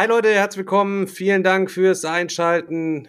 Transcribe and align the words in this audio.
Hi 0.00 0.06
Leute, 0.06 0.32
herzlich 0.32 0.60
willkommen. 0.60 1.06
Vielen 1.06 1.42
Dank 1.42 1.70
fürs 1.70 2.06
Einschalten. 2.06 3.08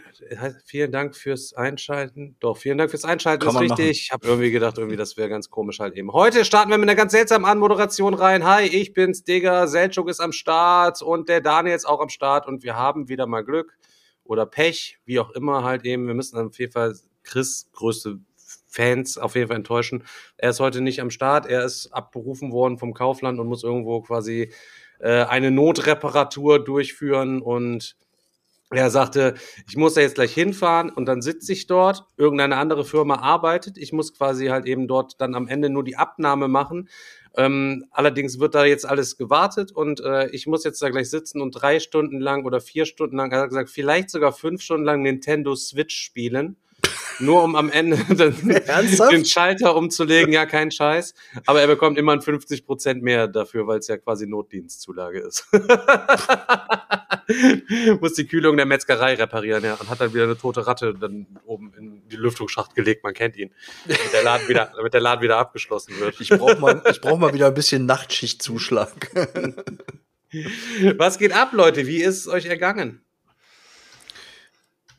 Vielen 0.65 0.91
Dank 0.91 1.15
fürs 1.15 1.53
Einschalten. 1.53 2.35
Doch, 2.41 2.57
vielen 2.57 2.77
Dank 2.77 2.91
fürs 2.91 3.05
Einschalten. 3.05 3.45
Kann 3.45 3.55
ist 3.55 3.61
richtig. 3.61 4.07
Ich 4.07 4.11
habe 4.11 4.27
irgendwie 4.27 4.51
gedacht, 4.51 4.77
irgendwie 4.77 4.97
das 4.97 5.15
wäre 5.15 5.29
ganz 5.29 5.49
komisch 5.49 5.79
halt 5.79 5.95
eben. 5.95 6.11
Heute 6.11 6.43
starten 6.43 6.69
wir 6.69 6.77
mit 6.77 6.89
einer 6.89 6.97
ganz 6.97 7.13
seltsamen 7.13 7.45
Anmoderation 7.45 8.13
rein. 8.13 8.43
Hi, 8.43 8.65
ich 8.65 8.91
bin's, 8.91 9.23
Digga. 9.23 9.67
Selchuk 9.67 10.09
ist 10.09 10.19
am 10.19 10.33
Start 10.33 11.01
und 11.01 11.29
der 11.29 11.39
Daniel 11.39 11.77
ist 11.77 11.85
auch 11.85 12.01
am 12.01 12.09
Start 12.09 12.45
und 12.45 12.61
wir 12.61 12.75
haben 12.75 13.07
wieder 13.07 13.25
mal 13.25 13.45
Glück 13.45 13.77
oder 14.25 14.45
Pech, 14.45 14.99
wie 15.05 15.21
auch 15.21 15.29
immer 15.31 15.63
halt 15.63 15.85
eben. 15.85 16.07
Wir 16.07 16.13
müssen 16.13 16.37
auf 16.37 16.59
jeden 16.59 16.73
Fall 16.73 16.93
Chris 17.23 17.69
größte 17.71 18.19
Fans 18.67 19.17
auf 19.17 19.35
jeden 19.35 19.47
Fall 19.47 19.55
enttäuschen. 19.55 20.03
Er 20.35 20.49
ist 20.49 20.59
heute 20.59 20.81
nicht 20.81 20.99
am 20.99 21.09
Start. 21.09 21.45
Er 21.45 21.63
ist 21.63 21.87
abberufen 21.93 22.51
worden 22.51 22.77
vom 22.77 22.93
Kaufland 22.93 23.39
und 23.39 23.47
muss 23.47 23.63
irgendwo 23.63 24.01
quasi 24.01 24.51
äh, 25.01 25.23
eine 25.23 25.51
Notreparatur 25.51 26.63
durchführen. 26.63 27.41
Und 27.41 27.95
er 28.69 28.89
sagte, 28.89 29.35
ich 29.67 29.75
muss 29.75 29.95
da 29.95 30.01
jetzt 30.01 30.15
gleich 30.15 30.33
hinfahren. 30.33 30.89
Und 30.89 31.05
dann 31.05 31.21
sitze 31.21 31.51
ich 31.51 31.67
dort, 31.67 32.05
irgendeine 32.17 32.57
andere 32.57 32.85
Firma 32.85 33.15
arbeitet, 33.15 33.77
ich 33.77 33.91
muss 33.91 34.13
quasi 34.13 34.47
halt 34.47 34.65
eben 34.65 34.87
dort 34.87 35.19
dann 35.19 35.35
am 35.35 35.47
Ende 35.47 35.69
nur 35.69 35.83
die 35.83 35.97
Abnahme 35.97 36.47
machen. 36.47 36.89
Ähm, 37.37 37.85
allerdings 37.91 38.39
wird 38.39 38.55
da 38.55 38.65
jetzt 38.65 38.85
alles 38.85 39.17
gewartet. 39.17 39.71
Und 39.71 40.01
äh, 40.01 40.29
ich 40.29 40.47
muss 40.47 40.63
jetzt 40.63 40.81
da 40.81 40.89
gleich 40.89 41.09
sitzen 41.09 41.41
und 41.41 41.51
drei 41.51 41.79
Stunden 41.79 42.19
lang 42.19 42.45
oder 42.45 42.61
vier 42.61 42.85
Stunden 42.85 43.17
lang, 43.17 43.31
er 43.31 43.41
hat 43.41 43.49
gesagt, 43.49 43.69
vielleicht 43.69 44.09
sogar 44.09 44.33
fünf 44.33 44.61
Stunden 44.61 44.85
lang 44.85 45.01
Nintendo 45.01 45.55
Switch 45.55 45.95
spielen 45.95 46.57
nur 47.19 47.43
um 47.43 47.55
am 47.55 47.69
Ende 47.69 47.97
den, 49.11 49.25
Schalter 49.25 49.75
umzulegen. 49.75 50.33
Ja, 50.33 50.45
kein 50.45 50.71
Scheiß. 50.71 51.13
Aber 51.45 51.61
er 51.61 51.67
bekommt 51.67 51.97
immer 51.97 52.21
50 52.21 52.65
Prozent 52.65 53.03
mehr 53.03 53.27
dafür, 53.27 53.67
weil 53.67 53.79
es 53.79 53.87
ja 53.87 53.97
quasi 53.97 54.27
Notdienstzulage 54.27 55.19
ist. 55.19 55.47
Muss 58.01 58.13
die 58.13 58.27
Kühlung 58.27 58.57
der 58.57 58.65
Metzgerei 58.65 59.15
reparieren, 59.15 59.63
ja, 59.63 59.75
und 59.75 59.89
hat 59.89 60.01
dann 60.01 60.13
wieder 60.13 60.23
eine 60.23 60.37
tote 60.37 60.67
Ratte 60.67 60.93
dann 60.93 61.27
oben 61.45 61.73
in 61.77 62.07
die 62.09 62.17
Lüftungsschacht 62.17 62.75
gelegt. 62.75 63.03
Man 63.03 63.13
kennt 63.13 63.37
ihn. 63.37 63.51
Damit 63.85 64.13
der 64.13 64.23
Laden 64.23 64.47
wieder, 64.47 64.71
damit 64.75 64.93
der 64.93 65.01
Laden 65.01 65.21
wieder 65.21 65.37
abgeschlossen 65.37 65.99
wird. 65.99 66.19
Ich 66.19 66.29
brauche 66.29 66.59
mal, 66.59 66.81
ich 66.89 67.01
brauch 67.01 67.17
mal 67.17 67.33
wieder 67.33 67.47
ein 67.47 67.53
bisschen 67.53 67.85
Nachtschichtzuschlag. 67.85 69.11
Was 70.97 71.19
geht 71.19 71.33
ab, 71.33 71.49
Leute? 71.51 71.87
Wie 71.87 72.01
ist 72.01 72.19
es 72.19 72.27
euch 72.27 72.45
ergangen? 72.45 73.03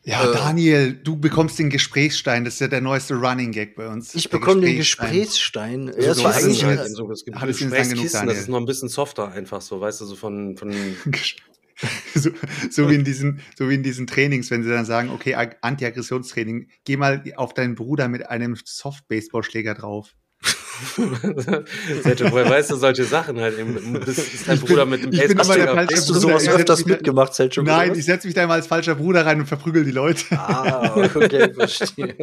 Ja, 0.04 0.28
äh, 0.28 0.32
Daniel, 0.32 0.94
du 0.94 1.16
bekommst 1.16 1.58
den 1.58 1.70
Gesprächsstein. 1.70 2.44
Das 2.44 2.54
ist 2.54 2.60
ja 2.60 2.68
der 2.68 2.80
neueste 2.80 3.14
Running 3.14 3.52
Gag 3.52 3.76
bei 3.76 3.88
uns. 3.88 4.14
Ich 4.14 4.28
bekomme 4.30 4.62
den 4.62 4.76
Gesprächsstein. 4.76 5.86
Ja, 5.86 6.08
das 6.08 6.24
war 6.24 6.34
eigentlich 6.34 6.58
so, 6.88 7.10
es 7.10 7.24
gibt 7.24 7.40
Gesprächskissen, 7.40 8.26
das 8.26 8.38
ist 8.38 8.48
noch 8.48 8.58
ein 8.58 8.66
bisschen 8.66 8.88
softer 8.88 9.30
einfach 9.30 9.60
so, 9.60 9.80
weißt 9.80 10.00
du, 10.00 10.06
so 10.06 10.16
von, 10.16 10.56
von 10.56 10.72
so, 12.14 12.30
so, 12.70 12.90
wie 12.90 12.96
in 12.96 13.04
diesen, 13.04 13.40
so 13.56 13.68
wie 13.68 13.74
in 13.74 13.82
diesen 13.84 14.06
Trainings, 14.08 14.50
wenn 14.50 14.64
sie 14.64 14.70
dann 14.70 14.84
sagen, 14.84 15.10
okay, 15.10 15.34
Anti-Aggressionstraining, 15.60 16.68
geh 16.84 16.96
mal 16.96 17.22
auf 17.36 17.54
deinen 17.54 17.76
Bruder 17.76 18.08
mit 18.08 18.28
einem 18.28 18.56
Soft-Baseballschläger 18.62 19.74
drauf. 19.74 20.16
Sergio, 22.02 22.30
woher 22.30 22.48
weißt 22.48 22.70
du 22.70 22.76
solche 22.76 23.04
Sachen 23.04 23.40
halt? 23.40 23.56
Das 24.06 24.18
ist 24.18 24.48
dein 24.48 24.58
Bruder 24.60 24.86
mit 24.86 25.02
dem 25.04 25.10
Baseballschläger. 25.10 25.86
Hast 25.92 26.08
du 26.08 26.14
sowas 26.14 26.48
öfters 26.48 26.84
mitgemacht, 26.84 27.34
Sergio? 27.34 27.62
Nein, 27.62 27.94
ich 27.94 28.04
setze 28.04 28.26
mich 28.26 28.34
da 28.34 28.44
immer 28.44 28.54
als 28.54 28.66
falscher 28.66 28.94
Bruder 28.94 29.24
rein 29.24 29.40
und 29.40 29.46
verprügel 29.46 29.84
die 29.84 29.90
Leute. 29.90 30.24
Ah, 30.32 30.94
okay, 30.96 31.52
verstehe. 31.54 32.16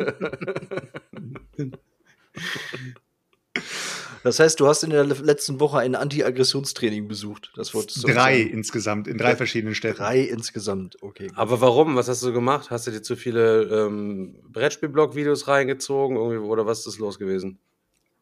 Das 4.24 4.40
heißt, 4.40 4.59
du 4.59 4.68
hast 4.68 4.84
in 4.84 4.90
der 4.90 5.06
letzten 5.06 5.59
Woche 5.59 5.80
ein 5.80 5.96
Anti-Aggressionstraining 5.96 7.08
besucht. 7.08 7.52
Das 7.56 7.72
du 7.72 7.81
drei 8.02 8.40
sagen. 8.40 8.50
insgesamt, 8.52 9.08
in 9.08 9.18
drei 9.18 9.36
verschiedenen 9.36 9.75
Städten. 9.75 9.98
Drei 9.98 10.22
insgesamt, 10.22 11.02
okay. 11.02 11.28
Gut. 11.28 11.38
Aber 11.38 11.62
warum? 11.62 11.96
Was 11.96 12.09
hast 12.09 12.24
du 12.24 12.34
gemacht? 12.34 12.69
Hast 12.69 12.88
du 12.88 12.92
dir 12.92 13.02
zu 13.02 13.16
viele 13.16 13.64
ähm, 13.64 14.36
Brettspiel-Blog-Videos 14.50 15.48
reingezogen? 15.48 16.18
Irgendwie, 16.18 16.38
oder 16.38 16.66
was 16.66 16.86
ist 16.86 17.00
los 17.00 17.18
gewesen? 17.18 17.59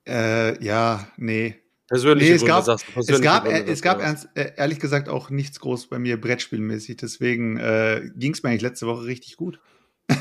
Äh, 0.07 0.63
ja, 0.63 1.07
nee. 1.17 1.55
Persönliche 1.87 2.31
nee, 2.31 2.35
es 2.35 2.41
Gründe, 2.41 2.53
gab, 2.53 2.65
sagst 2.65 2.85
du. 2.93 2.99
Es 2.99 3.21
gab, 3.21 3.45
Gründe, 3.45 3.71
es 3.71 3.81
gab 3.81 4.01
ernst, 4.01 4.27
äh, 4.35 4.51
ehrlich 4.57 4.79
gesagt 4.79 5.07
auch 5.07 5.29
nichts 5.29 5.59
groß 5.59 5.87
bei 5.87 5.99
mir 5.99 6.19
Brettspielmäßig. 6.19 6.97
Deswegen 6.97 7.57
äh, 7.57 8.09
ging 8.15 8.33
es 8.33 8.43
mir 8.43 8.49
eigentlich 8.49 8.61
letzte 8.61 8.87
Woche 8.87 9.05
richtig 9.05 9.37
gut. 9.37 9.59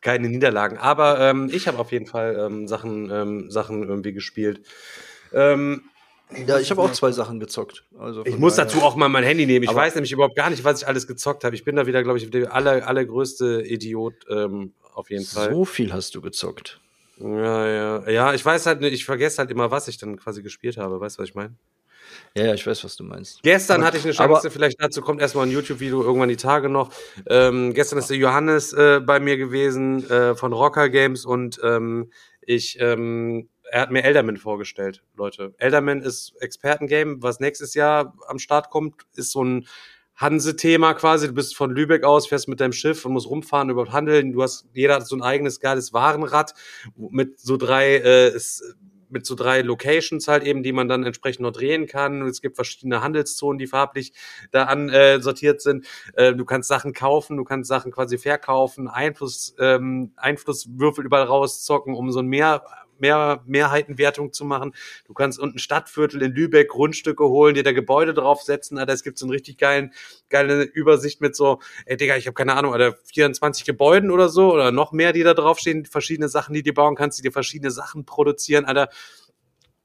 Keine 0.00 0.28
Niederlagen. 0.28 0.78
Aber 0.78 1.20
ähm, 1.20 1.48
ich 1.52 1.68
habe 1.68 1.78
auf 1.78 1.92
jeden 1.92 2.06
Fall 2.06 2.36
ähm, 2.38 2.66
Sachen, 2.66 3.10
ähm, 3.10 3.50
Sachen 3.50 3.82
irgendwie 3.82 4.12
gespielt. 4.12 4.62
Ähm, 5.32 5.82
ja, 6.46 6.58
ich 6.58 6.70
habe 6.70 6.82
auch 6.82 6.92
zwei 6.92 7.12
Sachen 7.12 7.40
gezockt. 7.40 7.84
Also 7.98 8.24
ich 8.26 8.38
muss 8.38 8.56
dazu 8.56 8.82
auch 8.82 8.96
mal 8.96 9.08
mein 9.08 9.24
Handy 9.24 9.46
nehmen. 9.46 9.64
Ich 9.64 9.74
weiß 9.74 9.94
nämlich 9.94 10.12
überhaupt 10.12 10.36
gar 10.36 10.50
nicht, 10.50 10.62
was 10.62 10.82
ich 10.82 10.88
alles 10.88 11.06
gezockt 11.06 11.44
habe. 11.44 11.54
Ich 11.54 11.64
bin 11.64 11.76
da 11.76 11.86
wieder, 11.86 12.02
glaube 12.02 12.18
ich, 12.18 12.28
der 12.30 12.52
aller, 12.52 12.86
allergrößte 12.86 13.62
Idiot 13.66 14.14
ähm, 14.28 14.74
auf 14.94 15.10
jeden 15.10 15.24
Fall. 15.24 15.50
So 15.50 15.64
viel 15.64 15.92
hast 15.92 16.14
du 16.14 16.20
gezockt. 16.20 16.80
Ja, 17.20 17.66
ja. 17.66 18.08
Ja, 18.08 18.34
ich 18.34 18.44
weiß 18.44 18.66
halt, 18.66 18.82
ich 18.82 19.04
vergesse 19.04 19.38
halt 19.38 19.50
immer, 19.50 19.70
was 19.70 19.88
ich 19.88 19.98
dann 19.98 20.16
quasi 20.16 20.42
gespielt 20.42 20.76
habe. 20.76 21.00
Weißt 21.00 21.18
du, 21.18 21.22
was 21.22 21.28
ich 21.30 21.34
meine? 21.34 21.54
Ja, 22.34 22.46
ja, 22.46 22.54
ich 22.54 22.66
weiß, 22.66 22.84
was 22.84 22.96
du 22.96 23.04
meinst. 23.04 23.42
Gestern 23.42 23.78
aber, 23.78 23.86
hatte 23.88 23.98
ich 23.98 24.04
eine 24.04 24.12
Chance, 24.12 24.50
vielleicht 24.50 24.80
dazu 24.80 25.02
kommt 25.02 25.20
erstmal 25.20 25.46
ein 25.46 25.52
YouTube-Video, 25.52 26.02
irgendwann 26.02 26.28
die 26.28 26.36
Tage 26.36 26.68
noch. 26.68 26.90
Ähm, 27.26 27.74
gestern 27.74 27.98
ist 27.98 28.10
der 28.10 28.16
Johannes 28.16 28.72
äh, 28.72 29.00
bei 29.00 29.20
mir 29.20 29.36
gewesen 29.36 30.08
äh, 30.08 30.34
von 30.34 30.52
Rocker 30.52 30.88
Games 30.88 31.24
und 31.24 31.60
ähm, 31.62 32.10
ich, 32.40 32.78
ähm, 32.80 33.48
er 33.70 33.82
hat 33.82 33.90
mir 33.90 34.04
Elderman 34.04 34.36
vorgestellt, 34.36 35.02
Leute. 35.16 35.54
Elderman 35.58 36.00
ist 36.00 36.34
Expertengame, 36.40 37.16
was 37.20 37.40
nächstes 37.40 37.74
Jahr 37.74 38.14
am 38.26 38.38
Start 38.38 38.70
kommt, 38.70 39.02
ist 39.14 39.32
so 39.32 39.44
ein 39.44 39.66
Hanse-Thema 40.18 40.94
quasi. 40.94 41.28
Du 41.28 41.34
bist 41.34 41.56
von 41.56 41.70
Lübeck 41.70 42.04
aus, 42.04 42.26
fährst 42.26 42.48
mit 42.48 42.60
deinem 42.60 42.72
Schiff 42.72 43.04
und 43.04 43.12
musst 43.12 43.28
rumfahren, 43.28 43.70
überhaupt 43.70 43.92
handeln. 43.92 44.32
Du 44.32 44.42
hast, 44.42 44.66
jeder 44.74 44.96
hat 44.96 45.06
so 45.06 45.16
ein 45.16 45.22
eigenes 45.22 45.60
geiles 45.60 45.92
Warenrad 45.92 46.54
mit 46.96 47.38
so 47.38 47.56
drei, 47.56 47.96
äh, 47.96 48.38
mit 49.10 49.24
so 49.24 49.34
drei 49.34 49.62
Locations 49.62 50.26
halt 50.28 50.44
eben, 50.44 50.62
die 50.62 50.72
man 50.72 50.88
dann 50.88 51.04
entsprechend 51.04 51.42
noch 51.42 51.52
drehen 51.52 51.86
kann. 51.86 52.22
Es 52.22 52.42
gibt 52.42 52.56
verschiedene 52.56 53.00
Handelszonen, 53.00 53.58
die 53.58 53.66
farblich 53.66 54.12
da 54.50 54.64
an 54.64 54.88
äh, 54.88 55.20
sortiert 55.20 55.62
sind. 55.62 55.86
Äh, 56.14 56.34
du 56.34 56.44
kannst 56.44 56.68
Sachen 56.68 56.92
kaufen, 56.92 57.36
du 57.36 57.44
kannst 57.44 57.68
Sachen 57.68 57.92
quasi 57.92 58.18
verkaufen, 58.18 58.88
Einfluss, 58.88 59.54
ähm, 59.58 60.12
Einflusswürfel 60.16 61.06
überall 61.06 61.26
rauszocken, 61.26 61.94
um 61.94 62.10
so 62.10 62.18
ein 62.18 62.26
mehr 62.26 62.64
mehr 63.00 63.42
Mehrheitenwertung 63.46 64.32
zu 64.32 64.44
machen. 64.44 64.74
Du 65.06 65.14
kannst 65.14 65.38
unten 65.38 65.58
Stadtviertel 65.58 66.22
in 66.22 66.32
Lübeck 66.32 66.68
Grundstücke 66.68 67.24
holen, 67.24 67.54
dir 67.54 67.62
da 67.62 67.72
Gebäude 67.72 68.14
draufsetzen. 68.14 68.78
Alter, 68.78 68.92
es 68.92 69.02
gibt 69.02 69.18
so 69.18 69.26
einen 69.26 69.32
richtig 69.32 69.58
geilen, 69.58 69.92
geile 70.28 70.62
Übersicht 70.62 71.20
mit 71.20 71.36
so, 71.36 71.60
ey 71.86 71.96
Digga, 71.96 72.16
ich 72.16 72.26
habe 72.26 72.34
keine 72.34 72.54
Ahnung, 72.54 72.72
oder 72.72 72.96
24 73.12 73.64
Gebäuden 73.64 74.10
oder 74.10 74.28
so 74.28 74.52
oder 74.52 74.72
noch 74.72 74.92
mehr, 74.92 75.12
die 75.12 75.22
da 75.22 75.34
draufstehen, 75.34 75.86
verschiedene 75.86 76.28
Sachen, 76.28 76.54
die 76.54 76.62
du 76.62 76.72
bauen 76.72 76.94
kannst, 76.94 77.18
die 77.18 77.22
dir 77.22 77.32
verschiedene 77.32 77.70
Sachen 77.70 78.04
produzieren, 78.04 78.64
Alter 78.64 78.88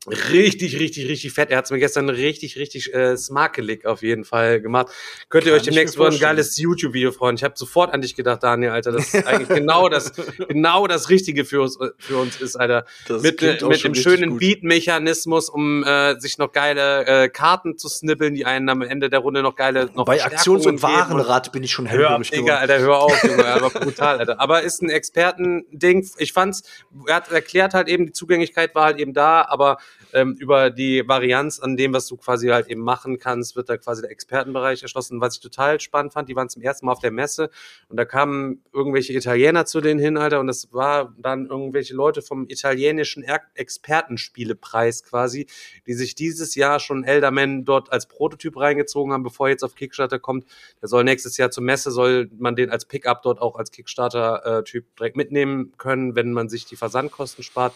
Richtig, 0.05 0.77
richtig, 0.79 1.07
richtig 1.07 1.31
fett. 1.31 1.49
Er 1.49 1.57
hat 1.57 1.65
es 1.65 1.71
mir 1.71 1.79
gestern 1.79 2.09
richtig, 2.09 2.57
richtig 2.57 2.93
äh, 2.93 3.15
smakelig 3.15 3.85
auf 3.85 4.01
jeden 4.01 4.25
Fall 4.25 4.59
gemacht. 4.59 4.87
Könnt 5.29 5.45
ihr 5.45 5.51
Kann 5.51 5.61
euch 5.61 5.65
demnächst 5.65 5.95
über 5.95 6.09
ein 6.09 6.19
geiles 6.19 6.57
YouTube-Video 6.57 7.13
freuen. 7.13 7.37
Ich 7.37 7.43
habe 7.45 7.53
sofort 7.55 7.93
an 7.93 8.01
dich 8.01 8.13
gedacht, 8.13 8.43
Daniel, 8.43 8.71
Alter. 8.71 8.91
Das 8.91 9.13
ist 9.13 9.25
eigentlich 9.25 9.47
genau 9.47 9.87
das, 9.87 10.11
genau 10.49 10.87
das 10.87 11.09
Richtige 11.09 11.45
für 11.45 11.61
uns, 11.61 11.79
für 11.99 12.17
uns 12.17 12.41
ist, 12.41 12.57
Alter. 12.57 12.85
Das 13.07 13.21
mit 13.21 13.63
auch 13.63 13.69
mit 13.69 13.81
dem 13.81 13.95
schönen. 13.95 14.37
Beat-Mechanismus, 14.39 15.47
um 15.47 15.85
äh, 15.85 16.19
sich 16.19 16.37
noch 16.37 16.51
geile 16.51 17.05
äh, 17.05 17.29
Karten 17.29 17.77
zu 17.77 17.87
snibbeln, 17.87 18.35
die 18.35 18.45
einen 18.45 18.67
am 18.67 18.81
Ende 18.81 19.09
der 19.09 19.19
Runde 19.19 19.41
noch 19.41 19.55
geile 19.55 19.89
noch 19.93 20.03
Bei 20.03 20.21
Aktions- 20.21 20.65
und. 20.65 20.83
Warenrad 20.83 21.53
bin 21.53 21.63
ich 21.63 21.71
schon 21.71 21.85
hellhörig 21.85 22.29
Digga, 22.29 22.41
geworden. 22.41 22.57
Alter, 22.57 22.79
hör 22.79 22.97
auf, 22.97 23.23
Junge, 23.23 23.45
aber 23.45 23.69
brutal, 23.79 24.19
Alter. 24.19 24.41
Aber 24.41 24.63
ist 24.63 24.81
ein 24.81 24.89
Expertending. 24.89 26.09
Ich 26.17 26.33
fand's, 26.33 26.63
er 27.07 27.15
hat 27.15 27.31
erklärt 27.31 27.73
halt 27.73 27.87
eben, 27.87 28.07
die 28.07 28.11
Zugänglichkeit 28.11 28.75
war 28.75 28.85
halt 28.85 28.99
eben 28.99 29.13
da, 29.13 29.45
aber 29.47 29.77
ähm, 30.13 30.35
über 30.39 30.69
die 30.69 31.07
Varianz 31.07 31.59
an 31.59 31.75
dem, 31.75 31.93
was 31.93 32.07
du 32.07 32.17
quasi 32.17 32.47
halt 32.47 32.67
eben 32.67 32.81
machen 32.81 33.19
kannst, 33.19 33.55
wird 33.55 33.69
da 33.69 33.77
quasi 33.77 34.01
der 34.01 34.11
Expertenbereich 34.11 34.83
erschlossen. 34.83 35.19
Was 35.21 35.35
ich 35.35 35.41
total 35.41 35.79
spannend 35.79 36.13
fand, 36.13 36.29
die 36.29 36.35
waren 36.35 36.49
zum 36.49 36.61
ersten 36.61 36.85
Mal 36.85 36.93
auf 36.93 36.99
der 36.99 37.11
Messe 37.11 37.49
und 37.89 37.97
da 37.97 38.05
kamen 38.05 38.61
irgendwelche 38.71 39.13
Italiener 39.13 39.65
zu 39.65 39.81
denen 39.81 39.99
hin, 39.99 40.17
Alter, 40.17 40.39
und 40.39 40.47
das 40.47 40.71
war 40.71 41.13
dann 41.17 41.47
irgendwelche 41.47 41.93
Leute 41.95 42.21
vom 42.21 42.45
italienischen 42.47 43.23
er 43.23 43.41
Expertenspielepreis 43.55 45.03
quasi, 45.03 45.47
die 45.87 45.93
sich 45.93 46.15
dieses 46.15 46.55
Jahr 46.55 46.79
schon 46.79 47.03
Elderman 47.03 47.65
dort 47.65 47.91
als 47.91 48.07
Prototyp 48.07 48.57
reingezogen 48.57 49.13
haben, 49.13 49.23
bevor 49.23 49.49
jetzt 49.49 49.63
auf 49.63 49.75
Kickstarter 49.75 50.19
kommt. 50.19 50.45
Der 50.81 50.89
soll 50.89 51.03
nächstes 51.03 51.37
Jahr 51.37 51.51
zur 51.51 51.63
Messe, 51.63 51.91
soll 51.91 52.29
man 52.37 52.55
den 52.55 52.69
als 52.69 52.85
Pickup 52.85 53.21
dort 53.23 53.41
auch 53.41 53.55
als 53.55 53.71
Kickstarter-Typ 53.71 54.95
direkt 54.95 55.17
mitnehmen 55.17 55.73
können, 55.77 56.15
wenn 56.15 56.33
man 56.33 56.49
sich 56.49 56.65
die 56.65 56.75
Versandkosten 56.75 57.43
spart. 57.43 57.73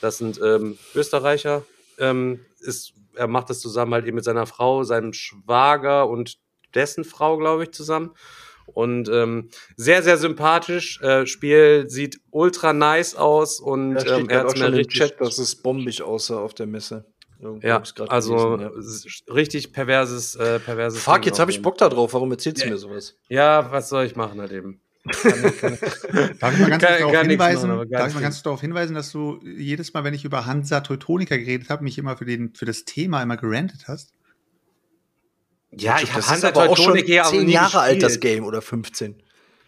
Das 0.00 0.18
sind 0.18 0.40
ähm, 0.42 0.78
Österreicher. 0.94 1.64
Ähm, 1.98 2.40
ist, 2.60 2.92
er 3.14 3.26
macht 3.28 3.48
das 3.50 3.60
zusammen 3.60 3.94
halt 3.94 4.06
eben 4.06 4.16
mit 4.16 4.24
seiner 4.24 4.46
Frau, 4.46 4.82
seinem 4.84 5.12
Schwager 5.12 6.08
und 6.08 6.36
dessen 6.74 7.04
Frau, 7.04 7.38
glaube 7.38 7.64
ich, 7.64 7.70
zusammen. 7.72 8.14
Und 8.66 9.08
ähm, 9.08 9.48
sehr, 9.76 10.02
sehr 10.02 10.16
sympathisch. 10.18 11.00
Äh, 11.00 11.26
Spiel 11.26 11.88
sieht 11.88 12.20
ultra 12.30 12.72
nice 12.72 13.14
aus 13.14 13.60
und 13.60 13.96
ähm, 14.06 14.28
er 14.28 14.40
hat 14.40 14.46
auch 14.46 14.56
schon 14.56 14.74
im 14.74 14.88
Chat, 14.88 15.20
dass 15.20 15.38
es 15.38 15.56
bombig 15.62 16.02
aussah 16.02 16.38
auf 16.40 16.52
der 16.52 16.66
Messe. 16.66 17.06
Irgendwo 17.40 17.66
ja, 17.66 17.82
also 18.08 18.56
gelesen, 18.56 18.78
s- 18.78 19.22
richtig 19.32 19.72
perverses, 19.72 20.34
äh, 20.36 20.58
perverses. 20.58 21.04
ja. 21.04 21.12
Fuck, 21.12 21.22
Ding 21.22 21.30
jetzt 21.30 21.38
habe 21.38 21.50
ich 21.50 21.60
Bock 21.62 21.76
da 21.78 21.88
drauf. 21.88 22.14
Warum 22.14 22.30
erzählst 22.32 22.62
du 22.62 22.66
Ja. 22.66 22.72
mir 22.72 22.78
sowas? 22.78 23.14
Ja, 23.28 23.70
was 23.70 23.88
soll 23.90 24.04
ich 24.06 24.16
machen 24.16 24.40
halt 24.40 24.52
eben? 24.52 24.80
Darf 26.40 26.52
ich 26.54 26.58
mal 26.58 26.70
ganz 26.70 26.84
kurz 26.84 26.98
darauf 26.98 27.20
hinweisen, 27.22 27.68
darf 27.70 27.84
ich 27.84 27.90
mal 27.92 28.06
nichts. 28.06 28.20
ganz 28.20 28.42
darauf 28.42 28.60
hinweisen, 28.60 28.94
dass 28.94 29.12
du 29.12 29.40
jedes 29.44 29.94
Mal, 29.94 30.04
wenn 30.04 30.14
ich 30.14 30.24
über 30.24 30.46
Hansa 30.46 30.80
Teutonica 30.80 31.36
geredet 31.36 31.70
habe, 31.70 31.84
mich 31.84 31.98
immer 31.98 32.16
für, 32.16 32.24
den, 32.24 32.54
für 32.54 32.64
das 32.64 32.84
Thema 32.84 33.22
immer 33.22 33.36
gerantet 33.36 33.84
hast? 33.88 34.12
Ja, 35.70 35.98
ich 36.02 36.12
habe 36.12 36.26
Hansa 36.26 36.48
aber 36.48 36.70
auch 36.70 36.76
schon 36.76 36.86
Teutonik 36.86 37.08
ja 37.08 37.24
auch 37.24 37.30
10 37.30 37.46
nie 37.46 37.52
Jahre 37.52 37.80
alt, 37.80 38.02
das. 38.02 38.20
Game, 38.20 38.44
oder 38.44 38.62
15. 38.62 39.16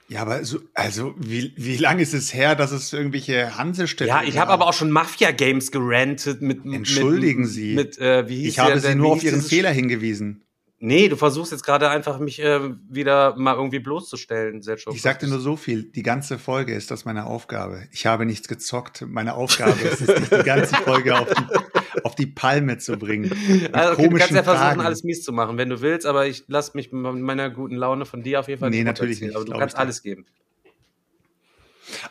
Ja, 0.08 0.22
aber 0.22 0.42
so, 0.42 0.60
also 0.72 1.14
wie, 1.18 1.52
wie 1.56 1.76
lange 1.76 2.00
ist 2.00 2.14
es 2.14 2.32
her, 2.32 2.54
dass 2.54 2.72
es 2.72 2.94
irgendwelche 2.94 3.58
Hansestädte 3.58 4.08
Ja, 4.08 4.22
ich 4.22 4.38
habe 4.38 4.50
aber 4.52 4.66
auch 4.66 4.72
schon 4.72 4.90
Mafia-Games 4.90 5.70
gerantet 5.70 6.40
mit. 6.40 6.64
Entschuldigen 6.64 7.42
mit, 7.42 7.50
Sie. 7.50 7.74
Mit, 7.74 7.98
äh, 7.98 8.26
wie 8.26 8.36
hieß 8.36 8.48
Ich 8.48 8.58
habe 8.58 8.72
der, 8.72 8.80
sie 8.80 8.94
nur 8.94 9.12
auf 9.12 9.22
ihren 9.22 9.42
Fehler 9.42 9.70
hingewiesen. 9.70 10.44
Nee, 10.80 11.08
du 11.08 11.16
versuchst 11.16 11.50
jetzt 11.50 11.64
gerade 11.64 11.90
einfach 11.90 12.20
mich 12.20 12.40
äh, 12.40 12.60
wieder 12.88 13.34
mal 13.36 13.56
irgendwie 13.56 13.80
bloßzustellen, 13.80 14.62
Selchuk. 14.62 14.94
Ich 14.94 15.02
sagte 15.02 15.26
nur 15.26 15.40
so 15.40 15.56
viel. 15.56 15.82
Die 15.82 16.04
ganze 16.04 16.38
Folge 16.38 16.72
ist 16.72 16.92
das 16.92 17.04
meine 17.04 17.26
Aufgabe. 17.26 17.88
Ich 17.90 18.06
habe 18.06 18.24
nichts 18.24 18.46
gezockt. 18.46 19.04
Meine 19.08 19.34
Aufgabe 19.34 19.72
ist 19.80 20.02
es, 20.02 20.06
dich 20.06 20.28
die 20.28 20.44
ganze 20.44 20.76
Folge 20.76 21.18
auf 21.18 21.28
die, 21.28 22.04
auf 22.04 22.14
die 22.14 22.26
Palme 22.26 22.78
zu 22.78 22.96
bringen. 22.96 23.30
Also, 23.72 23.92
okay, 23.94 24.08
du 24.08 24.16
kannst 24.16 24.34
ja 24.34 24.42
versuchen, 24.42 24.66
Fragen. 24.66 24.80
alles 24.80 25.02
mies 25.02 25.22
zu 25.22 25.32
machen, 25.32 25.58
wenn 25.58 25.68
du 25.68 25.80
willst, 25.80 26.06
aber 26.06 26.26
ich 26.26 26.44
lasse 26.46 26.72
mich 26.74 26.92
mit 26.92 27.14
meiner 27.14 27.50
guten 27.50 27.74
Laune 27.74 28.06
von 28.06 28.22
dir 28.22 28.40
auf 28.40 28.48
jeden 28.48 28.60
Fall 28.60 28.70
Nee, 28.70 28.78
nicht 28.78 28.86
natürlich 28.86 29.20
nicht, 29.20 29.34
Aber 29.34 29.44
du 29.44 29.52
kannst 29.52 29.76
alles 29.76 30.02
geben. 30.02 30.26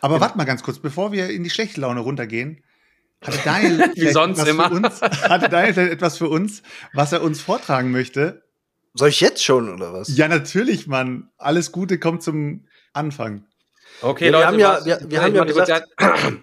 Aber 0.01 0.19
warte 0.19 0.37
mal 0.37 0.43
ganz 0.43 0.63
kurz, 0.63 0.79
bevor 0.79 1.11
wir 1.11 1.29
in 1.29 1.43
die 1.43 1.49
schlechte 1.49 1.81
Laune 1.81 2.01
runtergehen, 2.01 2.63
hatte 3.21 3.39
Daniel 3.43 3.79
Wie 3.95 4.09
sonst 4.09 4.45
immer. 4.47 4.71
Uns, 4.71 5.01
hatte 5.01 5.49
Daniel 5.49 5.89
etwas 5.89 6.17
für 6.17 6.29
uns, 6.29 6.63
was 6.93 7.13
er 7.13 7.21
uns 7.21 7.41
vortragen 7.41 7.91
möchte? 7.91 8.46
Soll 8.97 9.09
ich 9.09 9.21
jetzt 9.21 9.43
schon, 9.43 9.71
oder 9.73 9.93
was? 9.93 10.15
Ja, 10.17 10.27
natürlich, 10.27 10.87
Mann. 10.87 11.29
Alles 11.37 11.71
Gute 11.71 11.99
kommt 11.99 12.23
zum 12.23 12.65
Anfang. 12.93 13.45
Okay, 14.01 14.25
wir 14.25 14.31
Leute, 14.31 14.47
haben 14.47 14.59
ja- 14.59 14.73
was- 14.77 14.85
wir- 14.85 14.99
wir 15.07 15.21
haben 15.21 15.35
ja 15.35 15.43
kurz- 15.45 15.57
gesagt- 15.57 15.87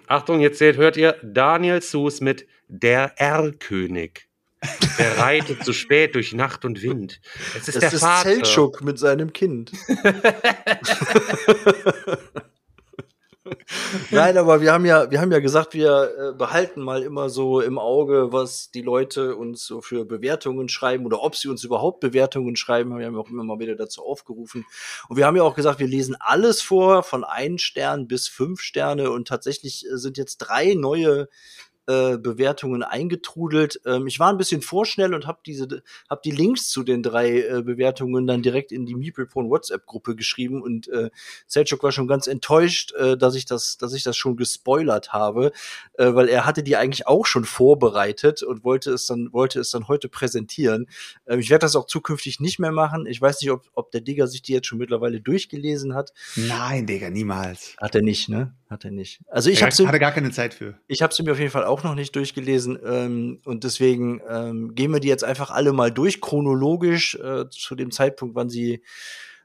Achtung, 0.07 0.39
jetzt 0.41 0.57
zählt, 0.57 0.77
hört 0.77 0.97
ihr 0.97 1.15
Daniel 1.23 1.81
Sus 1.81 2.21
mit 2.21 2.47
Der 2.67 3.13
R-König. 3.19 4.27
Der 4.97 5.19
reitet 5.19 5.63
zu 5.63 5.73
spät 5.73 6.15
durch 6.15 6.33
Nacht 6.33 6.65
und 6.65 6.81
Wind. 6.81 7.21
Es 7.55 7.67
ist 7.67 7.75
Das 7.75 7.79
der 7.81 7.93
ist 7.93 7.99
Vater. 7.99 8.29
Zeltschuk 8.29 8.81
mit 8.81 8.97
seinem 8.97 9.31
Kind. 9.31 9.71
Nein, 14.11 14.37
aber 14.37 14.61
wir 14.61 14.73
haben 14.73 14.85
ja, 14.85 15.11
wir 15.11 15.21
haben 15.21 15.31
ja 15.31 15.39
gesagt, 15.39 15.73
wir 15.73 16.11
äh, 16.17 16.33
behalten 16.33 16.81
mal 16.81 17.03
immer 17.03 17.29
so 17.29 17.61
im 17.61 17.77
Auge, 17.77 18.31
was 18.31 18.71
die 18.71 18.81
Leute 18.81 19.35
uns 19.35 19.65
so 19.65 19.81
für 19.81 20.05
Bewertungen 20.05 20.67
schreiben 20.67 21.05
oder 21.05 21.21
ob 21.21 21.35
sie 21.35 21.47
uns 21.47 21.63
überhaupt 21.63 21.99
Bewertungen 21.99 22.55
schreiben. 22.55 22.97
Wir 22.97 23.05
haben 23.05 23.13
ja 23.13 23.19
auch 23.19 23.29
immer 23.29 23.43
mal 23.43 23.59
wieder 23.59 23.75
dazu 23.75 24.03
aufgerufen. 24.03 24.65
Und 25.09 25.17
wir 25.17 25.27
haben 25.27 25.35
ja 25.35 25.43
auch 25.43 25.55
gesagt, 25.55 25.79
wir 25.79 25.87
lesen 25.87 26.15
alles 26.19 26.61
vor, 26.61 27.03
von 27.03 27.23
ein 27.23 27.59
Stern 27.59 28.07
bis 28.07 28.27
fünf 28.27 28.61
Sterne. 28.61 29.11
Und 29.11 29.27
tatsächlich 29.27 29.85
äh, 29.85 29.97
sind 29.97 30.17
jetzt 30.17 30.37
drei 30.37 30.73
neue 30.73 31.27
äh, 31.87 32.17
Bewertungen 32.17 32.83
eingetrudelt. 32.83 33.81
Ähm, 33.85 34.07
ich 34.07 34.19
war 34.19 34.29
ein 34.29 34.37
bisschen 34.37 34.61
vorschnell 34.61 35.13
und 35.13 35.27
habe 35.27 35.39
diese, 35.45 35.83
habe 36.09 36.21
die 36.23 36.31
Links 36.31 36.69
zu 36.69 36.83
den 36.83 37.03
drei 37.03 37.41
äh, 37.41 37.61
Bewertungen 37.61 38.27
dann 38.27 38.41
direkt 38.41 38.71
in 38.71 38.85
die 38.85 38.95
MeeplePone 38.95 39.49
WhatsApp-Gruppe 39.49 40.15
geschrieben 40.15 40.61
und 40.61 40.87
äh, 40.87 41.09
Selchuk 41.47 41.83
war 41.83 41.91
schon 41.91 42.07
ganz 42.07 42.27
enttäuscht, 42.27 42.93
äh, 42.93 43.17
dass 43.17 43.35
ich 43.35 43.45
das, 43.45 43.77
dass 43.77 43.93
ich 43.93 44.03
das 44.03 44.17
schon 44.17 44.35
gespoilert 44.35 45.13
habe, 45.13 45.51
äh, 45.93 46.13
weil 46.13 46.27
er 46.29 46.45
hatte 46.45 46.63
die 46.63 46.75
eigentlich 46.75 47.07
auch 47.07 47.25
schon 47.25 47.45
vorbereitet 47.45 48.43
und 48.43 48.63
wollte 48.63 48.91
es 48.91 49.05
dann, 49.05 49.31
wollte 49.31 49.59
es 49.59 49.71
dann 49.71 49.87
heute 49.87 50.09
präsentieren. 50.09 50.87
Ähm, 51.27 51.39
ich 51.39 51.49
werde 51.49 51.65
das 51.65 51.75
auch 51.75 51.85
zukünftig 51.85 52.39
nicht 52.39 52.59
mehr 52.59 52.71
machen. 52.71 53.05
Ich 53.05 53.21
weiß 53.21 53.41
nicht, 53.41 53.51
ob, 53.51 53.69
ob 53.73 53.91
der 53.91 54.01
Digger 54.01 54.27
sich 54.27 54.41
die 54.41 54.53
jetzt 54.53 54.67
schon 54.67 54.79
mittlerweile 54.79 55.21
durchgelesen 55.21 55.93
hat. 55.93 56.13
Nein, 56.35 56.87
Digga, 56.87 57.09
niemals. 57.09 57.75
Hat 57.77 57.95
er 57.95 58.01
nicht, 58.01 58.29
ne? 58.29 58.53
Hat 58.69 58.83
er 58.83 58.91
nicht. 58.91 59.21
Also 59.27 59.51
ich 59.51 59.61
habe 59.61 59.71
sie, 59.71 59.87
hatte 59.87 59.99
gar 59.99 60.11
keine 60.11 60.31
Zeit 60.31 60.55
für. 60.55 60.79
ich 60.87 61.03
habe 61.03 61.13
sie 61.13 61.21
mir 61.21 61.33
auf 61.33 61.39
jeden 61.39 61.51
Fall 61.51 61.65
auch 61.65 61.83
noch 61.83 61.93
nicht 61.93 62.15
durchgelesen 62.15 62.79
ähm, 62.83 63.41
und 63.45 63.63
deswegen 63.63 64.21
ähm, 64.27 64.73
gehen 64.73 64.91
wir 64.91 64.99
die 64.99 65.07
jetzt 65.07 65.23
einfach 65.23 65.51
alle 65.51 65.71
mal 65.71 65.91
durch 65.91 66.19
chronologisch 66.19 67.15
äh, 67.15 67.47
zu 67.49 67.75
dem 67.75 67.91
Zeitpunkt, 67.91 68.35
wann 68.35 68.49
sie 68.49 68.83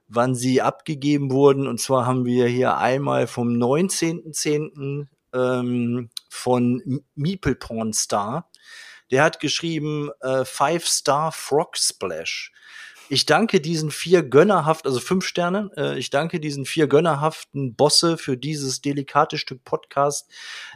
wann 0.09 0.35
sie 0.35 0.61
abgegeben 0.61 1.31
wurden. 1.31 1.67
Und 1.67 1.81
zwar 1.81 2.07
haben 2.07 2.25
wir 2.25 2.47
hier 2.47 2.79
einmal 2.79 3.27
vom 3.27 3.49
19.10. 3.49 5.07
Ähm, 5.33 6.11
von 6.29 7.03
Meeple 7.15 7.55
Porn 7.55 7.93
Star. 7.93 8.51
Der 9.11 9.23
hat 9.23 9.41
geschrieben 9.41 10.11
äh, 10.21 10.45
Five 10.45 10.87
Star 10.87 11.33
Frog 11.33 11.77
Splash. 11.77 12.53
Ich 13.13 13.27
danke 13.27 13.61
diesen 13.61 13.91
vier 13.91 14.23
gönnerhaft, 14.23 14.87
also 14.87 15.01
fünf 15.01 15.25
Sterne, 15.25 15.73
äh, 15.77 15.99
ich 15.99 16.11
danke 16.11 16.39
diesen 16.39 16.65
vier 16.65 16.87
gönnerhaften 16.87 17.75
Bosse 17.75 18.17
für 18.17 18.37
dieses 18.37 18.83
delikate 18.83 19.37
Stück 19.37 19.65
Podcast, 19.65 20.31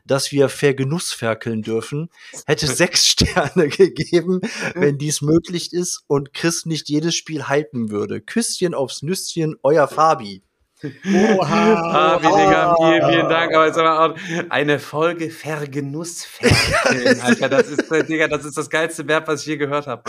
dass 0.05 0.33
wir 0.33 0.49
vergenussferkeln 0.49 1.63
dürfen. 1.63 2.11
Hätte 2.45 2.67
sechs 2.75 3.07
Sterne 3.07 3.69
gegeben, 3.69 4.41
wenn 4.75 4.99
dies 4.99 5.23
möglich 5.23 5.73
ist 5.73 6.03
und 6.09 6.35
Chris 6.35 6.67
nicht 6.67 6.89
jedes 6.89 7.15
Spiel 7.15 7.49
hypen 7.49 7.91
würde. 7.91 8.21
Küsschen 8.21 8.75
aufs 8.75 9.03
Nüsschen, 9.03 9.55
euer 9.63 9.87
Fabi. 9.87 10.43
Ah, 11.41 12.19
wie, 12.21 12.27
Digga, 12.27 12.75
vielen, 12.77 13.11
vielen 13.11 13.29
Dank. 13.29 13.55
Aber 13.55 13.67
jetzt 13.67 13.79
aber 13.79 14.01
auch 14.01 14.19
eine 14.51 14.79
Folge 14.79 15.31
Vergenussferkeln, 15.31 17.21
Alter. 17.23 17.49
Das 17.49 17.69
ist, 17.69 17.91
Digga, 18.09 18.29
das 18.29 18.45
ist 18.45 18.57
das 18.57 18.71
geilste 18.71 19.07
Verb, 19.07 19.29
was 19.29 19.43
ich 19.43 19.47
je 19.47 19.57
gehört 19.57 19.87
habe. 19.87 20.03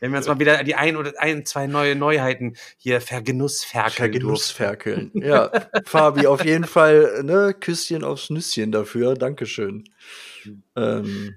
Wenn 0.00 0.10
wir 0.10 0.18
uns 0.18 0.28
mal 0.28 0.38
wieder 0.38 0.62
die 0.64 0.74
ein 0.74 0.96
oder 0.96 1.12
ein, 1.18 1.44
zwei 1.44 1.66
neue 1.66 1.96
Neuheiten 1.96 2.56
hier 2.76 3.00
vergenussferkeln. 3.00 4.12
Vergenussferkeln. 4.12 5.10
Ja, 5.14 5.50
Fabi, 5.84 6.26
auf 6.26 6.44
jeden 6.44 6.64
Fall, 6.64 7.22
ne, 7.22 7.54
Küsschen 7.58 8.04
aufs 8.04 8.30
Nüsschen 8.30 8.72
dafür. 8.72 9.14
Dankeschön. 9.14 9.84
Ähm, 10.76 11.34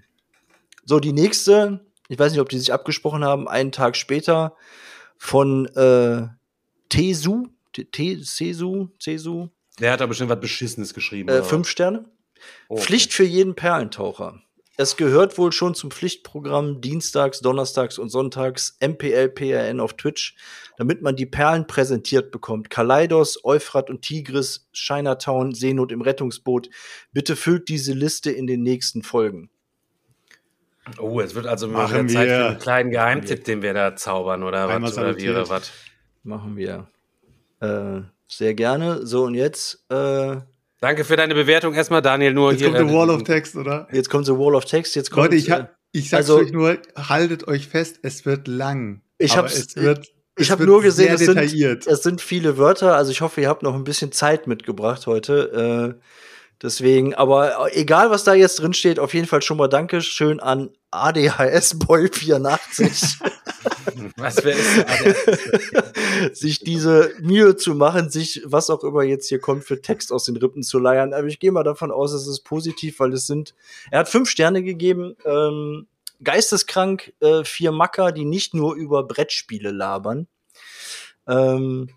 so, 0.86 1.00
die 1.00 1.14
nächste, 1.14 1.86
ich 2.08 2.20
weiß 2.20 2.32
nicht, 2.32 2.42
ob 2.42 2.50
die 2.50 2.60
sich 2.60 2.74
abgesprochen 2.74 3.24
haben, 3.24 3.48
einen 3.48 3.72
Tag 3.72 3.96
später 3.96 4.56
von 5.18 5.68
äh, 5.76 6.28
Tesu, 6.90 7.48
Sesu, 7.76 8.90
Sesu, 9.00 9.48
Der 9.80 9.92
hat 9.94 10.02
da 10.02 10.06
bestimmt 10.06 10.30
was 10.30 10.40
Beschissenes 10.40 10.94
geschrieben. 10.94 11.30
äh, 11.30 11.34
oder 11.34 11.44
fünf 11.44 11.68
Sterne. 11.68 12.00
was? 12.00 12.10
Okay. 12.70 12.82
Pflicht 12.82 13.14
für 13.14 13.24
jeden 13.24 13.56
Perlentaucher. 13.56 14.42
Es 14.78 14.96
gehört 14.96 15.38
wohl 15.38 15.52
schon 15.52 15.76
zum 15.76 15.92
Pflichtprogramm 15.92 16.80
dienstags, 16.80 17.42
donnerstags 17.42 17.98
und 18.00 18.08
sonntags 18.08 18.78
MPL 18.80 19.28
PRN 19.28 19.82
auf 19.82 19.96
Twitch, 19.98 20.38
damit 20.78 21.02
man 21.02 21.18
die 21.18 21.26
Perlen 21.26 21.68
präsentiert 21.68 22.32
bekommt. 22.32 22.70
Kaleidos, 22.70 23.44
Euphrat 23.44 23.90
und 23.90 24.04
Tigris, 24.04 24.70
Chinatown, 24.72 25.54
Seenot 25.54 25.92
im 25.92 26.00
Rettungsboot. 26.02 26.70
Bitte 27.12 27.36
füllt 27.36 27.68
diese 27.68 27.92
Liste 27.92 28.32
in 28.32 28.48
den 28.48 28.64
nächsten 28.64 29.04
Folgen. 29.04 29.50
Oh, 30.98 31.20
es 31.20 31.36
wird 31.36 31.46
also 31.46 31.68
mal 31.68 31.88
Zeit 31.90 32.10
wir. 32.10 32.14
für 32.14 32.46
einen 32.48 32.60
kleinen 32.60 32.92
Geheimtipp, 32.92 33.44
den 33.44 33.62
wir 33.62 33.74
da 33.74 33.98
zaubern, 33.98 34.44
oder 34.44 34.82
was? 34.82 34.98
Oder 34.98 35.18
wie, 35.18 35.30
oder 35.30 35.50
was? 35.50 35.72
Machen 36.24 36.56
wir. 36.56 36.88
Äh, 37.62 38.02
sehr 38.28 38.54
gerne. 38.54 39.06
So, 39.06 39.24
und 39.26 39.36
jetzt, 39.36 39.86
äh, 39.90 40.38
Danke 40.82 41.04
für 41.04 41.18
deine 41.18 41.36
Bewertung 41.36 41.74
erstmal, 41.74 42.02
Daniel. 42.02 42.34
Nur 42.34 42.52
Jetzt 42.52 42.60
hier. 42.62 42.68
kommt 42.70 42.80
der 42.80 42.88
äh, 42.88 42.98
Wall 42.98 43.10
of 43.10 43.24
Text, 43.24 43.56
oder? 43.58 43.88
jetzt 43.92 44.10
kommt 44.10 44.26
the 44.26 44.32
Wall 44.32 44.56
of 44.56 44.64
Text. 44.66 44.96
Jetzt 44.96 45.12
kommt, 45.12 45.26
Leute, 45.26 45.36
ich, 45.36 45.50
äh, 45.50 45.52
ha- 45.52 45.70
ich 45.92 46.10
sag's 46.10 46.30
also- 46.30 46.38
euch 46.40 46.52
nur, 46.54 46.78
haltet 46.96 47.48
euch 47.50 47.68
fest, 47.68 48.00
es 48.04 48.26
wird 48.26 48.48
lang. 48.48 49.02
Ich 49.18 49.36
hab's- 49.36 49.58
es 49.58 49.76
wird, 49.76 50.08
ich 50.38 50.52
habe 50.52 50.66
nur 50.66 50.82
gesehen, 50.82 51.14
es 51.14 51.20
sind, 51.20 51.36
detailliert. 51.36 51.86
es 51.86 52.02
sind 52.04 52.22
viele 52.22 52.58
Wörter. 52.58 52.96
Also 52.96 53.12
ich 53.12 53.20
hoffe, 53.20 53.42
ihr 53.42 53.50
habt 53.50 53.62
noch 53.64 53.76
ein 53.76 53.84
bisschen 53.84 54.14
Zeit 54.14 54.48
mitgebracht 54.48 55.06
heute. 55.06 55.96
Äh, 56.00 56.02
deswegen, 56.62 57.14
aber 57.16 57.76
egal, 57.76 58.10
was 58.10 58.24
da 58.24 58.34
jetzt 58.34 58.62
drin 58.62 58.72
steht, 58.74 59.00
auf 59.00 59.14
jeden 59.14 59.28
Fall 59.28 59.42
schon 59.42 59.58
mal 59.58 59.68
Danke 59.68 60.02
schön 60.02 60.40
an 60.40 60.70
ADHS 60.92 61.78
Boy 61.80 62.10
84, 62.12 63.18
Was? 64.18 64.38
Ah, 64.38 64.42
der- 64.42 66.36
sich 66.36 66.60
diese 66.60 67.12
Mühe 67.22 67.56
zu 67.56 67.76
machen, 67.76 68.10
sich 68.10 68.42
was 68.46 68.70
auch 68.70 68.84
immer 68.84 69.04
jetzt 69.04 69.28
hier 69.30 69.40
kommt 69.40 69.64
für 69.64 69.82
Text 69.82 70.12
aus 70.12 70.26
den 70.26 70.38
Rippen 70.38 70.64
zu 70.64 70.80
leiern. 70.80 71.14
Aber 71.14 71.28
ich 71.28 71.40
gehe 71.40 71.52
mal 71.52 71.64
davon 71.64 71.92
aus, 71.92 72.14
es 72.14 72.28
ist 72.28 72.42
positiv, 72.42 73.00
weil 73.00 73.14
es 73.14 73.28
sind. 73.28 73.56
Er 73.92 74.00
hat 74.00 74.10
fünf 74.10 74.30
Sterne 74.30 74.64
gegeben. 74.64 75.16
Ähm, 75.26 75.88
geisteskrank 76.24 77.14
äh, 77.22 77.44
vier 77.44 77.72
Macker, 77.72 78.12
die 78.12 78.26
nicht 78.26 78.54
nur 78.54 78.76
über 78.76 79.04
Brettspiele 79.04 79.72
labern. 79.72 80.28
Ähm, 81.28 81.90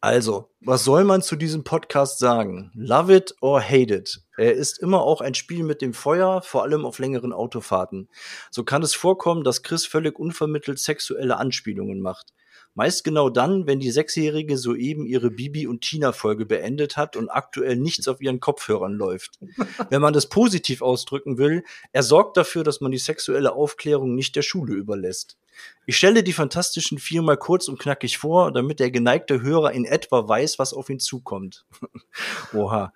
also, 0.00 0.50
was 0.60 0.84
soll 0.84 1.04
man 1.04 1.22
zu 1.22 1.36
diesem 1.36 1.64
Podcast 1.64 2.18
sagen? 2.18 2.70
Love 2.74 3.14
it 3.14 3.34
or 3.40 3.60
hate 3.60 3.94
it. 3.94 4.20
Er 4.36 4.52
ist 4.52 4.78
immer 4.78 5.02
auch 5.02 5.20
ein 5.20 5.34
Spiel 5.34 5.64
mit 5.64 5.80
dem 5.80 5.94
Feuer, 5.94 6.42
vor 6.42 6.62
allem 6.62 6.84
auf 6.84 6.98
längeren 6.98 7.32
Autofahrten. 7.32 8.08
So 8.50 8.62
kann 8.62 8.82
es 8.82 8.94
vorkommen, 8.94 9.42
dass 9.42 9.62
Chris 9.62 9.86
völlig 9.86 10.18
unvermittelt 10.18 10.78
sexuelle 10.78 11.38
Anspielungen 11.38 12.00
macht. 12.00 12.34
Meist 12.76 13.04
genau 13.04 13.30
dann, 13.30 13.66
wenn 13.66 13.80
die 13.80 13.90
Sechsjährige 13.90 14.58
soeben 14.58 15.06
ihre 15.06 15.30
Bibi 15.30 15.66
und 15.66 15.80
Tina 15.80 16.12
Folge 16.12 16.44
beendet 16.44 16.98
hat 16.98 17.16
und 17.16 17.30
aktuell 17.30 17.76
nichts 17.76 18.06
auf 18.06 18.20
ihren 18.20 18.38
Kopfhörern 18.38 18.92
läuft. 18.92 19.38
Wenn 19.90 20.02
man 20.02 20.12
das 20.12 20.28
positiv 20.28 20.82
ausdrücken 20.82 21.38
will, 21.38 21.64
er 21.92 22.02
sorgt 22.02 22.36
dafür, 22.36 22.64
dass 22.64 22.82
man 22.82 22.92
die 22.92 22.98
sexuelle 22.98 23.54
Aufklärung 23.54 24.14
nicht 24.14 24.36
der 24.36 24.42
Schule 24.42 24.74
überlässt. 24.74 25.38
Ich 25.86 25.96
stelle 25.96 26.22
die 26.22 26.34
Fantastischen 26.34 26.98
Vier 26.98 27.22
mal 27.22 27.38
kurz 27.38 27.66
und 27.68 27.78
knackig 27.78 28.18
vor, 28.18 28.52
damit 28.52 28.78
der 28.78 28.90
geneigte 28.90 29.40
Hörer 29.40 29.72
in 29.72 29.86
etwa 29.86 30.28
weiß, 30.28 30.58
was 30.58 30.74
auf 30.74 30.90
ihn 30.90 31.00
zukommt. 31.00 31.64
Oha. 32.52 32.92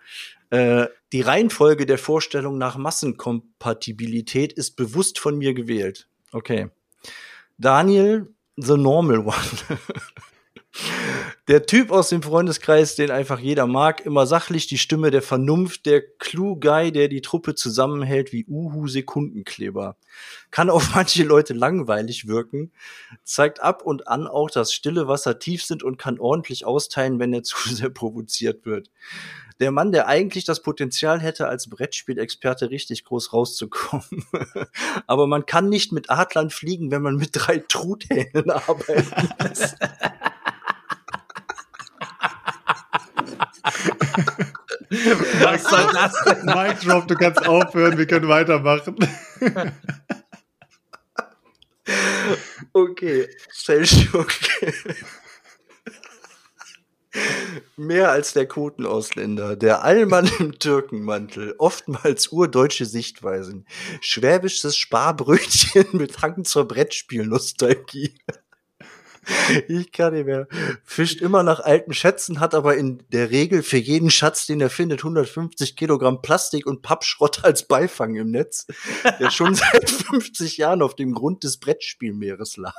Äh, 0.50 0.88
die 1.14 1.22
Reihenfolge 1.22 1.86
der 1.86 1.96
Vorstellung 1.96 2.58
nach 2.58 2.76
Massenkompatibilität 2.76 4.52
ist 4.52 4.76
bewusst 4.76 5.18
von 5.18 5.38
mir 5.38 5.54
gewählt. 5.54 6.06
Okay. 6.32 6.68
Daniel, 7.56 8.34
the 8.62 8.76
normal 8.76 9.18
one. 9.18 9.78
Der 11.48 11.66
Typ 11.66 11.90
aus 11.90 12.10
dem 12.10 12.22
Freundeskreis, 12.22 12.94
den 12.94 13.10
einfach 13.10 13.40
jeder 13.40 13.66
mag, 13.66 14.06
immer 14.06 14.24
sachlich, 14.26 14.68
die 14.68 14.78
Stimme 14.78 15.10
der 15.10 15.20
Vernunft, 15.20 15.84
der 15.84 16.00
Clue-Guy, 16.00 16.92
der 16.92 17.08
die 17.08 17.22
Truppe 17.22 17.56
zusammenhält 17.56 18.32
wie 18.32 18.46
Uhu 18.46 18.86
Sekundenkleber. 18.86 19.96
Kann 20.52 20.70
auf 20.70 20.90
manche 20.94 21.24
Leute 21.24 21.54
langweilig 21.54 22.28
wirken, 22.28 22.70
zeigt 23.24 23.60
ab 23.60 23.82
und 23.82 24.06
an 24.06 24.28
auch, 24.28 24.48
dass 24.48 24.72
stille 24.72 25.08
Wasser 25.08 25.40
tief 25.40 25.64
sind 25.64 25.82
und 25.82 25.98
kann 25.98 26.20
ordentlich 26.20 26.64
austeilen, 26.64 27.18
wenn 27.18 27.32
er 27.32 27.42
zu 27.42 27.56
sehr 27.74 27.90
provoziert 27.90 28.64
wird. 28.64 28.90
Der 29.60 29.70
Mann, 29.72 29.92
der 29.92 30.08
eigentlich 30.08 30.44
das 30.46 30.62
Potenzial 30.62 31.20
hätte, 31.20 31.46
als 31.46 31.68
Brettspielexperte 31.68 32.70
richtig 32.70 33.04
groß 33.04 33.34
rauszukommen. 33.34 34.24
Aber 35.06 35.26
man 35.26 35.44
kann 35.44 35.68
nicht 35.68 35.92
mit 35.92 36.08
Adlern 36.08 36.48
fliegen, 36.48 36.90
wenn 36.90 37.02
man 37.02 37.16
mit 37.16 37.30
drei 37.34 37.58
Truthähnen 37.58 38.50
arbeiten 38.50 39.28
muss. 39.42 39.74
Was 45.40 45.62
soll 45.64 45.88
das 45.92 46.24
denn? 46.24 46.46
Mic 46.46 46.80
Drop, 46.80 47.06
du 47.06 47.14
kannst 47.14 47.46
aufhören, 47.46 47.96
wir 47.96 48.06
können 48.06 48.28
weitermachen. 48.28 48.96
Okay, 52.72 53.28
Selçuk. 53.52 54.32
Mehr 57.76 58.10
als 58.10 58.34
der 58.34 58.46
Kotenausländer, 58.46 59.56
der 59.56 59.82
Allmann 59.82 60.30
im 60.38 60.58
Türkenmantel, 60.58 61.54
oftmals 61.58 62.28
urdeutsche 62.28 62.86
Sichtweisen, 62.86 63.66
schwäbisches 64.00 64.76
Sparbrötchen 64.76 65.86
mit 65.92 66.22
Hang 66.22 66.44
zur 66.44 66.68
Brettspielnostalgie. 66.68 68.14
Ich 69.68 69.92
kann 69.92 70.14
nicht 70.14 70.26
mehr. 70.26 70.46
Fischt 70.84 71.20
immer 71.20 71.42
nach 71.42 71.60
alten 71.60 71.92
Schätzen, 71.92 72.40
hat 72.40 72.54
aber 72.54 72.76
in 72.76 73.02
der 73.12 73.30
Regel 73.30 73.62
für 73.62 73.76
jeden 73.76 74.10
Schatz, 74.10 74.46
den 74.46 74.60
er 74.60 74.70
findet, 74.70 75.00
150 75.00 75.76
Kilogramm 75.76 76.22
Plastik 76.22 76.66
und 76.66 76.82
Pappschrott 76.82 77.44
als 77.44 77.66
Beifang 77.66 78.14
im 78.16 78.30
Netz, 78.30 78.66
der 79.18 79.30
schon 79.30 79.54
seit 79.56 79.90
50 79.90 80.56
Jahren 80.56 80.82
auf 80.82 80.94
dem 80.94 81.12
Grund 81.12 81.44
des 81.44 81.58
Brettspielmeeres 81.58 82.56
lag. 82.56 82.74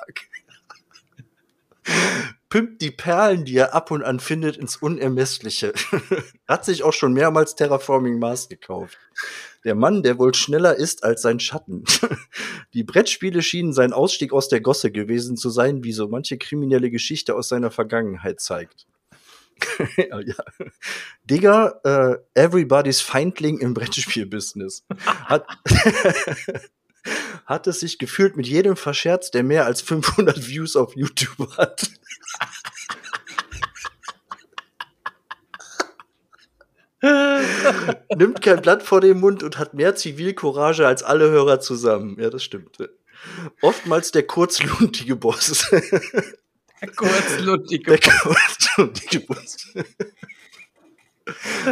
Pimpt 2.52 2.82
die 2.82 2.92
Perlen, 2.92 3.46
die 3.46 3.56
er 3.56 3.74
ab 3.74 3.92
und 3.92 4.04
an 4.04 4.20
findet, 4.20 4.58
ins 4.58 4.76
Unermessliche. 4.76 5.72
Hat 6.50 6.66
sich 6.66 6.84
auch 6.84 6.92
schon 6.92 7.14
mehrmals 7.14 7.56
Terraforming 7.56 8.20
Mars 8.20 8.50
gekauft. 8.50 8.98
Der 9.64 9.74
Mann, 9.74 10.04
der 10.04 10.20
wohl 10.20 10.34
schneller 10.34 10.76
ist 10.76 11.06
als 11.06 11.22
sein 11.22 11.40
Schatten. 11.40 11.86
Die 12.74 12.84
Brettspiele 12.84 13.42
schienen 13.42 13.72
sein 13.72 13.94
Ausstieg 13.94 14.34
aus 14.34 14.50
der 14.50 14.60
Gosse 14.60 14.92
gewesen 14.92 15.38
zu 15.38 15.50
sein, 15.50 15.86
wie 15.86 15.94
so 15.94 16.10
manche 16.10 16.38
kriminelle 16.38 16.92
Geschichte 16.92 17.36
aus 17.36 17.48
seiner 17.48 17.72
Vergangenheit 17.72 18.42
zeigt. 18.42 18.86
ja, 19.96 20.20
ja. 20.26 20.36
Digga, 21.24 21.80
äh, 21.86 22.18
everybody's 22.34 23.00
Feindling 23.00 23.60
im 23.60 23.74
Brettspielbusiness. 23.74 24.84
Hat, 25.24 25.46
hat 27.46 27.68
es 27.68 27.80
sich 27.80 28.00
gefühlt 28.00 28.38
mit 28.38 28.48
jedem 28.48 28.76
verscherzt, 28.76 29.34
der 29.34 29.44
mehr 29.44 29.66
als 29.66 29.82
500 29.82 30.48
Views 30.48 30.76
auf 30.76 30.96
YouTube 30.96 31.58
hat. 31.58 31.90
Nimmt 38.16 38.42
kein 38.42 38.62
Blatt 38.62 38.84
vor 38.84 39.02
den 39.02 39.20
Mund 39.20 39.42
und 39.42 39.58
hat 39.58 39.74
mehr 39.74 39.96
Zivilcourage 39.96 40.86
als 40.86 41.02
alle 41.02 41.32
Hörer 41.32 41.60
zusammen. 41.60 42.18
Ja, 42.20 42.30
das 42.30 42.44
stimmt. 42.44 42.78
Oftmals 43.62 44.12
der 44.12 44.24
kurzluntige 44.24 45.16
Boss. 45.16 45.68
Kurzluntige. 46.96 47.98
Der 47.98 48.00
kurzluntige 48.00 49.20
Boss. 49.22 49.68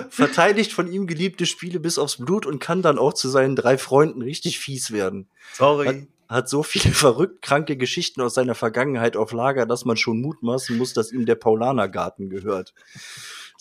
Verteidigt 0.09 0.71
von 0.73 0.91
ihm 0.91 1.07
geliebte 1.07 1.45
Spiele 1.45 1.79
bis 1.79 1.97
aufs 1.97 2.17
Blut 2.17 2.45
und 2.45 2.59
kann 2.59 2.81
dann 2.81 2.99
auch 2.99 3.13
zu 3.13 3.29
seinen 3.29 3.55
drei 3.55 3.77
Freunden 3.77 4.21
richtig 4.21 4.59
fies 4.59 4.91
werden. 4.91 5.27
Hat, 5.51 5.57
Sorry. 5.57 6.07
hat 6.27 6.49
so 6.49 6.63
viele 6.63 6.93
verrückt 6.93 7.41
kranke 7.41 7.77
Geschichten 7.77 8.21
aus 8.21 8.33
seiner 8.33 8.55
Vergangenheit 8.55 9.17
auf 9.17 9.31
Lager, 9.31 9.65
dass 9.65 9.85
man 9.85 9.97
schon 9.97 10.21
mutmaßen 10.21 10.77
muss, 10.77 10.93
dass 10.93 11.11
ihm 11.11 11.25
der 11.25 11.35
Paulanergarten 11.35 12.29
gehört. 12.29 12.73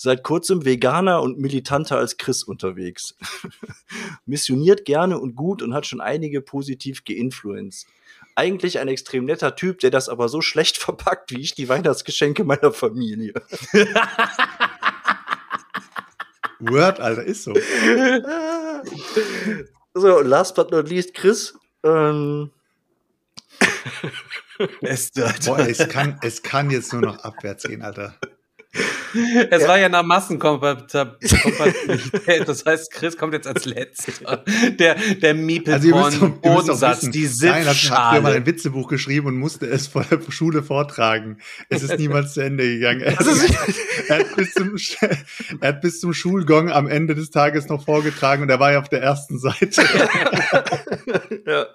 Seit 0.00 0.22
kurzem 0.22 0.64
Veganer 0.64 1.22
und 1.22 1.40
militanter 1.40 1.98
als 1.98 2.18
Chris 2.18 2.44
unterwegs. 2.44 3.16
Missioniert 4.26 4.84
gerne 4.84 5.18
und 5.18 5.34
gut 5.34 5.60
und 5.60 5.74
hat 5.74 5.86
schon 5.86 6.00
einige 6.00 6.40
positiv 6.40 7.04
geinfluenced. 7.04 7.88
Eigentlich 8.36 8.78
ein 8.78 8.86
extrem 8.86 9.24
netter 9.24 9.56
Typ, 9.56 9.80
der 9.80 9.90
das 9.90 10.08
aber 10.08 10.28
so 10.28 10.40
schlecht 10.40 10.78
verpackt, 10.78 11.32
wie 11.32 11.40
ich 11.40 11.56
die 11.56 11.68
Weihnachtsgeschenke 11.68 12.44
meiner 12.44 12.72
Familie. 12.72 13.34
Word, 16.60 17.00
Alter, 17.00 17.22
ist 17.24 17.44
so. 17.44 17.54
So, 19.94 20.20
last 20.20 20.54
but 20.54 20.70
not 20.70 20.88
least, 20.88 21.12
Chris. 21.14 21.54
Ähm, 21.82 22.52
Beste. 24.80 25.34
Boah, 25.44 25.58
es 25.60 25.88
kann, 25.88 26.18
es 26.22 26.42
kann 26.42 26.70
jetzt 26.70 26.92
nur 26.92 27.02
noch 27.02 27.18
abwärts 27.24 27.64
gehen, 27.64 27.82
Alter. 27.82 28.14
Es 29.50 29.66
war 29.66 29.78
ja 29.78 29.88
nach 29.88 30.02
Massenkompatibilität. 30.02 32.46
Das 32.46 32.66
heißt, 32.66 32.92
Chris 32.92 33.16
kommt 33.16 33.32
jetzt 33.32 33.46
als 33.46 33.64
letzter. 33.64 34.44
Der, 34.78 34.94
der 34.94 35.30
Also 35.30 35.96
müsst 35.96 36.22
doch 36.22 36.28
Bodensatz, 36.40 37.08
die 37.10 37.28
Nein, 37.40 37.66
hat, 37.66 37.68
hat 37.68 37.74
früher 37.74 37.74
mal 37.74 37.74
Siffschale. 37.74 38.34
ein 38.34 38.46
Witzebuch 38.46 38.88
geschrieben 38.88 39.28
und 39.28 39.38
musste 39.38 39.66
es 39.66 39.86
vor 39.86 40.04
der 40.04 40.20
Schule 40.30 40.62
vortragen. 40.62 41.38
Es 41.68 41.82
ist 41.82 41.98
niemals 41.98 42.34
zu 42.34 42.42
Ende 42.42 42.64
gegangen. 42.64 43.00
Er, 43.00 43.12
er, 44.08 44.18
hat 44.18 44.36
bis 44.36 44.52
zum, 44.52 44.76
er 45.60 45.68
hat 45.68 45.80
bis 45.80 46.00
zum 46.00 46.12
Schulgong 46.12 46.70
am 46.70 46.88
Ende 46.88 47.14
des 47.14 47.30
Tages 47.30 47.68
noch 47.68 47.84
vorgetragen 47.84 48.42
und 48.42 48.50
er 48.50 48.60
war 48.60 48.72
ja 48.72 48.80
auf 48.80 48.88
der 48.88 49.02
ersten 49.02 49.38
Seite. 49.38 49.82
ja. 51.46 51.66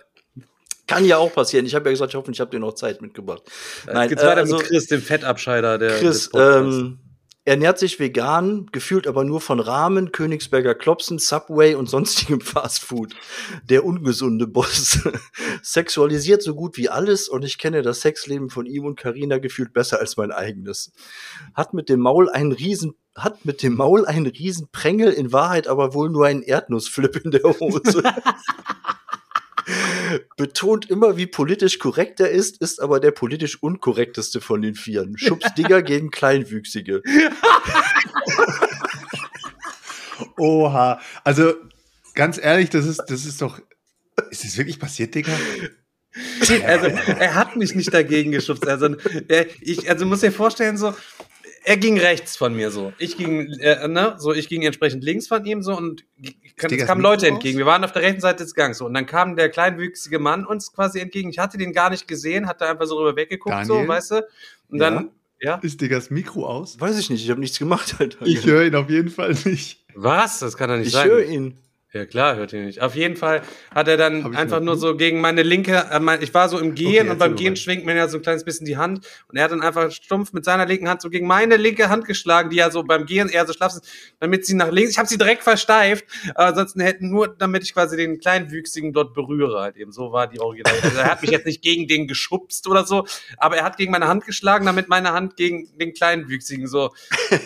Kann 0.88 1.06
ja 1.06 1.18
auch 1.18 1.34
passieren. 1.34 1.66
Ich 1.66 1.76
habe 1.76 1.86
ja 1.86 1.92
gesagt, 1.92 2.12
ich 2.12 2.16
hoffe, 2.16 2.32
ich 2.32 2.40
habe 2.40 2.52
dir 2.52 2.60
noch 2.60 2.74
Zeit 2.74 3.02
mitgebracht. 3.02 3.44
Nein, 3.86 4.10
Geht's 4.10 4.22
äh, 4.22 4.28
weiter 4.28 4.42
also, 4.42 4.58
mit 4.58 4.66
Chris, 4.66 4.88
dem 4.88 5.02
Fettabscheider. 5.02 5.78
Der, 5.78 5.98
Chris, 5.98 6.30
ähm, 6.36 7.00
ernährt 7.46 7.78
sich 7.78 8.00
vegan, 8.00 8.68
gefühlt 8.72 9.08
aber 9.08 9.24
nur 9.24 9.42
von 9.42 9.60
Rahmen, 9.60 10.12
Königsberger 10.12 10.76
Klopsen, 10.76 11.20
Subway 11.20 11.76
und 11.76 11.90
sonstigem 11.90 12.42
Fastfood. 12.42 13.16
Der 13.70 13.86
ungesunde 13.86 14.48
Boss 14.48 15.00
sexualisiert 15.62 16.42
so 16.42 16.56
gut 16.56 16.78
wie 16.78 16.90
alles 16.90 17.28
und 17.28 17.44
ich 17.44 17.58
kenne 17.58 17.82
das 17.82 18.02
Sexleben 18.02 18.50
von 18.50 18.66
ihm 18.66 18.86
und 18.86 19.00
Karina 19.00 19.38
gefühlt 19.38 19.74
besser 19.74 20.00
als 20.00 20.18
mein 20.18 20.32
eigenes. 20.32 20.92
Hat 21.54 21.74
mit 21.74 21.90
dem 21.90 22.00
Maul 22.00 22.30
einen 22.30 22.52
riesen 22.52 22.96
hat 23.16 23.46
mit 23.46 23.62
dem 23.62 23.76
Maul 23.76 24.08
einen 24.08 24.26
riesen 24.26 24.70
Prängel, 24.72 25.12
in 25.12 25.32
Wahrheit 25.32 25.68
aber 25.68 25.94
wohl 25.94 26.10
nur 26.10 26.26
einen 26.26 26.42
Erdnussflip 26.42 27.24
in 27.24 27.30
der 27.30 27.44
Hose. 27.44 27.82
Betont 30.38 30.90
immer, 30.90 31.18
wie 31.18 31.28
politisch 31.28 31.80
korrekt 31.80 32.20
er 32.20 32.30
ist, 32.30 32.62
ist 32.62 32.82
aber 32.82 33.00
der 33.00 33.12
politisch 33.12 33.62
unkorrekteste 33.62 34.42
von 34.42 34.62
den 34.62 34.76
Vieren. 34.76 35.18
Schubsdinger 35.18 35.82
gegen 35.84 36.12
Kleinwüchsige. 36.12 37.02
Oha. 40.38 41.00
Also, 41.24 41.54
ganz 42.16 42.38
ehrlich, 42.38 42.70
das 42.70 42.86
ist, 42.86 43.04
das 43.08 43.26
ist 43.26 43.42
doch. 43.42 43.60
Ist 44.30 44.44
das 44.44 44.58
wirklich 44.58 44.80
passiert, 44.80 45.16
Digga? 45.16 45.32
Also, 46.66 46.86
er 46.88 47.34
hat 47.34 47.56
mich 47.56 47.74
nicht 47.74 47.94
dagegen 47.94 48.32
geschubst. 48.32 48.68
Also, 48.68 48.96
er, 49.28 49.48
ich, 49.62 49.90
also 49.90 50.06
muss 50.06 50.22
dir 50.22 50.32
vorstellen, 50.32 50.78
so, 50.78 50.94
er 51.64 51.78
ging 51.78 51.98
rechts 52.00 52.36
von 52.38 52.56
mir 52.56 52.72
so. 52.72 52.94
Ich 52.98 53.18
ging, 53.18 53.52
äh, 53.60 53.88
ne, 53.88 54.16
so, 54.18 54.34
ich 54.34 54.48
ging 54.50 54.62
entsprechend 54.64 55.04
links 55.04 55.28
von 55.28 55.46
ihm 55.46 55.62
so 55.64 55.76
und 55.76 56.04
es 56.58 56.86
kamen 56.86 57.02
Leute 57.02 57.28
entgegen. 57.28 57.58
Wir 57.58 57.66
waren 57.66 57.84
auf 57.84 57.92
der 57.92 58.02
rechten 58.02 58.22
Seite 58.22 58.44
des 58.44 58.54
Gangs 58.54 58.78
so 58.78 58.86
und 58.86 58.94
dann 58.94 59.06
kam 59.06 59.36
der 59.36 59.50
kleinwüchsige 59.50 60.20
Mann 60.20 60.46
uns 60.46 60.74
quasi 60.74 61.00
entgegen. 61.00 61.30
Ich 61.30 61.40
hatte 61.40 61.58
den 61.58 61.74
gar 61.74 61.90
nicht 61.90 62.08
gesehen, 62.08 62.48
hatte 62.48 62.68
einfach 62.68 62.86
so 62.86 62.98
rüber 62.98 63.16
weggeguckt, 63.16 63.56
Daniel? 63.56 63.84
so, 63.84 63.88
weißt 63.88 64.12
du? 64.12 64.28
Und 64.70 64.80
dann, 64.80 65.10
ja. 65.42 65.56
Ist 65.56 65.82
Diggas 65.82 66.10
Mikro 66.10 66.46
aus? 66.48 66.80
Weiß 66.80 66.98
ich 66.98 67.10
nicht, 67.10 67.24
ich 67.24 67.30
habe 67.30 67.40
nichts 67.40 67.60
gemacht, 67.60 67.96
Alter. 68.00 68.26
Ich 68.26 68.46
höre 68.46 68.64
ihn 68.66 68.76
auf 68.76 68.90
jeden 68.90 69.10
Fall 69.10 69.36
nicht. 69.46 69.84
Was? 69.96 70.40
Das 70.40 70.56
kann 70.58 70.70
doch 70.70 70.78
nicht 70.78 70.88
Ich 70.88 70.94
sein. 70.94 71.10
höre 71.10 71.24
ihn. 71.26 71.58
Ja 71.94 72.08
klar, 72.08 72.36
hört 72.36 72.52
ihr 72.54 72.64
nicht. 72.64 72.82
Auf 72.82 72.96
jeden 72.96 73.16
Fall 73.16 73.44
hat 73.70 73.88
er 73.88 73.98
dann 73.98 74.36
einfach 74.36 74.60
nur 74.60 74.78
so 74.78 74.98
gegen 74.98 75.22
meine 75.22 75.44
linke, 75.44 75.86
äh, 75.92 76.24
ich 76.24 76.34
war 76.34 76.50
so 76.50 76.58
im 76.58 76.74
Gehen 76.74 77.04
Okay, 77.04 77.10
und 77.12 77.20
beim 77.20 77.36
Gehen 77.36 77.54
mal. 77.54 77.58
schwingt 77.58 77.86
man 77.86 77.96
ja 77.96 78.08
so 78.08 78.18
ein 78.18 78.24
kleines 78.24 78.44
bisschen 78.44 78.66
die 78.66 78.78
Hand 78.78 79.06
und 79.28 79.38
er 79.38 79.44
hat 79.44 79.52
dann 79.52 79.62
einfach 79.62 79.92
stumpf 79.92 80.34
mit 80.34 80.44
seiner 80.44 80.66
linken 80.66 80.90
Hand 80.90 81.04
so 81.04 81.12
gegen 81.12 81.28
meine 81.28 81.56
linke 81.56 81.90
Hand 81.90 82.06
geschlagen, 82.06 82.50
die 82.50 82.56
ja 82.56 82.72
so 82.72 82.82
beim 82.82 83.06
Gehen 83.06 83.30
eher 83.30 83.46
so 83.46 83.54
schlaff 83.54 83.74
ist, 83.74 83.88
damit 84.20 84.44
sie 84.44 84.56
nach 84.56 84.72
links, 84.72 84.90
ich 84.90 84.98
habe 84.98 85.08
sie 85.08 85.20
direkt 85.20 85.44
versteift, 85.44 86.06
aber 86.34 86.48
ansonsten 86.48 86.80
hätten 86.80 87.12
nur, 87.12 87.28
damit 87.28 87.62
ich 87.62 87.76
quasi 87.76 87.96
den 87.96 88.20
kleinwüchsigen 88.20 88.92
dort 88.92 89.14
berühre 89.14 89.62
halt 89.62 89.78
eben, 89.78 89.92
so 89.92 90.12
war 90.12 90.26
die 90.26 90.40
Original. 90.40 90.74
Also 90.82 90.98
er 90.98 91.12
hat 91.12 91.22
mich 91.22 91.30
jetzt 91.30 91.46
nicht 91.46 91.62
gegen 91.62 91.88
den 91.88 92.08
geschubst 92.08 92.68
oder 92.68 92.88
so, 92.88 93.06
aber 93.38 93.58
er 93.58 93.66
hat 93.66 93.78
gegen 93.78 93.92
meine 93.92 94.08
Hand 94.08 94.26
geschlagen, 94.26 94.66
damit 94.66 94.90
meine 94.90 95.14
Hand 95.14 95.36
gegen 95.36 95.70
den 95.78 95.94
kleinwüchsigen 95.94 96.66
so 96.66 96.90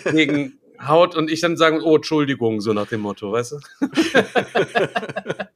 gegen 0.09 0.57
haut 0.85 1.15
und 1.15 1.31
ich 1.31 1.41
dann 1.41 1.57
sagen, 1.57 1.81
oh, 1.81 1.95
Entschuldigung, 1.95 2.61
so 2.61 2.73
nach 2.73 2.87
dem 2.87 3.01
Motto, 3.01 3.31
weißt 3.31 3.53
du? 3.53 3.59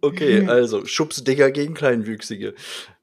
Okay, 0.00 0.46
also 0.46 0.86
Schubsdinger 0.86 1.50
gegen 1.50 1.74
Kleinwüchsige. 1.74 2.54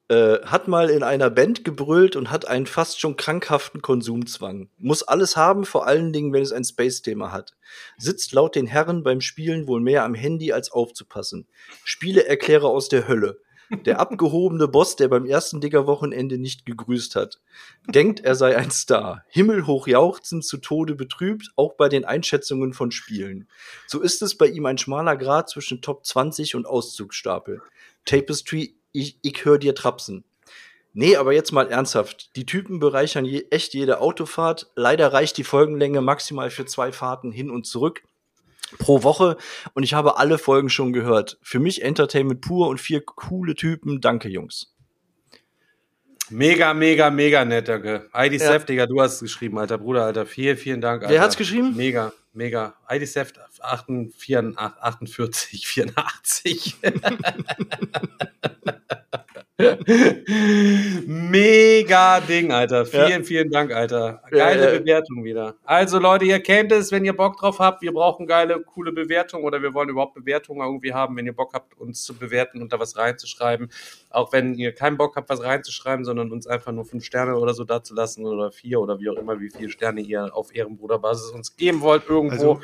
Äh, 0.08 0.38
hat 0.44 0.68
mal 0.68 0.88
in 0.88 1.02
einer 1.02 1.30
Band 1.30 1.64
gebrüllt 1.64 2.14
und 2.14 2.30
hat 2.30 2.46
einen 2.46 2.66
fast 2.66 3.00
schon 3.00 3.16
krankhaften 3.16 3.82
Konsumzwang. 3.82 4.68
Muss 4.78 5.02
alles 5.02 5.36
haben, 5.36 5.64
vor 5.64 5.86
allen 5.86 6.12
Dingen, 6.12 6.32
wenn 6.32 6.42
es 6.42 6.52
ein 6.52 6.64
Space-Thema 6.64 7.32
hat. 7.32 7.56
Sitzt 7.98 8.32
laut 8.32 8.54
den 8.54 8.66
Herren 8.66 9.02
beim 9.02 9.20
Spielen 9.20 9.66
wohl 9.66 9.80
mehr 9.80 10.04
am 10.04 10.14
Handy 10.14 10.52
als 10.52 10.70
aufzupassen. 10.70 11.48
Spieleerklärer 11.84 12.68
aus 12.68 12.88
der 12.88 13.08
Hölle. 13.08 13.40
Der 13.70 14.00
abgehobene 14.00 14.68
Boss, 14.68 14.96
der 14.96 15.08
beim 15.08 15.24
ersten 15.24 15.60
Digger-Wochenende 15.60 16.38
nicht 16.38 16.66
gegrüßt 16.66 17.16
hat. 17.16 17.40
Denkt, 17.88 18.20
er 18.20 18.34
sei 18.34 18.56
ein 18.56 18.70
Star. 18.70 19.24
Himmelhoch 19.28 19.86
jauchzend, 19.86 20.44
zu 20.44 20.58
Tode 20.58 20.94
betrübt, 20.94 21.50
auch 21.56 21.74
bei 21.74 21.88
den 21.88 22.04
Einschätzungen 22.04 22.74
von 22.74 22.90
Spielen. 22.90 23.48
So 23.86 24.00
ist 24.00 24.22
es 24.22 24.36
bei 24.36 24.46
ihm 24.46 24.66
ein 24.66 24.78
schmaler 24.78 25.16
Grad 25.16 25.50
zwischen 25.50 25.82
Top 25.82 26.04
20 26.04 26.54
und 26.54 26.66
Auszugsstapel. 26.66 27.60
Tapestry, 28.04 28.76
ich, 28.92 29.18
ich 29.22 29.44
hör 29.44 29.58
dir 29.58 29.74
trapsen. 29.74 30.24
Nee, 30.92 31.16
aber 31.16 31.34
jetzt 31.34 31.52
mal 31.52 31.68
ernsthaft. 31.68 32.34
Die 32.36 32.46
Typen 32.46 32.78
bereichern 32.78 33.26
je, 33.26 33.46
echt 33.50 33.74
jede 33.74 34.00
Autofahrt. 34.00 34.70
Leider 34.76 35.12
reicht 35.12 35.36
die 35.36 35.44
Folgenlänge 35.44 36.00
maximal 36.00 36.50
für 36.50 36.64
zwei 36.64 36.90
Fahrten 36.92 37.32
hin 37.32 37.50
und 37.50 37.66
zurück 37.66 38.02
pro 38.78 39.02
Woche 39.02 39.36
und 39.74 39.82
ich 39.82 39.94
habe 39.94 40.18
alle 40.18 40.38
Folgen 40.38 40.68
schon 40.68 40.92
gehört. 40.92 41.38
Für 41.42 41.58
mich 41.58 41.82
Entertainment 41.82 42.40
pur 42.40 42.68
und 42.68 42.80
vier 42.80 43.02
coole 43.04 43.54
Typen. 43.54 44.00
Danke, 44.00 44.28
Jungs. 44.28 44.74
Mega, 46.28 46.74
mega, 46.74 47.10
mega 47.10 47.44
nett, 47.44 47.68
danke. 47.68 48.08
ID 48.12 48.32
Ja. 48.32 48.38
Seft, 48.38 48.68
Digga, 48.68 48.86
du 48.86 49.00
hast 49.00 49.14
es 49.14 49.20
geschrieben, 49.20 49.58
alter 49.58 49.78
Bruder, 49.78 50.04
Alter. 50.04 50.26
Vielen, 50.26 50.56
vielen 50.56 50.80
Dank, 50.80 51.02
Alter. 51.02 51.14
Wer 51.14 51.20
hat's 51.20 51.36
geschrieben? 51.36 51.76
Mega, 51.76 52.12
mega. 52.32 52.74
ID 52.90 53.06
Seft 53.06 53.38
48, 53.60 54.58
48 54.58 55.68
84. 55.68 56.76
Mega 61.06 62.20
Ding, 62.20 62.52
Alter. 62.52 62.84
Vielen, 62.84 63.08
Ja. 63.08 63.22
vielen 63.22 63.50
Dank, 63.50 63.72
Alter. 63.72 64.22
Geile 64.30 64.72
ja. 64.72 64.78
Bewertung 64.78 65.24
wieder. 65.24 65.54
Also 65.64 65.98
Leute, 65.98 66.26
ihr 66.26 66.40
kennt 66.40 66.72
es, 66.72 66.92
wenn 66.92 67.06
ihr 67.06 67.16
Bock 67.16 67.38
drauf 67.38 67.58
habt, 67.58 67.80
wir 67.80 67.92
brauchen 67.92 68.26
geile, 68.26 68.60
coole 68.62 68.92
Bewertungen 68.92 69.44
oder 69.44 69.62
wir 69.62 69.72
wollen 69.72 69.88
überhaupt 69.88 70.14
Bewertungen 70.14 70.60
irgendwie 70.60 70.92
haben, 70.92 71.16
wenn 71.16 71.24
ihr 71.24 71.34
Bock 71.34 71.54
habt, 71.54 71.78
uns 71.80 72.02
zu 72.04 72.14
bewerten 72.14 72.60
und 72.60 72.70
da 72.72 72.78
was 72.78 72.98
reinzuschreiben. 72.98 73.70
Auch 74.10 74.32
wenn 74.32 74.54
ihr 74.54 74.72
keinen 74.72 74.98
Bock 74.98 75.16
habt, 75.16 75.30
was 75.30 75.42
reinzuschreiben, 75.42 76.04
sondern 76.04 76.32
uns 76.32 76.46
einfach 76.46 76.72
nur 76.72 76.84
fünf 76.84 77.04
Sterne 77.04 77.36
oder 77.36 77.54
so 77.54 77.64
dazulassen 77.64 78.26
oder 78.26 78.52
vier 78.52 78.80
oder 78.80 79.00
wie 79.00 79.08
auch 79.08 79.16
immer, 79.16 79.40
wie 79.40 79.48
viele 79.50 79.70
Sterne 79.70 80.02
ihr 80.02 80.36
auf 80.36 80.54
Ehrenbruderbasis 80.54 81.30
uns 81.30 81.56
geben 81.56 81.80
wollt 81.80 82.06
irgendwo. 82.08 82.34
Also, 82.34 82.60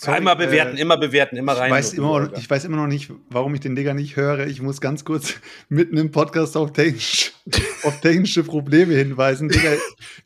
sorry, 0.00 0.18
immer 0.18 0.36
bewerten, 0.36 0.76
äh, 0.76 0.80
immer 0.80 0.96
bewerten, 0.96 1.36
immer 1.36 1.52
rein. 1.52 1.68
Ich 1.68 1.76
weiß, 1.76 1.92
immer, 1.94 2.30
ich 2.36 2.48
weiß 2.48 2.64
immer 2.64 2.76
noch 2.76 2.86
nicht, 2.86 3.10
warum 3.28 3.54
ich 3.54 3.60
den 3.60 3.76
Digger 3.76 3.94
nicht 3.94 4.16
höre. 4.16 4.46
Ich 4.46 4.62
muss 4.62 4.80
ganz 4.80 5.04
kurz 5.04 5.34
mitten 5.68 5.96
im 5.96 6.10
Podcast 6.10 6.56
auf, 6.56 6.72
technisch, 6.72 7.32
auf 7.82 8.00
technische 8.00 8.42
Probleme 8.42 8.94
hinweisen. 8.94 9.48
Digga, 9.48 9.72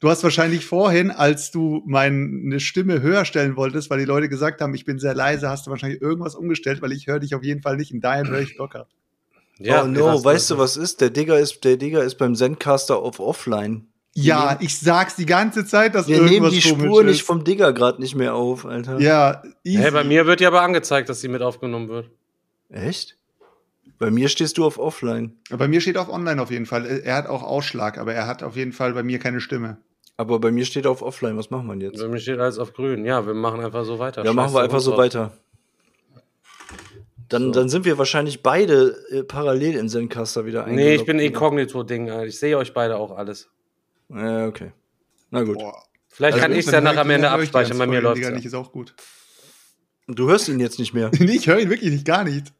du 0.01 0.09
hast 0.09 0.23
wahrscheinlich 0.23 0.65
vorhin, 0.65 1.11
als 1.11 1.51
du 1.51 1.83
meine 1.87 2.61
Stimme 2.61 3.03
höher 3.03 3.25
stellen 3.25 3.57
wolltest, 3.57 3.91
weil 3.91 3.99
die 3.99 4.05
Leute 4.05 4.29
gesagt 4.29 4.61
haben, 4.61 4.75
ich 4.75 4.85
bin 4.85 4.99
sehr 4.99 5.15
leise, 5.15 5.49
hast 5.49 5.67
du 5.67 5.71
wahrscheinlich 5.71 6.01
irgendwas 6.01 6.35
umgestellt, 6.35 6.83
weil 6.83 6.93
ich 6.93 7.07
höre 7.07 7.21
dich 7.21 7.35
auf 7.35 7.43
jeden 7.43 7.63
Fall 7.63 7.77
nicht. 7.77 7.93
In 7.93 8.01
daher 8.01 8.29
höre 8.29 8.41
ich 8.41 8.57
locker. 8.57 8.87
oh 9.61 9.87
no, 9.87 10.25
weißt 10.25 10.51
du, 10.51 10.59
was 10.59 10.77
ist? 10.77 11.01
Der 11.01 11.11
Digger 11.11 11.39
ist, 11.39 11.65
der 11.65 11.77
Digger 11.77 12.03
ist 12.03 12.17
beim 12.17 12.35
Zencaster 12.35 12.97
auf 12.97 13.21
Offline. 13.21 13.89
Ja, 14.17 14.59
ich 14.61 14.79
sag's 14.79 15.17
die 15.17 15.27
ganze 15.27 15.67
Zeit, 15.67 15.95
dass 15.97 16.07
Wir 16.07 16.19
nehmen 16.19 16.29
irgendwas 16.45 16.55
die 16.55 16.63
komisch 16.71 16.85
Spur 16.87 17.01
ist. 17.01 17.07
nicht 17.09 17.23
vom 17.25 17.43
Digger 17.43 17.73
gerade 17.73 18.01
nicht 18.01 18.15
mehr 18.15 18.35
auf, 18.35 18.65
Alter. 18.65 19.01
Ja, 19.01 19.43
easy. 19.65 19.83
Hey, 19.83 19.91
bei 19.91 20.05
mir 20.05 20.27
wird 20.27 20.41
ja 20.41 20.49
aber 20.49 20.63
angezeigt, 20.63 21.09
dass 21.09 21.21
sie 21.21 21.29
mit 21.29 21.43
aufgenommen 21.43 21.89
wird. 21.89 22.11
Echt? 22.71 23.17
Bei 23.99 24.11
mir 24.11 24.29
stehst 24.29 24.57
du 24.59 24.65
auf 24.65 24.79
Offline. 24.79 25.37
Bei 25.51 25.67
mir 25.67 25.81
steht 25.81 25.97
auf 25.97 26.09
Online 26.09 26.41
auf 26.41 26.51
jeden 26.51 26.67
Fall. 26.67 26.87
Er 26.87 27.17
hat 27.17 27.27
auch 27.27 27.43
Ausschlag, 27.43 27.99
aber 27.99 28.15
er 28.15 28.27
hat 28.27 28.43
auf 28.43 28.57
jeden 28.57 28.73
Fall 28.73 28.93
bei 28.93 29.03
mir 29.03 29.19
keine 29.19 29.41
Stimme. 29.41 29.79
Aber 30.17 30.39
bei 30.39 30.53
mir 30.53 30.65
steht 30.65 30.87
auf 30.87 31.03
Offline. 31.03 31.37
Was 31.37 31.51
machen 31.51 31.67
wir 31.67 31.87
jetzt? 31.87 32.01
Bei 32.01 32.07
mir 32.09 32.19
steht 32.21 32.39
alles 32.39 32.59
auf 32.59 32.73
grün. 32.73 33.05
Ja, 33.05 33.27
wir 33.27 33.35
machen 33.35 33.61
einfach 33.65 33.85
so 33.85 33.99
weiter. 33.99 34.25
Ja, 34.25 34.33
machen 34.33 34.47
Scheiß 34.49 34.55
wir 34.55 34.63
einfach 34.63 34.81
so 34.81 34.97
weiter. 34.97 35.33
Dann, 37.29 37.45
So. 37.47 37.51
dann 37.53 37.69
sind 37.69 37.85
wir 37.85 37.99
wahrscheinlich 37.99 38.43
beide 38.43 38.97
äh, 39.11 39.23
parallel 39.25 39.75
in 39.77 39.89
Zencaster 39.89 40.45
wieder 40.47 40.65
eingeloggt. 40.65 40.85
Nee, 40.89 40.95
ich 40.95 41.05
bin 41.05 41.17
oder? 41.17 41.25
Inkognito-Ding. 41.25 42.11
Alter. 42.11 42.27
Ich 42.27 42.39
sehe 42.39 42.57
euch 42.57 42.75
beide 42.75 42.97
auch 42.97 43.17
alles. 43.17 43.49
Ja, 44.15 44.47
okay. 44.47 44.73
Na 45.31 45.43
gut. 45.43 45.59
Boah. 45.59 45.83
Vielleicht 46.09 46.35
Also 46.35 46.43
kann 46.43 46.53
ich 46.53 46.59
es 46.61 46.67
Dann 46.67 46.85
ja 46.85 46.91
hör 46.91 46.95
nach 46.95 47.01
am 47.01 47.11
Ende 47.11 47.31
abspeichern. 47.31 47.77
Bei 47.77 47.87
mir 47.87 48.01
läuft 48.01 48.19
Digga, 48.19 48.29
es. 48.29 48.35
nicht, 48.37 48.45
ist 48.47 48.55
auch 48.55 48.71
gut. 48.71 48.95
Du 50.07 50.29
hörst 50.29 50.49
ihn 50.49 50.61
jetzt 50.61 50.79
nicht 50.79 50.95
mehr. 50.95 51.11
Nee, 51.19 51.33
ich 51.33 51.49
höre 51.49 51.59
ihn 51.59 51.71
wirklich 51.71 51.91
nicht, 51.91 52.05
gar 52.05 52.23
nicht. 52.25 52.53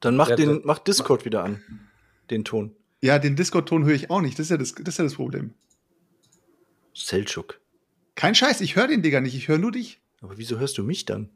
Dann 0.00 0.16
mach, 0.16 0.34
den, 0.34 0.62
mach 0.64 0.78
Discord 0.78 1.24
wieder 1.24 1.44
an. 1.44 1.62
Den 2.30 2.44
Ton. 2.44 2.74
Ja, 3.00 3.18
den 3.18 3.36
Discord-Ton 3.36 3.84
höre 3.84 3.94
ich 3.94 4.10
auch 4.10 4.20
nicht. 4.20 4.38
Das 4.38 4.46
ist 4.46 4.50
ja 4.50 4.56
das, 4.56 4.74
das, 4.74 4.88
ist 4.88 4.98
ja 4.98 5.04
das 5.04 5.14
Problem. 5.14 5.54
Seltschuk. 6.94 7.60
Kein 8.14 8.34
Scheiß, 8.34 8.60
ich 8.60 8.74
höre 8.76 8.88
den 8.88 9.02
Digga 9.02 9.20
nicht, 9.20 9.34
ich 9.34 9.48
höre 9.48 9.58
nur 9.58 9.72
dich. 9.72 10.00
Aber 10.20 10.38
wieso 10.38 10.58
hörst 10.58 10.78
du 10.78 10.84
mich 10.84 11.04
dann? 11.04 11.30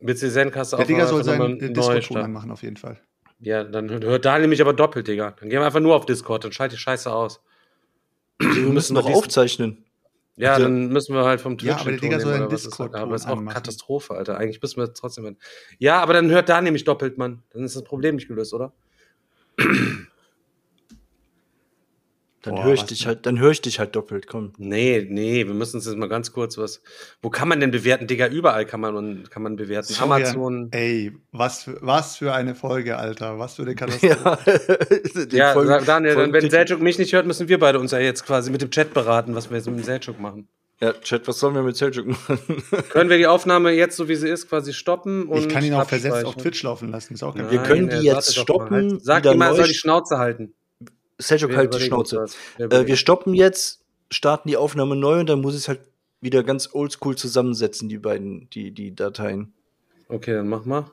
Willst 0.00 0.22
du 0.22 0.26
die 0.26 0.32
Sendkasse 0.32 0.76
Der 0.76 0.84
auch 0.84 0.88
Digga 0.88 1.06
soll 1.06 1.24
seinen 1.24 1.60
äh, 1.60 1.72
Discord-Ton 1.72 2.18
anmachen, 2.18 2.50
auf 2.50 2.62
jeden 2.62 2.76
Fall. 2.76 3.00
Ja, 3.40 3.62
dann 3.64 3.88
hört 3.88 4.24
Daniel 4.24 4.48
mich 4.48 4.60
aber 4.60 4.72
doppelt, 4.72 5.06
Digga. 5.08 5.32
Dann 5.38 5.48
gehen 5.48 5.60
wir 5.60 5.66
einfach 5.66 5.80
nur 5.80 5.94
auf 5.94 6.06
Discord, 6.06 6.44
dann 6.44 6.52
schalt 6.52 6.72
die 6.72 6.76
Scheiße 6.76 7.12
aus. 7.12 7.40
Wir 8.40 8.48
müssen 8.62 8.94
diesen- 8.96 9.12
aufzeichnen. 9.14 9.84
Ja, 10.36 10.52
Also- 10.52 10.64
dann 10.64 10.88
müssen 10.88 11.14
wir 11.14 11.24
halt 11.24 11.40
vom 11.40 11.58
Twitch 11.58 11.68
Ja, 11.70 11.76
aber 11.80 11.90
der 11.90 12.00
Digga 12.00 12.18
soll 12.20 12.26
nehmen, 12.32 12.34
einen 12.34 12.44
oder 12.46 12.52
was 12.54 12.64
ist 12.66 12.80
Aber 12.80 12.88
das 13.12 13.22
ist 13.22 13.26
auch 13.28 13.32
anmachen. 13.38 13.54
Katastrophe, 13.54 14.14
Alter. 14.14 14.36
Eigentlich 14.38 14.62
müssen 14.62 14.76
wir 14.80 14.92
trotzdem. 14.94 15.24
hin. 15.24 15.36
Ja, 15.78 16.00
aber 16.00 16.12
dann 16.12 16.30
hört 16.30 16.48
Daniel 16.48 16.72
mich 16.72 16.84
doppelt, 16.84 17.18
Mann. 17.18 17.42
Dann 17.50 17.64
ist 17.64 17.74
das 17.74 17.82
Problem 17.82 18.14
nicht 18.16 18.28
gelöst, 18.28 18.54
oder? 18.54 18.72
Dann 22.42 22.62
höre 22.62 22.74
ich 22.74 22.84
dich 22.84 23.00
denn? 23.00 23.08
halt, 23.08 23.26
dann 23.26 23.38
höre 23.38 23.50
ich 23.50 23.60
dich 23.60 23.78
halt 23.78 23.96
doppelt, 23.96 24.26
komm. 24.26 24.52
Nee, 24.58 25.06
nee, 25.10 25.46
wir 25.46 25.54
müssen 25.54 25.76
uns 25.78 25.86
jetzt 25.86 25.96
mal 25.96 26.08
ganz 26.08 26.32
kurz 26.32 26.56
was. 26.56 26.80
Wo 27.20 27.30
kann 27.30 27.48
man 27.48 27.58
denn 27.60 27.70
bewerten? 27.70 28.06
Digga, 28.06 28.28
überall 28.28 28.64
kann 28.64 28.80
man, 28.80 29.28
kann 29.28 29.42
man 29.42 29.56
bewerten. 29.56 29.92
Sorry, 29.92 30.22
Amazon. 30.22 30.68
Ey, 30.70 31.12
was 31.32 31.64
für, 31.64 31.78
was 31.80 32.16
für 32.16 32.32
eine 32.32 32.54
Folge, 32.54 32.96
Alter. 32.96 33.38
Was 33.38 33.56
für 33.56 33.62
eine 33.62 33.74
Katastrophe. 33.74 34.60
Ja, 35.16 35.24
Die 35.24 35.36
Ja, 35.36 35.80
Daniel, 35.80 36.14
dann, 36.14 36.32
wenn 36.32 36.48
Selchuk 36.48 36.80
mich 36.80 36.98
nicht 36.98 37.12
hört, 37.12 37.26
müssen 37.26 37.48
wir 37.48 37.58
beide 37.58 37.80
uns 37.80 37.90
ja 37.90 37.98
jetzt 37.98 38.24
quasi 38.24 38.50
mit 38.50 38.62
dem 38.62 38.70
Chat 38.70 38.94
beraten, 38.94 39.34
was 39.34 39.50
wir 39.50 39.56
jetzt 39.56 39.66
mit 39.66 39.78
dem 39.78 39.84
Selchuk 39.84 40.20
machen. 40.20 40.48
Ja, 40.80 40.92
Chat, 40.92 41.26
was 41.26 41.40
sollen 41.40 41.56
wir 41.56 41.62
mit 41.62 41.76
Seljuk 41.76 42.06
machen? 42.06 42.38
Können 42.90 43.10
wir 43.10 43.18
die 43.18 43.26
Aufnahme 43.26 43.72
jetzt, 43.72 43.96
so 43.96 44.08
wie 44.08 44.14
sie 44.14 44.28
ist, 44.28 44.48
quasi 44.48 44.72
stoppen? 44.72 45.26
Und 45.26 45.38
Ich 45.38 45.48
kann 45.48 45.64
ihn 45.64 45.74
auch 45.74 45.88
versetzt 45.88 46.24
auf? 46.24 46.36
Twitch 46.36 46.62
laufen 46.62 46.90
lassen. 46.90 47.14
Ist 47.14 47.24
auch 47.24 47.34
kein 47.34 47.50
Wir 47.50 47.58
Problem. 47.58 47.88
können 47.88 48.00
die 48.00 48.06
jetzt 48.06 48.36
stoppen, 48.36 48.92
Halt, 48.92 49.04
Sag 49.04 49.26
ihm 49.26 49.38
mal, 49.38 49.48
er 49.48 49.54
soll 49.56 49.66
die 49.66 49.74
Schnauze 49.74 50.18
halten. 50.18 50.54
Seljuk 51.18 51.56
halt 51.56 51.74
die 51.74 51.80
Schnauze. 51.80 52.26
Äh, 52.58 52.86
wir 52.86 52.96
stoppen 52.96 53.34
jetzt, 53.34 53.84
starten 54.10 54.48
die 54.48 54.56
Aufnahme 54.56 54.96
neu 54.96 55.20
und 55.20 55.28
dann 55.28 55.40
muss 55.40 55.54
ich 55.54 55.62
es 55.62 55.68
halt 55.68 55.80
wieder 56.20 56.42
ganz 56.42 56.70
oldschool 56.72 57.16
zusammensetzen, 57.16 57.88
die 57.88 57.98
beiden, 57.98 58.48
die, 58.50 58.72
die 58.72 58.94
Dateien. 58.94 59.52
Okay, 60.08 60.34
dann 60.34 60.48
mach 60.48 60.64
mal. 60.64 60.90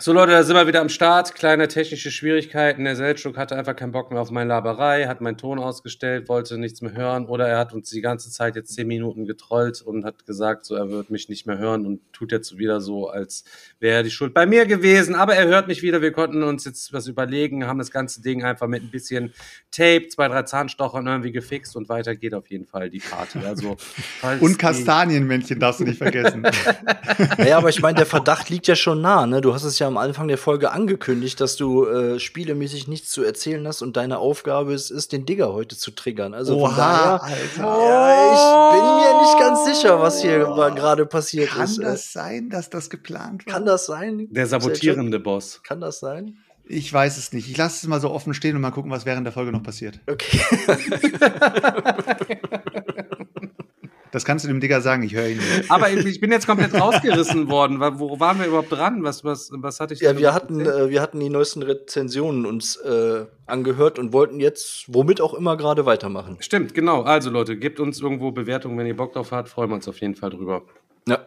So 0.00 0.12
Leute, 0.12 0.32
da 0.32 0.42
sind 0.42 0.56
wir 0.56 0.66
wieder 0.66 0.80
am 0.80 0.88
Start. 0.88 1.36
Kleine 1.36 1.68
technische 1.68 2.10
Schwierigkeiten. 2.10 2.82
Der 2.82 2.96
Seltschuk 2.96 3.36
hatte 3.36 3.54
einfach 3.54 3.76
keinen 3.76 3.92
Bock 3.92 4.10
mehr 4.10 4.20
auf 4.20 4.32
meine 4.32 4.48
Laberei, 4.48 5.06
hat 5.06 5.20
meinen 5.20 5.36
Ton 5.36 5.60
ausgestellt, 5.60 6.28
wollte 6.28 6.58
nichts 6.58 6.82
mehr 6.82 6.94
hören 6.94 7.26
oder 7.26 7.46
er 7.46 7.58
hat 7.58 7.72
uns 7.72 7.90
die 7.90 8.00
ganze 8.00 8.28
Zeit 8.32 8.56
jetzt 8.56 8.74
zehn 8.74 8.88
Minuten 8.88 9.24
getrollt 9.24 9.82
und 9.82 10.04
hat 10.04 10.26
gesagt, 10.26 10.66
so 10.66 10.74
er 10.74 10.90
wird 10.90 11.10
mich 11.10 11.28
nicht 11.28 11.46
mehr 11.46 11.58
hören 11.58 11.86
und 11.86 12.00
tut 12.12 12.32
jetzt 12.32 12.58
wieder 12.58 12.80
so, 12.80 13.08
als 13.08 13.44
wäre 13.78 14.02
die 14.02 14.10
Schuld 14.10 14.34
bei 14.34 14.46
mir 14.46 14.66
gewesen. 14.66 15.14
Aber 15.14 15.36
er 15.36 15.46
hört 15.46 15.68
mich 15.68 15.80
wieder. 15.82 16.02
Wir 16.02 16.10
konnten 16.10 16.42
uns 16.42 16.64
jetzt 16.64 16.92
was 16.92 17.06
überlegen, 17.06 17.68
haben 17.68 17.78
das 17.78 17.92
ganze 17.92 18.20
Ding 18.20 18.42
einfach 18.42 18.66
mit 18.66 18.82
ein 18.82 18.90
bisschen 18.90 19.32
Tape, 19.70 20.08
zwei, 20.08 20.26
drei 20.26 20.42
Zahnstochern 20.42 21.06
irgendwie 21.06 21.30
gefixt 21.30 21.76
und 21.76 21.88
weiter 21.88 22.16
geht 22.16 22.34
auf 22.34 22.50
jeden 22.50 22.66
Fall 22.66 22.90
die 22.90 22.98
Party. 22.98 23.38
Also 23.46 23.76
Und 24.40 24.58
Kastanienmännchen 24.58 25.60
darfst 25.60 25.78
du 25.78 25.84
nicht 25.84 25.98
vergessen. 25.98 26.44
Naja, 27.38 27.58
aber 27.58 27.68
ich 27.68 27.80
meine, 27.80 27.96
der 27.96 28.06
Verdacht 28.06 28.50
liegt 28.50 28.66
ja 28.66 28.74
schon 28.74 29.00
nah, 29.00 29.26
ne? 29.26 29.40
Du 29.40 29.54
hast 29.54 29.62
es 29.62 29.78
ja 29.78 29.83
am 29.86 29.96
Anfang 29.96 30.28
der 30.28 30.38
Folge 30.38 30.70
angekündigt, 30.72 31.40
dass 31.40 31.56
du 31.56 31.86
äh, 31.86 32.18
spielemäßig 32.18 32.88
nichts 32.88 33.10
zu 33.10 33.22
erzählen 33.22 33.66
hast 33.66 33.82
und 33.82 33.96
deine 33.96 34.18
Aufgabe 34.18 34.74
es 34.74 34.90
ist, 34.90 35.12
den 35.12 35.26
Digger 35.26 35.52
heute 35.52 35.76
zu 35.76 35.90
triggern. 35.90 36.32
Also 36.34 36.58
von 36.58 36.74
daher, 36.76 37.22
Alter. 37.22 37.36
ja, 37.56 38.32
ich 38.32 38.40
bin 38.74 38.84
mir 38.84 39.22
nicht 39.22 39.38
ganz 39.38 39.64
sicher, 39.64 40.00
was 40.00 40.22
hier 40.22 40.48
mal 40.48 40.74
gerade 40.74 41.06
passiert 41.06 41.50
Kann 41.50 41.64
ist. 41.64 41.78
Äh, 41.78 41.84
das 41.84 42.12
sein, 42.12 42.50
dass 42.50 42.70
das 42.70 42.90
geplant 42.90 43.46
war? 43.46 43.54
Kann 43.54 43.66
das 43.66 43.86
sein? 43.86 44.28
Der 44.30 44.46
sabotierende 44.46 45.20
Boss. 45.20 45.62
Kann 45.62 45.80
das 45.80 46.00
sein? 46.00 46.38
Ich 46.66 46.90
weiß 46.92 47.18
es 47.18 47.32
nicht. 47.32 47.50
Ich 47.50 47.56
lasse 47.56 47.76
es 47.76 47.88
mal 47.88 48.00
so 48.00 48.10
offen 48.10 48.32
stehen 48.32 48.56
und 48.56 48.62
mal 48.62 48.70
gucken, 48.70 48.90
was 48.90 49.04
während 49.04 49.26
der 49.26 49.32
Folge 49.32 49.52
noch 49.52 49.62
passiert. 49.62 50.00
Okay. 50.06 50.40
Das 54.14 54.24
kannst 54.24 54.44
du 54.44 54.48
dem 54.48 54.60
Digger 54.60 54.80
sagen, 54.80 55.02
ich 55.02 55.12
höre 55.12 55.26
ihn 55.26 55.38
nicht. 55.38 55.68
Aber 55.72 55.90
ich, 55.90 56.20
bin 56.20 56.30
jetzt 56.30 56.46
komplett 56.46 56.72
rausgerissen 56.72 57.48
worden. 57.48 57.80
Wo 57.80 58.20
waren 58.20 58.38
wir 58.38 58.46
überhaupt 58.46 58.70
dran? 58.70 59.02
Was, 59.02 59.24
was, 59.24 59.50
was 59.52 59.80
hatte 59.80 59.92
ich 59.92 60.00
Ja, 60.02 60.16
wir 60.16 60.32
hatten, 60.32 60.60
äh, 60.60 60.88
wir 60.88 61.02
hatten 61.02 61.18
die 61.18 61.28
neuesten 61.28 61.64
Rezensionen 61.64 62.46
uns 62.46 62.76
äh, 62.76 63.24
angehört 63.46 63.98
und 63.98 64.12
wollten 64.12 64.38
jetzt, 64.38 64.84
womit 64.86 65.20
auch 65.20 65.34
immer, 65.34 65.56
gerade 65.56 65.84
weitermachen. 65.84 66.36
Stimmt, 66.38 66.74
genau. 66.74 67.02
Also 67.02 67.28
Leute, 67.28 67.56
gebt 67.56 67.80
uns 67.80 68.00
irgendwo 68.00 68.30
Bewertungen, 68.30 68.78
wenn 68.78 68.86
ihr 68.86 68.96
Bock 68.96 69.14
drauf 69.14 69.32
habt. 69.32 69.48
Freuen 69.48 69.70
wir 69.70 69.74
uns 69.74 69.88
auf 69.88 70.00
jeden 70.00 70.14
Fall 70.14 70.30
drüber. 70.30 70.62
Ja. 71.08 71.26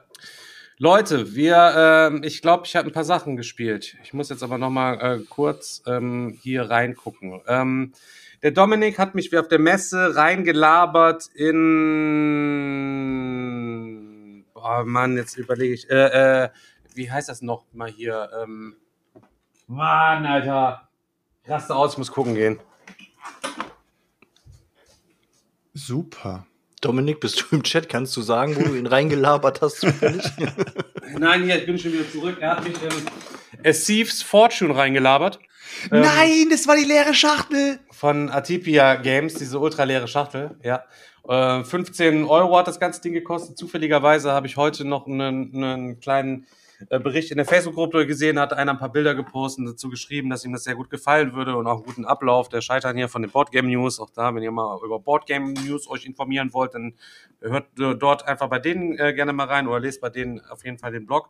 Leute, 0.77 1.35
wir, 1.35 1.73
ähm, 1.75 2.21
ich 2.23 2.41
glaube, 2.41 2.63
ich 2.67 2.77
habe 2.77 2.87
ein 2.87 2.93
paar 2.93 3.03
Sachen 3.03 3.35
gespielt. 3.35 3.97
Ich 4.01 4.13
muss 4.13 4.29
jetzt 4.29 4.43
aber 4.43 4.57
noch 4.57 4.69
mal 4.69 4.93
äh, 4.93 5.19
kurz 5.27 5.83
ähm, 5.87 6.37
hier 6.41 6.69
reingucken. 6.69 7.41
Ähm, 7.49 7.91
der 8.43 8.51
Dominik 8.51 8.99
hat 8.99 9.15
mich 9.15 9.31
wie 9.31 9.37
auf 9.37 9.47
der 9.47 9.59
Messe 9.59 10.15
reingelabert 10.15 11.27
in. 11.33 11.55
Oh 14.53 14.83
Mann, 14.85 15.15
jetzt 15.17 15.37
überlege 15.37 15.73
ich. 15.73 15.89
Äh, 15.89 16.43
äh, 16.43 16.49
wie 16.93 17.09
heißt 17.11 17.29
das 17.29 17.41
noch 17.41 17.65
mal 17.73 17.89
hier? 17.89 18.29
Ähm, 18.41 18.75
Mann, 19.67 20.25
Alter. 20.25 20.89
Ich 21.43 21.49
raste 21.49 21.75
aus, 21.75 21.93
ich 21.93 21.97
muss 21.97 22.11
gucken 22.11 22.35
gehen. 22.35 22.59
Super. 25.73 26.45
Dominik, 26.81 27.19
bist 27.19 27.41
du 27.41 27.55
im 27.55 27.63
Chat? 27.63 27.89
Kannst 27.89 28.15
du 28.17 28.21
sagen, 28.21 28.55
wo 28.55 28.61
du 28.61 28.75
ihn 28.75 28.85
reingelabert 28.85 29.61
hast? 29.61 29.83
Nein, 31.17 31.43
hier, 31.43 31.57
ich 31.57 31.65
bin 31.65 31.77
schon 31.77 31.93
wieder 31.93 32.09
zurück. 32.09 32.37
Er 32.39 32.51
hat 32.51 32.63
mich 32.63 32.75
in 32.81 32.91
A 33.65 33.71
Thieves 33.71 34.21
Fortune 34.21 34.75
reingelabert. 34.75 35.39
Ähm, 35.91 36.01
Nein, 36.01 36.47
das 36.49 36.67
war 36.67 36.75
die 36.75 36.83
leere 36.83 37.13
Schachtel. 37.13 37.79
Von 37.91 38.29
Atipia 38.29 38.95
Games, 38.95 39.35
diese 39.35 39.59
ultraleere 39.59 40.07
Schachtel, 40.07 40.57
ja. 40.63 40.83
Äh, 41.27 41.63
15 41.63 42.23
Euro 42.25 42.57
hat 42.57 42.67
das 42.67 42.79
ganze 42.79 43.01
Ding 43.01 43.13
gekostet. 43.13 43.57
Zufälligerweise 43.57 44.31
habe 44.31 44.47
ich 44.47 44.55
heute 44.55 44.85
noch 44.85 45.07
einen, 45.07 45.53
einen 45.53 45.99
kleinen 45.99 46.47
äh, 46.89 46.99
Bericht 46.99 47.31
in 47.31 47.37
der 47.37 47.45
Facebook-Gruppe 47.45 48.05
gesehen, 48.05 48.39
hat 48.39 48.53
einer 48.53 48.73
ein 48.73 48.77
paar 48.77 48.91
Bilder 48.91 49.15
gepostet 49.15 49.59
und 49.59 49.65
dazu 49.65 49.89
geschrieben, 49.89 50.29
dass 50.29 50.45
ihm 50.45 50.53
das 50.53 50.63
sehr 50.63 50.75
gut 50.75 50.89
gefallen 50.89 51.33
würde 51.33 51.55
und 51.55 51.65
auch 51.65 51.77
einen 51.77 51.83
guten 51.83 52.05
Ablauf. 52.05 52.49
Der 52.49 52.61
Scheitern 52.61 52.95
hier 52.95 53.09
von 53.09 53.23
den 53.23 53.31
Boardgame 53.31 53.67
News, 53.67 53.99
auch 53.99 54.11
da, 54.11 54.33
wenn 54.35 54.43
ihr 54.43 54.51
mal 54.51 54.79
über 54.85 54.99
Boardgame 54.99 55.53
News 55.53 55.89
euch 55.89 56.05
informieren 56.05 56.53
wollt, 56.53 56.75
dann 56.75 56.93
hört 57.41 57.65
äh, 57.79 57.95
dort 57.95 58.27
einfach 58.27 58.47
bei 58.47 58.59
denen 58.59 58.97
äh, 58.97 59.13
gerne 59.13 59.33
mal 59.33 59.47
rein 59.47 59.67
oder 59.67 59.79
lest 59.79 60.01
bei 60.01 60.09
denen 60.09 60.39
auf 60.49 60.63
jeden 60.63 60.77
Fall 60.77 60.91
den 60.91 61.07
Blog. 61.07 61.29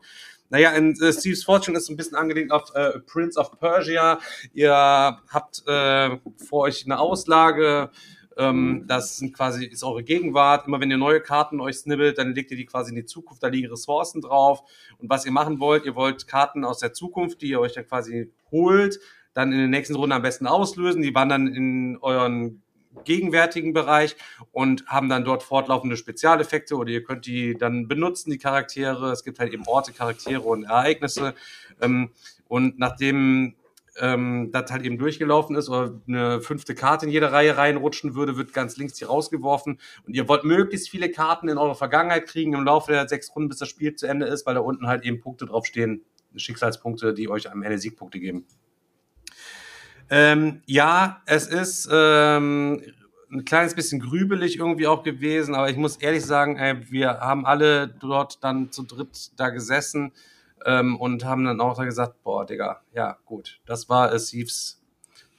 Naja, 0.50 0.72
in 0.72 1.00
äh, 1.02 1.12
Steve's 1.12 1.44
Fortune 1.44 1.78
ist 1.78 1.90
ein 1.90 1.98
bisschen 1.98 2.18
angelehnt 2.18 2.52
auf 2.52 2.74
äh, 2.74 3.00
Prince 3.00 3.40
of 3.40 3.60
Persia. 3.60 4.20
Ihr 4.54 4.74
habt 4.74 5.64
äh, 5.68 6.18
vor 6.38 6.62
euch 6.62 6.86
eine 6.86 7.00
Auslage, 7.00 7.92
ähm, 8.38 8.86
das 8.88 9.18
sind 9.18 9.34
quasi, 9.34 9.66
ist 9.66 9.84
eure 9.84 10.04
Gegenwart. 10.04 10.68
Immer 10.68 10.80
wenn 10.80 10.92
ihr 10.92 10.98
neue 10.98 11.22
Karten 11.22 11.60
euch 11.60 11.78
snibbelt, 11.78 12.18
dann 12.18 12.34
legt 12.34 12.52
ihr 12.52 12.58
die 12.58 12.66
quasi 12.66 12.92
in 12.92 12.96
die 12.96 13.06
Zukunft, 13.06 13.42
da 13.42 13.48
liegen 13.48 13.70
Ressourcen 13.70 14.22
drauf. 14.22 14.62
Und 15.00 15.10
was 15.10 15.26
ihr 15.26 15.32
machen 15.32 15.60
wollt, 15.60 15.86
ihr 15.86 15.96
wollt 15.96 16.28
Karten 16.28 16.64
aus 16.64 16.80
der 16.80 16.94
Zukunft, 16.94 17.42
die 17.42 17.48
ihr 17.50 17.60
euch 17.60 17.74
dann 17.74 17.88
quasi 17.88 18.32
holt, 18.52 19.00
dann 19.34 19.52
in 19.52 19.58
der 19.58 19.68
nächsten 19.68 19.96
Runde 19.96 20.16
am 20.16 20.22
besten 20.22 20.48
auslösen. 20.48 21.02
Die 21.02 21.16
wandern 21.16 21.48
in 21.48 21.98
euren 22.02 22.62
gegenwärtigen 23.04 23.74
Bereich 23.74 24.16
und 24.52 24.86
haben 24.88 25.10
dann 25.10 25.24
dort 25.24 25.44
fortlaufende 25.44 25.98
Spezialeffekte 25.98 26.76
oder 26.76 26.90
ihr 26.90 27.04
könnt 27.04 27.26
die 27.26 27.58
dann 27.58 27.88
benutzen, 27.88 28.32
die 28.32 28.38
Charaktere. 28.38 29.12
Es 29.12 29.24
gibt 29.24 29.40
halt 29.40 29.54
eben 29.54 29.64
Orte, 29.68 29.94
Charaktere 29.94 30.42
und 30.42 30.64
Ereignisse. 30.64 31.34
Ähm, 31.82 32.12
und 32.48 32.80
nachdem 32.80 33.56
ähm, 34.00 34.52
das 34.52 34.72
halt 34.72 34.84
eben 34.84 34.98
durchgelaufen 34.98 35.56
ist 35.56 35.70
oder 35.70 36.00
eine 36.08 36.42
fünfte 36.42 36.76
Karte 36.76 37.06
in 37.06 37.12
jede 37.12 37.32
Reihe 37.32 37.58
reinrutschen 37.58 38.16
würde, 38.16 38.38
wird 38.38 38.54
ganz 38.54 38.78
links 38.78 38.94
die 38.94 39.06
rausgeworfen 39.06 39.80
und 40.06 40.16
ihr 40.16 40.28
wollt 40.28 40.44
möglichst 40.44 40.90
viele 40.90 41.10
Karten 41.10 41.50
in 41.50 41.58
eurer 41.58 41.76
Vergangenheit 41.76 42.28
kriegen 42.28 42.54
im 42.54 42.64
Laufe 42.64 42.92
der 42.92 43.08
sechs 43.08 43.36
Runden, 43.36 43.50
bis 43.50 43.58
das 43.58 43.70
Spiel 43.70 43.96
zu 43.96 44.08
Ende 44.08 44.28
ist, 44.28 44.46
weil 44.46 44.56
da 44.56 44.62
unten 44.62 44.88
halt 44.88 45.04
eben 45.04 45.20
Punkte 45.20 45.46
draufstehen, 45.46 46.04
Schicksalspunkte, 46.36 47.14
die 47.14 47.30
euch 47.30 47.50
am 47.52 47.64
Ende 47.64 47.80
Siegpunkte 47.80 48.20
geben. 48.20 48.46
Ähm, 50.10 50.62
ja, 50.66 51.22
es 51.26 51.48
ist 51.48 51.90
ähm, 51.92 52.82
ein 53.32 53.46
kleines 53.46 53.76
bisschen 53.76 54.00
grübelig 54.00 54.58
irgendwie 54.58 54.88
auch 54.88 55.04
gewesen, 55.04 55.54
aber 55.54 55.70
ich 55.70 55.78
muss 55.78 55.98
ehrlich 55.98 56.26
sagen, 56.26 56.58
ey, 56.58 56.90
wir 56.90 57.20
haben 57.20 57.46
alle 57.46 57.88
dort 57.88 58.44
dann 58.44 58.72
zu 58.72 58.84
dritt 58.84 59.32
da 59.36 59.50
gesessen 59.50 60.14
ähm, 60.66 60.96
und 60.98 61.26
haben 61.26 61.44
dann 61.44 61.60
auch 61.60 61.76
da 61.76 61.84
gesagt, 61.84 62.24
boah, 62.24 62.46
Digga, 62.46 62.82
ja, 62.94 63.18
gut, 63.26 63.60
das 63.66 63.90
war 63.90 64.14
es 64.14 64.28
Thieves 64.28 64.82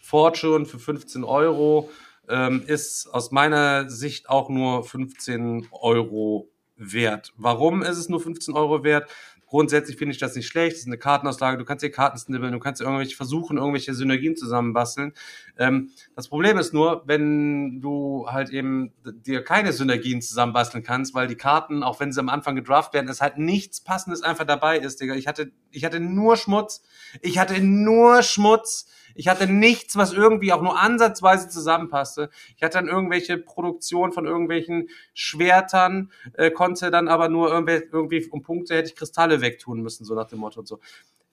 Fortune 0.01 0.67
für 0.67 0.79
15 0.79 1.25
Euro, 1.25 1.91
ähm, 2.29 2.63
ist 2.67 3.09
aus 3.09 3.31
meiner 3.31 3.89
Sicht 3.89 4.29
auch 4.29 4.51
nur 4.51 4.85
15 4.85 5.69
Euro 5.71 6.51
wert. 6.77 7.33
Warum 7.37 7.83
ist 7.83 7.97
es 7.97 8.09
nur 8.09 8.21
15 8.21 8.55
Euro 8.55 8.85
wert? 8.85 9.11
Grundsätzlich 9.49 9.97
finde 9.97 10.13
ich 10.13 10.19
das 10.19 10.35
nicht 10.35 10.47
schlecht. 10.47 10.73
Das 10.73 10.81
ist 10.81 10.87
eine 10.87 10.99
Kartenauslage. 10.99 11.57
Du 11.57 11.65
kannst 11.65 11.83
dir 11.83 11.91
Karten 11.91 12.19
snibbeln, 12.19 12.53
du 12.53 12.59
kannst 12.59 12.83
irgendwelche 12.83 13.17
versuchen, 13.17 13.57
irgendwelche 13.57 13.95
Synergien 13.95 14.37
zusammenbasteln. 14.37 15.15
Ähm, 15.57 15.91
das 16.15 16.29
Problem 16.29 16.59
ist 16.59 16.75
nur, 16.75 17.03
wenn 17.07 17.81
du 17.81 18.27
halt 18.29 18.51
eben 18.51 18.93
dir 19.05 19.43
keine 19.43 19.73
Synergien 19.73 20.21
zusammenbasteln 20.21 20.85
kannst, 20.85 21.15
weil 21.15 21.29
die 21.29 21.37
Karten, 21.37 21.83
auch 21.83 21.99
wenn 21.99 22.13
sie 22.13 22.21
am 22.21 22.29
Anfang 22.29 22.57
gedraft 22.57 22.93
werden, 22.93 23.09
es 23.09 23.23
halt 23.23 23.39
nichts 23.39 23.81
Passendes 23.81 24.23
einfach 24.23 24.45
dabei 24.45 24.79
ist, 24.79 25.01
Digga. 25.01 25.15
Ich 25.15 25.27
hatte, 25.27 25.51
ich 25.71 25.85
hatte 25.85 25.99
nur 25.99 26.37
Schmutz. 26.37 26.83
Ich 27.23 27.39
hatte 27.39 27.61
nur 27.61 28.23
Schmutz. 28.23 28.87
Ich 29.19 29.27
hatte 29.27 29.49
nichts, 29.49 29.97
was 29.97 30.13
irgendwie 30.13 30.53
auch 30.53 30.63
nur 30.63 30.79
ansatzweise 30.79 31.49
zusammenpasste. 31.49 32.31
Ich 32.57 32.63
hatte 32.63 32.79
dann 32.79 32.87
irgendwelche 32.87 33.37
Produktion 33.37 34.13
von 34.13 34.27
irgendwelchen 34.27 34.89
Schwertern, 35.13 36.13
äh, 36.35 36.53
konnte 36.53 36.93
dann 36.93 37.09
aber 37.09 37.29
nur 37.29 37.51
irgendwie, 37.51 37.83
irgendwie 37.93 38.25
um 38.31 38.43
Punkte 38.43 38.77
hätte 38.77 38.91
ich 38.91 38.95
Kristalle 38.95 39.41
wegtun 39.41 39.83
müssen, 39.83 40.05
so 40.05 40.15
nach 40.15 40.29
dem 40.29 40.39
Motto 40.39 40.61
und 40.61 40.69
so. 40.69 40.79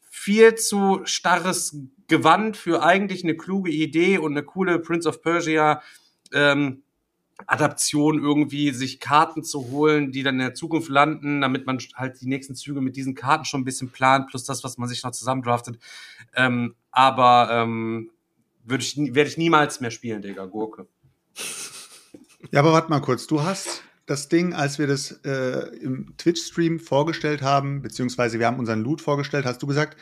Viel 0.01 0.55
zu 0.55 1.01
starres 1.03 1.77
Gewand 2.07 2.57
für 2.57 2.81
eigentlich 2.81 3.23
eine 3.23 3.37
kluge 3.37 3.69
Idee 3.69 4.17
und 4.17 4.31
eine 4.31 4.41
coole 4.43 4.79
Prince 4.79 5.07
of 5.07 5.21
Persia 5.21 5.83
ähm, 6.33 6.81
Adaption 7.47 8.21
irgendwie, 8.21 8.71
sich 8.71 8.99
Karten 8.99 9.43
zu 9.43 9.69
holen, 9.69 10.11
die 10.11 10.23
dann 10.23 10.35
in 10.35 10.45
der 10.45 10.53
Zukunft 10.53 10.89
landen, 10.89 11.41
damit 11.41 11.65
man 11.65 11.79
halt 11.95 12.21
die 12.21 12.27
nächsten 12.27 12.55
Züge 12.55 12.81
mit 12.81 12.95
diesen 12.95 13.13
Karten 13.13 13.45
schon 13.45 13.61
ein 13.61 13.65
bisschen 13.65 13.89
plant, 13.89 14.29
plus 14.29 14.45
das, 14.45 14.63
was 14.63 14.77
man 14.77 14.87
sich 14.87 15.03
noch 15.03 15.11
zusammendraftet. 15.11 15.77
Ähm, 16.33 16.75
aber 16.91 17.49
ähm, 17.51 18.11
würde 18.63 18.83
ich, 18.83 18.97
werde 18.97 19.29
ich 19.29 19.37
niemals 19.37 19.81
mehr 19.81 19.91
spielen, 19.91 20.21
Digga, 20.21 20.45
Gurke. 20.45 20.87
Ja, 22.51 22.59
aber 22.61 22.73
warte 22.73 22.89
mal 22.89 23.01
kurz. 23.01 23.27
Du 23.27 23.43
hast 23.43 23.83
das 24.05 24.29
Ding, 24.29 24.53
als 24.53 24.79
wir 24.79 24.87
das 24.87 25.11
äh, 25.25 25.67
im 25.81 26.15
Twitch-Stream 26.17 26.79
vorgestellt 26.79 27.41
haben, 27.41 27.81
beziehungsweise 27.81 28.39
wir 28.39 28.47
haben 28.47 28.59
unseren 28.59 28.81
Loot 28.81 29.01
vorgestellt, 29.01 29.45
hast 29.45 29.61
du 29.61 29.67
gesagt, 29.67 29.97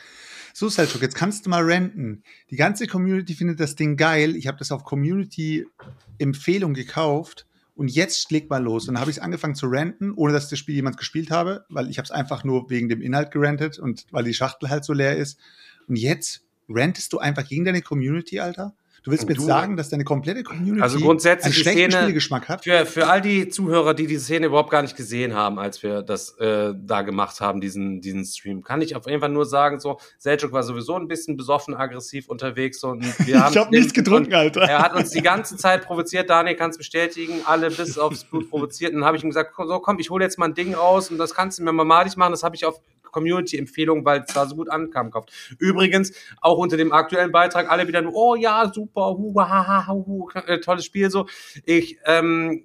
so 0.56 0.68
Selchuk, 0.68 1.02
jetzt 1.02 1.16
kannst 1.16 1.44
du 1.44 1.50
mal 1.50 1.64
renten. 1.64 2.22
Die 2.48 2.56
ganze 2.56 2.86
Community 2.86 3.34
findet 3.34 3.58
das 3.58 3.74
Ding 3.74 3.96
geil. 3.96 4.36
Ich 4.36 4.46
habe 4.46 4.56
das 4.56 4.70
auf 4.70 4.84
Community-Empfehlung 4.84 6.74
gekauft 6.74 7.44
und 7.74 7.88
jetzt 7.90 8.22
schlägt 8.22 8.50
mal 8.50 8.62
los. 8.62 8.86
Und 8.86 8.94
dann 8.94 9.00
habe 9.00 9.10
ich 9.10 9.20
angefangen 9.20 9.56
zu 9.56 9.66
renten, 9.66 10.12
ohne 10.12 10.32
dass 10.32 10.48
das 10.48 10.60
Spiel 10.60 10.76
jemand 10.76 10.96
gespielt 10.96 11.32
habe, 11.32 11.66
weil 11.68 11.90
ich 11.90 11.98
habe 11.98 12.04
es 12.04 12.12
einfach 12.12 12.44
nur 12.44 12.70
wegen 12.70 12.88
dem 12.88 13.02
Inhalt 13.02 13.32
gerentet 13.32 13.80
und 13.80 14.06
weil 14.12 14.22
die 14.22 14.32
Schachtel 14.32 14.70
halt 14.70 14.84
so 14.84 14.92
leer 14.92 15.16
ist. 15.16 15.40
Und 15.88 15.96
jetzt 15.96 16.44
rentest 16.68 17.12
du 17.12 17.18
einfach 17.18 17.48
gegen 17.48 17.64
deine 17.64 17.82
Community, 17.82 18.38
Alter? 18.38 18.76
Du 19.04 19.10
willst 19.10 19.28
mir 19.28 19.34
jetzt 19.34 19.44
sagen, 19.44 19.76
dass 19.76 19.90
deine 19.90 20.02
komplette 20.02 20.42
Community 20.42 20.80
Also 20.80 20.98
grundsätzlich 20.98 21.54
einen 21.54 21.62
schlechten 21.62 21.90
Szene- 21.90 22.02
Spielgeschmack 22.04 22.48
hat? 22.48 22.64
Für, 22.64 22.86
für 22.86 23.06
all 23.06 23.20
die 23.20 23.50
Zuhörer, 23.50 23.92
die 23.92 24.06
die 24.06 24.16
Szene 24.16 24.46
überhaupt 24.46 24.70
gar 24.70 24.80
nicht 24.80 24.96
gesehen 24.96 25.34
haben, 25.34 25.58
als 25.58 25.82
wir 25.82 26.00
das 26.00 26.38
äh, 26.38 26.72
da 26.74 27.02
gemacht 27.02 27.38
haben, 27.42 27.60
diesen, 27.60 28.00
diesen 28.00 28.24
Stream, 28.24 28.64
kann 28.64 28.80
ich 28.80 28.96
auf 28.96 29.06
jeden 29.06 29.20
Fall 29.20 29.28
nur 29.28 29.44
sagen, 29.44 29.78
so, 29.78 29.98
Selchuk 30.16 30.52
war 30.52 30.62
sowieso 30.62 30.94
ein 30.94 31.06
bisschen 31.06 31.36
besoffen, 31.36 31.74
aggressiv 31.74 32.28
unterwegs 32.30 32.82
und 32.82 33.02
wir 33.26 33.44
haben 33.44 33.52
Ich 33.52 33.58
habe 33.58 33.70
nichts 33.70 33.92
getrunken, 33.92 34.32
Alter. 34.32 34.62
Er 34.62 34.78
hat 34.78 34.94
uns 34.94 35.10
die 35.10 35.20
ganze 35.20 35.58
Zeit 35.58 35.84
provoziert, 35.84 36.30
Daniel 36.30 36.56
kann 36.56 36.70
es 36.70 36.78
bestätigen, 36.78 37.42
alle 37.44 37.70
bis 37.70 37.98
aufs 37.98 38.24
Blut 38.24 38.48
provoziert. 38.48 38.94
Und 38.94 39.00
dann 39.00 39.06
habe 39.06 39.18
ich 39.18 39.22
ihm 39.22 39.28
gesagt, 39.28 39.52
komm, 39.54 39.68
so 39.68 39.80
komm, 39.80 39.98
ich 39.98 40.08
hole 40.08 40.24
jetzt 40.24 40.38
mal 40.38 40.46
ein 40.46 40.54
Ding 40.54 40.72
raus 40.72 41.10
und 41.10 41.18
das 41.18 41.34
kannst 41.34 41.58
du 41.58 41.62
mir 41.62 41.72
mal 41.72 41.84
malig 41.84 42.16
machen. 42.16 42.30
Das 42.30 42.42
habe 42.42 42.56
ich 42.56 42.64
auf 42.64 42.80
Community-Empfehlung, 43.14 44.04
weil 44.04 44.24
es 44.26 44.34
da 44.34 44.46
so 44.46 44.56
gut 44.56 44.68
ankam, 44.68 45.06
gekauft. 45.06 45.32
Übrigens, 45.58 46.12
auch 46.40 46.58
unter 46.58 46.76
dem 46.76 46.92
aktuellen 46.92 47.32
Beitrag, 47.32 47.70
alle 47.70 47.88
wieder 47.88 48.02
nur, 48.02 48.14
oh 48.14 48.34
ja, 48.34 48.70
super, 48.74 48.93
hu, 48.94 49.34
ha, 49.40 49.66
ha, 49.66 49.86
hu, 49.88 50.28
äh, 50.46 50.60
tolles 50.60 50.84
Spiel, 50.84 51.10
so. 51.10 51.26
Ich, 51.64 51.98
ähm, 52.06 52.64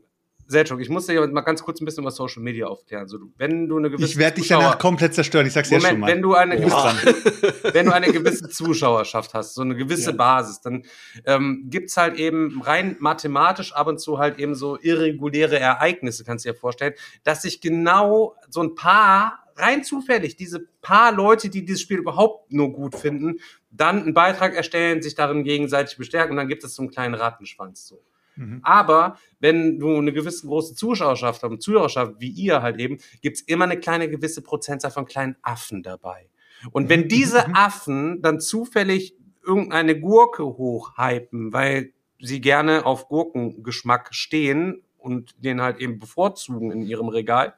Selchuk, 0.51 0.81
ich 0.81 0.89
muss 0.89 1.05
dir 1.05 1.27
mal 1.27 1.41
ganz 1.41 1.61
kurz 1.61 1.79
ein 1.79 1.85
bisschen 1.85 2.01
über 2.03 2.09
Social 2.09 2.41
Media 2.41 2.65
aufklären. 2.65 3.03
Also, 3.03 3.19
wenn 3.37 3.67
du 3.69 3.77
eine 3.77 3.91
gewisse 3.91 4.09
Ich 4.13 4.17
werde 4.17 4.37
dich 4.37 4.45
Zuschauer- 4.47 4.61
danach 4.63 4.79
komplett 4.79 5.13
zerstören. 5.13 5.45
Ich 5.45 5.53
sag's 5.53 5.69
jetzt 5.69 5.83
schon 5.85 5.99
Moment, 5.99 6.01
mal. 6.01 6.07
wenn 6.11 6.21
du 6.23 6.33
eine 6.33 6.59
dran. 6.59 6.97
wenn 7.71 7.85
du 7.85 7.93
eine 7.93 8.11
gewisse 8.11 8.49
Zuschauerschaft 8.49 9.35
hast, 9.35 9.53
so 9.53 9.61
eine 9.61 9.75
gewisse 9.75 10.09
Ja. 10.09 10.15
Basis, 10.17 10.59
dann 10.61 10.85
ähm, 11.25 11.67
gibt's 11.69 11.97
halt 11.97 12.15
eben 12.15 12.63
rein 12.63 12.95
mathematisch 12.99 13.73
ab 13.73 13.85
und 13.85 13.99
zu 13.99 14.17
halt 14.17 14.39
eben 14.39 14.55
so 14.55 14.79
irreguläre 14.81 15.59
Ereignisse, 15.59 16.23
kannst 16.23 16.45
du 16.45 16.49
dir 16.49 16.55
vorstellen, 16.57 16.95
dass 17.23 17.43
sich 17.43 17.61
genau 17.61 18.35
so 18.49 18.63
ein 18.63 18.73
paar, 18.73 19.43
rein 19.59 19.83
zufällig, 19.83 20.35
diese 20.35 20.67
paar 20.81 21.11
Leute, 21.11 21.49
die 21.49 21.65
dieses 21.65 21.81
Spiel 21.81 21.99
überhaupt 21.99 22.51
nur 22.51 22.71
gut 22.71 22.95
finden, 22.95 23.39
dann 23.71 24.03
einen 24.03 24.13
Beitrag 24.13 24.55
erstellen, 24.55 25.01
sich 25.01 25.15
darin 25.15 25.43
gegenseitig 25.43 25.97
bestärken 25.97 26.31
und 26.31 26.37
dann 26.37 26.47
gibt 26.47 26.63
es 26.63 26.75
so 26.75 26.81
einen 26.81 26.91
kleinen 26.91 27.15
Rattenschwanz 27.15 27.87
so. 27.87 28.03
Mhm. 28.35 28.61
Aber 28.63 29.17
wenn 29.39 29.79
du 29.79 29.97
eine 29.97 30.13
gewisse 30.13 30.47
große 30.47 30.73
Zuschauerschaft 30.75 31.43
hast, 31.43 31.61
Zuhörerschaft 31.61 32.15
wie 32.19 32.29
ihr 32.29 32.61
halt 32.61 32.79
eben, 32.79 32.97
gibt's 33.21 33.41
immer 33.41 33.65
eine 33.65 33.79
kleine 33.79 34.09
gewisse 34.09 34.41
Prozentzahl 34.41 34.91
von 34.91 35.05
kleinen 35.05 35.35
Affen 35.41 35.83
dabei. 35.83 36.29
Und 36.71 36.89
wenn 36.89 37.07
diese. 37.07 37.53
Affen 37.53 38.21
dann 38.21 38.39
zufällig 38.39 39.15
irgendeine 39.45 39.99
Gurke 39.99 40.43
hochhypen, 40.43 41.53
weil 41.53 41.93
sie 42.19 42.41
gerne 42.41 42.85
auf 42.85 43.07
Gurkengeschmack 43.07 44.09
stehen 44.13 44.83
und 44.97 45.43
den 45.43 45.61
halt 45.61 45.79
eben 45.79 45.99
bevorzugen 45.99 46.71
in 46.71 46.81
ihrem 46.81 47.07
Regal, 47.07 47.55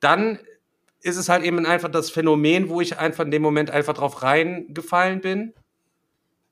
dann 0.00 0.38
ist 1.02 1.16
es 1.16 1.28
halt 1.28 1.44
eben 1.44 1.64
einfach 1.66 1.90
das 1.90 2.10
Phänomen, 2.10 2.68
wo 2.68 2.80
ich 2.80 2.98
einfach 2.98 3.24
in 3.24 3.30
dem 3.30 3.42
Moment 3.42 3.70
einfach 3.70 3.94
drauf 3.94 4.22
reingefallen 4.22 5.20
bin. 5.20 5.54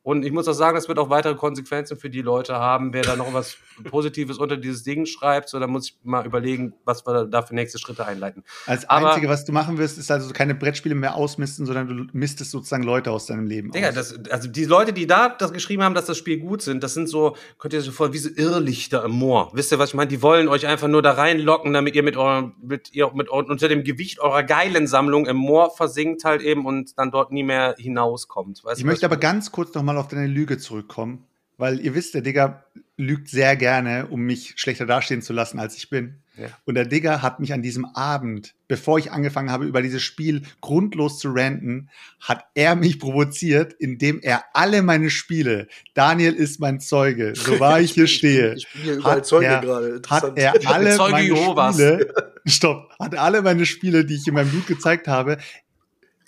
Und 0.06 0.24
ich 0.24 0.30
muss 0.30 0.46
auch 0.46 0.52
sagen, 0.52 0.76
das 0.76 0.86
wird 0.86 1.00
auch 1.00 1.10
weitere 1.10 1.34
Konsequenzen 1.34 1.96
für 1.96 2.08
die 2.08 2.22
Leute 2.22 2.54
haben. 2.54 2.92
Wer 2.92 3.02
da 3.02 3.16
noch 3.16 3.34
was 3.34 3.56
Positives 3.90 4.38
unter 4.38 4.56
dieses 4.56 4.84
Ding 4.84 5.04
schreibt, 5.04 5.48
so, 5.48 5.58
dann 5.58 5.68
muss 5.68 5.88
ich 5.88 5.96
mal 6.04 6.24
überlegen, 6.24 6.74
was 6.84 7.04
wir 7.04 7.24
da 7.24 7.42
für 7.42 7.56
nächste 7.56 7.80
Schritte 7.80 8.06
einleiten. 8.06 8.44
Als 8.66 8.88
aber- 8.88 9.08
Einzige, 9.08 9.28
was 9.28 9.44
du 9.44 9.50
machen 9.50 9.78
wirst, 9.78 9.98
ist 9.98 10.08
also 10.12 10.32
keine 10.32 10.54
Brettspiele 10.54 10.94
mehr 10.94 11.16
ausmisten, 11.16 11.66
sondern 11.66 11.88
du 11.88 12.06
mistest 12.12 12.52
sozusagen 12.52 12.84
Leute 12.84 13.10
aus 13.10 13.26
deinem 13.26 13.46
Leben 13.46 13.72
Digga, 13.72 13.88
aus. 13.88 13.94
das, 13.96 14.14
also 14.30 14.46
die 14.48 14.64
Leute, 14.64 14.92
die 14.92 15.08
da 15.08 15.28
das 15.28 15.52
geschrieben 15.52 15.82
haben, 15.82 15.96
dass 15.96 16.04
das 16.04 16.16
Spiel 16.16 16.38
gut 16.38 16.62
sind, 16.62 16.84
das 16.84 16.94
sind 16.94 17.08
so, 17.08 17.34
könnt 17.58 17.74
ihr 17.74 17.80
euch 17.80 17.86
so 17.86 17.90
vor, 17.90 18.12
wie 18.12 18.18
so 18.18 18.30
Irrlichter 18.32 19.04
im 19.04 19.10
Moor. 19.10 19.50
Wisst 19.54 19.72
ihr, 19.72 19.80
was 19.80 19.88
ich 19.88 19.96
meine? 19.96 20.06
Die 20.06 20.22
wollen 20.22 20.46
euch 20.46 20.68
einfach 20.68 20.86
nur 20.86 21.02
da 21.02 21.14
reinlocken, 21.14 21.72
damit 21.72 21.96
ihr 21.96 22.04
mit 22.04 22.16
eurem, 22.16 22.54
mit 22.62 22.94
ihr, 22.94 23.10
mit 23.12 23.28
unter 23.28 23.66
dem 23.66 23.82
Gewicht 23.82 24.20
eurer 24.20 24.44
geilen 24.44 24.86
Sammlung 24.86 25.26
im 25.26 25.36
Moor 25.36 25.74
versinkt 25.74 26.22
halt 26.22 26.42
eben 26.42 26.64
und 26.64 26.96
dann 26.96 27.10
dort 27.10 27.32
nie 27.32 27.42
mehr 27.42 27.74
hinauskommt. 27.76 28.62
Weißt 28.62 28.78
ich 28.78 28.86
möchte 28.86 29.04
aber 29.04 29.16
ganz 29.16 29.50
kurz 29.50 29.74
noch 29.74 29.95
mal 29.96 30.00
auf 30.02 30.09
deine 30.09 30.26
Lüge 30.26 30.59
zurückkommen, 30.59 31.24
weil 31.59 31.80
ihr 31.80 31.94
wisst, 31.94 32.14
der 32.14 32.22
Digger 32.22 32.64
lügt 32.96 33.28
sehr 33.28 33.56
gerne, 33.56 34.06
um 34.09 34.20
mich 34.20 34.54
schlechter 34.56 34.87
dastehen 34.87 35.22
zu 35.22 35.32
lassen, 35.32 35.59
als 35.59 35.76
ich 35.76 35.90
bin. 35.90 36.16
Ja. 36.38 36.48
Und 36.66 36.74
der 36.74 36.85
Digger 36.85 37.22
hat 37.22 37.40
mich 37.40 37.54
an 37.54 37.62
diesem 37.62 37.87
Abend, 37.87 38.54
bevor 38.68 38.98
ich 38.98 39.11
angefangen 39.11 39.50
habe, 39.50 39.64
über 39.64 39.80
dieses 39.80 40.02
Spiel 40.02 40.42
grundlos 40.61 41.18
zu 41.18 41.30
ranten, 41.32 41.88
hat 42.20 42.44
er 42.54 42.76
mich 42.76 42.98
provoziert, 43.00 43.72
indem 43.78 44.20
er 44.20 44.44
alle 44.52 44.82
meine 44.82 45.09
Spiele, 45.09 45.66
Daniel 45.94 46.35
ist 46.35 46.61
mein 46.61 46.78
Zeuge, 46.80 47.32
so 47.37 47.59
wahr 47.59 47.80
ich 47.80 47.92
hier 47.92 48.06
stehe, 48.06 48.54
Ich 48.54 48.70
bin 48.72 48.82
hier 48.82 48.94
überall 48.96 49.16
Hat 49.16 49.26
Zeuge 49.26 49.46
er- 49.46 49.61
gerade. 49.62 49.87
hat 50.09 50.24
Interessant. 50.24 50.38
er 50.38 50.70
alle 50.74 50.96
Zeuge 50.96 51.12
meine 51.12 51.26
Jehovas. 51.26 51.74
Spiele, 51.76 52.14
stopp, 52.46 52.90
hat 53.00 53.14
alle 53.16 53.40
meine 53.40 53.64
Spiele, 53.64 54.04
die 54.04 54.16
ich 54.16 54.26
in 54.26 54.35
meinem 54.35 54.50
Blut 54.50 54.66
gezeigt 54.66 55.09
habe, 55.09 55.38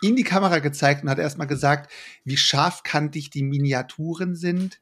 in 0.00 0.16
die 0.16 0.24
Kamera 0.24 0.61
gezeigt 0.61 1.02
und 1.02 1.11
hat 1.11 1.18
erstmal 1.18 1.46
gesagt, 1.46 1.92
wie 2.24 2.37
scharfkantig 2.37 3.30
die 3.30 3.42
Miniaturen 3.42 4.37
sind, 4.37 4.80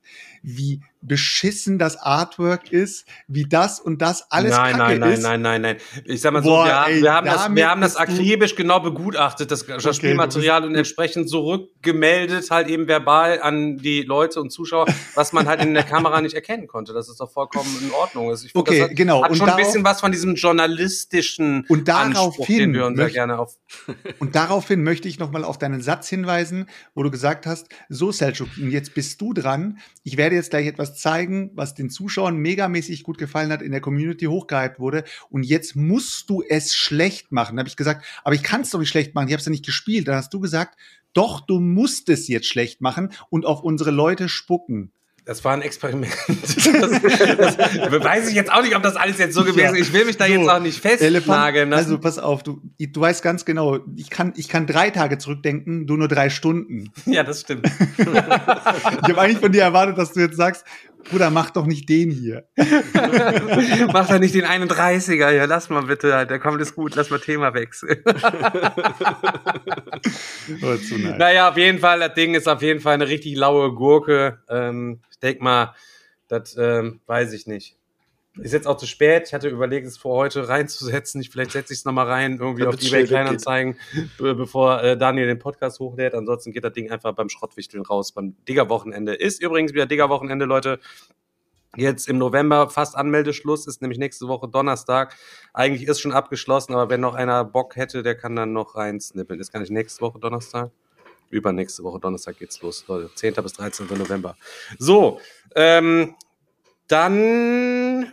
wie 0.48 0.80
beschissen 1.02 1.78
das 1.78 1.96
Artwork 1.98 2.72
ist, 2.72 3.04
wie 3.28 3.44
das 3.48 3.78
und 3.78 4.00
das 4.02 4.30
alles 4.30 4.52
nein, 4.52 4.76
kacke 4.76 4.78
nein, 4.94 4.98
nein, 5.00 5.12
ist. 5.12 5.22
nein, 5.22 5.40
nein, 5.42 5.61
nein. 5.62 5.76
Ich 6.04 6.20
sag 6.20 6.32
mal 6.32 6.42
so, 6.42 6.50
Boah, 6.50 6.64
wir, 6.66 6.74
haben- 6.74 6.92
ey, 6.92 7.02
wir 7.02 7.12
haben 7.12 7.26
das, 7.26 7.54
wir 7.54 7.68
haben 7.70 7.80
das 7.80 7.96
akribisch 7.96 8.54
genau 8.56 8.80
begutachtet, 8.80 9.50
das, 9.52 9.66
das 9.66 9.85
Okay, 9.85 9.94
Spielmaterial 9.94 10.64
und 10.64 10.74
entsprechend 10.74 11.28
zurückgemeldet, 11.28 12.50
halt 12.50 12.68
eben 12.68 12.88
verbal 12.88 13.40
an 13.40 13.76
die 13.76 14.02
Leute 14.02 14.40
und 14.40 14.50
Zuschauer, 14.50 14.87
was 15.14 15.32
man 15.32 15.46
halt 15.46 15.62
in 15.62 15.74
der 15.74 15.82
Kamera 15.85 16.20
nicht 16.20 16.35
erkennen 16.35 16.66
konnte. 16.66 16.92
Das 16.92 17.09
ist 17.09 17.20
doch 17.20 17.30
vollkommen 17.30 17.68
in 17.82 17.90
Ordnung. 17.92 18.32
Ich 18.32 18.40
find, 18.40 18.56
Okay, 18.56 18.78
das 18.80 18.88
hat, 18.90 18.96
genau. 18.96 19.22
Hat 19.22 19.30
Und 19.30 19.37
schon 19.37 19.48
ein 19.48 19.56
darauf- 19.56 19.64
bisschen 19.66 19.85
was 19.85 20.00
von 20.00 20.11
diesem 20.12 20.35
journalistischen 20.35 21.64
Und 21.68 21.88
Anspruch, 21.88 22.37
daraufhin 22.37 22.59
den 22.59 22.74
wir 22.74 22.87
uns 22.87 22.98
ja 22.98 23.04
möchte- 23.04 23.18
gerne 23.18 23.38
auf. 23.38 23.56
Und 24.18 24.35
daraufhin 24.35 24.82
möchte 24.82 25.09
ich 25.09 25.18
nochmal 25.18 25.44
auf 25.44 25.59
deinen 25.59 25.82
Satz 25.82 26.09
hinweisen, 26.09 26.68
wo 26.94 27.02
du 27.02 27.11
gesagt 27.11 27.46
hast, 27.46 27.68
so 27.88 28.12
Selchuk, 28.12 28.48
jetzt 28.56 28.94
bist 28.94 29.20
du 29.20 29.32
dran. 29.32 29.78
Ich 30.02 30.16
werde 30.16 30.36
jetzt 30.37 30.51
gleich 30.51 30.66
etwas 30.66 30.96
zeigen, 30.96 31.51
was 31.55 31.75
den 31.75 31.90
Zuschauern 31.90 32.37
megamäßig 32.37 33.03
gut 33.03 33.18
gefallen 33.18 33.51
hat, 33.51 33.62
in 33.62 33.72
der 33.72 33.81
Community 33.81 34.27
hochgehypt 34.27 34.79
wurde. 34.79 35.05
Und 35.31 35.44
jetzt 35.44 35.77
musst 35.77 36.31
du 36.31 36.42
es 36.49 36.75
schlecht 36.75 37.33
machen. 37.33 37.59
Habe 37.59 37.68
ich 37.68 37.77
gesagt, 37.77 38.05
aber 38.25 38.35
ich 38.35 38.42
kann 38.42 38.61
es 38.61 38.70
doch 38.70 38.79
nicht 38.79 38.88
schlecht 38.88 39.14
machen. 39.14 39.29
Ich 39.29 39.33
habe 39.33 39.40
es 39.40 39.46
ja 39.46 39.51
nicht 39.51 39.66
gespielt. 39.66 40.09
Dann 40.09 40.16
hast 40.16 40.33
du 40.33 40.40
gesagt, 40.40 40.79
doch, 41.12 41.40
du 41.40 41.61
musst 41.61 42.09
es 42.11 42.29
jetzt 42.29 42.46
schlecht 42.46 42.81
machen 42.81 43.11
und 43.31 43.46
auf 43.46 43.62
unsere 43.62 43.90
Leute 43.90 44.29
spucken. 44.29 44.92
Das 45.27 45.45
war 45.45 45.53
ein 45.53 45.62
Experiment. 45.62 46.17
Das, 46.47 46.55
das, 46.57 48.05
weiß 48.05 48.29
ich 48.29 48.35
jetzt 48.35 48.53
auch 48.53 48.62
nicht, 48.62 48.77
ob 48.77 48.83
das 48.83 48.97
alles 48.97 49.19
jetzt 49.19 49.35
so 49.35 49.45
gewesen 49.45 49.75
ist. 49.75 49.89
Ich 49.89 49.93
will 49.93 50.05
mich 50.05 50.17
da 50.17 50.27
So, 50.27 50.33
jetzt 50.33 50.49
auch 50.49 50.61
nicht 50.61 50.81
festnageln 50.81 51.71
lassen. 51.71 51.85
also 51.85 51.99
pass 51.99 52.19
auf, 52.19 52.43
du, 52.43 52.61
du 52.79 53.01
weißt 53.01 53.23
ganz 53.23 53.45
genau, 53.45 53.81
ich 53.97 54.11
kann, 54.11 54.33
ich 54.37 54.49
kann 54.49 54.67
drei 54.67 54.91
Tage 54.91 55.19
zurückdenken, 55.19 55.87
du 55.87 55.97
nur 55.97 56.09
drei 56.09 56.31
Stunden. 56.31 56.93
ja, 57.07 57.25
das 57.25 57.41
stimmt. 57.41 57.67
Ich 57.99 59.12
habe 59.12 59.21
eigentlich 59.21 59.39
von 59.39 59.53
dir 59.53 59.62
erwartet, 59.62 59.99
dass 59.99 60.12
du 60.12 60.21
jetzt 60.21 60.37
sagst, 60.37 60.65
Bruder, 61.11 61.31
mach 61.31 61.51
doch 61.51 61.66
nicht 61.66 61.88
den 61.88 62.11
hier. 62.11 62.49
Mach 63.92 64.09
doch 64.09 64.19
nicht 64.19 64.35
den 64.35 64.45
31er 64.45 65.31
hier. 65.31 65.47
Lass 65.47 65.71
mal 65.71 65.83
bitte. 65.83 66.27
Der 66.27 66.38
kommt 66.38 66.61
ist 66.61 66.75
gut. 66.75 66.95
Lass 66.95 67.11
mal 67.11 67.21
Thema 67.21 67.55
wechseln. 67.55 68.03
Oh, 70.62 70.77
zu 70.77 70.97
nice. 70.97 71.19
Naja, 71.19 71.49
auf 71.49 71.57
jeden 71.57 71.81
Fall, 71.81 71.99
das 71.99 72.14
Ding 72.14 72.35
ist 72.35 72.47
auf 72.47 72.62
jeden 72.62 72.81
Fall 72.81 72.95
eine 72.95 73.09
richtig 73.09 73.37
laue 73.37 73.75
Gurke. 73.75 74.38
Ähm, 74.49 75.01
ich 75.11 75.19
denk 75.19 75.40
mal, 75.40 75.75
das 76.29 76.57
ähm, 76.57 77.01
weiß 77.07 77.33
ich 77.33 77.47
nicht. 77.49 77.76
Ist 78.38 78.53
jetzt 78.53 78.66
auch 78.66 78.77
zu 78.77 78.87
spät. 78.87 79.29
Ich 79.29 79.35
hatte 79.35 79.49
überlegt, 79.49 79.87
es 79.87 79.96
vor 79.96 80.16
heute 80.16 80.49
reinzusetzen. 80.49 81.20
Ich, 81.20 81.31
vielleicht 81.31 81.53
setze 81.53 81.72
ich 81.72 81.81
es 81.81 81.85
nochmal 81.85 82.07
rein, 82.07 82.38
irgendwie 82.38 82.64
Damit 82.64 82.81
auf 82.81 82.87
eBay 82.87 83.05
Kleinanzeigen, 83.07 83.77
be 84.18 84.35
bevor 84.35 84.83
äh, 84.83 84.96
Daniel 84.96 85.27
den 85.27 85.38
Podcast 85.38 85.81
hochlädt. 85.81 86.14
Ansonsten 86.14 86.53
geht 86.53 86.64
das 86.64 86.72
Ding 86.72 86.90
einfach 86.90 87.12
beim 87.14 87.31
Schrottwichteln 87.31 87.83
raus. 87.85 88.12
Beim 88.12 88.37
Digger-Wochenende. 88.46 89.14
Ist 89.14 89.42
übrigens 89.42 89.72
wieder 89.72 89.87
Digger-Wochenende, 89.87 90.44
Leute. 90.44 90.81
Jetzt 91.77 92.09
im 92.09 92.16
November 92.16 92.70
fast 92.70 92.96
Anmeldeschluss, 92.96 93.66
ist 93.66 93.83
nämlich 93.83 93.99
nächste 93.99 94.29
Woche 94.29 94.49
Donnerstag. 94.49 95.14
Eigentlich 95.53 95.87
ist 95.87 96.01
schon 96.01 96.12
abgeschlossen, 96.12 96.72
aber 96.72 96.88
wenn 96.88 97.01
noch 97.01 97.14
einer 97.14 97.44
Bock 97.44 97.77
hätte, 97.77 98.03
der 98.03 98.16
kann 98.16 98.35
dann 98.35 98.53
noch 98.53 98.77
reinsnippeln. 98.77 99.40
Ist 99.40 99.53
gar 99.53 99.61
nicht 99.61 99.70
nächste 99.70 100.01
Woche 100.01 100.18
Donnerstag. 100.18 100.70
Übernächste 101.29 101.83
Woche 101.83 102.01
Donnerstag 102.01 102.38
geht's 102.38 102.62
los, 102.62 102.85
Leute. 102.87 103.11
10. 103.14 103.35
bis 103.35 103.53
13. 103.55 103.87
November. 103.99 104.37
So, 104.79 105.20
ähm, 105.55 106.14
dann 106.88 108.12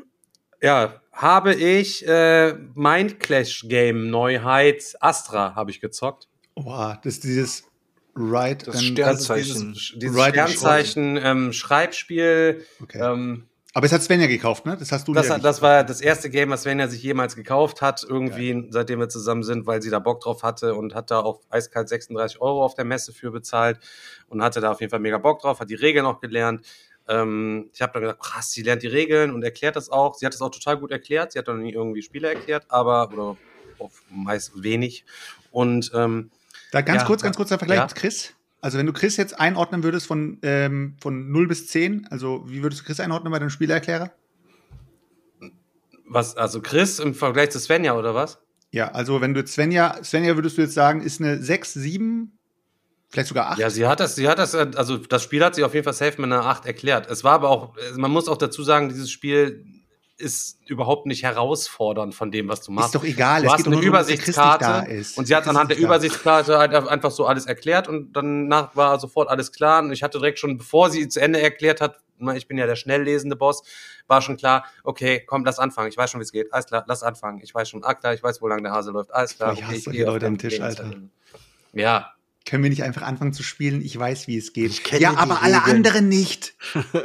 ja, 0.64 1.00
habe 1.12 1.54
ich 1.54 2.08
äh, 2.08 2.54
Mind 2.74 3.20
Clash 3.20 3.66
Game 3.68 4.10
Neuheit 4.10 4.96
Astra 5.00 5.54
habe 5.54 5.70
ich 5.70 5.80
gezockt. 5.80 6.28
Boah, 6.56 7.00
das 7.04 7.16
ist 7.16 7.24
dieses 7.24 7.64
Right, 8.16 8.66
Das 8.68 8.84
Sternzeichen. 8.84 9.74
Dieses, 9.74 9.94
dieses 10.00 10.18
Right 10.18 10.34
Sternzeichen 10.34 11.18
ähm, 11.22 11.52
Schreibspiel. 11.54 12.64
Okay. 12.82 13.00
Ähm, 13.02 13.48
Aber 13.74 13.88
es 13.88 13.92
hat 13.92 14.04
Svenja 14.04 14.28
gekauft, 14.28 14.68
ne? 14.68 14.78
Das 14.78 14.92
hast 14.92 15.08
du 15.08 15.14
das, 15.14 15.30
hat- 15.32 15.44
das 15.44 15.64
war 15.64 15.84
das 15.84 16.00
erste 16.00 16.30
Game, 16.30 16.52
was 16.52 16.62
Svenja 16.62 16.88
sich 16.88 17.02
jemals 17.02 17.36
gekauft 17.36 17.82
hat, 17.82 18.04
irgendwie, 18.08 18.68
seitdem 18.70 19.00
wir 19.00 19.10
zusammen 19.10 19.42
sind, 19.42 19.66
weil 19.66 19.82
sie 19.82 19.90
da 19.90 19.98
Bock 19.98 20.22
drauf 20.22 20.44
hatte 20.44 20.76
und 20.76 20.94
hat 20.94 21.10
da 21.10 21.22
auch 21.22 21.42
eiskalt 21.50 21.90
36 21.90 22.40
Euro 22.40 22.64
auf 22.64 22.76
der 22.76 22.86
Messe 22.86 23.14
für 23.14 23.32
bezahlt 23.32 23.80
und 24.28 24.44
hatte 24.44 24.62
da 24.62 24.72
auf 24.72 24.80
jeden 24.80 24.92
Fall 24.92 25.00
mega 25.00 25.18
Bock 25.18 25.42
drauf, 25.42 25.60
hat 25.60 25.70
die 25.72 25.76
Regeln 25.76 26.06
auch 26.06 26.20
gelernt. 26.22 26.64
Ähm, 27.08 27.70
ich 27.74 27.82
habe 27.82 27.94
dann 27.94 28.02
gesagt, 28.04 28.22
krass, 28.22 28.52
sie 28.52 28.62
lernt 28.64 28.84
die 28.84 28.88
Regeln 28.88 29.32
und 29.32 29.44
erklärt 29.44 29.76
das 29.76 29.90
auch. 29.90 30.16
Sie 30.16 30.26
hat 30.26 30.34
das 30.34 30.42
auch 30.42 30.52
total 30.52 30.78
gut 30.78 30.92
erklärt. 30.92 31.32
Sie 31.32 31.40
hat 31.40 31.48
noch 31.48 31.56
nie 31.56 31.74
irgendwie 31.74 32.02
Spiele 32.02 32.30
erklärt, 32.34 32.66
aber 32.70 33.10
oder 33.12 33.38
auf 33.80 34.04
meist 34.10 34.64
wenig. 34.64 35.06
Und 35.52 35.92
ähm, 35.94 36.32
Da 36.72 36.82
ganz 36.82 37.02
Ja, 37.02 37.08
kurz, 37.08 37.22
ganz 37.22 37.36
kurz 37.36 37.50
der 37.50 37.60
Vergleich 37.60 37.78
ja. 37.80 37.86
mit 37.86 37.96
Chris. 37.96 38.34
Also 38.62 38.78
wenn 38.78 38.86
du 38.86 38.94
Chris 38.94 39.18
jetzt 39.18 39.38
einordnen 39.40 39.84
würdest 39.84 40.08
von, 40.08 40.40
ähm, 40.42 40.96
von 41.02 41.32
0 41.32 41.48
bis 41.48 41.68
10, 41.68 42.08
also 42.10 42.44
wie 42.48 42.64
würdest 42.64 42.82
du 42.82 42.86
Chris 42.86 43.00
einordnen 43.02 43.32
bei 43.32 43.40
deinem 43.40 43.50
Spielerklärer? 43.50 44.12
was, 46.14 46.38
also 46.38 46.62
Chris 46.62 47.00
im 47.00 47.14
Vergleich 47.14 47.50
zu 47.50 47.60
Svenja 47.60 47.94
oder 47.98 48.16
was? 48.16 48.40
Ja, 48.72 48.92
also 48.92 49.22
wenn 49.22 49.34
du 49.34 49.46
Svenja, 49.46 50.04
Svenja 50.04 50.36
würdest 50.36 50.58
du 50.58 50.62
jetzt 50.62 50.74
sagen, 50.74 51.02
ist 51.02 51.22
eine 51.22 51.42
6, 51.42 51.74
7, 51.74 52.38
vielleicht 53.14 53.30
sogar 53.30 53.52
8. 53.52 53.60
Ja, 53.60 53.70
sie 53.70 53.86
hat 53.88 54.00
das, 54.00 54.16
sie 54.16 54.28
hat 54.28 54.40
das, 54.40 54.54
äh, 54.54 54.72
also 54.76 54.98
das 54.98 55.24
Spiel 55.24 55.44
hat 55.44 55.56
sie 55.56 55.64
auf 55.64 55.74
jeden 55.74 55.84
Fall 55.84 55.94
safe 55.94 56.20
mit 56.22 56.26
einer 56.32 56.46
8 56.46 56.66
erklärt. 56.66 57.10
Es 57.10 57.24
war 57.24 57.34
aber 57.34 57.50
auch, 57.50 57.78
äh, 57.78 57.98
man 57.98 58.12
muss 58.12 58.28
auch 58.28 58.38
dazu 58.38 58.64
sagen, 58.64 58.90
dieses 58.90 59.12
Spiel 59.12 59.66
ist 60.18 60.60
überhaupt 60.68 61.06
nicht 61.06 61.24
herausfordernd 61.24 62.16
von 62.16 62.32
dem, 62.32 62.48
was 62.48 62.62
du 62.62 62.72
machst. 62.72 62.88
ist 62.88 62.96
doch 62.96 63.04
egal, 63.04 63.42
Du 63.42 63.48
es 63.48 63.54
hast 63.54 63.68
eine 63.68 63.80
Übersichtskarte 63.80 65.04
und 65.16 65.28
sie 65.28 65.36
hat 65.36 65.48
anhand 65.48 65.72
der. 65.72 65.78
Übersichtskarte 65.78 66.58
halt 66.58 66.74
einfach 66.74 67.12
so 67.12 67.26
alles 67.26 67.46
erklärt 67.46 67.88
und 67.88 68.14
danach 68.14 68.76
war 68.76 69.00
sofort 69.00 69.30
alles 69.30 69.52
klar 69.52 69.82
und 69.84 69.92
ich 69.92 70.02
hatte 70.02 70.20
direkt 70.20 70.40
schon, 70.40 70.58
bevor 70.58 70.90
sie 70.90 71.08
zu 71.08 71.20
Ende 71.20 71.42
erklärt 71.42 71.82
hat, 71.82 72.00
ich 72.36 72.48
bin 72.48 72.58
ja 72.58 72.68
der 72.68 72.76
schnell 72.76 73.04
lesende 73.04 73.36
Boss, 73.36 73.64
war 74.08 74.22
schon 74.22 74.38
klar, 74.38 74.66
okay, 74.84 75.24
komm, 75.26 75.44
lass 75.46 75.60
anfangen, 75.60 75.90
ich 75.90 75.98
weiß 75.98 76.12
schon, 76.12 76.20
wie 76.20 76.24
es 76.24 76.32
geht, 76.32 76.54
alles 76.54 76.68
klar, 76.68 76.86
lass 76.88 77.04
anfangen, 77.04 77.42
ich 77.44 77.54
weiß 77.54 77.70
schon, 77.70 77.84
ah 77.84 77.94
klar, 77.96 78.14
ich 78.14 78.24
weiß, 78.24 78.42
wo 78.42 78.48
lang 78.48 78.64
der 78.64 78.72
Hase 78.72 78.92
läuft, 78.92 79.14
alles 79.14 79.36
klar. 79.36 79.52
Oh, 79.52 79.60
ich 79.60 79.64
hasse 79.66 79.90
okay, 79.90 80.06
auf 80.06 80.14
Leute 80.14 80.28
am 80.28 80.38
Tisch, 80.38 80.62
Alter. 80.62 80.92
Ja, 81.74 82.14
Können 82.46 82.64
wir 82.64 82.70
nicht 82.70 82.84
einfach 82.84 83.04
anfangen 83.04 83.34
zu 83.34 83.44
spielen? 83.44 83.82
Ich 83.82 83.98
weiß, 83.98 84.28
wie 84.28 84.38
es 84.38 84.54
geht. 84.54 84.84
Ja, 85.00 85.16
aber 85.16 85.42
alle 85.42 85.58
Regeln. 85.58 85.78
anderen 85.78 86.10
nicht. 86.10 86.54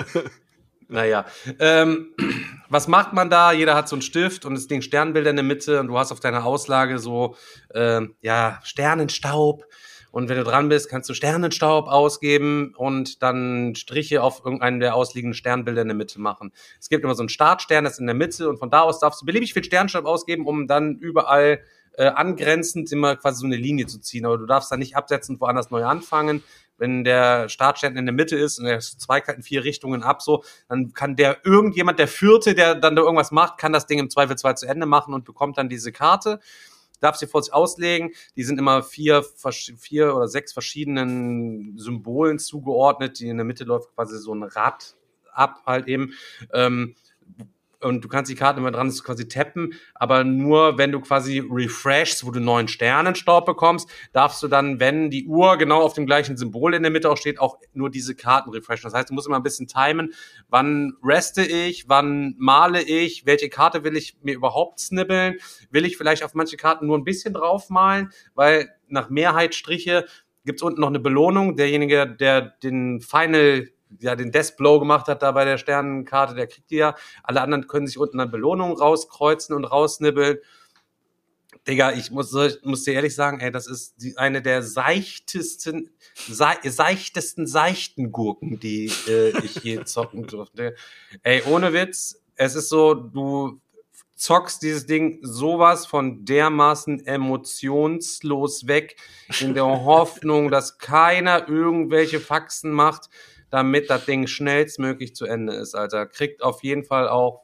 Naja, 0.91 1.27
ähm, 1.59 2.15
was 2.71 2.89
macht 2.89 3.13
man 3.13 3.29
da? 3.29 3.53
Jeder 3.53 3.75
hat 3.75 3.89
so 3.89 3.97
einen 3.97 4.03
Stift 4.03 4.45
und 4.47 4.55
das 4.55 4.67
Ding 4.67 4.81
Sternbilder 4.81 5.31
in 5.31 5.37
der 5.37 5.45
Mitte 5.45 5.81
und 5.81 5.89
du 5.89 5.99
hast 5.99 6.13
auf 6.13 6.21
deiner 6.21 6.45
Auslage 6.45 6.99
so, 6.99 7.37
ähm, 7.75 8.15
ja, 8.23 8.59
Sternenstaub. 8.65 9.65
Und 10.11 10.31
wenn 10.31 10.39
du 10.39 10.45
dran 10.45 10.71
bist, 10.71 10.89
kannst 10.89 11.11
du 11.11 11.15
Sternenstaub 11.15 11.87
ausgeben 11.87 12.73
und 12.75 13.23
dann 13.23 13.75
Striche 13.75 14.23
auf 14.23 14.43
irgendeinen 14.43 14.81
der 14.81 14.95
ausliegenden 14.95 15.35
Sternbilder 15.35 15.83
in 15.83 15.89
der 15.89 15.97
Mitte 15.97 16.19
machen. 16.19 16.53
Es 16.81 16.89
gibt 16.89 17.05
immer 17.05 17.15
so 17.15 17.23
einen 17.23 17.29
Startstern, 17.29 17.85
das 17.85 17.95
ist 17.95 18.01
in 18.01 18.07
der 18.07 18.15
Mitte 18.15 18.49
und 18.49 18.59
von 18.59 18.71
da 18.71 18.81
aus 18.81 19.01
darfst 19.01 19.21
du 19.21 19.27
beliebig 19.27 19.53
viel 19.53 19.65
Sternstaub 19.65 20.07
ausgeben, 20.07 20.47
um 20.47 20.67
dann 20.67 20.97
überall 20.97 21.61
äh, 21.99 22.07
angrenzend 22.07 22.93
immer 22.93 23.17
quasi 23.17 23.41
so 23.41 23.47
eine 23.47 23.57
Linie 23.57 23.87
zu 23.87 23.99
ziehen. 23.99 24.25
Aber 24.25 24.39
du 24.39 24.47
darfst 24.47 24.71
dann 24.71 24.79
nicht 24.79 24.97
absetzen 24.97 25.41
woanders 25.41 25.71
neu 25.71 25.85
anfangen. 25.85 26.45
Wenn 26.77 27.03
der 27.03 27.49
Startstern 27.49 27.97
in 27.97 28.07
der 28.07 28.15
Mitte 28.15 28.37
ist 28.37 28.61
und 28.61 28.67
er 28.67 28.79
zweigt 28.79 29.27
halt 29.27 29.39
in 29.39 29.43
vier 29.43 29.65
Richtungen 29.65 30.05
ab, 30.05 30.23
so, 30.23 30.45
dann 30.69 30.93
kann 30.93 31.17
der 31.17 31.45
irgendjemand, 31.45 31.99
der 31.99 32.07
Vierte, 32.07 32.55
der 32.55 32.77
dann 32.77 32.95
da 32.95 33.03
irgendwas 33.03 33.33
macht, 33.33 33.59
kann 33.59 33.73
das 33.73 33.87
Ding 33.87 33.99
im 33.99 34.11
Zweifelsfall 34.11 34.57
zu 34.57 34.67
Ende 34.67 34.87
machen 34.87 35.13
und 35.13 35.25
bekommt 35.25 35.59
dann 35.59 35.69
diese 35.69 35.91
Karte. 35.91 36.39
Darf 37.01 37.17
sie 37.17 37.27
vor 37.27 37.43
sich 37.43 37.53
auslegen. 37.53 38.13
Die 38.37 38.45
sind 38.45 38.61
immer 38.61 38.85
vier, 38.85 39.25
vier 39.77 40.15
oder 40.15 40.29
sechs 40.29 40.53
verschiedenen 40.53 41.77
Symbolen 41.79 42.39
zugeordnet. 42.39 43.19
Die 43.19 43.29
in 43.29 43.39
der 43.39 43.45
Mitte 43.45 43.65
läuft 43.65 43.93
quasi 43.97 44.19
so 44.19 44.33
ein 44.33 44.45
Rad 44.45 44.95
ab, 45.33 45.63
halt 45.67 45.89
eben. 45.89 46.13
Ähm, 46.53 46.95
und 47.81 48.05
du 48.05 48.09
kannst 48.09 48.31
die 48.31 48.35
Karten 48.35 48.61
immer 48.61 48.71
dran 48.71 48.91
quasi 48.91 49.29
tappen, 49.29 49.75
aber 49.95 50.25
nur 50.25 50.79
wenn 50.79 50.93
du 50.93 51.01
quasi 51.01 51.39
refreshst, 51.39 52.27
wo 52.27 52.31
du 52.31 52.41
neuen 52.41 52.69
Sternenstaub 52.69 53.47
bekommst, 53.47 53.89
darfst 54.13 54.43
du 54.43 54.49
dann, 54.49 54.81
wenn 54.81 55.11
die 55.11 55.27
Uhr 55.27 55.57
genau 55.57 55.83
auf 55.83 55.95
dem 55.95 56.07
gleichen 56.07 56.37
Symbol 56.37 56.75
in 56.75 56.83
der 56.83 56.91
Mitte 56.91 57.11
auch 57.11 57.17
steht, 57.17 57.39
auch 57.39 57.59
nur 57.73 57.91
diese 57.91 58.15
Karten 58.15 58.51
refreshen. 58.51 58.85
Das 58.85 58.95
heißt, 58.95 59.11
du 59.11 59.15
musst 59.15 59.27
immer 59.27 59.37
ein 59.37 59.43
bisschen 59.43 59.69
timen, 59.69 60.13
wann 60.49 60.95
reste 61.03 61.43
ich, 61.43 61.89
wann 61.89 62.35
male 62.39 62.83
ich, 62.83 63.27
welche 63.27 63.49
Karte 63.49 63.85
will 63.85 63.97
ich 63.97 64.17
mir 64.23 64.35
überhaupt 64.35 64.81
snibbeln, 64.81 65.37
will 65.71 65.85
ich 65.85 65.97
vielleicht 65.97 66.25
auf 66.25 66.35
manche 66.35 66.57
Karten 66.57 66.87
nur 66.87 66.99
ein 66.99 67.05
bisschen 67.05 67.35
draufmalen, 67.35 68.11
weil 68.35 68.71
nach 68.89 69.11
Mehrheit 69.11 69.55
Striche 69.55 70.07
gibt's 70.45 70.63
unten 70.63 70.81
noch 70.81 70.89
eine 70.89 71.01
Belohnung. 71.01 71.57
Derjenige, 71.57 72.07
der 72.07 72.41
den 72.41 73.01
Final 73.01 73.69
ja, 74.01 74.17
den 74.17 74.33
Death 74.33 74.57
Blow 74.57 74.79
gemacht 74.79 75.09
hat 75.09 75.23
da 75.23 75.33
bei 75.33 75.45
der 75.45 75.59
Sternenkarte, 75.59 76.35
der 76.35 76.47
kriegt 76.47 76.71
die 76.71 76.77
ja. 76.77 76.95
Alle 77.23 77.41
anderen 77.41 77.67
können 77.67 77.87
sich 77.87 77.99
unten 77.99 78.21
an 78.21 78.31
Belohnungen 78.31 78.77
rauskreuzen 78.77 79.55
und 79.55 79.65
rausnibbeln. 79.65 80.39
Digga, 81.67 81.93
ich 81.93 82.11
muss, 82.11 82.33
ich 82.35 82.65
muss 82.65 82.85
dir 82.85 82.95
ehrlich 82.95 83.15
sagen, 83.15 83.41
ey, 83.41 83.51
das 83.51 83.67
ist 83.67 84.03
die, 84.03 84.17
eine 84.17 84.41
der 84.41 84.63
seichtesten, 84.63 85.91
sei, 86.15 86.57
seichtesten, 86.65 87.47
seichten 87.47 88.13
Gurken, 88.13 88.59
die 88.59 88.91
äh, 89.07 89.37
ich 89.45 89.57
je 89.57 89.83
zocken 89.85 90.27
durfte. 90.27 90.75
Ey, 91.23 91.43
ohne 91.47 91.73
Witz, 91.73 92.23
es 92.37 92.55
ist 92.55 92.69
so, 92.69 92.95
du 92.95 93.61
zockst 94.15 94.63
dieses 94.63 94.87
Ding 94.87 95.19
sowas 95.23 95.87
von 95.87 96.25
dermaßen 96.25 97.07
emotionslos 97.07 98.67
weg, 98.67 98.97
in 99.41 99.55
der 99.55 99.65
Hoffnung, 99.85 100.51
dass 100.51 100.79
keiner 100.79 101.49
irgendwelche 101.49 102.21
Faxen 102.21 102.73
macht, 102.73 103.11
damit 103.51 103.91
das 103.91 104.05
Ding 104.05 104.27
schnellstmöglich 104.27 105.15
zu 105.15 105.25
Ende 105.27 105.55
ist, 105.55 105.75
Alter. 105.75 106.07
Kriegt 106.07 106.43
auf 106.43 106.63
jeden 106.63 106.85
Fall 106.85 107.09
auch 107.09 107.43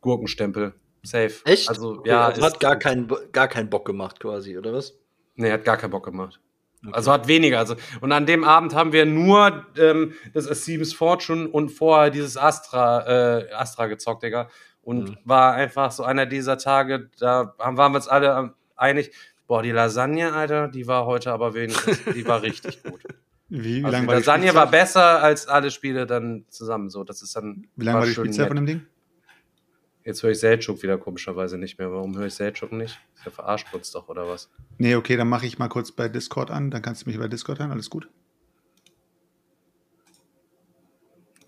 Gurkenstempel. 0.00 0.74
Safe. 1.02 1.32
Echt? 1.44 1.68
Also, 1.68 1.98
Okay, 1.98 2.10
ja. 2.10 2.26
also 2.26 2.42
hat 2.42 2.60
gar 2.60 2.76
keinen, 2.76 3.10
gar 3.32 3.48
keinen 3.48 3.70
Bock 3.70 3.84
gemacht 3.84 4.20
quasi, 4.20 4.56
oder 4.56 4.72
was? 4.72 4.94
Nee, 5.34 5.50
hat 5.50 5.64
gar 5.64 5.76
keinen 5.76 5.90
Bock 5.90 6.04
gemacht. 6.04 6.40
Also 6.90 7.12
hat 7.12 7.28
weniger. 7.28 7.60
Also, 7.60 7.76
und 8.00 8.10
an 8.10 8.26
dem 8.26 8.42
Abend 8.42 8.74
haben 8.74 8.92
wir 8.92 9.06
nur 9.06 9.66
ähm, 9.78 10.14
das 10.34 10.46
Seems 10.64 10.92
Fortune 10.92 11.48
und 11.48 11.68
vorher 11.70 12.10
dieses 12.10 12.36
Astra, 12.36 13.38
äh, 13.38 13.52
Astra 13.52 13.86
gezockt, 13.86 14.24
Digga. 14.24 14.48
Und 14.82 15.10
Mhm. 15.10 15.16
war 15.24 15.52
einfach 15.54 15.92
so 15.92 16.02
einer 16.02 16.26
dieser 16.26 16.58
Tage, 16.58 17.08
da 17.20 17.54
waren 17.58 17.76
wir 17.92 17.96
uns 17.96 18.08
alle 18.08 18.36
ähm, 18.36 18.54
einig, 18.74 19.12
boah, 19.46 19.62
die 19.62 19.70
Lasagne, 19.70 20.32
Alter, 20.32 20.66
die 20.66 20.88
war 20.88 21.06
heute 21.06 21.30
aber 21.32 21.54
wenigstens, 21.54 22.00
die 22.14 22.26
war 22.26 22.42
richtig 22.42 22.82
gut. 22.82 23.00
Wie, 23.54 23.82
wie 23.82 23.84
Also 23.84 23.92
lange 23.92 24.02
die 24.04 24.08
war 24.08 24.14
die 24.14 24.20
Lasagne 24.20 24.46
Spielzeit? 24.48 24.54
war 24.54 24.70
besser 24.70 25.22
als 25.22 25.46
alle 25.46 25.70
Spiele 25.70 26.06
dann 26.06 26.46
zusammen. 26.48 26.88
So, 26.88 27.04
das 27.04 27.20
ist 27.22 27.36
dann. 27.36 27.66
Wie 27.76 27.84
lange 27.84 27.98
war 28.00 28.06
die 28.06 28.12
Spielzeit 28.12 28.38
nett. 28.38 28.48
von 28.48 28.56
dem 28.56 28.66
Ding? 28.66 28.86
Jetzt 30.04 30.22
höre 30.22 30.30
ich 30.30 30.40
Seltschuk 30.40 30.82
wieder 30.82 30.96
komischerweise 30.98 31.58
nicht 31.58 31.78
mehr. 31.78 31.92
Warum 31.92 32.16
höre 32.16 32.26
ich 32.26 32.34
Seltschuk 32.34 32.72
nicht? 32.72 32.98
Der 33.24 33.30
verarscht 33.30 33.72
uns 33.72 33.90
doch, 33.92 34.08
oder 34.08 34.26
was? 34.26 34.50
Nee, 34.78 34.94
okay, 34.96 35.16
dann 35.16 35.28
mache 35.28 35.46
ich 35.46 35.58
mal 35.58 35.68
kurz 35.68 35.92
bei 35.92 36.08
Discord 36.08 36.50
an. 36.50 36.70
Dann 36.70 36.82
kannst 36.82 37.04
du 37.04 37.10
mich 37.10 37.18
bei 37.18 37.28
Discord 37.28 37.58
hören. 37.60 37.70
Alles 37.70 37.90
gut. 37.90 38.08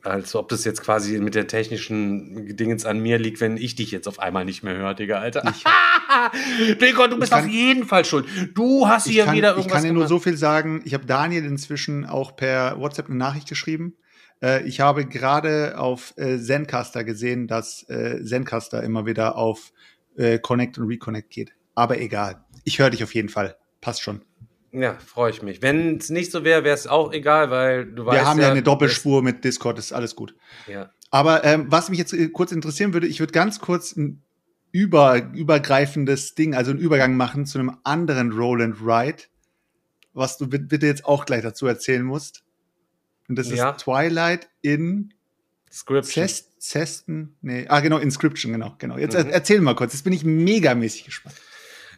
Als 0.05 0.35
ob 0.35 0.49
das 0.51 0.64
jetzt 0.64 0.83
quasi 0.83 1.19
mit 1.19 1.35
der 1.35 1.47
technischen 1.47 2.57
Dingens 2.57 2.85
an 2.85 3.01
mir 3.01 3.19
liegt, 3.19 3.40
wenn 3.40 3.57
ich 3.57 3.75
dich 3.75 3.90
jetzt 3.90 4.07
auf 4.07 4.19
einmal 4.19 4.45
nicht 4.45 4.62
mehr 4.62 4.77
höre, 4.77 4.95
Digga, 4.95 5.19
Alter. 5.19 5.43
Digga, 6.81 7.07
du 7.09 7.19
bist 7.19 7.33
kann- 7.33 7.45
auf 7.47 7.51
jeden 7.51 7.85
Fall 7.87 8.05
schuld. 8.05 8.27
Du 8.55 8.87
hast 8.88 9.07
Ich 9.07 9.14
hier 9.14 9.25
kann, 9.25 9.35
wieder 9.37 9.53
ich 9.53 9.57
irgendwas 9.59 9.73
kann 9.77 9.83
dir 9.85 9.93
nur 9.93 10.03
gemacht. 10.05 10.09
so 10.11 10.19
viel 10.19 10.37
sagen. 10.37 10.83
Ich 10.85 10.95
habe 10.95 11.07
Daniel 11.07 11.45
inzwischen 11.45 12.05
auch 12.05 12.37
per 12.37 12.79
WhatsApp 12.79 13.07
eine 13.07 13.17
Nachricht 13.17 13.49
geschrieben. 13.49 13.95
Äh, 14.43 14.67
ich 14.67 14.81
habe 14.81 15.07
gerade 15.07 15.79
auf 15.79 16.12
äh, 16.17 16.38
Zencaster 16.38 17.05
gesehen, 17.05 17.47
dass 17.47 17.88
äh, 17.88 18.23
Zencaster 18.25 18.83
immer 18.83 19.07
wieder 19.07 19.37
auf 19.37 19.73
äh, 20.17 20.38
Connect 20.38 20.79
und 20.79 20.87
Reconnect 20.88 21.31
geht. 21.31 21.53
Aber 21.75 21.99
egal. 21.99 22.45
Ich 22.64 22.79
höre 22.79 22.90
dich 22.90 23.03
auf 23.03 23.14
jeden 23.14 23.29
Fall. 23.29 23.57
Passt 23.81 24.03
schon. 24.03 24.23
Ja, 24.77 24.99
freue 24.99 25.31
ich 25.31 25.41
mich. 25.43 25.63
Wenn 25.63 25.99
es 25.99 26.11
nicht 26.11 26.33
so 26.33 26.43
wäre, 26.43 26.65
wäre 26.65 26.75
es 26.75 26.87
auch 26.89 27.13
egal, 27.13 27.51
weil 27.51 27.87
du 27.87 28.05
weißt 28.07 28.19
Wir 28.21 28.27
haben 28.27 28.41
ja 28.41 28.51
eine 28.51 28.61
das- 28.61 28.65
Doppelspur 28.65 29.23
mit 29.23 29.45
Discord, 29.45 29.79
ist 29.79 29.93
alles 29.93 30.17
gut. 30.17 30.35
Ja. 30.67 30.91
Aber 31.11 31.45
ähm, 31.45 31.67
was 31.69 31.91
mich 31.91 31.99
jetzt 32.01 32.13
äh, 32.13 32.29
kurz 32.29 32.51
interessieren 32.51 32.93
würde, 32.93 33.07
ich 33.07 33.21
würde 33.21 33.33
ganz 33.33 33.61
kurz 33.61 33.95
ein 33.97 34.23
über, 34.73 35.31
übergreifendes 35.33 36.35
Ding, 36.35 36.55
also 36.57 36.73
einen 36.73 36.81
Übergang 36.81 37.17
machen 37.17 37.47
zu 37.47 37.59
einem 37.61 37.77
anderen 37.85 38.33
Roll 38.33 38.63
and 38.63 38.77
Ride, 38.85 39.23
was 40.13 40.39
du 40.39 40.49
bit- 40.49 40.69
bitte 40.69 40.87
jetzt 40.87 41.05
auch 41.05 41.25
gleich 41.25 41.43
dazu 41.43 41.67
erzählen 41.69 42.03
musst. 42.03 42.43
Und 43.29 43.37
das 43.39 43.49
Ja. 43.51 43.71
ist 43.71 43.85
Twilight 43.85 44.49
in 44.63 45.15
Scription. 45.71 46.27
Cest, 46.27 46.61
Cesten, 46.61 47.37
nee, 47.43 47.67
ah 47.69 47.79
genau, 47.81 47.99
Inscription, 47.99 48.51
genau, 48.53 48.75
genau. 48.79 48.99
Jetzt 48.99 49.15
Mhm. 49.15 49.27
er, 49.29 49.35
erzähl 49.35 49.61
mal 49.61 49.75
kurz, 49.77 49.93
jetzt 49.93 50.03
bin 50.03 50.13
ich 50.13 50.25
megamäßig 50.25 51.05
gespannt. 51.05 51.37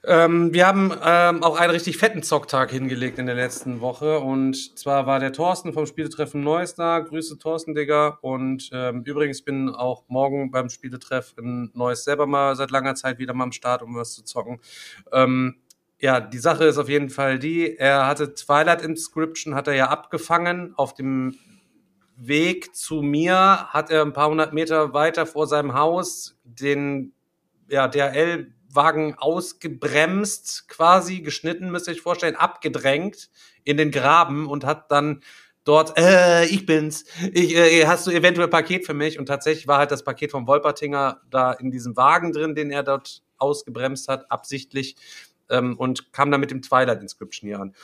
Ähm, 0.08 0.54
wir 0.54 0.68
haben 0.68 0.92
ähm, 1.02 1.42
auch 1.42 1.58
einen 1.58 1.72
richtig 1.72 1.98
fetten 1.98 2.22
Zocktag 2.22 2.70
hingelegt 2.70 3.18
in 3.18 3.26
der 3.26 3.34
letzten 3.34 3.80
Woche. 3.80 4.20
Und 4.20 4.78
zwar 4.78 5.04
war 5.06 5.18
der 5.18 5.32
Thorsten 5.32 5.72
vom 5.72 5.84
Spieletreffen 5.84 6.42
Neues 6.42 6.76
da. 6.76 7.00
Grüße 7.00 7.38
Thorsten, 7.38 7.74
Digga. 7.74 8.18
Und 8.20 8.70
ähm, 8.72 9.02
übrigens 9.02 9.42
bin 9.42 9.68
auch 9.68 10.04
morgen 10.06 10.52
beim 10.52 10.70
Spieletreff 10.70 11.34
in 11.38 11.72
Neues 11.74 12.04
selber 12.04 12.26
mal 12.26 12.54
seit 12.54 12.70
langer 12.70 12.94
Zeit 12.94 13.18
wieder 13.18 13.34
mal 13.34 13.44
am 13.44 13.52
Start, 13.52 13.82
um 13.82 13.96
was 13.96 14.12
zu 14.14 14.22
zocken. 14.22 14.60
Ähm, 15.10 15.56
ja, 15.98 16.20
die 16.20 16.38
Sache 16.38 16.66
ist 16.66 16.78
auf 16.78 16.88
jeden 16.88 17.10
Fall 17.10 17.40
die, 17.40 17.76
er 17.76 18.06
hatte 18.06 18.34
Twilight 18.34 18.82
Inscription, 18.82 19.56
hat 19.56 19.66
er 19.66 19.74
ja 19.74 19.88
abgefangen. 19.88 20.72
Auf 20.76 20.94
dem 20.94 21.34
Weg 22.16 22.76
zu 22.76 23.02
mir 23.02 23.66
hat 23.70 23.90
er 23.90 24.02
ein 24.02 24.12
paar 24.12 24.28
hundert 24.28 24.52
Meter 24.52 24.92
weiter 24.92 25.26
vor 25.26 25.48
seinem 25.48 25.74
Haus 25.74 26.38
den 26.44 27.12
ja, 27.68 27.88
DHL-Wagen 28.76 29.14
ausgebremst, 29.18 30.68
quasi 30.68 31.20
geschnitten, 31.20 31.70
müsst 31.70 31.88
ihr 31.88 31.94
euch 31.94 32.00
vorstellen, 32.00 32.36
abgedrängt 32.36 33.30
in 33.64 33.76
den 33.76 33.90
Graben 33.90 34.46
und 34.46 34.64
hat 34.64 34.90
dann 34.92 35.22
dort, 35.64 35.98
äh, 35.98 36.44
ich 36.44 36.66
bin's, 36.66 37.04
ich, 37.32 37.56
äh, 37.56 37.86
hast 37.86 38.06
du 38.06 38.10
eventuell 38.10 38.48
Paket 38.48 38.86
für 38.86 38.94
mich? 38.94 39.18
Und 39.18 39.26
tatsächlich 39.26 39.66
war 39.66 39.78
halt 39.78 39.90
das 39.90 40.04
Paket 40.04 40.30
vom 40.30 40.46
Wolpertinger 40.46 41.20
da 41.30 41.52
in 41.52 41.70
diesem 41.70 41.96
Wagen 41.96 42.32
drin, 42.32 42.54
den 42.54 42.70
er 42.70 42.82
dort 42.82 43.22
ausgebremst 43.38 44.08
hat, 44.08 44.30
absichtlich, 44.30 44.96
ähm, 45.50 45.76
und 45.76 46.12
kam 46.12 46.30
dann 46.30 46.40
mit 46.40 46.50
dem 46.50 46.62
Twilight 46.62 47.02
Inscription 47.02 47.48
hier 47.48 47.60
an. 47.60 47.74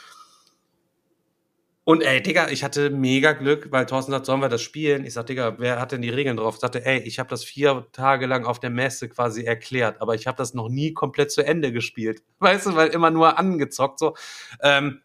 Und 1.84 2.02
ey, 2.02 2.22
Digga, 2.22 2.48
ich 2.48 2.62
hatte 2.62 2.90
mega 2.90 3.32
Glück, 3.32 3.72
weil 3.72 3.86
Thorsten 3.86 4.12
sagt, 4.12 4.26
sollen 4.26 4.40
wir 4.40 4.48
das 4.48 4.62
spielen? 4.62 5.04
Ich 5.04 5.14
sag, 5.14 5.26
Digga, 5.26 5.56
wer 5.58 5.80
hat 5.80 5.90
denn 5.90 6.00
die 6.00 6.10
Regeln 6.10 6.36
drauf? 6.36 6.54
Ich 6.54 6.60
sagte, 6.60 6.86
ey, 6.86 7.00
ich 7.00 7.18
habe 7.18 7.28
das 7.28 7.42
vier 7.42 7.88
Tage 7.90 8.26
lang 8.26 8.44
auf 8.44 8.60
der 8.60 8.70
Messe 8.70 9.08
quasi 9.08 9.42
erklärt, 9.42 10.00
aber 10.00 10.14
ich 10.14 10.28
habe 10.28 10.36
das 10.36 10.54
noch 10.54 10.68
nie 10.68 10.92
komplett 10.92 11.32
zu 11.32 11.44
Ende 11.44 11.72
gespielt. 11.72 12.22
Weißt 12.38 12.66
du, 12.66 12.76
weil 12.76 12.88
immer 12.88 13.10
nur 13.10 13.36
angezockt 13.36 13.98
so. 13.98 14.14
Ähm, 14.62 15.00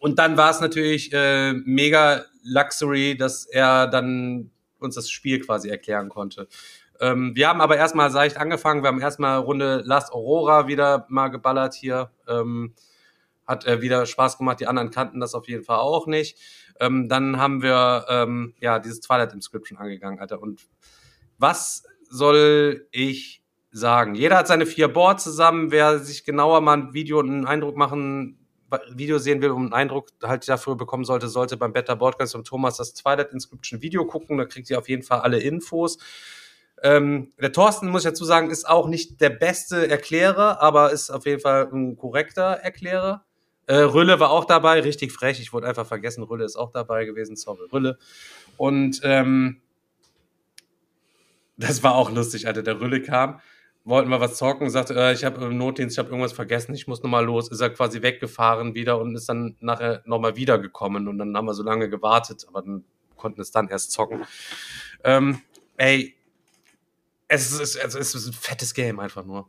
und 0.00 0.18
dann 0.18 0.36
war 0.36 0.50
es 0.50 0.60
natürlich 0.60 1.12
äh, 1.12 1.52
mega 1.52 2.24
Luxury, 2.42 3.16
dass 3.16 3.46
er 3.46 3.86
dann 3.86 4.50
uns 4.80 4.96
das 4.96 5.10
Spiel 5.10 5.40
quasi 5.40 5.68
erklären 5.68 6.08
konnte. 6.08 6.48
Ähm, 7.00 7.32
wir 7.34 7.48
haben 7.48 7.60
aber 7.60 7.76
erstmal 7.76 8.10
seicht 8.10 8.36
angefangen. 8.36 8.82
Wir 8.82 8.88
haben 8.88 9.00
erstmal 9.00 9.38
Runde 9.38 9.82
Last 9.84 10.12
Aurora 10.12 10.66
wieder 10.66 11.06
mal 11.08 11.28
geballert 11.28 11.74
hier. 11.74 12.10
Ähm, 12.28 12.74
hat 13.50 13.66
äh, 13.66 13.82
wieder 13.82 14.06
Spaß 14.06 14.38
gemacht. 14.38 14.60
Die 14.60 14.66
anderen 14.66 14.90
kannten 14.90 15.20
das 15.20 15.34
auf 15.34 15.48
jeden 15.48 15.64
Fall 15.64 15.78
auch 15.78 16.06
nicht. 16.06 16.38
Ähm, 16.78 17.08
dann 17.08 17.38
haben 17.38 17.62
wir 17.62 18.06
ähm, 18.08 18.54
ja 18.60 18.78
dieses 18.78 19.00
Twilight 19.00 19.34
Inscription 19.34 19.78
angegangen, 19.78 20.20
Alter. 20.20 20.40
Und 20.40 20.68
was 21.36 21.84
soll 22.08 22.86
ich 22.90 23.42
sagen? 23.70 24.14
Jeder 24.14 24.38
hat 24.38 24.48
seine 24.48 24.66
vier 24.66 24.88
Boards 24.88 25.24
zusammen. 25.24 25.70
Wer 25.70 25.98
sich 25.98 26.24
genauer 26.24 26.60
mal 26.60 26.78
ein 26.78 26.94
Video 26.94 27.18
und 27.18 27.28
einen 27.28 27.46
Eindruck 27.46 27.76
machen 27.76 28.36
Video 28.92 29.18
sehen 29.18 29.42
will, 29.42 29.50
um 29.50 29.64
einen 29.64 29.72
Eindruck 29.72 30.10
halt 30.22 30.48
dafür 30.48 30.76
bekommen 30.76 31.04
sollte, 31.04 31.28
sollte 31.28 31.56
beim 31.56 31.72
Better 31.72 31.96
Podcast 31.96 32.34
und 32.36 32.46
Thomas 32.46 32.76
das 32.76 32.94
Twilight 32.94 33.32
Inscription 33.32 33.82
Video 33.82 34.06
gucken. 34.06 34.38
Da 34.38 34.44
kriegt 34.44 34.70
ihr 34.70 34.78
auf 34.78 34.88
jeden 34.88 35.02
Fall 35.02 35.20
alle 35.20 35.40
Infos. 35.40 35.98
Ähm, 36.82 37.32
der 37.40 37.52
Thorsten, 37.52 37.88
muss 37.88 38.04
ich 38.04 38.10
dazu 38.10 38.24
sagen, 38.24 38.50
ist 38.50 38.68
auch 38.68 38.88
nicht 38.88 39.20
der 39.20 39.30
beste 39.30 39.90
Erklärer, 39.90 40.62
aber 40.62 40.92
ist 40.92 41.10
auf 41.10 41.26
jeden 41.26 41.40
Fall 41.40 41.68
ein 41.72 41.96
korrekter 41.96 42.42
Erklärer. 42.42 43.24
Äh, 43.70 43.82
Rülle 43.82 44.18
war 44.20 44.30
auch 44.30 44.44
dabei, 44.44 44.80
richtig 44.80 45.12
frech. 45.12 45.40
Ich 45.40 45.52
wurde 45.52 45.68
einfach 45.68 45.86
vergessen, 45.86 46.22
Rülle 46.22 46.44
ist 46.44 46.56
auch 46.56 46.72
dabei 46.72 47.04
gewesen. 47.04 47.36
Sorry, 47.36 47.68
Rülle. 47.72 47.98
Und 48.56 49.00
ähm, 49.04 49.60
das 51.56 51.82
war 51.82 51.94
auch 51.94 52.10
lustig, 52.10 52.46
Alter. 52.46 52.62
Der 52.62 52.80
Rülle 52.80 53.02
kam 53.02 53.40
wollten 53.84 54.10
wir 54.10 54.20
was 54.20 54.36
zocken, 54.36 54.70
sagte, 54.70 54.94
äh, 54.94 55.12
ich 55.12 55.24
habe 55.24 55.44
im 55.44 55.56
Notdienst, 55.56 55.94
ich 55.94 55.98
habe 55.98 56.10
irgendwas 56.10 56.32
vergessen, 56.32 56.74
ich 56.74 56.86
muss 56.86 57.02
nochmal 57.02 57.24
los, 57.24 57.50
ist 57.50 57.60
er 57.60 57.70
quasi 57.70 58.02
weggefahren 58.02 58.74
wieder 58.74 59.00
und 59.00 59.14
ist 59.14 59.28
dann 59.28 59.56
nachher 59.60 60.02
nochmal 60.04 60.36
wiedergekommen 60.36 61.08
und 61.08 61.18
dann 61.18 61.36
haben 61.36 61.46
wir 61.46 61.54
so 61.54 61.62
lange 61.62 61.88
gewartet, 61.88 62.44
aber 62.48 62.62
dann 62.62 62.84
konnten 63.16 63.40
es 63.40 63.50
dann 63.50 63.68
erst 63.68 63.92
zocken. 63.92 64.24
Ähm, 65.04 65.40
ey, 65.76 66.14
es 67.28 67.52
ist, 67.52 67.76
es 67.76 67.94
ist 67.94 68.26
ein 68.26 68.32
fettes 68.32 68.74
Game 68.74 69.00
einfach 69.00 69.24
nur. 69.24 69.48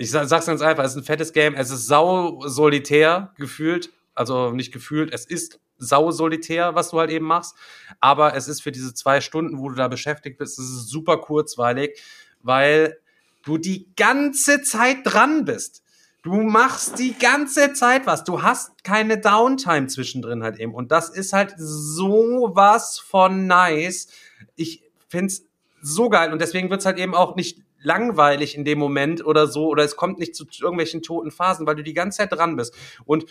Ich 0.00 0.12
sag's 0.12 0.46
ganz 0.46 0.62
einfach, 0.62 0.84
es 0.84 0.92
ist 0.92 0.98
ein 0.98 1.04
fettes 1.04 1.32
Game, 1.32 1.54
es 1.54 1.70
ist 1.70 1.86
sau 1.86 2.40
solitär 2.46 3.32
gefühlt, 3.36 3.90
also 4.14 4.52
nicht 4.52 4.72
gefühlt, 4.72 5.12
es 5.12 5.26
ist 5.26 5.58
sau 5.76 6.12
solitär, 6.12 6.76
was 6.76 6.90
du 6.90 7.00
halt 7.00 7.10
eben 7.10 7.26
machst, 7.26 7.56
aber 7.98 8.36
es 8.36 8.46
ist 8.46 8.62
für 8.62 8.70
diese 8.70 8.94
zwei 8.94 9.20
Stunden, 9.20 9.58
wo 9.58 9.68
du 9.68 9.74
da 9.74 9.88
beschäftigt 9.88 10.38
bist, 10.38 10.58
es 10.58 10.66
ist 10.66 10.88
super 10.88 11.18
kurzweilig, 11.18 12.00
weil 12.42 12.96
du 13.44 13.58
die 13.58 13.88
ganze 13.96 14.62
Zeit 14.62 14.98
dran 15.02 15.44
bist. 15.44 15.82
Du 16.22 16.34
machst 16.42 16.98
die 16.98 17.16
ganze 17.18 17.72
Zeit 17.72 18.06
was. 18.06 18.22
Du 18.22 18.42
hast 18.42 18.84
keine 18.84 19.18
Downtime 19.18 19.86
zwischendrin 19.86 20.42
halt 20.42 20.58
eben. 20.58 20.74
Und 20.74 20.92
das 20.92 21.08
ist 21.10 21.32
halt 21.32 21.54
so 21.56 22.50
was 22.54 22.98
von 22.98 23.46
nice. 23.46 24.08
Ich 24.54 24.82
find's 25.08 25.44
so 25.80 26.08
geil. 26.08 26.32
Und 26.32 26.40
deswegen 26.40 26.70
wird's 26.70 26.86
halt 26.86 26.98
eben 26.98 27.14
auch 27.14 27.34
nicht 27.34 27.62
langweilig 27.80 28.56
in 28.56 28.64
dem 28.64 28.78
Moment 28.78 29.24
oder 29.24 29.46
so. 29.46 29.68
Oder 29.68 29.84
es 29.84 29.96
kommt 29.96 30.18
nicht 30.18 30.34
zu 30.34 30.46
irgendwelchen 30.60 31.02
toten 31.02 31.30
Phasen, 31.30 31.66
weil 31.66 31.76
du 31.76 31.82
die 31.82 31.94
ganze 31.94 32.18
Zeit 32.18 32.32
dran 32.32 32.56
bist. 32.56 32.74
Und 33.04 33.26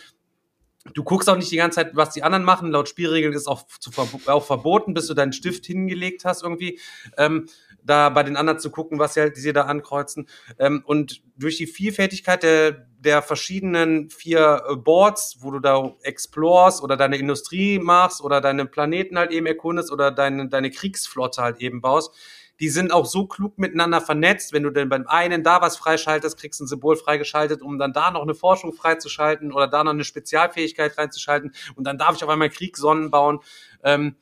Du 0.94 1.04
guckst 1.04 1.28
auch 1.28 1.36
nicht 1.36 1.50
die 1.50 1.56
ganze 1.56 1.76
Zeit, 1.76 1.96
was 1.96 2.10
die 2.10 2.22
anderen 2.22 2.44
machen. 2.44 2.70
Laut 2.70 2.88
Spielregeln 2.88 3.34
ist 3.34 3.46
auch, 3.46 3.66
zu, 3.66 3.90
auch 4.26 4.44
verboten, 4.44 4.94
bis 4.94 5.06
du 5.06 5.14
deinen 5.14 5.32
Stift 5.32 5.66
hingelegt 5.66 6.24
hast 6.24 6.42
irgendwie. 6.42 6.78
Ähm, 7.16 7.46
da 7.82 8.08
bei 8.10 8.22
den 8.22 8.36
anderen 8.36 8.58
zu 8.58 8.70
gucken, 8.70 8.98
was 8.98 9.14
sie, 9.14 9.20
halt, 9.20 9.36
die 9.36 9.40
sie 9.40 9.52
da 9.52 9.62
ankreuzen. 9.62 10.28
Ähm, 10.58 10.82
und 10.86 11.22
durch 11.36 11.56
die 11.56 11.66
Vielfältigkeit 11.66 12.42
der, 12.42 12.86
der 12.98 13.22
verschiedenen 13.22 14.10
vier 14.10 14.62
äh, 14.68 14.76
Boards, 14.76 15.38
wo 15.40 15.50
du 15.50 15.60
da 15.60 15.94
explorst 16.02 16.82
oder 16.82 16.96
deine 16.96 17.18
Industrie 17.18 17.78
machst 17.78 18.22
oder 18.22 18.40
deine 18.40 18.66
Planeten 18.66 19.18
halt 19.18 19.30
eben 19.30 19.46
erkundest 19.46 19.90
oder 19.90 20.10
deine, 20.10 20.48
deine 20.48 20.70
Kriegsflotte 20.70 21.42
halt 21.42 21.60
eben 21.60 21.80
baust, 21.80 22.14
die 22.60 22.68
sind 22.68 22.92
auch 22.92 23.06
so 23.06 23.26
klug 23.26 23.58
miteinander 23.58 24.00
vernetzt. 24.00 24.52
Wenn 24.52 24.64
du 24.64 24.70
denn 24.70 24.88
beim 24.88 25.06
einen 25.06 25.42
da 25.42 25.60
was 25.60 25.76
freischaltest, 25.76 26.38
kriegst 26.38 26.60
du 26.60 26.64
ein 26.64 26.68
Symbol 26.68 26.96
freigeschaltet, 26.96 27.62
um 27.62 27.78
dann 27.78 27.92
da 27.92 28.10
noch 28.10 28.22
eine 28.22 28.34
Forschung 28.34 28.72
freizuschalten 28.72 29.52
oder 29.52 29.68
da 29.68 29.84
noch 29.84 29.92
eine 29.92 30.04
Spezialfähigkeit 30.04 30.98
reinzuschalten 30.98 31.52
und 31.76 31.84
dann 31.84 31.98
darf 31.98 32.16
ich 32.16 32.24
auf 32.24 32.30
einmal 32.30 32.50
Kriegssonnen 32.50 33.10
bauen. 33.10 33.40
Ähm, 33.84 34.16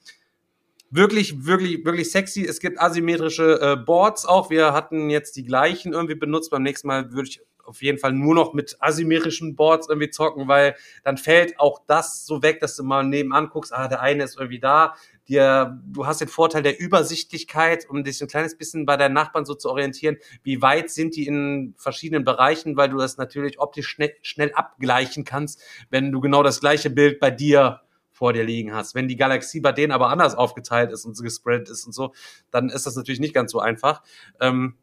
wirklich, 0.91 1.47
wirklich, 1.47 1.85
wirklich 1.85 2.11
sexy. 2.11 2.45
Es 2.45 2.61
gibt 2.61 2.81
asymmetrische 2.81 3.61
äh, 3.61 3.77
Boards 3.77 4.27
auch. 4.27 4.51
Wir 4.51 4.73
hatten 4.73 5.11
jetzt 5.11 5.37
die 5.37 5.45
gleichen 5.45 5.93
irgendwie 5.93 6.15
benutzt. 6.15 6.51
Beim 6.51 6.63
nächsten 6.63 6.89
Mal 6.89 7.13
würde 7.13 7.29
ich 7.29 7.41
auf 7.65 7.83
jeden 7.83 7.99
Fall 7.99 8.13
nur 8.13 8.35
noch 8.35 8.55
mit 8.55 8.77
asymmetrischen 8.81 9.57
Boards 9.57 9.89
irgendwie 9.89 10.11
zocken, 10.11 10.49
weil 10.49 10.77
dann 11.03 11.19
fällt 11.19 11.59
auch 11.59 11.81
das 11.87 12.25
so 12.25 12.43
weg, 12.43 12.61
dass 12.61 12.77
du 12.77 12.85
mal 12.85 13.03
nebenan 13.03 13.49
guckst, 13.49 13.73
ah, 13.73 13.89
der 13.89 14.01
eine 14.01 14.25
ist 14.25 14.39
irgendwie 14.39 14.61
da, 14.61 14.95
dir, 15.29 15.81
du 15.87 16.07
hast 16.07 16.21
den 16.21 16.29
Vorteil 16.29 16.63
der 16.63 16.79
Übersichtlichkeit, 16.81 17.89
um 17.89 18.05
dich 18.05 18.21
ein 18.21 18.29
kleines 18.29 18.57
bisschen 18.57 18.87
bei 18.87 18.97
deinen 18.97 19.15
Nachbarn 19.15 19.45
so 19.45 19.55
zu 19.55 19.69
orientieren, 19.71 20.17
wie 20.43 20.63
weit 20.63 20.91
sind 20.91 21.17
die 21.17 21.27
in 21.27 21.75
verschiedenen 21.77 22.25
Bereichen, 22.25 22.77
weil 22.77 22.89
du 22.89 22.97
das 22.99 23.17
natürlich 23.17 23.59
optisch 23.59 23.89
schnell, 23.89 24.15
schnell 24.23 24.53
abgleichen 24.53 25.25
kannst, 25.25 25.61
wenn 25.91 26.13
du 26.13 26.21
genau 26.21 26.43
das 26.43 26.61
gleiche 26.61 26.91
Bild 26.91 27.21
bei 27.21 27.31
dir 27.31 27.81
vor 28.17 28.33
dir 28.33 28.45
liegen 28.45 28.75
hast. 28.75 28.95
Wenn 28.95 29.09
die 29.09 29.17
Galaxie 29.17 29.61
bei 29.61 29.73
denen 29.73 29.93
aber 29.93 30.09
anders 30.09 30.35
aufgeteilt 30.35 30.91
ist 30.91 31.05
und 31.05 31.15
so 31.17 31.23
gespreadet 31.23 31.69
ist 31.69 31.85
und 31.85 31.93
so, 31.93 32.15
dann 32.51 32.71
ist 32.71 32.87
das 32.87 32.97
natürlich 32.97 33.21
nicht 33.21 33.35
ganz 33.35 33.53
so 33.53 33.61
einfach. 33.61 34.03
Ähm, 34.41 34.77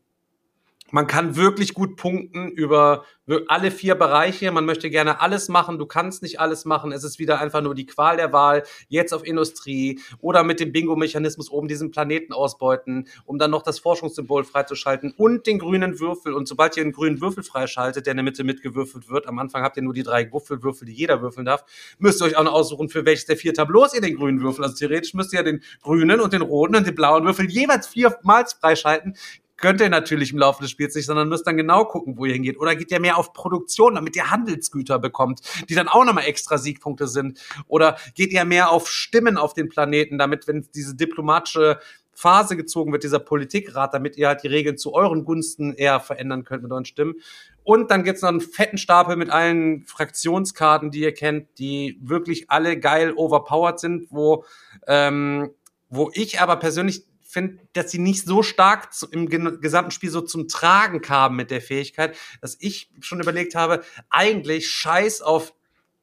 man 0.92 1.08
kann 1.08 1.36
wirklich 1.36 1.74
gut 1.74 1.96
punkten 1.96 2.50
über 2.50 3.04
alle 3.48 3.72
vier 3.72 3.96
Bereiche. 3.96 4.52
Man 4.52 4.66
möchte 4.66 4.90
gerne 4.90 5.22
alles 5.22 5.48
machen. 5.48 5.80
Du 5.80 5.86
kannst 5.86 6.22
nicht 6.22 6.40
alles 6.40 6.66
machen. 6.66 6.92
Es 6.92 7.04
ist 7.04 7.20
wieder 7.20 7.40
einfach 7.40 7.62
nur 7.62 7.74
die 7.74 7.86
Qual 7.86 8.18
der 8.18 8.34
Wahl. 8.34 8.64
Jetzt 8.90 9.14
auf 9.14 9.26
Industrie 9.26 10.00
oder 10.20 10.44
mit 10.44 10.60
dem 10.60 10.72
Bingo-Mechanismus 10.72 11.50
oben 11.50 11.68
diesen 11.68 11.92
Planeten 11.92 12.34
ausbeuten, 12.34 13.08
um 13.26 13.40
dann 13.40 13.52
noch 13.52 13.64
das 13.64 13.80
Forschungssymbol 13.80 14.44
freizuschalten 14.44 15.14
und 15.16 15.48
den 15.48 15.60
grünen 15.60 16.00
Würfel. 16.00 16.34
Und 16.34 16.48
sobald 16.48 16.76
ihr 16.78 16.84
einen 16.84 16.92
grünen 16.92 17.22
Würfel 17.22 17.44
freischaltet, 17.44 18.06
der 18.06 18.12
in 18.12 18.18
der 18.18 18.24
Mitte 18.24 18.44
mitgewürfelt 18.44 19.10
wird, 19.10 19.26
am 19.28 19.40
Anfang 19.40 19.64
habt 19.64 19.78
ihr 19.78 19.84
nur 19.84 19.94
die 19.94 20.04
drei 20.04 20.32
Würfelwürfel, 20.32 20.86
die 20.86 20.94
jeder 20.94 21.22
würfeln 21.22 21.46
darf, 21.46 21.64
müsst 21.98 22.22
ihr 22.22 22.26
euch 22.26 22.36
auch 22.38 22.44
noch 22.44 22.54
aussuchen, 22.54 22.90
für 22.90 23.06
welches 23.06 23.26
der 23.26 23.38
vier 23.38 23.54
Tableaus 23.54 23.96
ihr 23.96 24.02
den 24.02 24.16
grünen 24.16 24.42
Würfel. 24.42 24.64
Also 24.64 24.76
theoretisch 24.76 25.14
müsst 25.14 25.34
ihr 25.34 25.40
ja 25.40 25.44
den 25.44 25.64
grünen 25.82 26.20
und 26.20 26.34
den 26.34 26.42
roten 26.42 26.76
und 26.76 26.86
den 26.86 26.96
blauen 26.96 27.26
Würfel 27.26 27.50
jeweils 27.50 27.88
viermal 27.88 28.46
freischalten 28.60 29.16
könnt 29.64 29.80
ihr 29.80 29.88
natürlich 29.88 30.34
im 30.34 30.40
Laufe 30.40 30.62
des 30.62 30.72
Spiels 30.72 30.94
nicht, 30.94 31.06
sondern 31.06 31.30
müsst 31.30 31.48
dann 31.48 31.56
genau 31.56 31.86
gucken, 31.86 32.18
wo 32.18 32.26
ihr 32.26 32.34
hingeht. 32.34 32.60
Oder 32.60 32.76
geht 32.76 32.92
ihr 32.92 33.00
mehr 33.00 33.18
auf 33.18 33.32
Produktion, 33.32 33.96
damit 33.96 34.14
ihr 34.18 34.30
Handelsgüter 34.30 35.00
bekommt, 35.00 35.40
die 35.70 35.74
dann 35.74 35.88
auch 35.88 36.04
nochmal 36.04 36.26
extra 36.26 36.58
Siegpunkte 36.58 37.08
sind? 37.08 37.40
Oder 37.68 37.96
geht 38.14 38.34
ihr 38.34 38.44
mehr 38.44 38.72
auf 38.72 38.90
Stimmen 38.90 39.38
auf 39.38 39.54
den 39.54 39.70
Planeten, 39.70 40.18
damit, 40.18 40.50
wenn 40.50 40.68
diese 40.76 40.98
diplomatische 40.98 41.80
Phase 42.12 42.58
gezogen 42.58 42.92
wird, 42.92 43.04
dieser 43.04 43.20
Politikrat, 43.20 43.94
damit 43.94 44.18
ihr 44.18 44.28
halt 44.28 44.44
die 44.44 44.50
Regeln 44.50 44.78
zu 44.78 44.94
euren 44.94 45.24
Gunsten 45.24 45.74
eher 45.74 46.02
verändern 46.02 46.44
könnt 46.44 46.64
mit 46.64 46.72
euren 46.74 46.84
Stimmen. 46.84 47.16
Und 47.64 47.90
dann 47.90 48.04
gibt's 48.04 48.22
noch 48.22 48.30
einen 48.30 48.42
fetten 48.42 48.78
Stapel 48.78 49.16
mit 49.16 49.30
allen 49.30 49.86
Fraktionskarten, 49.86 50.92
die 50.92 51.00
ihr 51.00 51.14
kennt, 51.14 51.48
die 51.58 51.98
wirklich 52.02 52.52
alle 52.52 52.78
geil 52.78 53.14
overpowered 53.16 53.80
sind, 53.80 54.08
wo, 54.12 54.44
ähm, 54.88 55.52
wo 55.88 56.12
ich 56.14 56.42
aber 56.42 56.58
persönlich 56.58 57.06
finde, 57.34 57.60
dass 57.74 57.92
sie 57.92 58.00
nicht 58.00 58.26
so 58.26 58.44
stark 58.44 58.94
zu, 58.94 59.10
im 59.10 59.28
gesamten 59.28 59.92
Spiel 59.92 60.10
so 60.10 60.22
zum 60.22 60.48
Tragen 60.48 61.02
kamen 61.02 61.36
mit 61.36 61.52
der 61.52 61.62
Fähigkeit, 61.62 62.16
dass 62.42 62.58
ich 62.60 62.90
schon 63.02 63.20
überlegt 63.20 63.56
habe, 63.56 63.84
eigentlich 64.10 64.70
scheiß 64.70 65.22
auf 65.22 65.54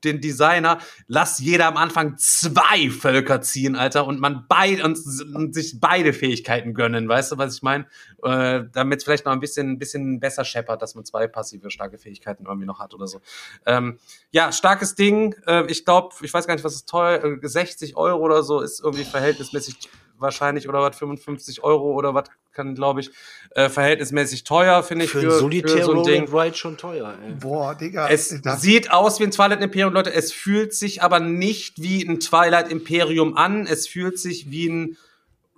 den 0.05 0.21
Designer, 0.21 0.79
lass 1.07 1.39
jeder 1.41 1.67
am 1.67 1.77
Anfang 1.77 2.17
zwei 2.17 2.91
Völker 2.91 3.43
ziehen, 3.43 3.77
Alter, 3.77 4.07
und 4.07 4.21
man 4.21 4.47
beide 4.49 4.85
und, 4.85 4.99
und 5.35 5.55
sich 5.55 5.79
beide 5.81 6.13
Fähigkeiten 6.13 6.75
gönnen, 6.75 7.09
weißt 7.09 7.33
du, 7.33 7.39
was 7.39 7.57
ich 7.57 7.63
meine? 7.63 7.87
Äh, 8.23 8.63
Damit 8.73 9.03
vielleicht 9.03 9.27
noch 9.27 9.33
ein 9.33 9.41
bisschen, 9.41 9.73
ein 9.73 9.79
bisschen 9.79 10.21
besser 10.21 10.45
scheppert, 10.45 10.81
dass 10.83 10.95
man 10.95 11.05
zwei 11.05 11.27
passive 11.27 11.71
starke 11.71 11.99
Fähigkeiten 11.99 12.47
irgendwie 12.47 12.67
noch 12.67 12.81
hat 12.81 12.95
oder 12.95 13.07
so. 13.07 13.21
Ähm, 13.67 13.99
ja, 14.31 14.53
starkes 14.53 14.95
Ding. 14.95 15.35
Äh, 15.47 15.67
ich 15.67 15.85
glaube, 15.85 16.15
ich 16.23 16.33
weiß 16.33 16.47
gar 16.47 16.55
nicht, 16.55 16.65
was 16.65 16.75
ist 16.75 16.89
teuer, 16.89 17.23
äh, 17.23 17.39
60 17.43 17.97
Euro 17.97 18.21
oder 18.21 18.43
so 18.43 18.61
ist 18.61 18.81
irgendwie 18.81 19.05
verhältnismäßig 19.05 19.77
wahrscheinlich 20.21 20.69
oder 20.69 20.81
was 20.81 20.97
55 20.99 21.63
Euro 21.65 21.93
oder 21.93 22.15
was 22.15 22.25
kann 22.53 22.75
glaube 22.75 23.01
ich 23.01 23.11
äh, 23.55 23.69
verhältnismäßig 23.69 24.45
teuer 24.45 24.83
finde 24.83 25.05
ich 25.05 25.11
Für, 25.13 25.21
für, 25.21 25.31
für 25.31 25.83
so 25.85 25.93
ein 25.99 26.03
Ding. 26.05 26.29
Ride 26.35 26.57
schon 26.57 26.77
teuer, 26.77 27.17
ey. 27.25 27.33
Boah, 27.35 27.75
Digga. 27.75 28.09
Es 28.09 28.41
das- 28.43 28.61
sieht 28.61 28.91
aus 28.93 29.21
wie 29.21 29.25
ein 29.25 29.31
Twilight 29.31 29.61
Imperium, 29.63 29.93
Leute. 29.95 30.13
Es 30.13 30.33
fühlt 30.33 30.75
sich 30.75 31.03
aber 31.03 31.21
nicht 31.21 31.81
wie 31.81 32.03
ein 32.03 32.21
Twilight 32.21 32.71
Imperium 32.71 33.37
an. 33.37 33.67
Es 33.67 33.87
fühlt 33.89 34.19
sich 34.19 34.51
wie 34.51 34.69
ein 34.69 34.97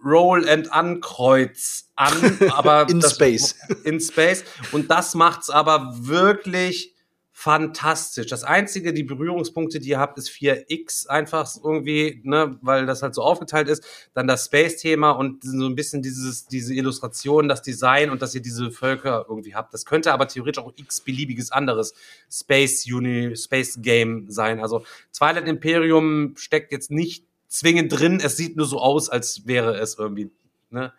Roll 0.04 0.48
and 0.48 0.68
Unkreuz 0.74 1.86
an, 1.96 2.12
aber 2.50 2.88
In 2.88 3.00
das- 3.00 3.12
Space. 3.14 3.56
In 3.84 4.00
Space. 4.00 4.44
Und 4.72 4.90
das 4.90 5.14
macht's 5.14 5.48
aber 5.50 5.94
wirklich 5.98 6.94
fantastisch. 7.42 8.28
Das 8.28 8.44
einzige, 8.44 8.92
die 8.92 9.02
Berührungspunkte, 9.02 9.80
die 9.80 9.88
ihr 9.88 9.98
habt, 9.98 10.16
ist 10.16 10.30
4X 10.30 11.08
einfach 11.08 11.50
irgendwie, 11.64 12.20
ne, 12.22 12.56
weil 12.62 12.86
das 12.86 13.02
halt 13.02 13.16
so 13.16 13.22
aufgeteilt 13.22 13.68
ist. 13.68 13.84
Dann 14.14 14.28
das 14.28 14.44
Space-Thema 14.44 15.10
und 15.10 15.42
so 15.42 15.66
ein 15.66 15.74
bisschen 15.74 16.02
dieses, 16.02 16.46
diese 16.46 16.72
Illustration, 16.72 17.48
das 17.48 17.60
Design 17.60 18.10
und 18.10 18.22
dass 18.22 18.36
ihr 18.36 18.42
diese 18.42 18.70
Völker 18.70 19.26
irgendwie 19.28 19.56
habt. 19.56 19.74
Das 19.74 19.84
könnte 19.84 20.12
aber 20.12 20.28
theoretisch 20.28 20.62
auch 20.62 20.72
x-beliebiges 20.76 21.50
anderes 21.50 21.94
Space 22.30 22.86
Uni, 22.86 23.34
Space 23.34 23.80
Game 23.82 24.30
sein. 24.30 24.60
Also 24.60 24.84
Twilight 25.12 25.48
Imperium 25.48 26.34
steckt 26.36 26.70
jetzt 26.70 26.92
nicht 26.92 27.26
zwingend 27.48 27.92
drin. 27.92 28.20
Es 28.22 28.36
sieht 28.36 28.56
nur 28.56 28.66
so 28.66 28.78
aus, 28.78 29.08
als 29.08 29.48
wäre 29.48 29.76
es 29.80 29.98
irgendwie, 29.98 30.30
ne. 30.70 30.92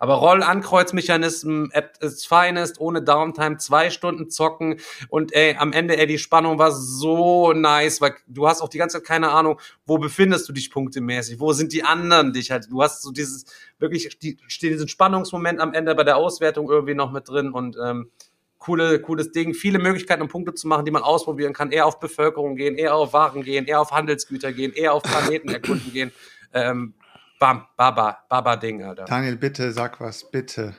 Aber 0.00 0.14
Roll-Ankreuzmechanismen 0.14 1.70
at 1.74 2.02
its 2.02 2.24
finest, 2.24 2.80
ohne 2.80 3.02
Downtime, 3.02 3.58
zwei 3.58 3.90
Stunden 3.90 4.30
zocken. 4.30 4.80
Und 5.10 5.34
ey, 5.34 5.54
am 5.56 5.74
Ende, 5.74 5.98
ey, 5.98 6.06
die 6.06 6.18
Spannung 6.18 6.58
war 6.58 6.72
so 6.72 7.52
nice, 7.52 8.00
weil 8.00 8.14
du 8.26 8.48
hast 8.48 8.62
auch 8.62 8.70
die 8.70 8.78
ganze 8.78 8.96
Zeit 8.96 9.06
keine 9.06 9.30
Ahnung, 9.30 9.60
wo 9.84 9.98
befindest 9.98 10.48
du 10.48 10.54
dich 10.54 10.70
punktemäßig, 10.70 11.38
wo 11.38 11.52
sind 11.52 11.74
die 11.74 11.84
anderen 11.84 12.32
dich 12.32 12.50
halt, 12.50 12.68
du 12.70 12.82
hast 12.82 13.02
so 13.02 13.12
dieses, 13.12 13.44
wirklich, 13.78 14.18
die, 14.18 14.38
diesen 14.60 14.88
Spannungsmoment 14.88 15.60
am 15.60 15.74
Ende 15.74 15.94
bei 15.94 16.04
der 16.04 16.16
Auswertung 16.16 16.70
irgendwie 16.70 16.94
noch 16.94 17.12
mit 17.12 17.28
drin 17.28 17.52
und, 17.52 17.76
ähm, 17.84 18.10
coole, 18.58 19.00
cooles 19.00 19.32
Ding, 19.32 19.52
viele 19.52 19.78
Möglichkeiten, 19.78 20.22
um 20.22 20.28
Punkte 20.28 20.54
zu 20.54 20.66
machen, 20.66 20.84
die 20.84 20.90
man 20.90 21.02
ausprobieren 21.02 21.52
kann, 21.52 21.72
eher 21.72 21.86
auf 21.86 22.00
Bevölkerung 22.00 22.56
gehen, 22.56 22.76
eher 22.76 22.94
auf 22.94 23.12
Waren 23.12 23.42
gehen, 23.42 23.66
eher 23.66 23.80
auf 23.80 23.90
Handelsgüter 23.90 24.52
gehen, 24.52 24.72
eher 24.72 24.94
auf 24.94 25.02
Planeten 25.02 25.48
erkunden 25.48 25.92
gehen, 25.92 26.12
ähm, 26.52 26.94
bam, 27.40 27.66
baba, 27.76 28.18
baba 28.28 28.54
Ding, 28.56 28.84
Alter. 28.84 29.06
Daniel, 29.06 29.36
bitte 29.36 29.72
sag 29.72 30.00
was, 30.00 30.30
bitte. 30.30 30.76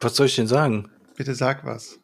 Was 0.00 0.14
soll 0.14 0.26
ich 0.26 0.36
denn 0.36 0.46
sagen? 0.46 0.88
Bitte 1.16 1.34
sag 1.34 1.64
was. 1.64 1.98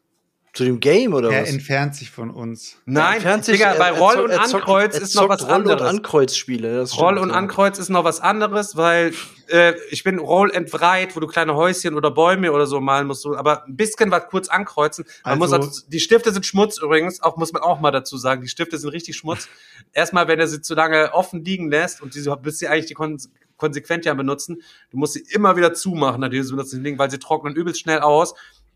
Zu 0.53 0.63
dem 0.63 0.79
Game 0.79 1.13
oder 1.13 1.31
Er 1.31 1.41
was? 1.43 1.49
entfernt 1.49 1.95
sich 1.95 2.09
von 2.11 2.29
uns. 2.29 2.77
Nein, 2.85 3.19
sich- 3.43 3.57
Digga, 3.57 3.73
er- 3.73 3.77
bei 3.77 3.89
er 3.89 3.97
Roll 3.99 4.19
und 4.21 4.29
er 4.31 4.41
Ankreuz 4.41 4.95
er 4.95 5.01
ist 5.01 5.13
noch 5.15 5.27
was 5.27 5.39
zockt 5.41 5.51
Roll- 5.51 5.61
anderes. 5.61 5.81
und 5.81 5.87
Ankreuzspiele. 5.87 6.83
Roll 6.97 7.17
und. 7.17 7.31
Ankreuz 7.31 7.77
ist 7.77 7.89
noch 7.89 8.05
was 8.05 8.21
anderes, 8.21 8.77
weil 8.77 9.13
äh, 9.49 9.73
ich 9.91 10.05
bin 10.05 10.17
Roll 10.17 10.55
and 10.55 10.71
Write, 10.73 11.13
wo 11.13 11.19
du 11.19 11.27
kleine 11.27 11.55
Häuschen 11.55 11.93
oder 11.93 12.09
Bäume 12.09 12.53
oder 12.53 12.67
so 12.67 12.79
malen 12.79 13.05
musst, 13.07 13.25
aber 13.25 13.65
ein 13.65 13.75
bisschen 13.75 14.11
was 14.11 14.27
kurz 14.29 14.47
ankreuzen. 14.47 15.03
Man 15.25 15.39
muss 15.39 15.51
Also- 15.51 15.67
halt, 15.67 15.93
die 15.93 15.99
Stifte 15.99 16.31
sind 16.31 16.45
Schmutz 16.45 16.77
übrigens, 16.77 17.21
auch 17.21 17.35
muss 17.35 17.51
man 17.51 17.61
auch 17.61 17.81
mal 17.81 17.91
dazu 17.91 18.17
sagen, 18.17 18.41
die 18.41 18.47
Stifte 18.47 18.77
sind 18.77 18.89
richtig 18.91 19.17
Schmutz. 19.17 19.49
Erstmal, 19.93 20.29
wenn 20.29 20.39
er 20.39 20.47
sie 20.47 20.61
zu 20.61 20.73
lange 20.73 21.13
offen 21.13 21.43
liegen 21.43 21.69
lässt 21.69 22.01
und 22.01 22.15
diese 22.15 22.33
bis 22.37 22.59
sie 22.59 22.69
eigentlich 22.69 22.85
die 22.85 22.93
kon 22.93 23.17
konsequent 23.57 24.05
ja 24.05 24.13
benutzen, 24.13 24.61
du 24.91 24.97
musst 24.97 25.13
sie 25.13 25.25
immer 25.31 25.55
wieder 25.55 25.73
zumachen, 25.73 26.21
natürlich 26.21 26.49
benutzen 26.49 26.77
die 26.77 26.83
Dinge, 26.83 26.99
weil 26.99 27.11
sie 27.11 27.19
trocknen 27.19 27.55
übelst 27.55 27.79
schnell 27.79 27.99
aus. 27.99 28.33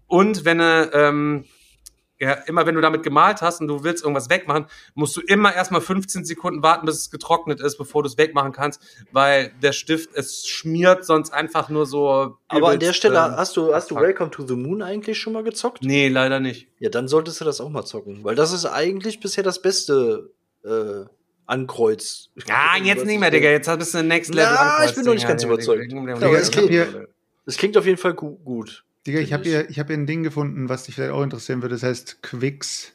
Und 0.07 0.45
wenn 0.45 0.59
er 0.59 0.93
ähm, 0.93 1.45
ja, 2.19 2.34
immer 2.34 2.65
wenn 2.65 2.75
du 2.75 2.82
damit 2.82 3.03
gemalt 3.03 3.41
hast 3.41 3.61
und 3.61 3.67
du 3.67 3.84
willst 3.84 4.03
irgendwas 4.03 4.30
wegmachen, 4.30 4.65
musst 4.93 5.15
du 5.15 5.21
immer 5.21 5.55
erstmal 5.55 5.80
15 5.80 6.25
Sekunden 6.25 6.61
warten, 6.61 6.86
bis 6.86 6.97
es 6.97 7.11
getrocknet 7.11 7.61
ist, 7.61 7.77
bevor 7.77 8.03
du 8.03 8.07
es 8.09 8.17
wegmachen 8.17 8.51
kannst, 8.51 8.82
weil 9.11 9.53
der 9.61 9.71
Stift, 9.71 10.09
es 10.15 10.45
schmiert 10.45 11.05
sonst 11.05 11.32
einfach 11.32 11.69
nur 11.69 11.86
so. 11.86 12.09
Aber 12.09 12.38
an 12.49 12.57
übelst, 12.57 12.82
der 12.82 12.93
Stelle 12.93 13.17
ähm, 13.17 13.38
hast 13.38 13.55
du, 13.55 13.73
hast 13.73 13.89
du 13.89 13.95
fuck. 13.95 14.03
Welcome 14.03 14.32
to 14.32 14.45
the 14.45 14.55
Moon 14.55 14.82
eigentlich 14.82 15.17
schon 15.17 15.34
mal 15.34 15.43
gezockt? 15.43 15.82
Nee, 15.82 16.09
leider 16.09 16.41
nicht. 16.41 16.67
Ja, 16.80 16.89
dann 16.89 17.07
solltest 17.07 17.39
du 17.39 17.45
das 17.45 17.61
auch 17.61 17.69
mal 17.69 17.86
zocken, 17.86 18.23
weil 18.23 18.36
das 18.36 18.51
ist 18.51 18.65
eigentlich 18.65 19.21
bisher 19.21 19.43
das 19.43 19.61
beste 19.61 20.32
äh, 20.65 21.05
Ankreuz. 21.50 22.30
Ja, 22.47 22.76
jetzt 22.82 23.06
nicht 23.06 23.20
mehr, 23.20 23.32
Digga. 23.32 23.50
Jetzt 23.50 23.70
bist 23.78 23.93
du 23.93 24.04
Next 24.04 24.34
Level. 24.34 24.54
Na, 24.54 24.86
ich 24.86 24.93
bin 24.93 25.04
noch 25.06 25.14
nicht 25.14 25.28
ganz 25.28 25.43
überzeugt. 25.43 25.91
Aber 25.93 26.39
es. 26.39 26.52
Das 27.45 27.58
klingt 27.58 27.78
auf 27.78 27.86
jeden 27.86 27.97
Fall 27.97 28.14
gu 28.14 28.38
gut. 28.38 28.84
Digga, 29.08 29.20
ich 29.20 29.34
habe 29.34 29.43
hier, 29.43 29.70
ich 29.70 29.80
hab 29.80 29.88
hier 29.88 29.97
ein 29.97 30.06
Ding 30.06 30.24
gefunden, 30.24 30.70
was 30.70 30.84
dich 30.84 30.95
vielleicht 30.95 31.12
auch 31.12 31.24
interessieren 31.24 31.62
würde. 31.62 31.76
Das 31.76 31.84
heißt 31.84 32.22
Quicks. 32.22 32.93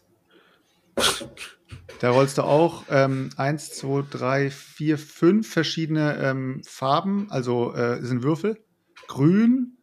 Da 1.98 2.10
rollst 2.10 2.38
du 2.38 2.42
auch 2.42 2.84
ähm, 2.90 3.30
eins, 3.36 3.72
zwei, 3.72 4.04
drei, 4.08 4.50
vier, 4.50 4.98
fünf 4.98 5.50
verschiedene 5.50 6.18
ähm, 6.22 6.62
Farben, 6.64 7.26
also 7.30 7.74
äh, 7.74 8.00
sind 8.02 8.22
Würfel. 8.22 8.58
Grün, 9.08 9.78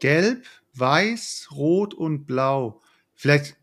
gelb, 0.00 0.44
weiß, 0.74 1.48
rot 1.52 1.94
und 1.94 2.26
blau. 2.26 2.82
Vielleicht 3.14 3.56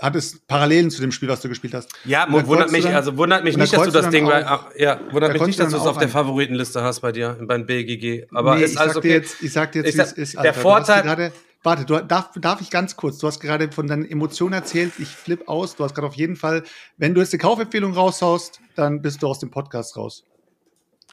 hat 0.00 0.16
es 0.16 0.38
Parallelen 0.46 0.90
zu 0.90 1.00
dem 1.00 1.12
Spiel, 1.12 1.28
was 1.28 1.40
du 1.40 1.48
gespielt 1.48 1.74
hast. 1.74 1.90
Ja, 2.04 2.26
wundert 2.30 2.72
mich, 2.72 2.84
dann- 2.84 2.94
also 2.94 3.16
wundert 3.16 3.44
mich 3.44 3.56
nicht, 3.56 3.72
dass 3.72 3.84
du 3.84 3.90
das 3.90 4.10
Ding 4.10 4.26
bei, 4.26 4.46
ah, 4.46 4.68
ja, 4.76 4.98
wundert 5.10 5.30
Da 5.30 5.32
mich 5.34 5.46
nicht, 5.46 5.58
dass 5.60 5.70
du 5.70 5.76
es 5.76 5.86
auf 5.86 5.98
der. 5.98 6.08
Favoritenliste 6.08 6.82
hast 6.82 7.00
bei 7.00 7.12
dir, 7.12 7.38
beim 7.42 7.66
BGG. 7.66 8.26
Aber 8.34 8.56
nee, 8.56 8.64
ist 8.64 8.72
ich 8.72 8.80
alles 8.80 8.94
sag 8.94 9.02
dir 9.02 9.08
okay. 9.08 9.16
jetzt, 9.18 9.42
ich 9.42 9.52
sag 9.52 9.72
dir 9.72 9.78
jetzt, 9.84 9.88
Ich 9.90 9.96
wie 9.96 10.00
es 10.00 10.12
ist. 10.12 10.32
der 10.34 10.40
Alter. 10.40 10.52
Du 10.52 10.56
hast 10.56 10.62
Vorteil- 10.62 11.02
gerade, 11.02 11.32
warte, 11.62 11.84
du, 11.84 11.98
darf, 12.00 12.30
darf 12.36 12.60
ich 12.60 12.70
ganz 12.70 12.96
kurz? 12.96 13.18
Du 13.18 13.26
hast 13.26 13.40
gerade 13.40 13.70
von 13.70 13.86
deinen 13.86 14.10
Emotionen 14.10 14.54
erzählt. 14.54 14.92
Ich 14.98 15.08
flipp 15.08 15.48
aus. 15.48 15.76
Du 15.76 15.84
hast 15.84 15.94
gerade 15.94 16.06
auf 16.08 16.14
jeden 16.14 16.36
Fall, 16.36 16.62
wenn 16.96 17.14
du 17.14 17.20
jetzt 17.20 17.32
eine 17.32 17.40
Kaufempfehlung 17.40 17.92
raushaust, 17.94 18.60
dann 18.76 19.02
bist 19.02 19.22
du 19.22 19.28
aus 19.28 19.38
dem 19.38 19.50
Podcast 19.50 19.96
raus. 19.96 20.24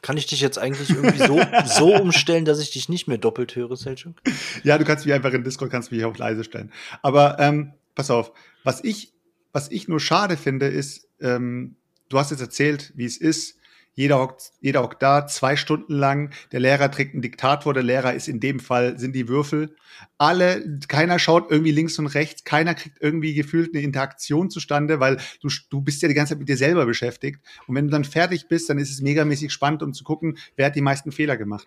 Kann 0.00 0.16
ich 0.16 0.26
dich 0.26 0.40
jetzt 0.40 0.58
eigentlich 0.58 0.90
irgendwie 0.90 1.18
so, 1.18 1.40
so 1.66 1.94
umstellen, 1.94 2.44
dass 2.44 2.60
ich 2.60 2.70
dich 2.70 2.88
nicht 2.88 3.08
mehr 3.08 3.18
doppelt 3.18 3.56
höre, 3.56 3.76
Selchuk? 3.76 4.14
Ja, 4.62 4.78
du 4.78 4.84
kannst 4.84 5.04
mich 5.04 5.12
einfach 5.14 5.32
in 5.32 5.42
Discord, 5.42 5.70
kannst 5.72 5.90
mich 5.90 6.04
auch 6.04 6.16
leise 6.16 6.44
stellen. 6.44 6.72
Aber 7.02 7.36
ähm, 7.40 7.72
pass 7.98 8.10
auf, 8.12 8.32
was 8.62 8.82
ich, 8.84 9.12
was 9.52 9.70
ich 9.72 9.88
nur 9.88 9.98
schade 9.98 10.36
finde, 10.36 10.66
ist, 10.66 11.08
ähm, 11.20 11.76
du 12.08 12.18
hast 12.18 12.30
jetzt 12.30 12.40
erzählt, 12.40 12.92
wie 12.94 13.04
es 13.04 13.16
ist. 13.18 13.56
Jeder 13.94 14.20
hockt, 14.20 14.52
jeder 14.60 14.84
hockt 14.84 15.02
da, 15.02 15.26
zwei 15.26 15.56
Stunden 15.56 15.92
lang. 15.92 16.32
Der 16.52 16.60
Lehrer 16.60 16.88
trägt 16.92 17.16
ein 17.16 17.22
Diktat 17.22 17.64
vor. 17.64 17.74
Der 17.74 17.82
Lehrer 17.82 18.14
ist 18.14 18.28
in 18.28 18.38
dem 18.38 18.60
Fall, 18.60 18.96
sind 19.00 19.16
die 19.16 19.26
Würfel. 19.26 19.74
Alle, 20.16 20.78
keiner 20.86 21.18
schaut 21.18 21.50
irgendwie 21.50 21.72
links 21.72 21.98
und 21.98 22.06
rechts. 22.06 22.44
Keiner 22.44 22.76
kriegt 22.76 22.98
irgendwie 23.00 23.34
gefühlt 23.34 23.74
eine 23.74 23.82
Interaktion 23.82 24.48
zustande, 24.48 25.00
weil 25.00 25.16
du, 25.42 25.48
du 25.68 25.80
bist 25.80 26.00
ja 26.00 26.06
die 26.06 26.14
ganze 26.14 26.34
Zeit 26.34 26.38
mit 26.38 26.48
dir 26.48 26.56
selber 26.56 26.86
beschäftigt. 26.86 27.40
Und 27.66 27.74
wenn 27.74 27.86
du 27.86 27.90
dann 27.90 28.04
fertig 28.04 28.46
bist, 28.46 28.70
dann 28.70 28.78
ist 28.78 28.92
es 28.92 29.00
megamäßig 29.00 29.52
spannend, 29.52 29.82
um 29.82 29.92
zu 29.92 30.04
gucken, 30.04 30.38
wer 30.54 30.66
hat 30.66 30.76
die 30.76 30.82
meisten 30.82 31.10
Fehler 31.10 31.36
gemacht. 31.36 31.66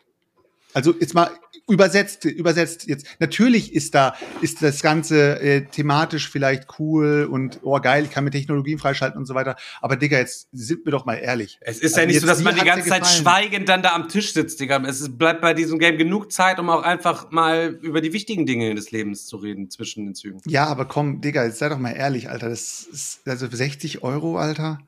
Also 0.74 0.94
jetzt 1.00 1.14
mal 1.14 1.30
übersetzt, 1.68 2.26
übersetzt 2.26 2.88
jetzt. 2.88 3.06
Natürlich 3.20 3.74
ist 3.74 3.96
da, 3.96 4.14
ist 4.42 4.62
das 4.62 4.82
Ganze 4.82 5.40
äh, 5.42 5.66
thematisch 5.66 6.30
vielleicht 6.30 6.80
cool 6.80 7.28
und 7.30 7.60
oh 7.64 7.80
geil, 7.80 8.04
ich 8.04 8.12
kann 8.12 8.24
mir 8.24 8.32
Technologien 8.32 8.78
freischalten 8.78 9.18
und 9.18 9.26
so 9.26 9.36
weiter. 9.36 9.56
Aber 9.82 9.96
Digga, 9.96 10.18
jetzt 10.18 10.50
sind 10.52 10.86
wir 10.86 10.92
doch 10.92 11.06
mal 11.06 11.16
ehrlich. 11.16 11.60
Es 11.62 11.80
ist 11.80 11.94
Also 11.94 12.02
ja 12.02 12.06
nicht 12.08 12.22
so, 12.22 12.28
dass 12.28 12.42
man 12.44 12.56
die 12.56 12.66
ganze 12.66 12.90
Zeit 12.90 13.08
schweigend 13.08 13.70
dann 13.70 13.82
da 13.82 13.94
am 13.94 14.10
Tisch 14.10 14.34
sitzt, 14.34 14.60
Digga. 14.60 14.82
Es 14.86 15.18
bleibt 15.18 15.42
bei 15.42 15.54
diesem 15.54 15.80
Game 15.80 15.98
genug 15.98 16.32
Zeit, 16.32 16.60
um 16.60 16.70
auch 16.70 16.84
einfach 16.84 17.32
mal 17.32 17.80
über 17.82 18.02
die 18.02 18.14
wichtigen 18.14 18.46
Dinge 18.46 18.76
des 18.76 18.92
Lebens 18.92 19.26
zu 19.26 19.38
reden 19.38 19.70
zwischen 19.70 20.06
den 20.06 20.16
Zügen. 20.16 20.42
Ja, 20.46 20.66
aber 20.66 20.86
komm, 20.86 21.22
Digga, 21.22 21.46
jetzt 21.46 21.60
sei 21.60 21.70
doch 21.70 21.80
mal 21.80 21.92
ehrlich, 21.92 22.30
Alter. 22.30 22.50
Das 22.50 22.88
ist 22.92 23.22
also 23.26 23.50
für 23.50 23.56
60 23.56 24.04
Euro, 24.04 24.38
Alter. 24.38 24.80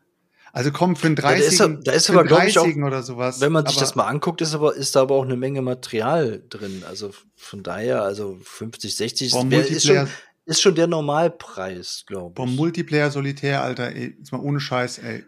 Also 0.55 0.71
komm, 0.71 0.95
für 0.95 1.07
einen 1.07 1.15
da 1.15 1.23
30 1.23 1.47
ist 1.47 1.59
er- 1.59 1.67
da 1.69 1.91
ist 1.93 2.05
für 2.05 2.11
aber, 2.13 2.19
einen 2.21 2.27
glaub 2.29 2.43
ich, 2.43 2.59
auch- 2.59 2.63
30 2.63 2.83
oder 2.83 3.01
sowas. 3.01 3.41
Wenn 3.41 3.51
man 3.51 3.65
sich 3.65 3.75
aber, 3.75 3.81
das 3.85 3.95
mal 3.95 4.05
anguckt, 4.05 4.39
ist 4.39 4.53
aber, 4.53 4.75
ist 4.75 4.95
da 4.95 5.01
aber 5.01 5.15
auch 5.15 5.23
eine 5.25 5.35
Menge 5.35 5.63
Material 5.63 6.43
drin. 6.47 6.83
Also 6.87 7.11
von 7.35 7.63
daher, 7.63 8.03
also 8.03 8.37
50, 8.43 8.95
60 8.95 9.31
Boah, 9.31 9.49
wär- 9.49 9.67
ist, 9.67 9.85
schon, 9.85 10.07
ist 10.45 10.61
schon 10.61 10.75
der 10.75 10.85
Normalpreis, 10.87 12.03
glaube 12.05 12.43
ich. 12.45 12.55
Multiplayer 12.55 13.09
Solitär, 13.09 13.63
Alter, 13.63 13.87
ey, 13.95 14.15
jetzt 14.19 14.31
mal 14.31 14.41
ohne 14.41 14.59
Scheiß, 14.59 14.99
ey. 14.99 15.25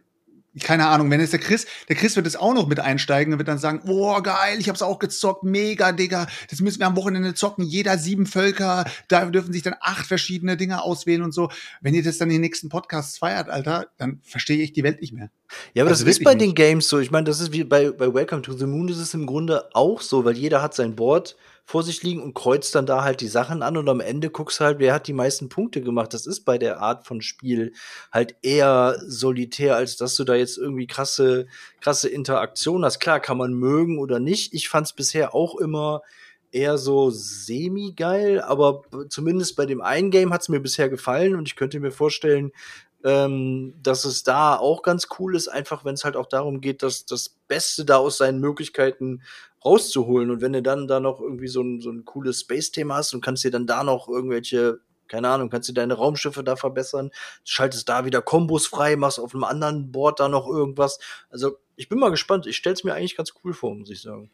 Ich 0.56 0.64
keine 0.64 0.88
Ahnung, 0.88 1.12
wenn 1.12 1.20
jetzt 1.20 1.34
der 1.34 1.40
Chris, 1.42 1.66
der 1.90 1.98
Chris 1.98 2.16
wird 2.16 2.26
jetzt 2.26 2.40
auch 2.40 2.54
noch 2.54 2.68
mit 2.68 2.80
einsteigen 2.80 3.34
und 3.34 3.40
wird 3.40 3.50
dann 3.50 3.58
sagen, 3.58 3.82
oh 3.88 4.22
geil, 4.22 4.58
ich 4.58 4.70
hab's 4.70 4.82
auch 4.82 5.00
gezockt, 5.00 5.44
mega, 5.44 5.92
Digga, 5.92 6.28
das 6.50 6.62
müssen 6.62 6.80
wir 6.80 6.88
am 6.88 6.96
Wochenende 6.96 7.34
zocken, 7.34 7.66
jeder 7.66 7.98
sieben 7.98 8.26
Völker, 8.26 8.86
da 9.10 9.26
dürfen 9.26 9.52
sich 9.52 9.64
dann 9.64 9.76
acht 9.82 10.06
verschiedene 10.08 10.56
Dinge 10.56 10.82
auswählen 10.82 11.24
und 11.24 11.34
so. 11.34 11.50
Wenn 11.82 11.94
ihr 11.94 12.04
das 12.04 12.18
dann 12.18 12.30
in 12.30 12.36
den 12.36 12.42
nächsten 12.42 12.70
Podcasts 12.70 13.18
feiert, 13.18 13.50
Alter, 13.50 13.88
dann 13.98 14.22
verstehe 14.24 14.64
ich 14.64 14.72
die 14.72 14.84
Welt 14.84 15.02
nicht 15.02 15.12
mehr. 15.14 15.30
Ja, 15.74 15.84
aber 15.84 15.92
Also 15.92 16.06
das 16.06 16.18
ist 16.18 16.24
bei 16.24 16.36
den 16.36 16.48
nicht. 16.48 16.56
Games 16.56 16.88
so. 16.88 17.00
Ich 17.00 17.12
meine, 17.12 17.26
das 17.26 17.42
ist 17.42 17.52
wie 17.52 17.66
bei, 17.66 17.92
bei 17.92 18.14
Welcome 18.14 18.42
to 18.42 18.54
the 18.54 18.66
Moon 18.66 18.88
ist 18.88 18.98
es 18.98 19.14
im 19.14 19.26
Grunde 19.26 19.70
auch 19.74 20.00
so, 20.02 20.24
weil 20.24 20.38
jeder 20.38 20.62
hat 20.62 20.74
sein 20.74 20.96
Board 20.96 21.36
vor 21.66 21.82
sich 21.82 22.04
liegen 22.04 22.22
und 22.22 22.36
kreuzt 22.36 22.76
dann 22.76 22.86
da 22.86 23.04
halt 23.04 23.22
die 23.22 23.28
Sachen 23.28 23.64
an 23.64 23.76
und 23.76 23.90
am 23.90 24.00
Ende 24.00 24.30
guckst 24.30 24.60
halt, 24.60 24.78
wer 24.78 24.94
hat 24.94 25.08
die 25.08 25.14
meisten 25.14 25.50
Punkte 25.50 25.82
gemacht. 25.82 26.14
Das 26.14 26.28
ist 26.28 26.42
bei 26.42 26.60
der 26.60 26.80
Art 26.80 27.08
von 27.08 27.22
Spiel 27.22 27.74
halt 28.12 28.36
eher 28.44 28.98
solitär, 29.08 29.76
als 29.76 29.98
dass 29.98 30.16
du 30.16 30.24
da 30.24 30.36
jetzt 30.36 30.60
irgendwie 30.60 30.86
krasse, 30.86 31.48
krasse 31.82 32.08
Interaktion 32.08 32.86
hast. 32.86 33.00
Klar, 33.00 33.20
kann 33.20 33.38
man 33.38 33.54
mögen 33.54 33.98
oder 33.98 34.20
nicht. 34.20 34.54
Ich 34.54 34.70
fand 34.70 34.86
es 34.86 34.94
bisher 34.94 35.34
auch 35.34 35.56
immer 35.56 36.02
eher 36.52 36.78
so 36.78 37.10
semi-geil, 37.10 38.42
aber 38.42 38.84
zumindest 39.10 39.56
bei 39.56 39.66
dem 39.66 39.82
einen 39.82 40.12
Game 40.12 40.32
hat 40.32 40.42
es 40.42 40.50
mir 40.50 40.60
bisher 40.60 40.88
gefallen 40.88 41.36
und 41.36 41.48
ich 41.48 41.56
könnte 41.56 41.80
mir 41.80 41.92
vorstellen, 41.92 42.52
ähm, 43.04 43.74
dass 43.82 44.06
es 44.06 44.24
da 44.24 44.56
auch 44.56 44.82
ganz 44.82 45.08
cool 45.20 45.36
ist, 45.36 45.48
einfach 45.48 45.84
wenn 45.84 45.96
es 45.96 46.06
halt 46.06 46.16
auch 46.16 46.28
darum 46.28 46.62
geht, 46.62 46.82
dass 46.82 47.06
das 47.06 47.30
Beste 47.48 47.86
da 47.86 47.98
aus 47.98 48.18
seinen 48.18 48.40
Möglichkeiten 48.40 49.22
rauszuholen. 49.66 50.32
Und 50.32 50.42
wenn 50.42 50.54
du 50.54 50.62
dann 50.62 50.88
da 50.88 51.00
noch 51.00 51.20
irgendwie 51.20 51.48
so 51.48 51.62
ein, 51.62 51.82
so 51.82 51.90
ein 51.90 52.06
cooles 52.06 52.42
Space-Thema 52.42 52.96
hast 52.96 53.14
und 53.14 53.22
kannst 53.22 53.44
dir 53.44 53.52
dann 53.52 53.68
da 53.68 53.84
noch 53.84 54.08
irgendwelche 54.08 54.80
keine 55.08 55.30
Ahnung, 55.30 55.50
kannst 55.50 55.70
du 55.70 55.74
deine 55.74 55.94
Raumschiffe 55.94 56.44
da 56.44 56.56
verbessern, 56.56 57.12
schaltest 57.44 57.88
da 57.90 58.06
wieder 58.06 58.24
Kombos 58.24 58.68
frei, 58.68 58.96
machst 58.96 59.20
auf 59.20 59.34
einem 59.34 59.44
anderen 59.44 59.92
Board 59.92 60.20
da 60.20 60.30
noch 60.30 60.48
irgendwas. 60.48 61.00
Also 61.30 61.58
ich 61.76 61.90
bin 61.90 62.00
mal 62.00 62.10
gespannt. 62.10 62.48
Ich 62.48 62.58
stell's 62.58 62.84
mir 62.84 62.94
eigentlich 62.94 63.16
ganz 63.16 63.34
cool 63.44 63.54
vor, 63.54 63.76
muss 63.76 63.90
ich 63.90 64.02
sagen. 64.02 64.32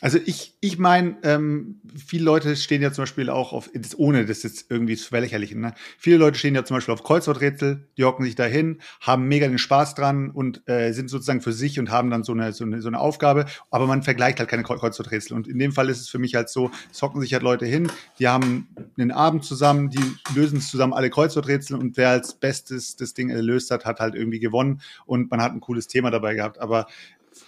Also 0.00 0.18
ich, 0.24 0.56
ich 0.60 0.78
meine, 0.78 1.16
ähm, 1.24 1.80
viele 2.06 2.22
Leute 2.22 2.54
stehen 2.54 2.82
ja 2.82 2.92
zum 2.92 3.02
Beispiel 3.02 3.28
auch 3.30 3.52
auf, 3.52 3.68
ohne 3.96 4.26
das 4.26 4.44
jetzt 4.44 4.66
irgendwie 4.68 4.96
zu 4.96 5.08
verlächerlichen, 5.08 5.60
ne? 5.60 5.74
Viele 5.98 6.18
Leute 6.18 6.38
stehen 6.38 6.54
ja 6.54 6.64
zum 6.64 6.76
Beispiel 6.76 6.94
auf 6.94 7.02
Kreuzworträtsel, 7.02 7.88
die 7.96 8.04
hocken 8.04 8.24
sich 8.24 8.36
da 8.36 8.44
hin, 8.44 8.80
haben 9.00 9.26
mega 9.26 9.48
den 9.48 9.58
Spaß 9.58 9.96
dran 9.96 10.30
und 10.30 10.62
äh, 10.68 10.92
sind 10.92 11.10
sozusagen 11.10 11.40
für 11.40 11.52
sich 11.52 11.80
und 11.80 11.90
haben 11.90 12.10
dann 12.10 12.22
so 12.22 12.32
eine, 12.32 12.52
so 12.52 12.62
eine, 12.62 12.80
so 12.80 12.86
eine 12.86 13.00
Aufgabe, 13.00 13.46
aber 13.72 13.88
man 13.88 14.04
vergleicht 14.04 14.38
halt 14.38 14.48
keine 14.48 14.62
Kreuzworträtsel. 14.62 15.36
Und 15.36 15.48
in 15.48 15.58
dem 15.58 15.72
Fall 15.72 15.88
ist 15.88 16.00
es 16.00 16.08
für 16.08 16.20
mich 16.20 16.36
halt 16.36 16.48
so, 16.48 16.70
es 16.92 17.02
hocken 17.02 17.20
sich 17.20 17.32
halt 17.32 17.42
Leute 17.42 17.66
hin, 17.66 17.90
die 18.20 18.28
haben 18.28 18.68
einen 18.96 19.10
Abend 19.10 19.44
zusammen, 19.44 19.90
die 19.90 20.14
lösen 20.32 20.60
zusammen 20.60 20.92
alle 20.92 21.10
Kreuzworträtsel 21.10 21.76
und 21.76 21.96
wer 21.96 22.10
als 22.10 22.34
Bestes 22.34 22.94
das 22.94 23.14
Ding 23.14 23.30
erlöst 23.30 23.72
hat, 23.72 23.84
hat 23.84 23.98
halt 23.98 24.14
irgendwie 24.14 24.38
gewonnen 24.38 24.80
und 25.06 25.28
man 25.32 25.42
hat 25.42 25.50
ein 25.52 25.60
cooles 25.60 25.88
Thema 25.88 26.12
dabei 26.12 26.34
gehabt. 26.34 26.60
Aber 26.60 26.86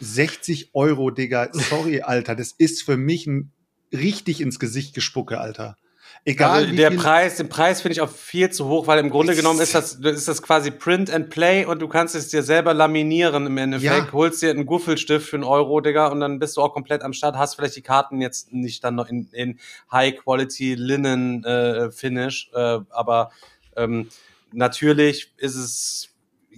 60 0.00 0.70
Euro, 0.74 1.10
Digga. 1.10 1.48
Sorry, 1.52 2.02
Alter. 2.02 2.34
Das 2.36 2.52
ist 2.52 2.82
für 2.82 2.96
mich 2.96 3.26
ein 3.26 3.52
richtig 3.92 4.40
ins 4.40 4.58
Gesicht 4.58 4.94
gespucke, 4.94 5.40
Alter. 5.40 5.76
Egal. 6.24 6.64
Also 6.64 6.76
der 6.76 6.90
Preis, 6.90 7.36
den 7.36 7.48
Preis 7.48 7.80
finde 7.80 7.94
ich 7.94 8.00
auch 8.02 8.10
viel 8.10 8.50
zu 8.50 8.68
hoch, 8.68 8.86
weil 8.86 8.98
im 8.98 9.08
Grunde 9.08 9.34
genommen 9.34 9.60
ist 9.60 9.74
das, 9.74 9.94
ist 9.94 10.28
das 10.28 10.42
quasi 10.42 10.70
Print 10.70 11.10
and 11.10 11.30
Play 11.30 11.64
und 11.64 11.80
du 11.80 11.88
kannst 11.88 12.14
es 12.14 12.28
dir 12.28 12.42
selber 12.42 12.74
laminieren 12.74 13.46
im 13.46 13.56
Endeffekt. 13.56 14.06
Ja. 14.06 14.12
Holst 14.12 14.42
dir 14.42 14.50
einen 14.50 14.66
Guffelstift 14.66 15.26
für 15.26 15.36
einen 15.36 15.44
Euro, 15.44 15.80
Digga, 15.80 16.08
und 16.08 16.20
dann 16.20 16.38
bist 16.38 16.58
du 16.58 16.60
auch 16.60 16.74
komplett 16.74 17.02
am 17.02 17.14
Start. 17.14 17.36
Hast 17.36 17.54
vielleicht 17.54 17.76
die 17.76 17.82
Karten 17.82 18.20
jetzt 18.20 18.52
nicht 18.52 18.84
dann 18.84 18.96
noch 18.96 19.08
in, 19.08 19.28
in 19.32 19.58
High 19.90 20.16
Quality 20.16 20.74
Linen 20.74 21.42
äh, 21.44 21.90
Finish, 21.90 22.50
äh, 22.54 22.80
aber 22.90 23.30
ähm, 23.76 24.08
natürlich 24.52 25.32
ist 25.38 25.54
es 25.54 26.09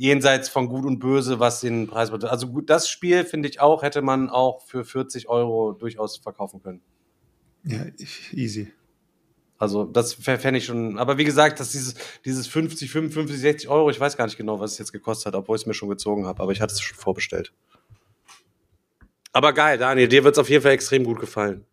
jenseits 0.03 0.48
von 0.48 0.68
Gut 0.68 0.84
und 0.84 0.98
Böse, 0.98 1.38
was 1.38 1.61
den 1.61 1.86
Preis 1.86 2.11
betrifft. 2.11 2.32
Also 2.32 2.48
gut, 2.48 2.68
das 2.68 2.88
Spiel 2.88 3.24
finde 3.24 3.48
ich 3.48 3.61
auch, 3.61 3.84
hätte 3.84 4.03
man 4.03 4.30
auch 4.30 4.61
für 4.62 4.84
40 4.84 5.28
Euro 5.28 5.72
durchaus 5.72 6.16
verkaufen 6.16 6.61
können. 6.61 6.82
Ja, 7.62 7.84
easy. 8.32 8.72
Also 9.59 9.84
das 9.84 10.14
fände 10.14 10.59
ich 10.59 10.64
schon, 10.64 10.98
aber 10.98 11.18
wie 11.18 11.24
gesagt, 11.24 11.61
dass 11.61 11.70
dieses, 11.70 11.94
dieses 12.24 12.48
50, 12.48 12.90
55, 12.90 13.38
60 13.38 13.68
Euro, 13.68 13.90
ich 13.90 14.00
weiß 14.00 14.16
gar 14.16 14.24
nicht 14.24 14.36
genau, 14.36 14.59
was 14.59 14.72
es 14.72 14.78
jetzt 14.78 14.92
gekostet 14.92 15.26
hat, 15.26 15.34
obwohl 15.36 15.55
ich 15.55 15.62
es 15.62 15.66
mir 15.66 15.74
schon 15.74 15.88
gezogen 15.88 16.26
habe, 16.26 16.42
aber 16.42 16.50
ich 16.50 16.61
hatte 16.61 16.74
es 16.74 16.80
schon 16.80 16.98
vorbestellt. 16.98 17.53
Aber 19.32 19.53
geil, 19.53 19.78
Daniel, 19.78 20.09
dir 20.09 20.24
wird 20.24 20.34
es 20.34 20.40
auf 20.40 20.50
jeden 20.50 20.64
Fall 20.64 20.72
extrem 20.72 21.05
gut 21.05 21.20
gefallen. 21.20 21.64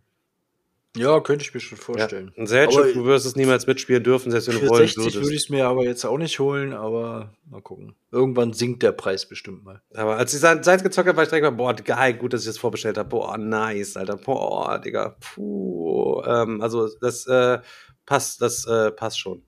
Ja, 0.98 1.20
könnte 1.20 1.46
ich 1.46 1.54
mir 1.54 1.60
schon 1.60 1.78
vorstellen. 1.78 2.32
Ja. 2.36 2.42
Ein 2.42 2.48
Selchuk, 2.48 2.94
du 2.94 3.06
wirst 3.06 3.26
es 3.26 3.36
niemals 3.36 3.68
mitspielen 3.68 4.04
dürfen, 4.04 4.32
selbst 4.32 4.48
wenn 4.48 4.60
du 4.60 4.70
wollen 4.70 4.88
60 4.88 5.16
würde 5.16 5.36
ich 5.36 5.44
es 5.44 5.50
mir 5.50 5.68
aber 5.68 5.84
jetzt 5.84 6.04
auch 6.04 6.18
nicht 6.18 6.40
holen, 6.40 6.74
aber 6.74 7.36
mal 7.46 7.62
gucken. 7.62 7.96
Irgendwann 8.12 8.54
sinkt 8.54 8.82
der 8.82 8.92
Preis 8.92 9.28
bestimmt 9.28 9.64
mal. 9.64 9.84
Aber 9.94 10.18
als 10.18 10.34
ich 10.34 10.40
seit 10.40 10.84
gezockt 10.84 11.08
habe, 11.08 11.16
war 11.16 11.24
ich 11.24 11.30
direkt 11.30 11.44
mal, 11.44 11.52
boah, 11.52 11.76
geil, 11.76 12.16
gut, 12.16 12.34
dass 12.34 12.42
ich 12.42 12.48
das 12.48 12.58
vorbestellt 12.58 12.98
habe. 12.98 13.08
Boah, 13.08 13.38
nice, 13.38 13.98
Alter. 13.98 14.18
Boah, 14.18 14.80
Digga. 14.80 15.16
Puh. 15.20 16.24
Ähm, 16.26 16.60
also 16.62 16.90
das 17.02 17.28
äh, 17.28 17.60
passt, 18.08 18.42
das 18.42 18.66
äh, 18.66 18.92
passt 18.92 19.20
schon. 19.20 19.44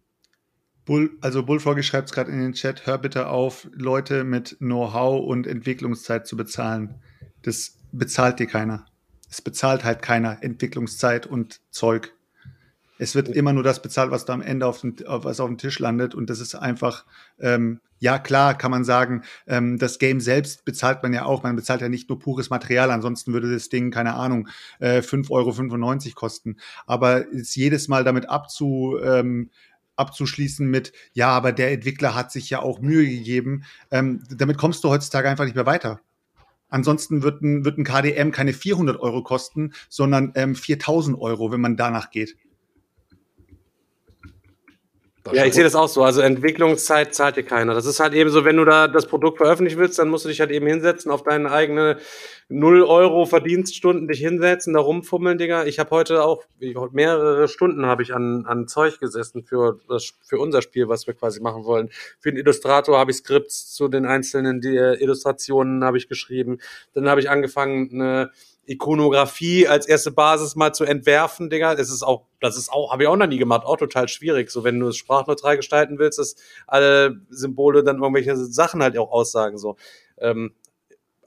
Bull, 0.86 1.10
also 1.22 1.44
Bullfroggy 1.44 1.82
schreibt 1.82 2.10
es 2.10 2.14
gerade 2.14 2.32
in 2.32 2.40
den 2.40 2.54
Chat, 2.54 2.86
hör 2.86 3.00
bitte 3.00 3.30
auf, 3.30 3.68
Leute 3.74 4.24
mit 4.24 4.58
Know-how 4.60 5.26
und 5.26 5.48
Entwicklungszeit 5.48 6.28
zu 6.28 6.38
bezahlen. 6.38 7.02
Das 7.42 7.78
bezahlt 7.92 8.40
dir 8.40 8.48
keiner 8.48 8.86
es 9.32 9.42
bezahlt 9.42 9.86
halt 9.86 10.02
keiner 10.02 10.44
Entwicklungszeit 10.44 11.26
und 11.26 11.62
Zeug. 11.72 12.14
Es 13.00 13.16
wird 13.16 13.30
immer 13.30 13.54
nur 13.54 13.64
das 13.64 13.82
bezahlt, 13.82 14.12
was 14.12 14.26
da 14.26 14.34
am 14.34 14.42
Ende 14.42 14.68
auf, 14.68 14.82
den, 14.82 14.96
was 15.08 15.40
auf 15.40 15.48
dem 15.48 15.58
Tisch 15.58 15.80
landet. 15.80 16.14
Und 16.14 16.30
das 16.30 16.42
ist 16.42 16.54
einfach, 16.54 17.06
ähm, 17.40 17.80
ja 17.98 18.20
klar, 18.20 18.58
kann 18.58 18.70
man 18.72 18.84
sagen, 18.84 19.24
ähm, 19.48 19.80
das 19.80 20.00
Game 20.00 20.20
selbst 20.20 20.66
bezahlt 20.66 21.02
man 21.02 21.14
ja 21.14 21.24
auch. 21.26 21.44
Man 21.44 21.56
bezahlt 21.56 21.80
ja 21.80 21.88
nicht 21.88 22.10
nur 22.10 22.20
pures 22.20 22.50
Material, 22.50 22.92
ansonsten 22.92 23.32
würde 23.32 23.52
das 23.52 23.70
Ding, 23.70 23.90
keine 23.90 24.16
Ahnung, 24.16 24.50
äh, 24.80 25.02
5,95 25.02 25.32
Euro 26.08 26.16
kosten. 26.16 26.58
Aber 26.86 27.26
es 27.34 27.56
jedes 27.56 27.88
Mal 27.88 28.04
damit 28.04 28.30
abzu, 28.30 29.00
ähm, 29.02 29.50
abzuschließen 29.96 30.70
mit, 30.70 30.92
ja, 31.14 31.30
aber 31.30 31.54
der 31.54 31.72
Entwickler 31.72 32.16
hat 32.16 32.32
sich 32.32 32.50
ja 32.50 32.62
auch 32.62 32.82
Mühe 32.82 33.08
gegeben, 33.08 33.64
ähm, 33.92 34.24
damit 34.30 34.58
kommst 34.58 34.84
du 34.84 34.90
heutzutage 34.90 35.30
einfach 35.30 35.46
nicht 35.46 35.56
mehr 35.56 35.66
weiter. 35.66 36.02
Ansonsten 36.72 37.22
wird 37.22 37.42
ein, 37.44 37.64
wird 37.66 37.78
ein 37.78 37.84
KDM 37.84 38.32
keine 38.32 38.54
400 38.54 39.00
Euro 39.00 39.22
kosten, 39.22 39.74
sondern 39.90 40.32
ähm, 40.36 40.56
4000 40.56 41.20
Euro, 41.20 41.52
wenn 41.52 41.62
man 41.62 41.78
danach 41.78 42.10
geht. 42.10 42.38
Ja, 45.32 45.46
ich 45.46 45.54
sehe 45.54 45.64
das 45.64 45.76
auch 45.76 45.88
so. 45.88 46.04
Also 46.04 46.22
Entwicklungszeit 46.22 47.14
zahlt 47.14 47.36
dir 47.36 47.44
keiner. 47.44 47.76
Das 47.76 47.86
ist 47.86 48.00
halt 48.00 48.14
eben 48.14 48.32
so, 48.32 48.44
wenn 48.44 48.58
du 48.58 48.66
da 48.66 48.88
das 48.88 49.06
Produkt 49.06 49.38
veröffentlichen 49.38 49.80
willst, 49.80 50.00
dann 50.00 50.10
musst 50.10 50.26
du 50.26 50.30
dich 50.30 50.40
halt 50.40 50.50
eben 50.52 50.66
hinsetzen, 50.66 51.12
auf 51.12 51.24
deine 51.24 51.52
eigene 51.52 51.98
0 52.50 52.84
Euro 52.84 53.26
Verdienststunden 53.26 54.08
dich 54.08 54.20
hinsetzen, 54.20 54.74
da 54.74 54.80
rumfummeln, 54.80 55.38
Digga. 55.38 55.66
Ich 55.66 55.80
habe 55.80 55.92
heute 55.92 56.24
auch 56.24 56.44
mehrere 56.60 57.48
Stunden 57.48 57.86
habe 57.86 58.04
ich 58.04 58.14
an, 58.14 58.46
an 58.46 58.68
Zeug 58.68 59.00
gesessen 59.00 59.44
für, 59.44 59.80
das, 59.88 60.14
für 60.22 60.40
unser 60.40 60.62
Spiel, 60.62 60.90
was 60.90 61.08
wir 61.08 61.14
quasi 61.14 61.40
machen 61.40 61.66
wollen. 61.66 61.90
Für 62.20 62.32
den 62.32 62.40
Illustrator 62.40 62.98
habe 62.98 63.12
ich 63.12 63.18
Skripts 63.18 63.74
zu 63.74 63.88
den 63.88 64.06
einzelnen 64.06 64.60
die, 64.60 64.76
Illustrationen 64.76 65.84
habe 65.84 65.98
ich 65.98 66.10
geschrieben. 66.10 66.58
Dann 66.94 67.08
habe 67.08 67.22
ich 67.22 67.30
angefangen, 67.30 67.90
eine 67.94 68.32
Ikonografie 68.66 69.68
als 69.68 69.88
erste 69.88 70.12
Basis 70.12 70.56
mal 70.56 70.74
zu 70.74 70.84
entwerfen, 70.84 71.50
Digga. 71.50 71.76
Das 71.76 71.90
ist 71.90 72.04
auch, 72.04 72.26
das 72.40 72.58
ist 72.58 72.72
auch, 72.72 72.92
habe 72.92 73.04
ich 73.04 73.10
auch 73.10 73.16
noch 73.16 73.28
nie 73.28 73.38
gemacht, 73.38 73.66
auch 73.66 73.78
total 73.78 74.08
schwierig. 74.08 74.52
So, 74.52 74.64
wenn 74.64 74.80
du 74.80 74.88
es 74.88 74.98
sprachneutral 74.98 75.58
gestalten 75.58 76.00
willst, 76.00 76.20
dass 76.20 76.36
alle 76.68 77.22
Symbole 77.30 77.84
dann 77.84 78.02
irgendwelche 78.02 78.36
Sachen 78.36 78.84
halt 78.84 78.98
auch 78.98 79.12
aussagen, 79.12 79.58
so. 79.58 79.78
Ähm, 80.20 80.54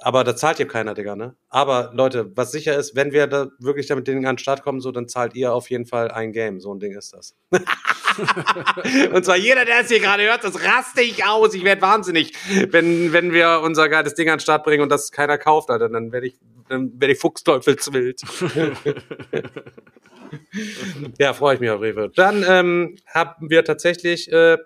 aber 0.04 0.22
da 0.22 0.36
zahlt 0.36 0.58
hier 0.58 0.68
keiner, 0.68 0.92
Digga, 0.92 1.16
ne? 1.16 1.34
Aber 1.48 1.90
Leute, 1.94 2.30
was 2.36 2.52
sicher 2.52 2.76
ist, 2.76 2.94
wenn 2.94 3.12
wir 3.12 3.26
da 3.26 3.48
wirklich 3.58 3.86
damit 3.86 4.06
Dingen 4.06 4.26
an 4.26 4.34
den 4.34 4.38
Start 4.38 4.62
kommen, 4.62 4.80
so, 4.80 4.92
dann 4.92 5.08
zahlt 5.08 5.34
ihr 5.34 5.54
auf 5.54 5.70
jeden 5.70 5.86
Fall 5.86 6.10
ein 6.10 6.32
Game. 6.32 6.60
So 6.60 6.74
ein 6.74 6.78
Ding 6.78 6.92
ist 6.92 7.14
das. 7.14 7.34
Und 9.14 9.24
zwar 9.24 9.36
jeder, 9.36 9.64
der 9.64 9.80
es 9.80 9.88
hier 9.88 10.00
gerade 10.00 10.24
hört, 10.24 10.44
das 10.44 10.62
raste 10.62 11.00
ich 11.00 11.24
aus. 11.24 11.54
Ich 11.54 11.64
werde 11.64 11.80
wahnsinnig, 11.80 12.34
wenn, 12.70 13.14
wenn 13.14 13.32
wir 13.32 13.60
unser 13.62 13.88
geiles 13.88 14.14
Ding 14.14 14.28
an 14.28 14.36
den 14.36 14.40
Start 14.40 14.64
bringen 14.64 14.82
und 14.82 14.90
das 14.90 15.10
keiner 15.10 15.38
kauft, 15.38 15.70
Alter. 15.70 15.88
Dann 15.88 16.12
werde 16.12 16.26
ich, 16.26 16.38
dann 16.68 16.92
werde 17.00 17.14
ich 17.14 17.18
Fuchsteufelswild. 17.18 18.20
ja, 21.18 21.32
freue 21.32 21.54
ich 21.54 21.60
mich 21.60 21.70
auf 21.70 21.80
Rewe. 21.80 22.10
Dann 22.14 22.44
ähm, 22.46 22.96
haben 23.06 23.50
wir 23.50 23.64
tatsächlich 23.64 24.30
äh, 24.32 24.58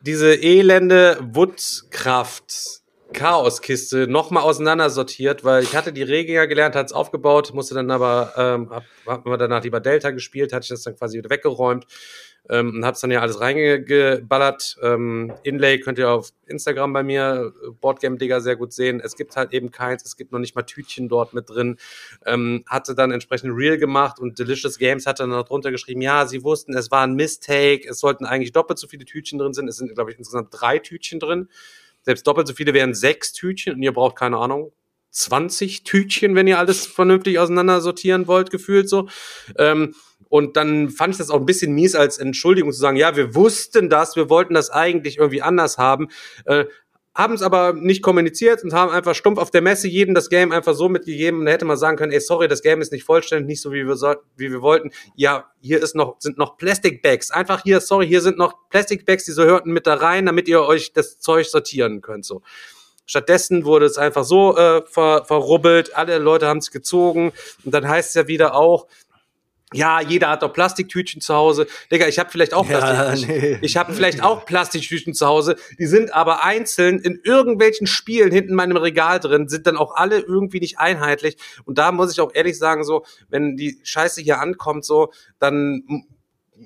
diese 0.00 0.34
elende 0.34 1.18
Woodkraft 1.20 2.80
Chaoskiste 3.12 4.06
nochmal 4.06 4.44
auseinandersortiert, 4.44 5.44
weil 5.44 5.64
ich 5.64 5.74
hatte 5.74 5.92
die 5.92 6.02
ja 6.02 6.46
gelernt, 6.46 6.76
hat 6.76 6.86
es 6.86 6.92
aufgebaut, 6.92 7.52
musste 7.54 7.74
dann 7.74 7.90
aber, 7.90 8.32
ähm, 8.36 8.70
hab, 8.70 8.84
hab 9.06 9.38
danach 9.38 9.64
lieber 9.64 9.80
Delta 9.80 10.10
gespielt, 10.10 10.52
hatte 10.52 10.64
ich 10.64 10.68
das 10.68 10.82
dann 10.82 10.96
quasi 10.96 11.18
wieder 11.18 11.30
weggeräumt 11.30 11.86
ähm, 12.48 12.76
und 12.76 12.84
hab's 12.84 13.00
dann 13.00 13.10
ja 13.10 13.20
alles 13.20 13.40
reingeballert. 13.40 14.76
Ähm, 14.82 15.32
Inlay 15.42 15.78
könnt 15.78 15.98
ihr 15.98 16.10
auf 16.10 16.30
Instagram 16.46 16.92
bei 16.92 17.02
mir, 17.02 17.52
Boardgame 17.80 18.16
Digger, 18.16 18.40
sehr 18.40 18.56
gut 18.56 18.72
sehen. 18.72 19.00
Es 19.00 19.16
gibt 19.16 19.36
halt 19.36 19.52
eben 19.52 19.70
keins, 19.70 20.04
es 20.04 20.16
gibt 20.16 20.32
noch 20.32 20.38
nicht 20.38 20.54
mal 20.56 20.62
Tütchen 20.62 21.08
dort 21.08 21.32
mit 21.32 21.48
drin. 21.50 21.76
Ähm, 22.26 22.64
hatte 22.66 22.94
dann 22.94 23.10
entsprechend 23.10 23.52
Real 23.54 23.78
gemacht 23.78 24.18
und 24.18 24.38
Delicious 24.38 24.78
Games 24.78 25.06
hat 25.06 25.20
dann 25.20 25.30
drunter 25.30 25.70
geschrieben, 25.70 26.00
ja, 26.00 26.26
sie 26.26 26.42
wussten, 26.42 26.74
es 26.74 26.90
war 26.90 27.02
ein 27.02 27.14
Mistake, 27.14 27.88
es 27.88 28.00
sollten 28.00 28.24
eigentlich 28.24 28.52
doppelt 28.52 28.78
so 28.78 28.88
viele 28.88 29.04
Tütchen 29.04 29.38
drin 29.38 29.52
sein. 29.52 29.68
Es 29.68 29.76
sind, 29.76 29.94
glaube 29.94 30.10
ich, 30.10 30.18
insgesamt 30.18 30.48
drei 30.50 30.78
Tütchen 30.78 31.20
drin. 31.20 31.48
Selbst 32.02 32.26
doppelt 32.26 32.46
so 32.46 32.54
viele 32.54 32.74
wären 32.74 32.94
sechs 32.94 33.32
Tütchen 33.32 33.74
und 33.74 33.82
ihr 33.82 33.92
braucht 33.92 34.16
keine 34.16 34.38
Ahnung. 34.38 34.72
20 35.10 35.82
Tütchen, 35.82 36.34
wenn 36.34 36.46
ihr 36.46 36.58
alles 36.58 36.86
vernünftig 36.86 37.38
auseinander 37.38 37.80
sortieren 37.80 38.26
wollt, 38.26 38.50
gefühlt 38.50 38.88
so. 38.88 39.08
Ähm, 39.56 39.94
und 40.30 40.56
dann 40.56 40.88
fand 40.88 41.12
ich 41.12 41.18
das 41.18 41.28
auch 41.28 41.40
ein 41.40 41.44
bisschen 41.44 41.72
mies 41.72 41.94
als 41.94 42.16
Entschuldigung 42.16 42.72
zu 42.72 42.78
sagen, 42.78 42.96
ja, 42.96 43.16
wir 43.16 43.34
wussten 43.34 43.90
das, 43.90 44.14
wir 44.14 44.30
wollten 44.30 44.54
das 44.54 44.70
eigentlich 44.70 45.18
irgendwie 45.18 45.42
anders 45.42 45.76
haben. 45.76 46.08
Äh, 46.46 46.66
haben 47.16 47.34
es 47.34 47.42
aber 47.42 47.72
nicht 47.72 48.00
kommuniziert 48.00 48.62
und 48.62 48.72
haben 48.72 48.92
einfach 48.92 49.16
stumpf 49.16 49.40
auf 49.40 49.50
der 49.50 49.60
Messe 49.60 49.88
jedem 49.88 50.14
das 50.14 50.30
Game 50.30 50.52
einfach 50.52 50.74
so 50.74 50.88
mitgegeben. 50.88 51.40
Und 51.40 51.46
da 51.46 51.52
hätte 51.52 51.64
man 51.64 51.76
sagen 51.76 51.96
können, 51.96 52.12
ey, 52.12 52.20
sorry, 52.20 52.46
das 52.46 52.62
Game 52.62 52.80
ist 52.80 52.92
nicht 52.92 53.02
vollständig, 53.02 53.48
nicht 53.48 53.60
so 53.60 53.72
wie 53.72 53.84
wir, 53.84 53.96
so, 53.96 54.14
wie 54.36 54.52
wir 54.52 54.62
wollten. 54.62 54.92
Ja, 55.16 55.50
hier 55.60 55.82
ist 55.82 55.96
noch, 55.96 56.16
sind 56.20 56.38
noch 56.38 56.56
Plastic 56.56 57.02
Bags. 57.02 57.32
Einfach 57.32 57.64
hier, 57.64 57.80
sorry, 57.80 58.06
hier 58.06 58.20
sind 58.20 58.38
noch 58.38 58.54
Plastic 58.70 59.04
Bags, 59.04 59.24
die 59.24 59.32
so 59.32 59.42
hörten 59.42 59.72
mit 59.72 59.88
da 59.88 59.94
rein, 59.94 60.26
damit 60.26 60.46
ihr 60.46 60.62
euch 60.62 60.92
das 60.92 61.18
Zeug 61.18 61.48
sortieren 61.48 62.00
könnt. 62.00 62.24
So. 62.24 62.42
Stattdessen 63.04 63.64
wurde 63.64 63.86
es 63.86 63.98
einfach 63.98 64.22
so 64.22 64.56
äh, 64.56 64.82
ver, 64.86 65.24
verrubbelt, 65.24 65.96
alle 65.96 66.18
Leute 66.18 66.46
haben 66.46 66.58
es 66.58 66.70
gezogen 66.70 67.32
und 67.64 67.74
dann 67.74 67.88
heißt 67.88 68.10
es 68.10 68.14
ja 68.14 68.28
wieder 68.28 68.54
auch, 68.54 68.86
ja, 69.72 70.00
jeder 70.00 70.30
hat 70.30 70.42
doch 70.42 70.52
Plastiktütchen 70.52 71.20
zu 71.20 71.34
Hause. 71.34 71.66
Digga, 71.92 72.08
ich 72.08 72.18
habe 72.18 72.30
vielleicht 72.30 72.54
auch 72.54 72.68
Ja, 72.68 72.78
Plastiktütchen. 72.78 73.28
nee. 73.52 73.58
Ich 73.62 73.76
habe 73.76 73.92
vielleicht 73.92 74.22
auch 74.22 74.44
Plastiktüten 74.44 75.14
zu 75.14 75.26
Hause. 75.26 75.56
Die 75.78 75.86
sind 75.86 76.12
aber 76.12 76.44
einzeln 76.44 76.98
in 76.98 77.20
irgendwelchen 77.22 77.86
Spielen 77.86 78.32
hinten 78.32 78.50
in 78.50 78.56
meinem 78.56 78.76
Regal 78.76 79.20
drin, 79.20 79.48
sind 79.48 79.66
dann 79.66 79.76
auch 79.76 79.94
alle 79.94 80.18
irgendwie 80.18 80.60
nicht 80.60 80.78
einheitlich. 80.78 81.36
Und 81.64 81.78
da 81.78 81.92
muss 81.92 82.12
ich 82.12 82.20
auch 82.20 82.34
ehrlich 82.34 82.58
sagen, 82.58 82.82
so, 82.82 83.04
wenn 83.28 83.56
die 83.56 83.80
Scheiße 83.84 84.20
hier 84.20 84.40
ankommt, 84.40 84.84
so, 84.84 85.12
dann 85.38 85.84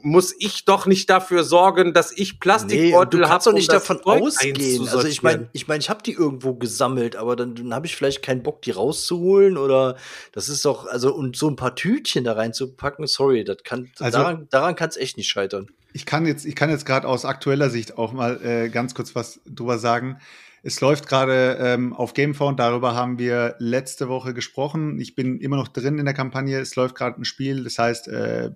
muss 0.03 0.34
ich 0.38 0.64
doch 0.64 0.86
nicht 0.86 1.09
dafür 1.09 1.45
sorgen, 1.45 1.92
dass 1.95 2.12
ich 2.12 2.32
Nee, 2.32 2.38
Plastikbeutel 2.40 3.20
du 3.20 3.24
habe. 3.24 3.30
kannst 3.32 3.47
doch 3.47 3.53
nicht 3.53 3.68
um 3.70 3.74
davon 3.74 3.97
Zeug 4.03 4.22
ausgehen. 4.22 4.88
Also 4.88 5.07
ich 5.07 5.22
meine, 5.22 5.49
ich 5.53 5.68
meine, 5.68 5.80
ich 5.80 5.88
habe 5.90 6.03
die 6.03 6.12
irgendwo 6.12 6.55
gesammelt, 6.55 7.16
aber 7.16 7.36
dann, 7.36 7.55
dann 7.55 7.72
habe 7.74 7.86
ich 7.86 7.95
vielleicht 7.97 8.22
keinen 8.22 8.42
Bock, 8.42 8.62
die 8.62 8.72
rauszuholen 8.72 9.57
oder 9.57 9.97
das 10.32 10.49
ist 10.49 10.64
doch, 10.64 10.86
also 10.86 11.14
und 11.14 11.36
so 11.36 11.49
ein 11.49 11.57
paar 11.57 11.74
Tütchen 11.74 12.24
da 12.24 12.32
reinzupacken, 12.32 13.07
sorry, 13.07 13.45
das 13.45 13.59
kann 13.64 13.90
Also- 14.01 14.18
daran, 14.18 14.49
daran 14.51 14.74
kann 14.76 14.88
es 14.88 14.97
echt 14.97 15.16
nicht 15.16 15.28
scheitern. 15.28 15.68
Ich 15.92 16.07
kann 16.07 16.26
jetzt, 16.26 16.45
ich 16.45 16.57
kann 16.57 16.70
jetzt 16.70 16.86
gerade 16.86 17.07
aus 17.07 17.24
aktueller 17.24 17.70
Sicht 17.70 17.97
auch 17.97 18.12
mal 18.12 18.45
äh, 18.45 18.68
ganz 18.68 18.95
kurz 18.95 19.14
was 19.14 19.40
drüber 19.47 19.78
sagen. 19.78 20.18
Es 20.66 20.80
läuft 20.80 21.07
gerade 21.09 21.59
ähm, 21.61 21.92
auf 21.92 22.14
Gamefound, 22.14 22.59
darüber 22.59 22.95
haben 22.95 23.18
wir 23.18 23.55
letzte 23.59 24.09
Woche 24.09 24.32
gesprochen. 24.34 24.99
Ich 24.99 25.14
bin 25.14 25.38
immer 25.38 25.57
noch 25.57 25.68
drin 25.68 25.99
in 25.99 26.07
der 26.07 26.14
Kampagne. 26.14 26.59
Es 26.59 26.74
läuft 26.74 26.95
gerade 26.97 27.20
ein 27.20 27.24
Spiel, 27.26 27.62
das 27.64 27.78
heißt 27.78 28.09
äh, 28.09 28.51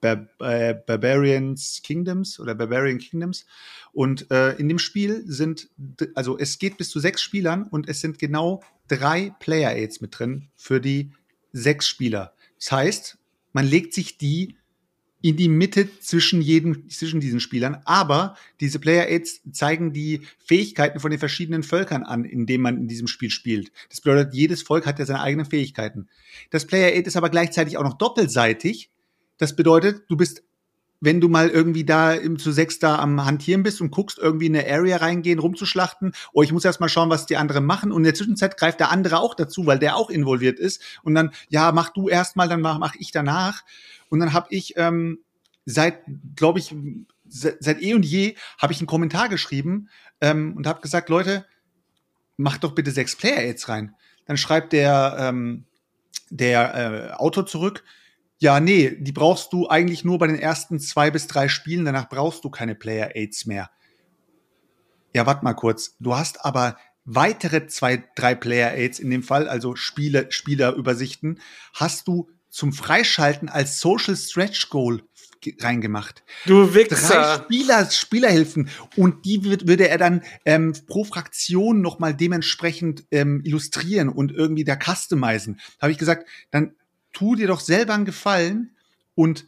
Bar 0.00 0.28
äh, 0.40 0.74
Barbarians 0.74 1.80
Kingdoms 1.82 2.38
oder 2.38 2.54
Barbarian 2.54 2.98
Kingdoms. 2.98 3.46
Und 3.92 4.30
äh, 4.30 4.52
in 4.56 4.68
dem 4.68 4.78
Spiel 4.78 5.24
sind, 5.26 5.68
also 6.14 6.38
es 6.38 6.58
geht 6.58 6.76
bis 6.76 6.90
zu 6.90 7.00
sechs 7.00 7.22
Spielern 7.22 7.64
und 7.64 7.88
es 7.88 8.00
sind 8.00 8.18
genau 8.18 8.62
drei 8.88 9.34
Player 9.40 9.70
Aids 9.70 10.00
mit 10.00 10.18
drin 10.18 10.48
für 10.56 10.80
die 10.80 11.12
sechs 11.52 11.86
Spieler. 11.88 12.32
Das 12.58 12.72
heißt, 12.72 13.18
man 13.52 13.66
legt 13.66 13.94
sich 13.94 14.18
die 14.18 14.56
in 15.20 15.36
die 15.36 15.48
Mitte 15.48 15.88
zwischen 16.00 16.40
jedem, 16.40 16.88
zwischen 16.88 17.20
diesen 17.20 17.40
Spielern. 17.40 17.78
Aber 17.84 18.36
diese 18.60 18.78
Player 18.78 19.08
Aids 19.08 19.40
zeigen 19.52 19.92
die 19.92 20.22
Fähigkeiten 20.38 21.00
von 21.00 21.10
den 21.10 21.18
verschiedenen 21.18 21.62
Völkern 21.62 22.04
an, 22.04 22.24
in 22.24 22.46
denen 22.46 22.62
man 22.62 22.76
in 22.76 22.88
diesem 22.88 23.08
Spiel 23.08 23.30
spielt. 23.30 23.72
Das 23.88 24.00
bedeutet, 24.00 24.34
jedes 24.34 24.62
Volk 24.62 24.86
hat 24.86 24.98
ja 24.98 25.06
seine 25.06 25.22
eigenen 25.22 25.46
Fähigkeiten. 25.46 26.08
Das 26.50 26.66
Player 26.66 26.94
Aid 26.94 27.06
ist 27.06 27.16
aber 27.16 27.30
gleichzeitig 27.30 27.76
auch 27.76 27.82
noch 27.82 27.98
doppelseitig. 27.98 28.90
Das 29.38 29.56
bedeutet, 29.56 30.02
du 30.08 30.16
bist, 30.16 30.42
wenn 31.00 31.20
du 31.20 31.28
mal 31.28 31.48
irgendwie 31.48 31.84
da 31.84 32.12
im 32.12 32.38
zu 32.38 32.50
sechs 32.50 32.78
da 32.78 32.98
am 32.98 33.24
Hantieren 33.24 33.62
bist 33.62 33.80
und 33.80 33.90
guckst, 33.90 34.18
irgendwie 34.18 34.46
in 34.46 34.56
eine 34.56 34.70
Area 34.70 34.96
reingehen, 34.96 35.38
rumzuschlachten, 35.38 36.12
oh, 36.32 36.42
ich 36.42 36.52
muss 36.52 36.64
erst 36.64 36.80
mal 36.80 36.88
schauen, 36.88 37.08
was 37.08 37.26
die 37.26 37.36
anderen 37.36 37.64
machen. 37.64 37.92
Und 37.92 37.98
in 37.98 38.04
der 38.04 38.14
Zwischenzeit 38.14 38.56
greift 38.56 38.80
der 38.80 38.90
andere 38.90 39.20
auch 39.20 39.34
dazu, 39.34 39.66
weil 39.66 39.78
der 39.78 39.96
auch 39.96 40.10
involviert 40.10 40.58
ist. 40.58 40.82
Und 41.02 41.14
dann, 41.14 41.30
ja, 41.48 41.72
mach 41.72 41.90
du 41.90 42.08
erst 42.08 42.36
mal, 42.36 42.48
dann 42.48 42.60
mach, 42.60 42.78
mach 42.78 42.94
ich 42.96 43.12
danach. 43.12 43.64
Und 44.08 44.20
dann 44.20 44.32
habe 44.32 44.48
ich 44.50 44.74
ähm, 44.76 45.20
seit, 45.64 46.00
glaube 46.34 46.58
ich, 46.58 46.74
seit, 47.28 47.62
seit 47.62 47.80
eh 47.82 47.94
und 47.94 48.04
je 48.04 48.34
habe 48.58 48.72
ich 48.72 48.80
einen 48.80 48.86
Kommentar 48.86 49.28
geschrieben 49.28 49.88
ähm, 50.20 50.54
und 50.56 50.66
habe 50.66 50.80
gesagt, 50.80 51.08
Leute, 51.08 51.46
macht 52.36 52.64
doch 52.64 52.74
bitte 52.74 52.90
sechs 52.90 53.16
Player 53.16 53.38
Aids 53.38 53.68
rein. 53.68 53.94
Dann 54.24 54.36
schreibt 54.36 54.72
der 54.72 55.16
ähm, 55.18 55.64
der 56.30 56.74
äh, 56.74 57.12
Autor 57.14 57.46
zurück. 57.46 57.84
Ja, 58.38 58.60
nee, 58.60 58.96
die 58.98 59.12
brauchst 59.12 59.52
du 59.52 59.68
eigentlich 59.68 60.04
nur 60.04 60.18
bei 60.18 60.28
den 60.28 60.38
ersten 60.38 60.78
zwei 60.78 61.10
bis 61.10 61.26
drei 61.26 61.48
Spielen. 61.48 61.84
Danach 61.84 62.08
brauchst 62.08 62.44
du 62.44 62.50
keine 62.50 62.74
Player 62.74 63.10
Aids 63.14 63.46
mehr. 63.46 63.70
Ja, 65.12 65.26
warte 65.26 65.44
mal 65.44 65.54
kurz. 65.54 65.96
Du 65.98 66.16
hast 66.16 66.44
aber 66.44 66.76
weitere 67.04 67.66
zwei, 67.66 68.04
drei 68.14 68.34
Player 68.34 68.72
Aids 68.74 69.00
in 69.00 69.10
dem 69.10 69.22
Fall, 69.22 69.48
also 69.48 69.74
Spiele, 69.74 70.30
Spielerübersichten, 70.30 71.40
hast 71.74 72.06
du 72.06 72.28
zum 72.50 72.72
Freischalten 72.72 73.48
als 73.48 73.80
Social 73.80 74.16
Stretch 74.16 74.68
Goal 74.70 75.02
ge- 75.40 75.56
reingemacht. 75.58 76.22
Du 76.46 76.64
Drei 76.66 76.74
Wichser. 76.74 77.42
Spieler, 77.44 77.90
Spielerhilfen 77.90 78.68
und 78.96 79.24
die 79.24 79.42
wird, 79.44 79.66
würde 79.66 79.88
er 79.88 79.98
dann 79.98 80.22
ähm, 80.44 80.74
pro 80.86 81.04
Fraktion 81.04 81.80
nochmal 81.80 82.14
dementsprechend 82.14 83.04
ähm, 83.10 83.42
illustrieren 83.44 84.08
und 84.08 84.30
irgendwie 84.32 84.64
da 84.64 84.76
customizen. 84.76 85.60
Da 85.78 85.82
habe 85.82 85.92
ich 85.92 85.98
gesagt, 85.98 86.28
dann 86.50 86.74
tu 87.18 87.34
dir 87.34 87.48
doch 87.48 87.60
selber 87.60 87.94
einen 87.94 88.04
Gefallen 88.04 88.76
und 89.14 89.46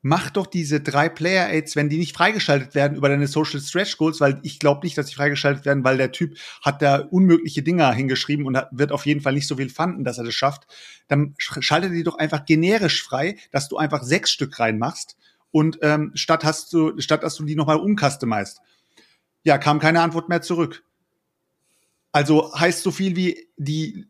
mach 0.00 0.30
doch 0.30 0.46
diese 0.46 0.80
drei 0.80 1.08
Player 1.08 1.48
Aids, 1.48 1.76
wenn 1.76 1.88
die 1.88 1.98
nicht 1.98 2.16
freigeschaltet 2.16 2.74
werden 2.74 2.96
über 2.96 3.08
deine 3.08 3.28
Social 3.28 3.60
Stretch 3.60 3.98
Goals, 3.98 4.20
weil 4.20 4.40
ich 4.42 4.58
glaube 4.58 4.84
nicht, 4.84 4.98
dass 4.98 5.08
sie 5.08 5.14
freigeschaltet 5.14 5.64
werden, 5.64 5.84
weil 5.84 5.96
der 5.96 6.10
Typ 6.10 6.36
hat 6.62 6.82
da 6.82 6.96
unmögliche 6.96 7.62
Dinger 7.62 7.92
hingeschrieben 7.92 8.46
und 8.46 8.58
wird 8.72 8.90
auf 8.90 9.06
jeden 9.06 9.20
Fall 9.20 9.34
nicht 9.34 9.46
so 9.46 9.56
viel 9.56 9.68
fanden, 9.68 10.04
dass 10.04 10.18
er 10.18 10.24
das 10.24 10.34
schafft. 10.34 10.66
Dann 11.06 11.34
sch- 11.34 11.62
schalte 11.62 11.90
die 11.90 12.02
doch 12.02 12.18
einfach 12.18 12.44
generisch 12.46 13.02
frei, 13.04 13.36
dass 13.52 13.68
du 13.68 13.76
einfach 13.76 14.02
sechs 14.02 14.30
Stück 14.32 14.58
reinmachst 14.58 15.16
und 15.50 15.78
ähm, 15.82 16.10
statt 16.14 16.44
hast 16.44 16.72
du, 16.72 16.98
statt 16.98 17.22
dass 17.22 17.36
du 17.36 17.44
die 17.44 17.54
nochmal 17.54 17.78
umcustomized. 17.78 18.60
Ja, 19.44 19.58
kam 19.58 19.78
keine 19.78 20.00
Antwort 20.00 20.28
mehr 20.28 20.42
zurück. 20.42 20.82
Also 22.10 22.52
heißt 22.54 22.82
so 22.82 22.90
viel 22.90 23.16
wie, 23.16 23.48
die 23.56 24.06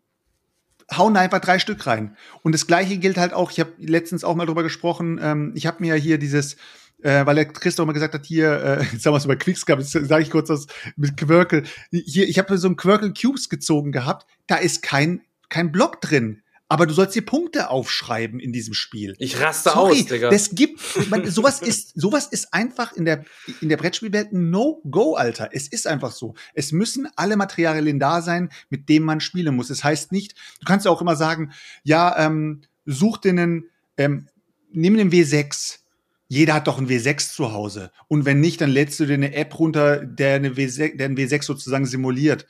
hauen 0.96 1.16
einfach 1.16 1.40
drei 1.40 1.58
Stück 1.58 1.86
rein. 1.86 2.16
Und 2.42 2.52
das 2.52 2.66
gleiche 2.66 2.98
gilt 2.98 3.16
halt 3.16 3.32
auch, 3.32 3.50
ich 3.50 3.60
habe 3.60 3.72
letztens 3.78 4.24
auch 4.24 4.34
mal 4.34 4.46
drüber 4.46 4.62
gesprochen, 4.62 5.18
ähm, 5.22 5.52
ich 5.54 5.66
habe 5.66 5.78
mir 5.80 5.94
hier 5.94 6.18
dieses, 6.18 6.56
äh, 7.02 7.26
weil 7.26 7.34
der 7.34 7.46
Christoph 7.46 7.86
mal 7.86 7.92
gesagt 7.92 8.14
hat, 8.14 8.24
hier, 8.24 8.62
äh, 8.62 8.84
jetzt 8.92 9.04
haben 9.06 9.12
wir 9.12 9.18
es 9.18 9.24
über 9.24 9.36
Quicks 9.36 9.66
gehabt, 9.66 9.82
jetzt 9.82 9.92
sage 9.92 10.22
ich 10.22 10.30
kurz 10.30 10.48
was 10.48 10.66
mit 10.96 11.16
Quirkel. 11.16 11.64
Hier, 11.90 12.28
ich 12.28 12.38
habe 12.38 12.56
so 12.58 12.68
einen 12.68 12.76
Quirkel 12.76 13.12
Cubes 13.12 13.48
gezogen 13.48 13.92
gehabt, 13.92 14.26
da 14.46 14.56
ist 14.56 14.82
kein, 14.82 15.22
kein 15.48 15.72
Block 15.72 16.00
drin. 16.00 16.41
Aber 16.72 16.86
du 16.86 16.94
sollst 16.94 17.14
dir 17.14 17.20
Punkte 17.20 17.68
aufschreiben 17.68 18.40
in 18.40 18.50
diesem 18.50 18.72
Spiel. 18.72 19.14
Ich 19.18 19.38
raste 19.38 19.68
Sorry, 19.68 20.00
aus, 20.00 20.06
Digga. 20.06 20.30
das 20.30 20.54
gibt, 20.54 20.80
man, 21.10 21.30
sowas 21.30 21.60
ist, 21.60 22.00
sowas 22.00 22.28
ist 22.28 22.54
einfach 22.54 22.94
in 22.94 23.04
der, 23.04 23.26
in 23.60 23.68
der 23.68 23.76
Brettspielwelt 23.76 24.32
ein 24.32 24.48
No-Go, 24.48 25.14
Alter. 25.14 25.50
Es 25.52 25.68
ist 25.68 25.86
einfach 25.86 26.12
so. 26.12 26.32
Es 26.54 26.72
müssen 26.72 27.06
alle 27.14 27.36
Materialien 27.36 27.98
da 27.98 28.22
sein, 28.22 28.48
mit 28.70 28.88
denen 28.88 29.04
man 29.04 29.20
spielen 29.20 29.54
muss. 29.54 29.68
Es 29.68 29.84
heißt 29.84 30.12
nicht, 30.12 30.34
du 30.60 30.64
kannst 30.64 30.86
ja 30.86 30.92
auch 30.92 31.02
immer 31.02 31.14
sagen, 31.14 31.52
ja, 31.82 32.18
ähm, 32.24 32.62
such 32.86 33.18
dir 33.18 33.32
einen, 33.32 33.68
ähm, 33.98 34.28
nimm 34.70 34.96
den 34.96 35.12
W6. 35.12 35.80
Jeder 36.32 36.54
hat 36.54 36.66
doch 36.66 36.78
einen 36.78 36.88
W6 36.88 37.34
zu 37.34 37.52
Hause. 37.52 37.90
Und 38.08 38.24
wenn 38.24 38.40
nicht, 38.40 38.62
dann 38.62 38.70
lädst 38.70 38.98
du 38.98 39.04
dir 39.04 39.12
eine 39.12 39.34
App 39.34 39.58
runter, 39.58 40.02
der 40.02 40.36
eine 40.36 40.52
W6, 40.52 40.96
der 40.96 41.04
einen 41.04 41.16
W6 41.18 41.42
sozusagen 41.42 41.84
simuliert. 41.84 42.46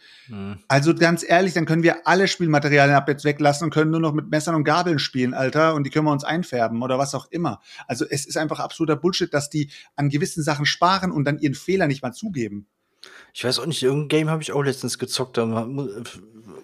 Also 0.69 0.95
ganz 0.95 1.25
ehrlich, 1.29 1.55
dann 1.55 1.67
können 1.67 1.83
wir 1.83 2.07
alle 2.07 2.29
Spielmaterialien 2.29 2.95
ab 2.95 3.09
jetzt 3.09 3.25
weglassen 3.25 3.65
und 3.65 3.75
können 3.75 3.91
nur 3.91 3.99
noch 3.99 4.13
mit 4.13 4.31
Messern 4.31 4.55
und 4.55 4.63
Gabeln 4.63 5.01
spielen, 5.01 5.35
Alter, 5.35 5.75
und 5.75 5.83
die 5.83 5.91
können 5.91 6.07
wir 6.07 6.13
uns 6.13 6.23
einfärben 6.23 6.81
oder 6.81 6.97
was 6.97 7.13
auch 7.17 7.27
immer. 7.33 7.61
Also 7.89 8.05
es 8.09 8.25
ist 8.25 8.37
einfach 8.37 8.61
absoluter 8.61 8.95
Bullshit, 8.95 9.35
dass 9.35 9.51
die 9.51 9.69
an 9.97 10.11
gewissen 10.11 10.45
Sachen 10.45 10.65
sparen 10.65 11.11
und 11.11 11.25
dann 11.25 11.41
ihren 11.41 11.55
Fehler 11.55 11.89
nicht 11.89 12.05
mal 12.05 12.13
zugeben. 12.13 12.69
Ich 13.35 13.43
weiß 13.43 13.59
auch 13.59 13.67
nicht, 13.67 13.83
irgendein 13.83 14.09
Game 14.09 14.31
habe 14.31 14.43
ich 14.43 14.53
auch 14.53 14.63
letztens 14.63 14.97
gezockt. 14.97 15.39
Da 15.39 15.67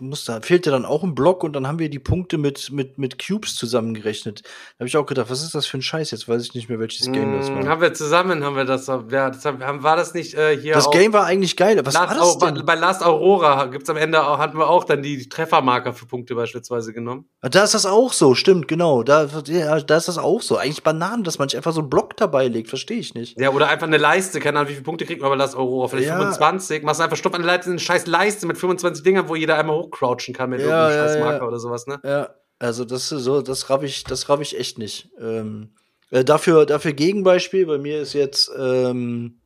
muss, 0.01 0.25
da 0.25 0.41
fehlte 0.41 0.71
dann 0.71 0.85
auch 0.85 1.03
ein 1.03 1.15
Block 1.15 1.45
und 1.45 1.53
dann 1.55 1.67
haben 1.67 1.79
wir 1.79 1.89
die 1.91 1.99
Punkte 1.99 2.39
mit, 2.39 2.71
mit, 2.73 2.99
mit 2.99 3.25
Cubes 3.25 3.55
zusammengerechnet. 3.57 4.43
Da 4.43 4.81
habe 4.81 4.89
ich 4.89 4.97
auch 4.97 5.07
gedacht, 5.07 5.31
was 5.31 5.43
ist 5.43 5.55
das 5.55 5.67
für 5.67 5.79
ein 5.79 5.83
Scheiß? 5.83 6.11
Jetzt 6.11 6.29
weiß 6.29 6.43
ich 6.43 6.55
nicht 6.55 6.69
mehr, 6.69 6.79
welches 6.79 7.11
Game 7.13 7.33
das 7.33 7.51
Mm, 7.51 7.55
war. 7.55 7.67
haben 7.67 7.81
wir 7.81 7.95
zusammen, 7.95 8.45
haben 8.45 8.57
wir 8.57 8.65
das, 8.65 8.87
ja, 8.87 9.31
das 9.31 9.45
haben, 9.45 9.83
war 9.83 9.97
das 9.97 10.15
nicht 10.15 10.35
äh, 10.35 10.57
hier 10.57 10.75
Das 10.75 10.91
Game 10.91 11.13
war 11.13 11.25
eigentlich 11.25 11.57
geil. 11.57 11.81
Was 11.85 11.95
Last, 11.95 12.09
war 12.09 12.15
das 12.17 12.39
denn? 12.39 12.65
Bei 12.67 12.75
Last 12.75 13.03
Aurora 13.05 13.67
gibt's 13.67 13.91
am 13.91 13.97
Ende 13.97 14.25
auch, 14.27 14.39
hatten 14.39 14.59
wir 14.59 14.69
auch 14.69 14.85
dann 14.85 15.03
die 15.03 15.29
Treffermarker 15.29 15.93
für 15.93 16.07
Punkte 16.07 16.35
beispielsweise 16.35 16.93
genommen. 16.93 17.27
Ah, 17.41 17.49
Da 17.49 17.65
ist 17.65 17.75
das 17.75 17.87
auch 17.87 18.13
so, 18.13 18.35
stimmt, 18.35 18.69
genau. 18.69 19.03
Da, 19.03 19.29
ja, 19.47 19.81
da 19.81 19.97
ist 19.97 20.09
das 20.09 20.19
auch 20.19 20.43
so. 20.43 20.57
Eigentlich 20.57 20.83
Bananen, 20.83 21.25
dass 21.25 21.39
man 21.39 21.49
sich 21.49 21.57
einfach 21.57 21.73
so 21.73 21.81
einen 21.81 21.91
Block 21.91 22.17
dabei 22.17 22.49
legt, 22.49 22.69
verstehe 22.69 22.99
ich 22.99 23.15
nicht. 23.15 23.39
Ja, 23.41 23.51
oder 23.51 23.69
einfach 23.69 23.87
eine 23.87 23.97
Leiste, 23.99 24.41
keine 24.41 24.59
Ahnung, 24.59 24.69
wie 24.71 24.75
viele 24.75 24.85
Punkte 24.85 25.05
kriegt 25.07 25.21
man 25.23 25.31
bei 25.31 25.37
Last 25.37 25.57
Aurora? 25.57 25.89
Vielleicht 25.89 26.09
Ja. 26.09 26.17
25. 26.19 26.83
Machst 26.83 27.01
du 27.01 27.05
einfach 27.05 27.17
Stumpf 27.17 27.35
an 27.37 27.43
der 27.43 27.53
Leiste, 27.55 27.71
eine 27.71 27.79
scheiß 27.79 28.07
Leiste 28.07 28.47
mit 28.47 28.59
25 28.59 29.03
Dingern, 29.05 29.29
wo 29.29 29.35
jeder 29.37 29.57
einmal 29.59 29.77
hochcrouchen 29.89 30.35
kann 30.35 30.51
mit 30.51 30.61
Ja, 30.61 30.67
irgendeinem 30.67 30.99
ja, 30.99 31.09
scheiß 31.09 31.41
ja. 31.41 31.47
Oder 31.47 31.59
sowas, 31.59 31.87
ne? 31.87 32.01
Ja, 32.05 32.35
also 32.59 32.85
das 32.85 33.13
ist 33.13 33.23
so, 33.23 33.43
das 33.43 33.71
raff 33.71 33.83
ich, 33.83 34.05
das 34.05 34.29
raff 34.29 34.41
ich 34.41 34.59
echt 34.59 34.79
nicht. 34.79 35.11
Ähm, 35.21 35.71
äh, 36.11 36.25
dafür, 36.25 36.67
dafür 36.67 36.93
Gegenbeispiel, 36.93 37.67
bei 37.67 37.79
mir 37.79 38.01
ist 38.01 38.15
jetzt 38.15 38.51
ähm, 38.59 39.41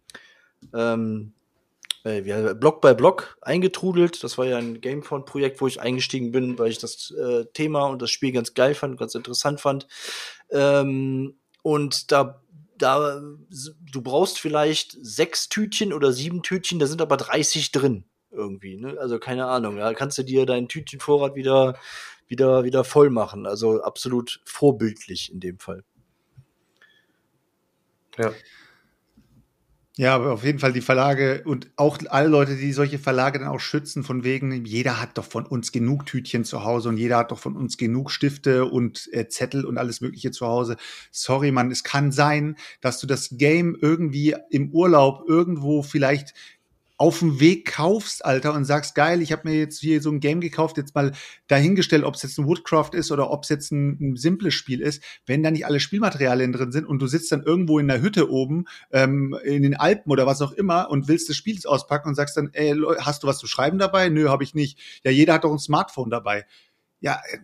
ähm, 0.73 1.35
äh, 2.05 2.55
Block 2.55 2.81
by 2.81 2.95
Block 2.95 3.37
eingetrudelt. 3.43 4.23
Das 4.25 4.39
war 4.39 4.47
ja 4.47 4.59
ein 4.59 4.81
Gamefond-Projekt, 4.81 5.61
wo 5.61 5.67
ich 5.67 5.81
eingestiegen 5.81 6.33
bin, 6.33 6.59
weil 6.59 6.71
ich 6.71 6.79
das 6.79 7.13
äh, 7.13 7.45
Thema 7.53 7.87
und 7.87 8.03
das 8.03 8.11
Spiel 8.11 8.33
ganz 8.33 8.55
geil 8.55 8.75
fand, 8.75 8.99
ganz 8.99 9.15
interessant 9.15 9.61
fand. 9.61 9.87
Ähm, 10.51 11.37
und 11.63 12.11
da, 12.11 12.43
da, 12.77 13.21
du 13.93 14.03
brauchst 14.03 14.41
vielleicht 14.41 14.97
sechs 15.01 15.49
Tütchen 15.49 15.93
oder 15.93 16.13
sieben 16.13 16.43
Tütchen, 16.43 16.79
da 16.79 16.87
sind 16.87 17.01
aber 17.03 17.17
30 17.17 17.73
drin. 17.73 18.05
Irgendwie. 18.33 18.77
Ne? 18.77 18.97
Also 18.99 19.19
keine 19.19 19.47
Ahnung. 19.47 19.77
Da 19.77 19.93
kannst 19.95 20.19
du 20.19 20.23
dir 20.23 20.47
deinen 20.47 20.69
Tütchenvorrat 20.69 21.35
wieder, 21.35 21.77
wieder, 22.29 22.65
wieder 22.65 22.85
voll 22.85 23.11
machen. 23.11 23.47
Also 23.47 23.83
absolut 23.83 24.41
vorbildlich 24.45 25.33
in 25.33 25.41
dem 25.41 25.59
Fall. 25.59 25.85
Ja. 28.19 28.33
Ja, 29.99 30.15
aber 30.15 30.33
auf 30.33 30.43
jeden 30.43 30.59
Fall 30.59 30.73
die 30.73 30.81
Verlage 30.81 31.43
und 31.45 31.71
auch 31.77 31.99
alle 32.09 32.29
Leute, 32.29 32.57
die 32.57 32.73
solche 32.73 32.99
Verlage 32.99 33.39
dann 33.39 33.49
auch 33.49 33.61
schützen, 33.61 34.05
von 34.05 34.25
wegen, 34.25 34.65
jeder 34.65 35.03
hat 35.03 35.19
doch 35.19 35.27
von 35.27 35.45
uns 35.45 35.71
genug 35.71 36.07
Tütchen 36.07 36.45
zu 36.45 36.65
Hause 36.65 36.89
und 36.89 36.97
jeder 36.97 37.19
hat 37.19 37.31
doch 37.31 37.39
von 37.39 37.57
uns 37.57 37.77
genug 37.77 38.11
Stifte 38.11 38.65
und 38.65 39.11
äh, 39.13 39.29
Zettel 39.29 39.67
und 39.67 39.77
alles 39.77 40.01
Mögliche 40.01 40.31
zu 40.31 40.47
Hause. 40.47 40.79
Sorry, 41.11 41.53
Mann, 41.53 41.71
es 41.71 41.85
kann 41.85 42.11
sein, 42.11 42.57
dass 42.81 43.01
du 43.01 43.07
das 43.07 43.37
Game 43.37 43.77
irgendwie 43.79 44.35
im 44.49 44.71
Urlaub 44.71 45.29
irgendwo 45.29 45.83
vielleicht 45.83 46.33
auf 47.03 47.19
dem 47.19 47.41
Weg 47.41 47.67
kaufst, 47.67 48.25
Alter, 48.25 48.55
und 48.55 48.65
sagst, 48.65 48.95
geil, 48.95 49.23
ich 49.23 49.33
habe 49.33 49.49
mir 49.49 49.59
jetzt 49.59 49.81
hier 49.81 50.01
so 50.01 50.09
ein 50.09 50.21
Game 50.21 50.41
gekauft, 50.41 50.77
jetzt 50.77 50.95
mal 50.95 51.11
dahingestellt, 51.49 52.05
ob 52.05 52.15
es 52.15 52.23
jetzt 52.23 52.39
ein 52.39 52.47
Woodcraft 52.47 52.91
ist 52.93 53.11
oder 53.11 53.29
ob 53.33 53.43
es 53.43 53.49
jetzt 53.49 53.73
ein, 53.73 53.99
ein, 54.01 54.17
simples 54.17 54.55
Spiel 54.55 54.81
ist, 54.81 55.03
wenn 55.27 55.43
da 55.43 55.51
nicht 55.51 55.67
alle 55.67 55.81
Spielmaterialien 55.81 56.53
drin 56.53 56.71
sind 56.71 56.87
und 56.87 57.03
du 57.03 57.09
sitzt 57.09 57.33
dann 57.33 57.43
irgendwo 57.43 57.81
in 57.81 57.89
der 57.89 58.01
Hütte 58.01 58.31
oben, 58.31 58.67
ähm, 58.93 59.37
in 59.43 59.65
den 59.65 59.75
Alpen 59.75 60.13
oder 60.13 60.27
was 60.27 60.43
auch 60.43 60.53
immer 60.53 60.91
und 60.91 61.09
willst 61.09 61.29
das 61.29 61.35
Spiel 61.35 61.59
auspacken 61.65 62.09
und 62.09 62.15
sagst 62.15 62.37
dann, 62.37 62.51
ey, 62.53 62.73
hast 63.01 63.25
du 63.25 63.27
was 63.27 63.39
zu 63.39 63.49
schreiben 63.49 63.79
dabei? 63.79 64.09
Nö, 64.09 64.29
habe 64.29 64.45
ich 64.45 64.55
nicht. 64.55 64.79
Ja, 65.03 65.11
jeder 65.11 65.35
hat 65.35 65.43
doch 65.43 65.51
ein 65.51 65.59
Smartphone 65.59 66.09
dabei. 66.09 66.47
Ja, 67.01 67.21
äh, 67.33 67.39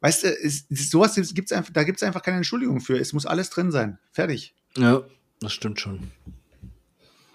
weißt 0.00 0.24
du, 0.24 0.28
ist, 0.28 0.74
sowas 0.90 1.20
gibt's 1.34 1.52
einfach, 1.52 1.74
da 1.74 1.84
gibt's 1.84 2.02
einfach 2.02 2.22
keine 2.22 2.38
Entschuldigung 2.38 2.80
für. 2.80 2.98
Es 2.98 3.12
muss 3.12 3.26
alles 3.26 3.50
drin 3.50 3.70
sein. 3.70 3.98
Fertig. 4.10 4.54
Ja, 4.78 5.02
das 5.40 5.52
stimmt 5.52 5.80
schon. 5.80 6.12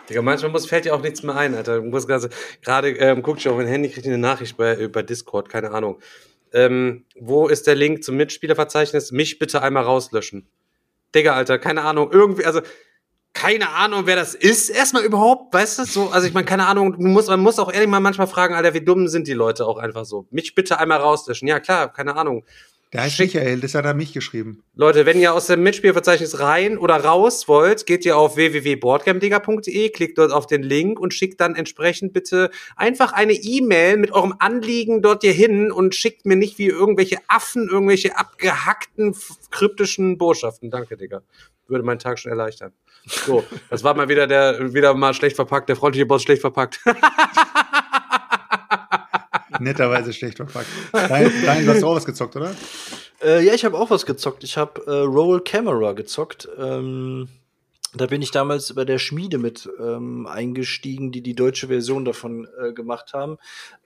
Digga, 0.09 0.21
manchmal 0.21 0.51
muss, 0.51 0.65
fällt 0.65 0.85
dir 0.85 0.95
auch 0.95 1.01
nichts 1.01 1.23
mehr 1.23 1.35
ein, 1.35 1.53
Alter. 1.53 1.77
Du 1.77 1.83
musst 1.83 2.07
gerade, 2.07 2.89
ähm, 2.97 3.21
guck 3.21 3.37
ich 3.37 3.47
auf 3.47 3.57
mein 3.57 3.67
Handy, 3.67 3.89
krieg 3.89 4.03
ich 4.03 4.07
eine 4.07 4.17
Nachricht 4.17 4.57
bei, 4.57 4.75
über 4.75 5.03
Discord, 5.03 5.49
keine 5.49 5.71
Ahnung. 5.71 5.99
Ähm, 6.51 7.05
wo 7.19 7.47
ist 7.47 7.67
der 7.67 7.75
Link 7.75 8.03
zum 8.03 8.17
Mitspielerverzeichnis? 8.17 9.11
Mich 9.11 9.37
bitte 9.37 9.61
einmal 9.61 9.83
rauslöschen. 9.83 10.47
Digga, 11.13 11.33
Alter, 11.33 11.59
keine 11.59 11.83
Ahnung. 11.83 12.11
Irgendwie, 12.11 12.45
also, 12.45 12.61
keine 13.33 13.69
Ahnung, 13.69 14.01
wer 14.05 14.15
das 14.15 14.33
ist, 14.33 14.69
erstmal 14.69 15.03
überhaupt, 15.03 15.53
weißt 15.53 15.79
du, 15.79 15.85
so, 15.85 16.09
also 16.09 16.27
ich 16.27 16.33
meine, 16.33 16.45
keine 16.45 16.65
Ahnung, 16.65 16.93
du 16.93 17.07
musst, 17.07 17.29
man 17.29 17.39
muss 17.39 17.59
auch 17.59 17.71
ehrlich 17.71 17.87
mal 17.87 17.99
manchmal 17.99 18.27
fragen, 18.27 18.55
Alter, 18.55 18.73
wie 18.73 18.81
dumm 18.81 19.07
sind 19.07 19.27
die 19.27 19.33
Leute 19.33 19.65
auch 19.67 19.77
einfach 19.77 20.05
so. 20.05 20.27
Mich 20.31 20.55
bitte 20.55 20.79
einmal 20.79 20.99
rauslöschen. 20.99 21.47
Ja, 21.47 21.59
klar, 21.59 21.93
keine 21.93 22.15
Ahnung. 22.15 22.43
Der 22.91 23.03
heißt 23.03 23.15
Schick. 23.15 23.35
Michael, 23.35 23.59
das 23.59 23.75
hat 23.75 23.85
er 23.85 23.93
mich 23.93 24.13
geschrieben. 24.13 24.63
Leute, 24.73 25.05
wenn 25.05 25.19
ihr 25.19 25.33
aus 25.33 25.45
dem 25.45 25.61
Mitspielverzeichnis 25.61 26.39
rein 26.39 26.79
oder 26.79 26.95
raus 26.95 27.47
wollt, 27.47 27.85
geht 27.85 28.03
ihr 28.03 28.17
auf 28.17 28.35
www.boardgameddigger.de, 28.35 29.89
klickt 29.89 30.17
dort 30.17 30.31
auf 30.31 30.47
den 30.47 30.63
Link 30.63 30.99
und 30.99 31.13
schickt 31.13 31.39
dann 31.39 31.55
entsprechend 31.55 32.13
bitte 32.13 32.49
einfach 32.75 33.13
eine 33.13 33.33
E-Mail 33.33 33.97
mit 33.97 34.11
eurem 34.11 34.33
Anliegen 34.39 35.03
dort 35.03 35.21
hier 35.21 35.33
hin 35.33 35.71
und 35.71 35.93
schickt 35.93 36.25
mir 36.25 36.35
nicht 36.35 36.57
wie 36.57 36.65
irgendwelche 36.65 37.17
Affen 37.27 37.69
irgendwelche 37.69 38.17
abgehackten 38.17 39.15
kryptischen 39.51 40.17
Botschaften. 40.17 40.71
Danke, 40.71 40.97
Digga. 40.97 41.21
Würde 41.67 41.83
meinen 41.83 41.99
Tag 41.99 42.17
schon 42.17 42.31
erleichtern. 42.31 42.73
So, 43.05 43.43
das 43.69 43.83
war 43.83 43.93
mal 43.93 44.09
wieder 44.09 44.25
der, 44.25 44.73
wieder 44.73 44.95
mal 44.95 45.13
schlecht 45.13 45.35
verpackt, 45.35 45.69
der 45.69 45.75
freundliche 45.75 46.07
Boss 46.07 46.23
schlecht 46.23 46.41
verpackt. 46.41 46.79
Netterweise 49.59 50.13
schlecht 50.13 50.37
verpackt. 50.37 50.67
Dein, 50.91 51.31
dein, 51.45 51.65
du 51.65 51.73
hast 51.73 51.83
auch 51.83 51.95
was 51.95 52.05
gezockt, 52.05 52.35
oder? 52.35 52.55
Äh, 53.23 53.45
ja, 53.45 53.53
ich 53.53 53.65
habe 53.65 53.77
auch 53.77 53.89
was 53.89 54.05
gezockt. 54.05 54.43
Ich 54.43 54.57
habe 54.57 54.81
äh, 54.85 54.99
Roll 55.01 55.41
Camera 55.41 55.93
gezockt. 55.93 56.47
Ähm, 56.57 57.27
da 57.95 58.05
bin 58.05 58.21
ich 58.21 58.29
damals 58.29 58.73
bei 58.75 58.85
der 58.85 58.99
Schmiede 58.99 59.39
mit 59.39 59.67
ähm, 59.79 60.27
eingestiegen, 60.27 61.11
die 61.11 61.21
die 61.21 61.33
deutsche 61.33 61.67
Version 61.67 62.05
davon 62.05 62.47
äh, 62.61 62.71
gemacht 62.71 63.13
haben. 63.13 63.37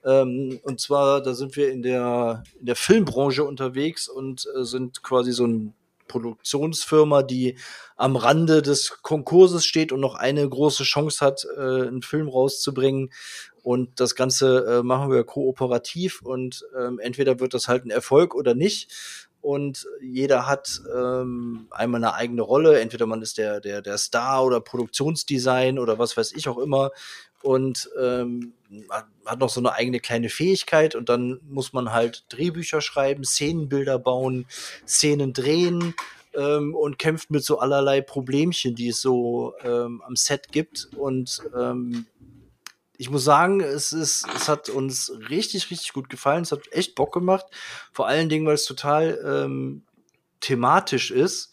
Ähm, 0.04 0.60
und 0.62 0.78
zwar, 0.78 1.22
da 1.22 1.32
sind 1.32 1.56
wir 1.56 1.70
in 1.70 1.82
der, 1.82 2.42
in 2.60 2.66
der 2.66 2.76
Filmbranche 2.76 3.44
unterwegs 3.44 4.08
und 4.08 4.46
äh, 4.54 4.64
sind 4.64 5.02
quasi 5.02 5.32
so 5.32 5.46
ein 5.46 5.74
Produktionsfirma, 6.06 7.22
die 7.22 7.56
am 7.96 8.16
Rande 8.16 8.60
des 8.60 8.98
Konkurses 9.00 9.64
steht 9.64 9.90
und 9.90 10.00
noch 10.00 10.16
eine 10.16 10.46
große 10.46 10.84
Chance 10.84 11.24
hat, 11.24 11.46
äh, 11.56 11.88
einen 11.88 12.02
Film 12.02 12.28
rauszubringen. 12.28 13.10
Und 13.64 13.98
das 13.98 14.14
Ganze 14.14 14.66
äh, 14.66 14.82
machen 14.82 15.10
wir 15.10 15.24
kooperativ 15.24 16.20
und 16.20 16.66
ähm, 16.78 16.98
entweder 16.98 17.40
wird 17.40 17.54
das 17.54 17.66
halt 17.66 17.86
ein 17.86 17.90
Erfolg 17.90 18.34
oder 18.34 18.54
nicht. 18.54 18.92
Und 19.40 19.86
jeder 20.02 20.46
hat 20.46 20.82
ähm, 20.94 21.66
einmal 21.70 22.04
eine 22.04 22.12
eigene 22.12 22.42
Rolle. 22.42 22.78
Entweder 22.80 23.06
man 23.06 23.22
ist 23.22 23.38
der, 23.38 23.60
der, 23.60 23.80
der 23.80 23.96
Star 23.96 24.44
oder 24.44 24.60
Produktionsdesign 24.60 25.78
oder 25.78 25.98
was 25.98 26.14
weiß 26.14 26.32
ich 26.32 26.46
auch 26.46 26.58
immer. 26.58 26.90
Und 27.42 27.88
ähm, 27.98 28.52
hat 29.24 29.38
noch 29.38 29.48
so 29.48 29.60
eine 29.60 29.72
eigene 29.72 30.00
kleine 30.00 30.28
Fähigkeit. 30.28 30.94
Und 30.94 31.08
dann 31.08 31.40
muss 31.48 31.72
man 31.72 31.90
halt 31.90 32.26
Drehbücher 32.28 32.82
schreiben, 32.82 33.24
Szenenbilder 33.24 33.98
bauen, 33.98 34.44
Szenen 34.86 35.32
drehen 35.32 35.94
ähm, 36.34 36.74
und 36.74 36.98
kämpft 36.98 37.30
mit 37.30 37.44
so 37.44 37.60
allerlei 37.60 38.02
Problemchen, 38.02 38.74
die 38.74 38.88
es 38.88 39.00
so 39.00 39.54
ähm, 39.62 40.02
am 40.06 40.16
Set 40.16 40.52
gibt. 40.52 40.88
Und 40.96 41.42
ähm, 41.58 42.06
ich 42.96 43.10
muss 43.10 43.24
sagen, 43.24 43.60
es 43.60 43.92
ist, 43.92 44.26
es 44.34 44.48
hat 44.48 44.68
uns 44.68 45.12
richtig, 45.28 45.70
richtig 45.70 45.92
gut 45.92 46.08
gefallen. 46.08 46.42
Es 46.42 46.52
hat 46.52 46.72
echt 46.72 46.94
Bock 46.94 47.12
gemacht. 47.12 47.46
Vor 47.92 48.06
allen 48.06 48.28
Dingen, 48.28 48.46
weil 48.46 48.54
es 48.54 48.66
total 48.66 49.18
ähm, 49.24 49.84
thematisch 50.40 51.10
ist. 51.10 51.52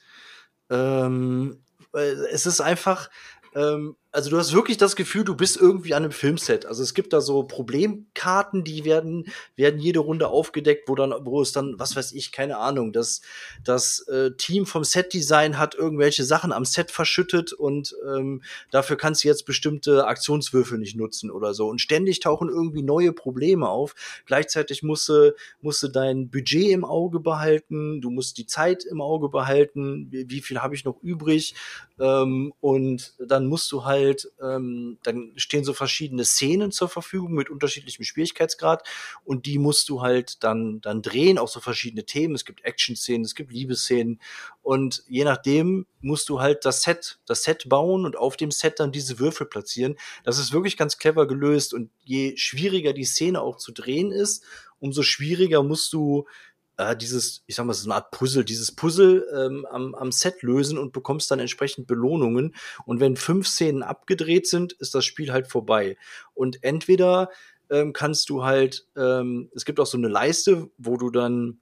Ähm, 0.70 1.64
es 1.94 2.46
ist 2.46 2.62
einfach, 2.62 3.10
ähm, 3.56 3.96
also 4.14 4.30
du 4.30 4.38
hast 4.38 4.54
wirklich 4.54 4.78
das 4.78 4.98
Gefühl, 4.98 5.24
du 5.24 5.36
bist 5.36 5.56
irgendwie 5.56 5.94
an 5.94 6.04
einem 6.04 6.12
Filmset. 6.12 6.66
Also 6.66 6.84
es 6.84 6.94
gibt 6.94 7.14
da 7.14 7.22
so 7.22 7.44
Problemkarten, 7.44 8.66
die 8.66 8.84
werden, 8.84 9.26
werden 9.56 9.80
jede 9.80 10.00
Runde 10.00 10.28
aufgedeckt, 10.28 10.90
wo 10.90 10.96
dann, 10.96 11.14
wo 11.24 11.42
es 11.42 11.54
dann, 11.54 11.80
was 11.80 11.96
weiß 11.96 12.12
ich, 12.12 12.34
keine 12.34 12.58
Ahnung, 12.58 12.92
das, 12.92 13.22
das 13.64 14.06
äh, 14.10 14.32
Team 14.32 14.66
vom 14.66 14.84
Setdesign 14.84 15.58
hat 15.58 15.76
irgendwelche 15.76 16.26
Sachen 16.26 16.52
am 16.52 16.66
Set 16.66 16.92
verschüttet 16.92 17.54
und 17.54 17.96
ähm, 18.06 18.42
dafür 18.70 18.98
kannst 18.98 19.24
du 19.24 19.30
jetzt 19.30 19.46
bestimmte 19.46 20.06
Aktionswürfel 20.06 20.78
nicht 20.78 20.98
nutzen 20.98 21.32
oder 21.32 21.54
so. 21.54 21.70
Und 21.70 21.80
ständig 21.80 22.20
tauchen 22.20 22.50
irgendwie 22.50 22.84
neue 22.84 23.14
Probleme 23.14 23.70
auf. 23.70 23.96
Gleichzeitig 24.26 24.84
musst 24.84 25.08
du, 25.08 25.34
musst 25.62 25.84
du 25.84 25.88
dein 25.88 26.30
Budget 26.30 26.72
im 26.72 26.84
Auge 26.84 27.22
behalten, 27.22 28.02
du 28.02 28.10
musst 28.10 28.38
die 28.38 28.46
Zeit 28.46 28.84
im 28.84 29.00
Auge 29.00 29.30
behalten, 29.30 30.08
wie, 30.12 30.30
wie 30.30 30.42
viel 30.42 30.60
habe 30.60 30.76
ich 30.76 30.84
noch 30.84 31.02
übrig 31.02 31.56
ähm, 31.98 32.52
und 32.60 33.14
dann 33.18 33.46
musst 33.46 33.72
du 33.72 33.86
halt 33.86 34.01
halt, 34.02 34.32
ähm, 34.42 34.98
dann 35.04 35.34
stehen 35.36 35.64
so 35.64 35.74
verschiedene 35.74 36.26
Szenen 36.26 36.72
zur 36.72 36.90
Verfügung 36.90 37.34
mit 37.34 37.50
unterschiedlichem 37.50 38.04
Schwierigkeitsgrad 38.04 38.88
und 39.24 39.46
die 39.46 39.60
musst 39.60 39.90
du 39.90 40.02
halt 40.02 40.44
dann, 40.44 40.82
dann 40.82 41.02
drehen, 41.02 41.38
auch 41.38 41.48
so 41.48 41.60
verschiedene 41.60 42.06
Themen. 42.06 42.36
Es 42.36 42.46
gibt 42.46 42.64
Action-Szenen, 42.64 43.24
es 43.24 43.36
gibt 43.36 43.52
Liebesszenen 43.52 44.20
und 44.62 45.04
je 45.08 45.24
nachdem 45.24 45.86
musst 46.02 46.30
du 46.30 46.40
halt 46.40 46.66
das 46.66 46.84
Set, 46.84 47.20
das 47.26 47.44
Set 47.44 47.70
bauen 47.70 48.06
und 48.06 48.18
auf 48.18 48.38
dem 48.38 48.52
Set 48.52 48.80
dann 48.80 48.92
diese 48.92 49.20
Würfel 49.20 49.48
platzieren. 49.48 49.96
Das 50.24 50.40
ist 50.40 50.52
wirklich 50.52 50.78
ganz 50.78 50.98
clever 50.98 51.28
gelöst 51.28 51.74
und 51.74 51.92
je 52.04 52.36
schwieriger 52.38 52.94
die 52.94 53.06
Szene 53.06 53.42
auch 53.42 53.58
zu 53.58 53.72
drehen 53.72 54.12
ist, 54.12 54.44
umso 54.80 55.04
schwieriger 55.04 55.64
musst 55.64 55.94
du 55.94 56.26
äh, 56.82 56.98
dieses, 56.98 57.44
ich 57.48 57.56
sag 57.56 57.66
mal, 57.66 57.74
so 57.74 57.88
eine 57.88 57.96
Art 57.96 58.12
Puzzle, 58.12 58.44
dieses 58.44 58.72
Puzzle 58.74 59.26
ähm, 59.34 59.66
am, 59.70 59.96
am 59.96 60.12
Set 60.12 60.42
lösen 60.42 60.78
und 60.78 60.94
bekommst 60.94 61.32
dann 61.32 61.40
entsprechend 61.40 61.88
Belohnungen. 61.88 62.56
Und 62.86 63.00
wenn 63.00 63.16
fünf 63.16 63.48
Szenen 63.48 63.84
abgedreht 63.84 64.48
sind, 64.48 64.74
ist 64.74 64.96
das 64.96 65.06
Spiel 65.06 65.32
halt 65.32 65.48
vorbei. 65.48 65.98
Und 66.34 66.64
entweder 66.64 67.30
ähm, 67.70 67.94
kannst 67.94 68.30
du 68.30 68.44
halt, 68.44 68.88
ähm, 68.98 69.50
es 69.56 69.66
gibt 69.66 69.80
auch 69.80 69.86
so 69.86 69.98
eine 69.98 70.10
Leiste, 70.10 70.70
wo 70.78 70.98
du 70.98 71.10
dann 71.10 71.60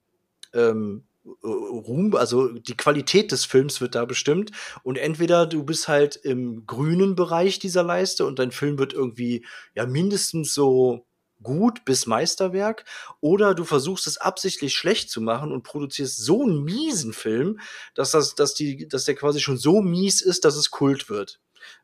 ähm, 0.52 1.04
äh, 1.24 1.46
Ruhm, 1.46 2.14
also 2.16 2.48
die 2.48 2.76
Qualität 2.76 3.32
des 3.32 3.44
Films 3.44 3.80
wird 3.80 3.94
da 3.94 4.04
bestimmt. 4.04 4.50
Und 4.82 4.98
entweder 4.98 5.46
du 5.46 5.64
bist 5.64 5.88
halt 5.88 6.16
im 6.16 6.66
grünen 6.66 7.14
Bereich 7.14 7.58
dieser 7.58 7.82
Leiste 7.82 8.26
und 8.26 8.38
dein 8.38 8.50
Film 8.52 8.78
wird 8.78 8.92
irgendwie 8.92 9.44
ja 9.74 9.86
mindestens 9.86 10.54
so 10.54 11.06
gut 11.42 11.84
bis 11.84 12.06
Meisterwerk 12.06 12.84
oder 13.20 13.54
du 13.54 13.64
versuchst 13.64 14.06
es 14.06 14.18
absichtlich 14.18 14.74
schlecht 14.74 15.10
zu 15.10 15.20
machen 15.20 15.52
und 15.52 15.62
produzierst 15.62 16.18
so 16.18 16.42
einen 16.42 16.62
miesen 16.64 17.12
Film, 17.12 17.60
dass 17.94 18.10
das, 18.10 18.34
dass 18.34 18.54
die, 18.54 18.88
dass 18.88 19.04
der 19.04 19.14
quasi 19.14 19.40
schon 19.40 19.56
so 19.56 19.80
mies 19.80 20.20
ist, 20.20 20.44
dass 20.44 20.56
es 20.56 20.70
Kult 20.70 21.08
wird. 21.08 21.40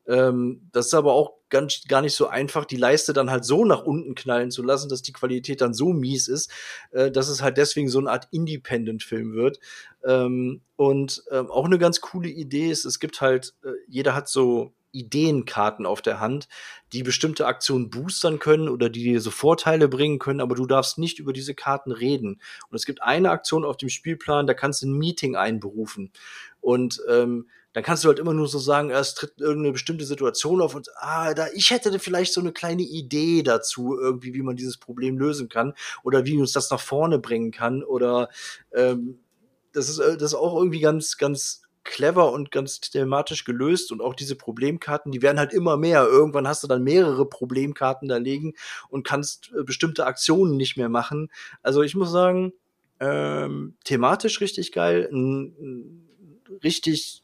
Ähm, 0.07 0.69
das 0.73 0.87
ist 0.87 0.95
aber 0.95 1.13
auch 1.13 1.35
ganz, 1.49 1.83
gar 1.89 2.03
nicht 2.03 2.15
so 2.15 2.27
einfach, 2.27 2.65
die 2.65 2.77
Leiste 2.77 3.13
dann 3.13 3.31
halt 3.31 3.45
so 3.45 3.65
nach 3.65 3.83
unten 3.83 4.15
knallen 4.15 4.51
zu 4.51 4.63
lassen, 4.63 4.89
dass 4.89 5.03
die 5.03 5.13
Qualität 5.13 5.61
dann 5.61 5.75
so 5.75 5.93
mies 5.93 6.29
ist, 6.29 6.51
äh, 6.91 7.11
dass 7.11 7.29
es 7.29 7.43
halt 7.43 7.57
deswegen 7.57 7.89
so 7.89 7.99
eine 7.99 8.11
Art 8.11 8.29
Independent-Film 8.31 9.35
wird. 9.35 9.59
Ähm, 10.05 10.63
und 10.77 11.25
ähm, 11.31 11.51
auch 11.51 11.65
eine 11.65 11.79
ganz 11.79 12.01
coole 12.01 12.29
Idee 12.29 12.71
ist, 12.71 12.85
es 12.85 12.99
gibt 12.99 13.21
halt, 13.21 13.55
äh, 13.65 13.71
jeder 13.89 14.15
hat 14.15 14.29
so 14.29 14.73
Ideenkarten 14.97 15.87
auf 15.87 16.03
der 16.03 16.21
Hand, 16.21 16.49
die 16.93 17.03
bestimmte 17.03 17.47
Aktionen 17.47 17.91
boostern 17.91 18.39
können 18.39 18.69
oder 18.69 18.89
die 18.89 19.05
dir 19.05 19.21
so 19.21 19.31
Vorteile 19.31 19.89
bringen 19.89 20.19
können, 20.19 20.41
aber 20.41 20.55
du 20.55 20.67
darfst 20.67 20.99
nicht 20.99 21.19
über 21.19 21.33
diese 21.33 21.55
Karten 21.55 21.93
reden. 21.93 22.41
Und 22.71 22.77
es 22.77 22.87
gibt 22.87 23.03
eine 23.03 23.31
Aktion 23.31 23.65
auf 23.65 23.77
dem 23.77 23.89
Spielplan, 23.89 24.47
da 24.47 24.55
kannst 24.55 24.83
du 24.83 24.87
ein 24.87 24.99
Meeting 24.99 25.37
einberufen. 25.37 26.13
Und 26.61 27.03
ähm, 27.09 27.47
dann 27.77 27.85
kannst 27.85 28.05
du 28.05 28.09
halt 28.09 28.19
immer 28.19 28.33
nur 28.33 28.49
so 28.49 28.59
sagen, 28.59 28.89
es 28.89 29.13
tritt 29.13 29.39
irgendeine 29.39 29.73
bestimmte 29.73 30.07
Situation 30.07 30.63
auf 30.63 30.75
und 30.75 30.89
ah, 30.97 31.35
da 31.35 31.49
ich 31.53 31.71
hätte 31.71 31.99
vielleicht 31.99 32.33
so 32.33 32.41
eine 32.41 32.53
kleine 32.53 32.81
Idee 32.81 33.43
dazu 33.43 33.99
irgendwie, 34.01 34.33
wie 34.33 34.41
man 34.41 34.57
dieses 34.57 34.79
Problem 34.79 35.19
lösen 35.19 35.51
kann 35.51 35.75
oder 36.03 36.25
wie 36.25 36.39
uns 36.39 36.53
das 36.53 36.71
nach 36.71 36.81
vorne 36.81 37.19
bringen 37.19 37.51
kann 37.51 37.85
oder 37.85 38.31
ähm, 38.73 39.19
das 39.75 39.91
ist 39.91 39.99
äh, 39.99 40.17
das 40.17 40.33
ist 40.33 40.39
auch 40.39 40.57
irgendwie 40.57 40.81
ganz 40.81 41.19
ganz 41.19 41.66
clever 41.87 42.33
und 42.33 42.51
ganz 42.51 42.81
thematisch 42.81 43.45
gelöst 43.45 43.93
und 43.93 44.03
auch 44.03 44.15
diese 44.15 44.37
Problemkarten, 44.37 45.13
die 45.13 45.23
werden 45.23 45.39
halt 45.39 45.53
immer 45.53 45.77
mehr. 45.77 46.05
Irgendwann 46.05 46.47
hast 46.47 46.63
du 46.63 46.67
dann 46.67 46.85
mehrere 46.85 47.29
Problemkarten 47.29 48.09
da 48.09 48.19
liegen 48.19 48.55
und 48.89 49.07
kannst 49.07 49.53
äh, 49.59 49.63
bestimmte 49.65 50.07
Aktionen 50.07 50.57
nicht 50.57 50.77
mehr 50.77 50.89
machen. 50.89 51.31
Also 51.63 51.83
ich 51.83 51.95
muss 51.95 52.11
sagen, 52.11 52.53
ähm, 53.01 53.75
thematisch 53.85 54.41
richtig 54.41 54.73
geil, 54.73 55.09
richtig 56.65 57.23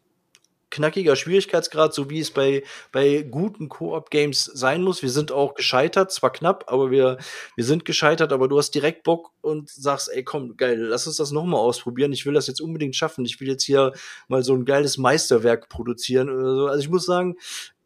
knackiger 0.72 1.14
Schwierigkeitsgrad, 1.14 1.94
so 1.94 2.10
wie 2.10 2.18
es 2.18 2.30
bei, 2.30 2.64
bei 2.90 3.22
guten 3.22 3.68
Koop-Games 3.68 4.44
sein 4.44 4.82
muss. 4.82 5.02
Wir 5.02 5.10
sind 5.10 5.30
auch 5.30 5.54
gescheitert, 5.54 6.10
zwar 6.10 6.32
knapp, 6.32 6.64
aber 6.66 6.90
wir, 6.90 7.18
wir 7.54 7.64
sind 7.64 7.84
gescheitert, 7.84 8.32
aber 8.32 8.48
du 8.48 8.58
hast 8.58 8.72
direkt 8.72 9.04
Bock 9.04 9.30
und 9.42 9.70
sagst, 9.70 10.10
ey, 10.12 10.24
komm, 10.24 10.56
geil, 10.56 10.78
lass 10.78 11.06
uns 11.06 11.16
das 11.16 11.30
nochmal 11.30 11.60
ausprobieren. 11.60 12.12
Ich 12.12 12.26
will 12.26 12.34
das 12.34 12.46
jetzt 12.46 12.60
unbedingt 12.60 12.96
schaffen. 12.96 13.24
Ich 13.24 13.40
will 13.40 13.48
jetzt 13.48 13.64
hier 13.64 13.92
mal 14.28 14.42
so 14.42 14.54
ein 14.54 14.64
geiles 14.64 14.98
Meisterwerk 14.98 15.68
produzieren 15.68 16.30
oder 16.30 16.56
so. 16.56 16.66
Also 16.66 16.80
ich 16.80 16.88
muss 16.88 17.04
sagen, 17.04 17.36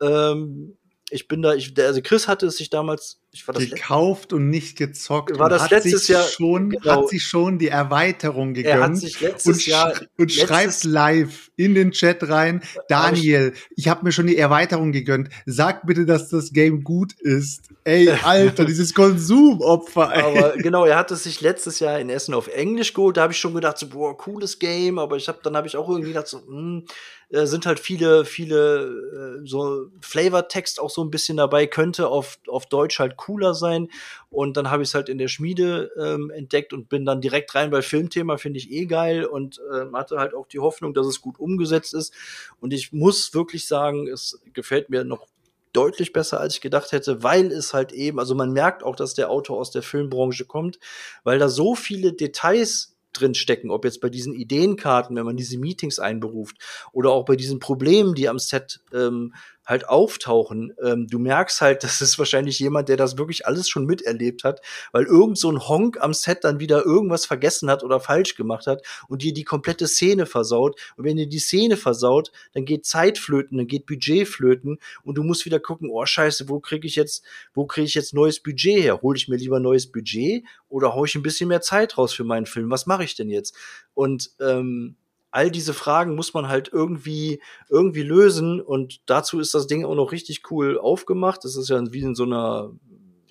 ähm, 0.01 0.76
ich 1.11 1.28
bin 1.28 1.43
da, 1.43 1.55
ich, 1.55 1.78
also 1.78 2.01
Chris 2.03 2.28
hatte 2.28 2.47
es 2.47 2.57
sich 2.57 2.70
damals, 2.70 3.20
gekauft 3.47 4.32
und 4.32 4.51
nicht 4.51 4.76
gezockt. 4.76 5.39
War 5.39 5.49
das 5.49 5.62
hat 5.62 5.70
letztes 5.70 6.07
sich 6.07 6.09
Jahr 6.09 6.24
schon, 6.24 6.70
genau. 6.70 7.03
hat 7.03 7.09
sich 7.09 7.24
schon 7.24 7.59
die 7.59 7.68
Erweiterung 7.68 8.55
gegönnt 8.55 8.74
Er 8.74 8.82
hat 8.82 8.97
sich 8.97 9.20
letztes 9.20 9.47
und, 9.47 9.62
sch 9.62 9.68
Jahr 9.68 9.95
und 10.16 10.32
schreibt 10.32 10.84
live 10.84 11.51
in 11.57 11.74
den 11.74 11.91
Chat 11.91 12.28
rein, 12.28 12.62
Daniel, 12.89 13.53
ich 13.76 13.89
habe 13.89 14.05
mir 14.05 14.12
schon 14.12 14.26
die 14.26 14.37
Erweiterung 14.37 14.93
gegönnt. 14.93 15.30
Sag 15.47 15.87
bitte, 15.87 16.07
dass 16.07 16.28
das 16.28 16.53
Game 16.53 16.84
gut 16.84 17.12
ist. 17.20 17.62
Ey, 17.84 18.11
Alter, 18.24 18.64
dieses 18.64 18.95
Konsumopfer. 18.95 20.12
Ey. 20.12 20.22
Aber 20.22 20.57
genau, 20.57 20.84
er 20.84 20.97
hat 20.97 21.11
es 21.11 21.24
sich 21.24 21.41
letztes 21.41 21.80
Jahr 21.80 21.99
in 21.99 22.11
Essen 22.11 22.34
auf 22.34 22.49
Englisch 22.49 22.93
geholt. 22.93 23.16
Da 23.16 23.22
habe 23.22 23.32
ich 23.32 23.39
schon 23.39 23.55
gedacht, 23.55 23.78
so, 23.78 23.89
boah, 23.89 24.16
cooles 24.16 24.59
Game. 24.59 24.99
Aber 24.99 25.16
ich 25.16 25.28
habe 25.28 25.39
dann 25.43 25.57
habe 25.57 25.66
ich 25.66 25.76
auch 25.76 25.89
irgendwie 25.89 26.12
gedacht, 26.12 26.28
so, 26.28 26.41
hm, 26.47 26.84
äh, 27.28 27.47
sind 27.47 27.66
halt 27.66 27.80
viele, 27.80 28.24
viele 28.24 29.41
äh, 29.43 29.47
so 29.47 29.87
Flavortext 30.01 30.78
auch 30.80 30.91
so 30.91 31.03
ein 31.03 31.11
bisschen 31.11 31.37
dabei, 31.37 31.66
könnte 31.66 32.09
auf, 32.09 32.39
auf 32.49 32.66
Deutsch 32.66 33.01
halt 33.01 33.16
cooler 33.26 33.54
sein. 33.54 33.88
Und 34.30 34.56
dann 34.56 34.70
habe 34.70 34.82
ich 34.82 34.90
es 34.90 34.94
halt 34.94 35.08
in 35.08 35.18
der 35.18 35.28
Schmiede 35.28 35.90
ähm, 35.98 36.30
entdeckt 36.30 36.72
und 36.72 36.88
bin 36.88 37.04
dann 37.04 37.20
direkt 37.20 37.54
rein, 37.54 37.72
weil 37.72 37.82
Filmthema 37.82 38.36
finde 38.36 38.58
ich 38.58 38.70
eh 38.70 38.86
geil 38.86 39.24
und 39.24 39.60
ähm, 39.74 39.96
hatte 39.96 40.18
halt 40.18 40.34
auch 40.34 40.46
die 40.46 40.60
Hoffnung, 40.60 40.94
dass 40.94 41.06
es 41.06 41.20
gut 41.20 41.38
umgesetzt 41.38 41.94
ist. 41.94 42.14
Und 42.60 42.72
ich 42.72 42.92
muss 42.92 43.34
wirklich 43.34 43.66
sagen, 43.66 44.06
es 44.06 44.40
gefällt 44.52 44.90
mir 44.90 45.04
noch 45.04 45.26
deutlich 45.72 46.12
besser, 46.12 46.40
als 46.40 46.54
ich 46.54 46.60
gedacht 46.60 46.92
hätte, 46.92 47.22
weil 47.22 47.52
es 47.52 47.74
halt 47.74 47.92
eben, 47.92 48.18
also 48.18 48.34
man 48.34 48.52
merkt 48.52 48.82
auch, 48.82 48.96
dass 48.96 49.14
der 49.14 49.30
Autor 49.30 49.58
aus 49.58 49.70
der 49.70 49.82
Filmbranche 49.82 50.46
kommt, 50.46 50.78
weil 51.22 51.38
da 51.38 51.48
so 51.48 51.74
viele 51.74 52.14
Details 52.14 52.96
drin 53.12 53.34
stecken, 53.34 53.70
ob 53.70 53.84
jetzt 53.84 54.00
bei 54.00 54.08
diesen 54.08 54.34
Ideenkarten, 54.34 55.16
wenn 55.16 55.24
man 55.24 55.36
diese 55.36 55.58
Meetings 55.58 55.98
einberuft 55.98 56.56
oder 56.92 57.10
auch 57.10 57.24
bei 57.24 57.36
diesen 57.36 57.58
Problemen, 57.58 58.14
die 58.14 58.28
am 58.28 58.38
Set 58.38 58.80
ähm, 58.92 59.34
halt 59.66 59.88
auftauchen. 59.88 60.72
Ähm, 60.82 61.06
du 61.08 61.18
merkst 61.18 61.60
halt, 61.60 61.82
das 61.84 62.00
ist 62.00 62.18
wahrscheinlich 62.18 62.58
jemand, 62.58 62.88
der 62.88 62.96
das 62.96 63.18
wirklich 63.18 63.46
alles 63.46 63.68
schon 63.68 63.84
miterlebt 63.84 64.44
hat, 64.44 64.60
weil 64.92 65.04
irgend 65.04 65.38
so 65.38 65.50
ein 65.50 65.68
Honk 65.68 65.98
am 66.00 66.14
Set 66.14 66.44
dann 66.44 66.60
wieder 66.60 66.84
irgendwas 66.84 67.26
vergessen 67.26 67.68
hat 67.70 67.82
oder 67.82 68.00
falsch 68.00 68.36
gemacht 68.36 68.66
hat 68.66 68.82
und 69.08 69.22
dir 69.22 69.34
die 69.34 69.44
komplette 69.44 69.88
Szene 69.88 70.26
versaut. 70.26 70.80
Und 70.96 71.04
wenn 71.04 71.16
dir 71.16 71.28
die 71.28 71.38
Szene 71.38 71.76
versaut, 71.76 72.30
dann 72.54 72.64
geht 72.64 72.86
Zeit 72.86 73.18
flöten, 73.18 73.58
dann 73.58 73.66
geht 73.66 73.86
Budget 73.86 74.28
flöten 74.28 74.78
und 75.02 75.16
du 75.18 75.22
musst 75.22 75.44
wieder 75.44 75.60
gucken, 75.60 75.90
oh 75.90 76.06
Scheiße, 76.06 76.48
wo 76.48 76.60
kriege 76.60 76.86
ich 76.86 76.96
jetzt, 76.96 77.24
wo 77.52 77.66
kriege 77.66 77.86
ich 77.86 77.94
jetzt 77.94 78.14
neues 78.14 78.40
Budget 78.42 78.82
her? 78.82 79.02
Hole 79.02 79.16
ich 79.16 79.28
mir 79.28 79.36
lieber 79.36 79.60
neues 79.60 79.90
Budget 79.90 80.44
oder 80.68 80.94
hole 80.94 81.08
ich 81.08 81.14
ein 81.14 81.22
bisschen 81.22 81.48
mehr 81.48 81.60
Zeit 81.60 81.98
raus 81.98 82.12
für 82.12 82.24
meinen 82.24 82.46
Film? 82.46 82.70
Was 82.70 82.86
mache 82.86 83.04
ich 83.04 83.14
denn 83.16 83.28
jetzt? 83.28 83.54
Und 83.94 84.30
ähm, 84.40 84.96
all 85.37 85.51
diese 85.51 85.74
Fragen 85.74 86.14
muss 86.14 86.32
man 86.32 86.49
halt 86.49 86.70
irgendwie, 86.72 87.43
irgendwie 87.68 88.03
lösen. 88.03 88.59
Und 88.62 89.03
dazu 89.05 89.39
ist 89.39 89.53
das 89.53 89.66
Ding 89.66 89.84
auch 89.84 89.95
noch 89.95 90.11
richtig 90.11 90.51
cool 90.51 90.78
aufgemacht. 90.78 91.45
Das 91.45 91.57
ist 91.57 91.68
ja 91.68 91.93
wie 91.93 92.01
in 92.01 92.14
so 92.14 92.24
einer 92.24 92.72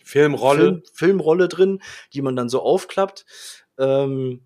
Filmrolle. 0.03 0.61
Film, 0.61 0.83
Filmrolle 0.93 1.47
drin, 1.47 1.81
die 2.13 2.21
man 2.21 2.35
dann 2.35 2.47
so 2.47 2.61
aufklappt. 2.61 3.25
Ähm, 3.79 4.41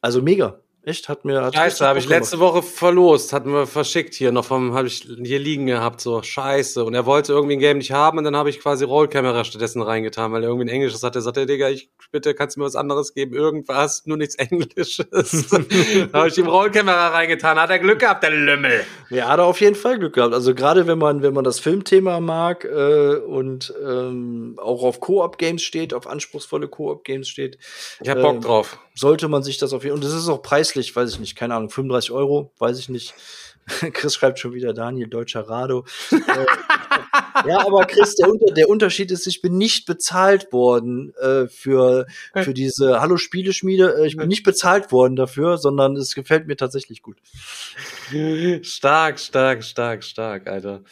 also 0.00 0.22
mega. 0.22 0.61
Echt, 0.84 1.08
hat 1.08 1.24
mir. 1.24 1.42
Hat 1.42 1.54
Scheiße, 1.54 1.86
habe 1.86 2.00
ich 2.00 2.08
letzte 2.08 2.40
Woche 2.40 2.60
verlost, 2.60 3.32
hatten 3.32 3.52
wir 3.52 3.68
verschickt 3.68 4.14
hier 4.14 4.32
noch 4.32 4.44
vom, 4.44 4.74
habe 4.74 4.88
ich 4.88 5.06
hier 5.22 5.38
liegen 5.38 5.66
gehabt, 5.66 6.00
so 6.00 6.20
Scheiße. 6.22 6.84
Und 6.84 6.94
er 6.94 7.06
wollte 7.06 7.32
irgendwie 7.32 7.54
ein 7.54 7.60
Game 7.60 7.78
nicht 7.78 7.92
haben 7.92 8.18
und 8.18 8.24
dann 8.24 8.34
habe 8.36 8.50
ich 8.50 8.58
quasi 8.58 8.84
Rollkamera 8.84 9.44
stattdessen 9.44 9.80
reingetan, 9.80 10.32
weil 10.32 10.42
er 10.42 10.48
irgendwie 10.48 10.64
ein 10.66 10.74
Englisches 10.74 11.04
hatte. 11.04 11.20
Sagt 11.20 11.36
er, 11.36 11.46
Digga, 11.46 11.68
ich 11.68 11.88
bitte, 12.10 12.34
kannst 12.34 12.56
du 12.56 12.60
mir 12.60 12.66
was 12.66 12.74
anderes 12.74 13.14
geben? 13.14 13.32
Irgendwas, 13.32 14.06
nur 14.06 14.16
nichts 14.16 14.34
Englisches. 14.34 15.06
da 16.12 16.18
habe 16.18 16.28
ich 16.28 16.38
ihm 16.38 16.48
Rollkamera 16.48 17.08
reingetan, 17.10 17.60
hat 17.60 17.70
er 17.70 17.78
Glück 17.78 18.00
gehabt, 18.00 18.24
der 18.24 18.30
Lümmel. 18.32 18.84
Ja, 19.10 19.28
hat 19.28 19.38
er 19.38 19.44
auf 19.44 19.60
jeden 19.60 19.76
Fall 19.76 20.00
Glück 20.00 20.14
gehabt. 20.14 20.34
Also 20.34 20.52
gerade 20.52 20.88
wenn 20.88 20.98
man, 20.98 21.22
wenn 21.22 21.32
man 21.32 21.44
das 21.44 21.60
Filmthema 21.60 22.18
mag 22.18 22.64
äh, 22.64 23.16
und 23.18 23.72
ähm, 23.86 24.58
auch 24.60 24.82
auf 24.82 24.98
Koop-Games 24.98 25.62
steht, 25.62 25.94
auf 25.94 26.08
anspruchsvolle 26.08 26.66
Koop-Games 26.66 27.28
steht, 27.28 27.58
Ich 28.02 28.08
hab 28.10 28.20
Bock 28.20 28.34
Ähm, 28.34 28.40
drauf. 28.40 28.78
sollte 28.96 29.28
man 29.28 29.44
sich 29.44 29.58
das 29.58 29.72
auf 29.72 29.84
jeden 29.84 29.94
Und 29.94 30.02
das 30.04 30.12
ist 30.12 30.28
auch 30.28 30.42
preislich, 30.42 30.71
weiß 30.74 31.12
ich 31.12 31.20
nicht, 31.20 31.36
keine 31.36 31.54
Ahnung, 31.54 31.70
35 31.70 32.10
Euro, 32.12 32.52
weiß 32.58 32.78
ich 32.78 32.88
nicht. 32.88 33.14
Chris 33.92 34.14
schreibt 34.14 34.38
schon 34.38 34.54
wieder 34.54 34.72
Daniel, 34.72 35.08
deutscher 35.08 35.48
Rado. 35.48 35.84
äh, 36.10 36.91
ja, 37.46 37.66
aber 37.66 37.84
Chris, 37.86 38.14
der, 38.16 38.28
der 38.56 38.68
Unterschied 38.68 39.10
ist, 39.10 39.26
ich 39.26 39.42
bin 39.42 39.56
nicht 39.58 39.86
bezahlt 39.86 40.52
worden 40.52 41.14
äh, 41.16 41.46
für, 41.46 42.06
für 42.34 42.54
diese 42.54 43.00
Hallo 43.00 43.16
Spieleschmiede. 43.16 43.96
Äh, 43.98 44.06
ich 44.06 44.16
bin 44.16 44.28
nicht 44.28 44.42
bezahlt 44.42 44.92
worden 44.92 45.16
dafür, 45.16 45.58
sondern 45.58 45.96
es 45.96 46.14
gefällt 46.14 46.46
mir 46.46 46.56
tatsächlich 46.56 47.02
gut. 47.02 47.16
Stark, 48.62 49.18
stark, 49.18 49.64
stark, 49.64 50.04
stark, 50.04 50.48
Alter. 50.48 50.82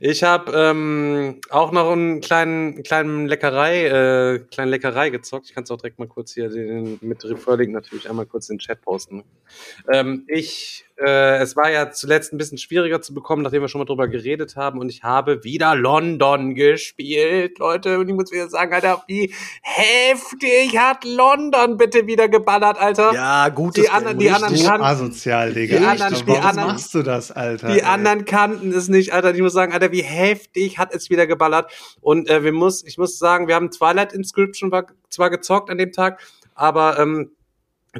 Ich 0.00 0.22
habe 0.22 0.52
ähm, 0.54 1.40
auch 1.50 1.72
noch 1.72 1.90
einen 1.90 2.20
kleinen, 2.20 2.82
kleinen 2.82 3.26
Leckerei, 3.26 3.86
äh, 3.86 4.38
kleinen 4.50 4.70
Leckerei 4.70 5.10
gezockt. 5.10 5.46
Ich 5.46 5.54
kann 5.54 5.64
es 5.64 5.70
auch 5.70 5.78
direkt 5.78 5.98
mal 5.98 6.08
kurz 6.08 6.34
hier 6.34 6.48
den, 6.48 6.98
mit 7.00 7.24
Referlink 7.24 7.72
natürlich 7.72 8.08
einmal 8.08 8.26
kurz 8.26 8.48
in 8.48 8.56
den 8.56 8.60
Chat 8.60 8.80
posten. 8.82 9.24
Ähm, 9.92 10.24
ich, 10.28 10.84
äh, 10.96 11.38
es 11.38 11.56
war 11.56 11.70
ja 11.70 11.90
zuletzt 11.90 12.32
ein 12.32 12.38
bisschen 12.38 12.58
schwieriger 12.58 13.00
zu 13.00 13.14
bekommen, 13.14 13.42
nachdem 13.42 13.62
wir 13.62 13.68
schon 13.68 13.80
mal 13.80 13.84
drüber 13.84 14.08
geredet 14.08 14.56
haben. 14.56 14.78
Und 14.78 14.88
ich 14.88 15.02
habe 15.02 15.44
wieder 15.44 15.74
London 15.88 16.54
gespielt, 16.54 17.58
Leute. 17.58 17.98
Und 17.98 18.08
ich 18.10 18.14
muss 18.14 18.30
wieder 18.30 18.48
sagen, 18.50 18.74
Alter, 18.74 19.02
wie 19.06 19.32
heftig 19.62 20.76
hat 20.78 21.02
London 21.04 21.78
bitte 21.78 22.06
wieder 22.06 22.28
geballert, 22.28 22.78
Alter. 22.78 23.14
Ja, 23.14 23.48
gutes 23.48 23.84
Die 23.84 23.90
anderen- 23.90 24.18
die 24.18 24.28
anderen 24.30 24.52
richtig. 24.52 24.66
so 24.66 24.72
kann- 24.72 24.82
asozial, 24.82 25.52
Digga. 25.54 25.78
die 25.78 25.86
anderen- 25.86 26.12
Warum 26.14 26.26
die 26.26 26.38
anderen- 26.46 26.68
machst 26.68 26.92
du 26.94 27.02
das, 27.02 27.32
Alter? 27.32 27.68
Die 27.68 27.78
ey? 27.80 27.82
anderen 27.86 28.26
kannten 28.26 28.70
es 28.72 28.88
nicht, 28.88 29.14
Alter. 29.14 29.34
Ich 29.34 29.40
muss 29.40 29.54
sagen, 29.54 29.72
Alter, 29.72 29.90
wie 29.90 30.02
heftig 30.02 30.76
hat 30.76 30.94
es 30.94 31.08
wieder 31.08 31.26
geballert. 31.26 31.70
Und 32.02 32.28
äh, 32.28 32.44
wir 32.44 32.52
muss, 32.52 32.84
ich 32.84 32.98
muss 32.98 33.18
sagen, 33.18 33.48
wir 33.48 33.54
haben 33.54 33.70
Twilight 33.70 34.12
Inscription 34.12 34.70
war 34.70 34.84
zwar 35.08 35.30
gezockt 35.30 35.70
an 35.70 35.78
dem 35.78 35.92
Tag, 35.92 36.20
aber 36.54 36.98
ähm, 36.98 37.30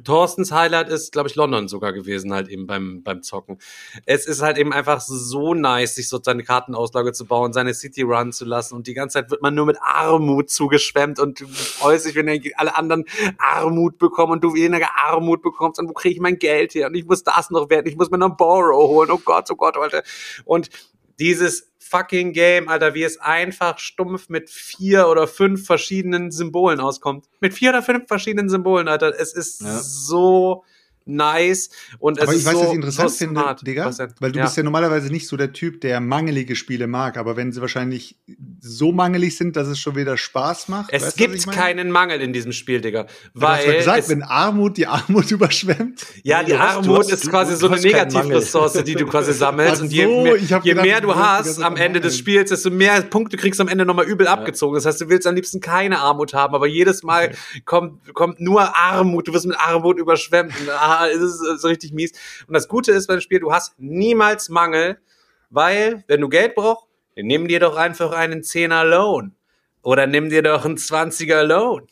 Thorstens 0.04 0.52
Highlight 0.52 0.88
ist, 0.88 1.12
glaube 1.12 1.28
ich, 1.28 1.34
London 1.34 1.66
sogar 1.66 1.92
gewesen, 1.92 2.32
halt 2.32 2.48
eben 2.48 2.66
beim, 2.66 3.02
beim 3.02 3.22
Zocken. 3.22 3.58
Es 4.04 4.26
ist 4.26 4.42
halt 4.42 4.58
eben 4.58 4.72
einfach 4.72 5.00
so 5.00 5.54
nice, 5.54 5.94
sich 5.94 6.08
so 6.08 6.20
seine 6.22 6.44
Kartenauslage 6.44 7.12
zu 7.12 7.24
bauen, 7.24 7.52
seine 7.54 7.72
City 7.72 8.02
run 8.02 8.32
zu 8.32 8.44
lassen 8.44 8.74
und 8.74 8.86
die 8.86 8.94
ganze 8.94 9.14
Zeit 9.14 9.30
wird 9.30 9.40
man 9.40 9.54
nur 9.54 9.66
mit 9.66 9.78
Armut 9.80 10.50
zugeschwemmt 10.50 11.18
und 11.18 11.40
du 11.40 11.46
freust 11.48 12.06
dich, 12.06 12.14
wenn 12.14 12.28
alle 12.56 12.76
anderen 12.76 13.04
Armut 13.38 13.98
bekommen 13.98 14.32
und 14.32 14.44
du 14.44 14.54
weniger 14.54 14.90
Armut 14.96 15.42
bekommst 15.42 15.80
und 15.80 15.88
wo 15.88 15.94
kriege 15.94 16.14
ich 16.14 16.20
mein 16.20 16.38
Geld 16.38 16.74
her 16.74 16.88
und 16.88 16.94
ich 16.94 17.06
muss 17.06 17.24
das 17.24 17.50
noch 17.50 17.70
werden, 17.70 17.86
ich 17.86 17.96
muss 17.96 18.10
mir 18.10 18.18
noch 18.18 18.30
ein 18.30 18.36
Borrow 18.36 18.88
holen, 18.88 19.10
oh 19.10 19.20
Gott, 19.24 19.50
oh 19.50 19.56
Gott, 19.56 19.76
Alter. 19.76 20.02
Und 20.44 20.68
dieses 21.18 21.70
fucking 21.78 22.32
Game, 22.32 22.68
Alter, 22.68 22.94
wie 22.94 23.02
es 23.02 23.18
einfach 23.18 23.78
stumpf 23.78 24.28
mit 24.28 24.50
vier 24.50 25.08
oder 25.08 25.26
fünf 25.26 25.64
verschiedenen 25.66 26.30
Symbolen 26.30 26.80
auskommt. 26.80 27.26
Mit 27.40 27.54
vier 27.54 27.70
oder 27.70 27.82
fünf 27.82 28.06
verschiedenen 28.08 28.48
Symbolen, 28.48 28.88
Alter. 28.88 29.18
Es 29.18 29.32
ist 29.32 29.62
Ja. 29.62 29.78
so 29.78 30.64
nice 31.08 31.70
und 31.98 32.18
es 32.18 32.22
Aber 32.24 32.32
ist 32.34 32.40
ich 32.40 32.46
weiß, 32.46 32.52
so, 32.54 32.60
was 32.60 32.68
ich 32.68 32.74
interessant 32.74 33.10
so 33.10 33.16
finde, 33.16 33.40
smart. 33.40 33.66
Digga, 33.66 33.90
weil 34.20 34.32
du 34.32 34.38
ja. 34.38 34.44
bist 34.44 34.56
ja 34.56 34.62
normalerweise 34.62 35.10
nicht 35.10 35.26
so 35.26 35.36
der 35.36 35.52
Typ, 35.52 35.80
der 35.80 36.00
mangelige 36.00 36.54
Spiele 36.54 36.86
mag, 36.86 37.16
aber 37.16 37.36
wenn 37.36 37.50
sie 37.52 37.60
wahrscheinlich 37.60 38.16
so 38.60 38.92
mangelig 38.92 39.36
sind, 39.36 39.56
dass 39.56 39.66
es 39.68 39.78
schon 39.78 39.96
wieder 39.96 40.16
Spaß 40.16 40.68
macht. 40.68 40.90
es 40.92 41.02
weißt 41.02 41.02
du, 41.02 41.06
was 41.08 41.16
gibt 41.16 41.34
ich 41.34 41.46
meine? 41.46 41.58
keinen 41.58 41.90
Mangel 41.90 42.20
in 42.20 42.32
diesem 42.32 42.52
Spiel, 42.52 42.80
Digga. 42.80 43.04
Du 43.34 43.40
hast 43.40 43.64
Weil 43.66 43.72
ja 43.72 43.78
gesagt, 43.78 43.98
es, 44.00 44.08
wenn 44.10 44.22
Armut 44.22 44.76
die 44.76 44.86
Armut 44.86 45.30
überschwemmt. 45.30 46.04
ja, 46.22 46.42
die 46.42 46.56
hast- 46.58 46.76
Armut 46.78 46.98
hast- 46.98 47.12
ist 47.12 47.24
du- 47.26 47.30
quasi 47.30 47.52
du 47.52 47.58
so 47.58 47.68
eine. 47.68 47.80
Negativressource, 47.80 48.84
die 48.84 48.94
du 48.94 49.06
quasi 49.06 49.32
sammelst. 49.34 49.76
Ach 49.78 49.82
und 49.82 49.92
je 49.92 50.04
so, 50.04 50.22
mehr, 50.22 50.36
je 50.36 50.46
gedacht, 50.48 50.64
mehr 50.84 51.00
du 51.00 51.14
hast 51.14 51.62
am 51.62 51.76
Ende 51.76 52.00
des. 52.00 52.18
Spiels, 52.18 52.50
desto 52.50 52.70
mehr 52.70 53.00
Punkte 53.02 53.36
kriegst 53.36 53.60
du 53.60 53.62
am 53.62 53.68
Ende 53.68 53.86
nochmal 53.86 54.04
übel 54.06 54.26
abgezogen. 54.26 54.74
Das 54.74 54.84
heißt, 54.86 55.00
du 55.00 55.08
willst 55.08 55.26
am 55.26 55.34
liebsten 55.36 55.60
keine 55.60 56.00
Armut 56.00 56.34
haben, 56.34 56.54
aber 56.54 56.66
jedes 56.66 57.02
Mal 57.04 57.32
kommt, 57.64 58.12
kommt 58.14 58.40
nur 58.40 58.76
Armut. 58.76 59.28
Du 59.28 59.32
wirst 59.32 59.46
mit 59.46 59.56
Armut 59.58 59.98
überschwemmt. 59.98 60.52
Es 61.12 61.20
ist, 61.20 61.40
ist 61.42 61.64
richtig 61.64 61.92
mies. 61.92 62.12
Und 62.46 62.54
das 62.54 62.68
Gute 62.68 62.92
ist 62.92 63.06
bei 63.06 63.14
dem 63.14 63.20
Spiel, 63.20 63.40
du 63.40 63.52
hast 63.52 63.78
niemals 63.78 64.48
Mangel, 64.48 64.98
weil, 65.50 66.04
wenn 66.08 66.20
du 66.20 66.28
Geld 66.28 66.54
brauchst, 66.54 66.86
nimm 67.16 67.48
dir 67.48 67.60
doch 67.60 67.76
einfach 67.76 68.12
einen 68.12 68.42
10er 68.42 68.84
Loan. 68.84 69.34
Oder 69.82 70.06
nimm 70.06 70.28
dir 70.28 70.42
doch 70.42 70.64
einen 70.64 70.76
20er 70.76 71.42
Loan. 71.42 71.86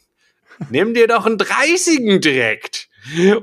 Nimm 0.71 0.95
dir 0.95 1.07
doch 1.07 1.27
einen 1.27 1.39
30er 1.39 2.19
direkt. 2.19 2.89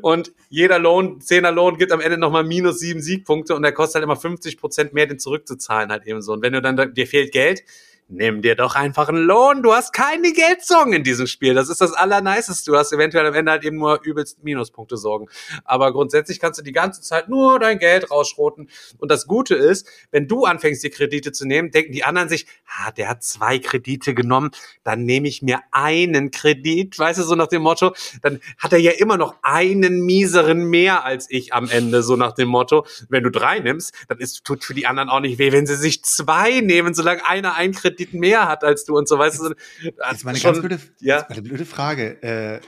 Und 0.01 0.33
jeder 0.49 0.77
Lohn, 0.77 1.19
10er 1.19 1.51
Lohn 1.51 1.77
gibt 1.77 1.91
am 1.91 2.01
Ende 2.01 2.17
nochmal 2.17 2.43
minus 2.43 2.79
sieben 2.79 3.01
Siegpunkte 3.01 3.55
und 3.55 3.63
der 3.63 3.71
kostet 3.71 3.95
halt 3.95 4.03
immer 4.03 4.15
50 4.15 4.57
Prozent 4.57 4.93
mehr, 4.93 5.07
den 5.07 5.19
zurückzuzahlen 5.19 5.89
halt 5.89 6.05
eben 6.05 6.21
so. 6.21 6.33
Und 6.33 6.41
wenn 6.41 6.53
du 6.53 6.61
dann, 6.61 6.93
dir 6.93 7.07
fehlt 7.07 7.31
Geld, 7.31 7.63
nimm 8.07 8.41
dir 8.41 8.55
doch 8.55 8.75
einfach 8.75 9.09
einen 9.09 9.23
Lohn. 9.23 9.63
Du 9.63 9.73
hast 9.73 9.93
keine 9.93 10.31
Geldsorgen 10.33 10.93
in 10.93 11.03
diesem 11.03 11.27
Spiel. 11.27 11.53
Das 11.53 11.69
ist 11.69 11.81
das 11.81 11.93
Allerniceste. 11.93 12.71
Du 12.71 12.77
hast 12.77 12.93
eventuell 12.93 13.25
am 13.25 13.33
Ende 13.33 13.51
halt 13.51 13.63
eben 13.63 13.77
nur 13.77 13.99
übelst 14.03 14.43
Minuspunkte 14.43 14.97
Sorgen. 14.97 15.27
Aber 15.65 15.91
grundsätzlich 15.91 16.39
kannst 16.39 16.59
du 16.59 16.63
die 16.63 16.71
ganze 16.71 17.01
Zeit 17.01 17.29
nur 17.29 17.59
dein 17.59 17.79
Geld 17.79 18.11
rausschroten. 18.11 18.69
Und 18.97 19.11
das 19.11 19.27
Gute 19.27 19.55
ist, 19.55 19.87
wenn 20.11 20.27
du 20.27 20.45
anfängst, 20.45 20.83
die 20.83 20.89
Kredite 20.89 21.31
zu 21.31 21.47
nehmen, 21.47 21.71
denken 21.71 21.91
die 21.91 22.03
anderen 22.03 22.29
sich, 22.29 22.45
ah, 22.67 22.91
der 22.91 23.09
hat 23.09 23.23
zwei 23.23 23.59
Kredite 23.59 24.13
genommen, 24.13 24.51
dann 24.83 25.05
nehme 25.05 25.27
ich 25.27 25.41
mir 25.41 25.61
einen 25.71 26.31
Kredit. 26.31 26.97
Weißt 26.97 27.19
du, 27.19 27.23
so 27.23 27.35
nach 27.35 27.47
dem 27.47 27.61
Motto, 27.61 27.93
dann 28.21 28.39
hat 28.57 28.73
er 28.73 28.79
ja 28.79 28.91
immer 28.91 29.17
noch 29.17 29.35
einen 29.41 30.01
mieseren 30.01 30.65
mehr 30.65 31.03
als 31.03 31.27
ich 31.29 31.53
am 31.53 31.69
Ende, 31.69 32.03
so 32.03 32.15
nach 32.15 32.33
dem 32.33 32.49
Motto. 32.49 32.85
Wenn 33.09 33.23
du 33.23 33.31
drei 33.31 33.59
nimmst, 33.59 33.93
dann 34.07 34.19
ist, 34.19 34.43
tut 34.43 34.63
für 34.63 34.73
die 34.73 34.85
anderen 34.85 35.09
auch 35.09 35.19
nicht 35.19 35.39
weh, 35.39 35.51
wenn 35.51 35.65
sie 35.65 35.75
sich 35.75 36.03
zwei 36.03 36.59
nehmen, 36.59 36.93
solange 36.93 37.25
einer 37.25 37.55
einen 37.55 37.73
Kredit 37.73 37.92
mehr 38.13 38.47
hat 38.47 38.63
als 38.63 38.85
du 38.85 38.97
und 38.97 39.07
so, 39.07 39.17
weißt 39.17 39.39
du. 39.39 39.53
Jetzt 39.81 40.23
mal 40.23 40.31
eine 40.31 40.39
schon- 40.39 40.53
ganz 40.53 40.65
blöde, 40.65 40.79
ja. 40.99 41.25
eine 41.27 41.41
blöde 41.41 41.65
Frage. 41.65 42.21
Äh, 42.23 42.61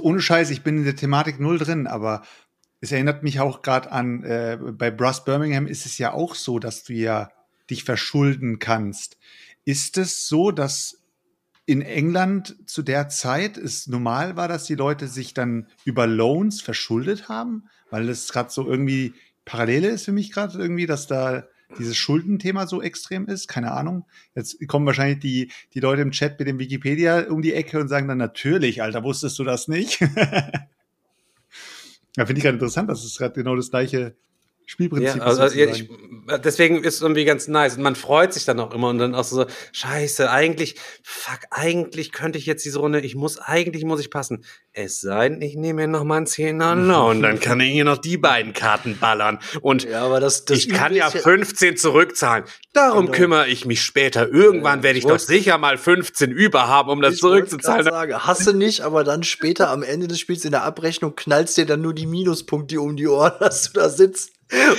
ohne 0.00 0.20
Scheiß, 0.20 0.50
ich 0.50 0.62
bin 0.62 0.78
in 0.78 0.84
der 0.84 0.96
Thematik 0.96 1.40
null 1.40 1.58
drin, 1.58 1.86
aber 1.86 2.22
es 2.80 2.92
erinnert 2.92 3.22
mich 3.22 3.40
auch 3.40 3.62
gerade 3.62 3.92
an, 3.92 4.22
äh, 4.24 4.58
bei 4.60 4.90
Brass 4.90 5.24
Birmingham 5.24 5.66
ist 5.66 5.86
es 5.86 5.98
ja 5.98 6.12
auch 6.12 6.34
so, 6.34 6.58
dass 6.58 6.84
du 6.84 6.92
ja 6.92 7.30
dich 7.70 7.84
verschulden 7.84 8.58
kannst. 8.58 9.16
Ist 9.64 9.96
es 9.98 10.28
so, 10.28 10.50
dass 10.50 11.00
in 11.66 11.80
England 11.80 12.56
zu 12.66 12.82
der 12.82 13.08
Zeit 13.08 13.56
es 13.56 13.86
normal 13.86 14.36
war, 14.36 14.48
dass 14.48 14.64
die 14.64 14.74
Leute 14.74 15.08
sich 15.08 15.32
dann 15.32 15.68
über 15.84 16.06
Loans 16.06 16.60
verschuldet 16.60 17.28
haben? 17.28 17.68
Weil 17.90 18.06
das 18.06 18.30
gerade 18.30 18.50
so 18.50 18.66
irgendwie 18.66 19.14
Parallele 19.46 19.88
ist 19.88 20.04
für 20.04 20.12
mich 20.12 20.30
gerade 20.32 20.58
irgendwie, 20.58 20.86
dass 20.86 21.06
da 21.06 21.44
dieses 21.78 21.96
Schuldenthema 21.96 22.66
so 22.66 22.82
extrem 22.82 23.26
ist. 23.26 23.48
Keine 23.48 23.72
Ahnung. 23.72 24.04
Jetzt 24.34 24.66
kommen 24.68 24.86
wahrscheinlich 24.86 25.20
die, 25.20 25.50
die 25.74 25.80
Leute 25.80 26.02
im 26.02 26.10
Chat 26.10 26.38
mit 26.38 26.48
dem 26.48 26.58
Wikipedia 26.58 27.28
um 27.28 27.42
die 27.42 27.52
Ecke 27.52 27.80
und 27.80 27.88
sagen 27.88 28.08
dann 28.08 28.18
natürlich, 28.18 28.82
Alter, 28.82 29.04
wusstest 29.04 29.38
du 29.38 29.44
das 29.44 29.68
nicht? 29.68 30.00
ja, 30.00 30.08
finde 32.16 32.38
ich 32.38 32.42
gerade 32.42 32.54
interessant, 32.54 32.90
dass 32.90 33.04
es 33.04 33.18
gerade 33.18 33.34
genau 33.34 33.56
das 33.56 33.70
gleiche 33.70 34.14
Spielprinzip 34.66 35.16
Ja, 35.16 35.22
also, 35.24 35.42
ja, 35.42 35.66
ich, 35.66 35.88
sozusagen. 35.88 36.42
deswegen 36.42 36.84
ist 36.84 36.94
es 36.94 37.02
irgendwie 37.02 37.24
ganz 37.24 37.48
nice. 37.48 37.76
Und 37.76 37.82
man 37.82 37.96
freut 37.96 38.32
sich 38.32 38.44
dann 38.44 38.58
auch 38.60 38.72
immer 38.74 38.88
und 38.88 38.98
dann 38.98 39.14
auch 39.14 39.24
so, 39.24 39.44
scheiße, 39.72 40.30
eigentlich, 40.30 40.76
fuck, 41.02 41.40
eigentlich 41.50 42.12
könnte 42.12 42.38
ich 42.38 42.46
jetzt 42.46 42.64
diese 42.64 42.78
Runde, 42.78 43.00
ich 43.00 43.14
muss, 43.14 43.38
eigentlich 43.38 43.84
muss 43.84 44.00
ich 44.00 44.10
passen. 44.10 44.44
Es 44.72 45.00
sei 45.00 45.28
denn, 45.28 45.42
ich 45.42 45.54
nehme 45.54 45.82
mir 45.82 45.88
noch 45.88 46.04
mal 46.04 46.16
einen 46.16 46.26
Zehner 46.26 46.72
und 47.06 47.22
dann 47.22 47.40
kann 47.40 47.60
ich 47.60 47.72
hier 47.72 47.84
noch 47.84 47.98
die 47.98 48.16
beiden 48.16 48.52
Karten 48.54 48.98
ballern. 48.98 49.38
Und 49.60 49.84
Ja, 49.84 50.04
aber 50.04 50.20
das, 50.20 50.44
das 50.44 50.58
ich 50.58 50.68
kann 50.70 50.94
ja 50.94 51.08
ist 51.08 51.22
15 51.22 51.76
zurückzahlen. 51.76 52.44
Darum 52.72 53.06
Genau. 53.06 53.16
kümmere 53.18 53.48
ich 53.48 53.66
mich 53.66 53.82
später. 53.82 54.28
Irgendwann 54.28 54.80
Ja, 54.80 54.82
werde 54.84 54.98
ich 54.98 55.04
ich 55.04 55.10
doch 55.10 55.18
sicher 55.18 55.58
mal 55.58 55.76
15 55.76 56.30
über 56.32 56.66
haben, 56.68 56.88
um 56.88 57.00
das 57.02 57.14
Ich 57.14 57.20
zurückzuzahlen. 57.20 57.88
Hast 58.14 58.46
du 58.46 58.52
nicht, 58.52 58.80
aber 58.80 59.04
dann 59.04 59.22
später 59.22 59.68
am 59.70 59.82
Ende 59.82 60.08
des 60.08 60.18
Spiels 60.18 60.44
in 60.44 60.52
der 60.52 60.64
Abrechnung 60.64 61.14
knallst 61.14 61.56
dir 61.56 61.66
dann 61.66 61.82
nur 61.82 61.94
die 61.94 62.06
Minuspunkte 62.06 62.80
um 62.80 62.96
die 62.96 63.06
Ohren, 63.08 63.32
dass 63.40 63.70
du 63.72 63.78
da 63.80 63.88
sitzt. 63.90 64.32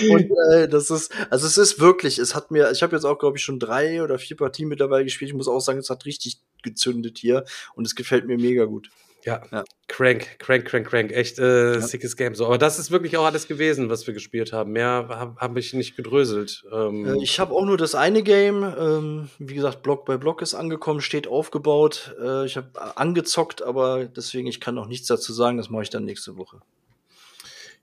Und 0.09 0.29
äh, 0.53 0.67
das 0.67 0.89
ist, 0.89 1.11
also 1.29 1.47
es 1.47 1.57
ist 1.57 1.79
wirklich, 1.79 2.19
es 2.19 2.35
hat 2.35 2.51
mir, 2.51 2.71
ich 2.71 2.83
habe 2.83 2.95
jetzt 2.95 3.05
auch, 3.05 3.17
glaube 3.17 3.37
ich, 3.37 3.43
schon 3.43 3.59
drei 3.59 4.03
oder 4.03 4.19
vier 4.19 4.37
Partien 4.37 4.69
mittlerweile 4.69 5.03
gespielt. 5.03 5.29
Ich 5.29 5.35
muss 5.37 5.47
auch 5.47 5.59
sagen, 5.59 5.79
es 5.79 5.89
hat 5.89 6.05
richtig 6.05 6.39
gezündet 6.63 7.17
hier 7.17 7.45
und 7.75 7.85
es 7.85 7.95
gefällt 7.95 8.25
mir 8.25 8.37
mega 8.37 8.65
gut. 8.65 8.89
Ja. 9.25 9.41
Ja. 9.51 9.63
Crank, 9.87 10.37
crank, 10.37 10.65
crank, 10.65 10.87
crank. 10.87 11.11
Echt 11.11 11.39
äh, 11.39 11.79
sickes 11.79 12.15
Game. 12.15 12.35
So, 12.35 12.45
aber 12.45 12.59
das 12.59 12.77
ist 12.77 12.91
wirklich 12.91 13.17
auch 13.17 13.25
alles 13.25 13.47
gewesen, 13.47 13.89
was 13.89 14.05
wir 14.05 14.13
gespielt 14.13 14.53
haben. 14.53 14.71
Mehr 14.71 15.07
habe 15.09 15.35
hab 15.37 15.57
ich 15.57 15.73
nicht 15.73 15.95
gedröselt. 15.95 16.63
Ähm, 16.71 17.05
Äh, 17.05 17.23
ich 17.23 17.39
habe 17.39 17.53
auch 17.53 17.65
nur 17.65 17.77
das 17.77 17.95
eine 17.95 18.21
Game. 18.21 18.63
Ähm, 18.63 19.29
wie 19.39 19.55
gesagt, 19.55 19.81
Block 19.81 20.05
bei 20.05 20.17
Block 20.17 20.43
ist 20.43 20.53
angekommen, 20.53 21.01
steht 21.01 21.27
aufgebaut. 21.27 22.15
Äh, 22.21 22.45
ich 22.45 22.55
habe 22.55 22.69
angezockt, 22.97 23.63
aber 23.63 24.05
deswegen, 24.05 24.47
ich 24.47 24.61
kann 24.61 24.75
noch 24.75 24.87
nichts 24.87 25.07
dazu 25.07 25.33
sagen. 25.33 25.57
Das 25.57 25.71
mache 25.71 25.83
ich 25.83 25.89
dann 25.89 26.05
nächste 26.05 26.37
Woche. 26.37 26.61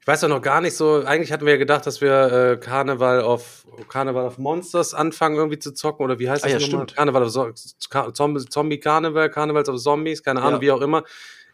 Ich 0.02 0.06
weiß 0.08 0.22
ja 0.22 0.26
noch 0.28 0.42
gar 0.42 0.60
nicht 0.60 0.76
so, 0.76 1.04
eigentlich 1.04 1.30
hatten 1.30 1.46
wir 1.46 1.52
ja 1.52 1.58
gedacht, 1.60 1.86
dass 1.86 2.00
wir 2.00 2.10
äh, 2.10 2.56
Carnival 2.56 3.20
of 3.22 3.64
Carnival 3.88 4.24
of 4.26 4.36
Monsters 4.36 4.94
anfangen 4.94 5.36
irgendwie 5.36 5.60
zu 5.60 5.72
zocken 5.72 6.02
oder 6.04 6.18
wie 6.18 6.28
heißt 6.28 6.42
Ah, 6.44 6.48
das 6.48 6.60
ja, 6.60 6.66
nochmal? 6.68 6.86
stimmt. 6.88 6.96
Carnival 6.96 7.22
of 7.22 7.54
Ka- 7.88 8.12
Zombie, 8.12 8.44
Zombie 8.46 8.80
Carnival, 8.80 9.30
Carnivals 9.30 9.68
of 9.68 9.80
Zombies, 9.80 10.20
keine 10.24 10.40
Ahnung, 10.42 10.54
Ja. 10.54 10.60
wie 10.60 10.70
auch 10.72 10.80
immer. 10.80 11.04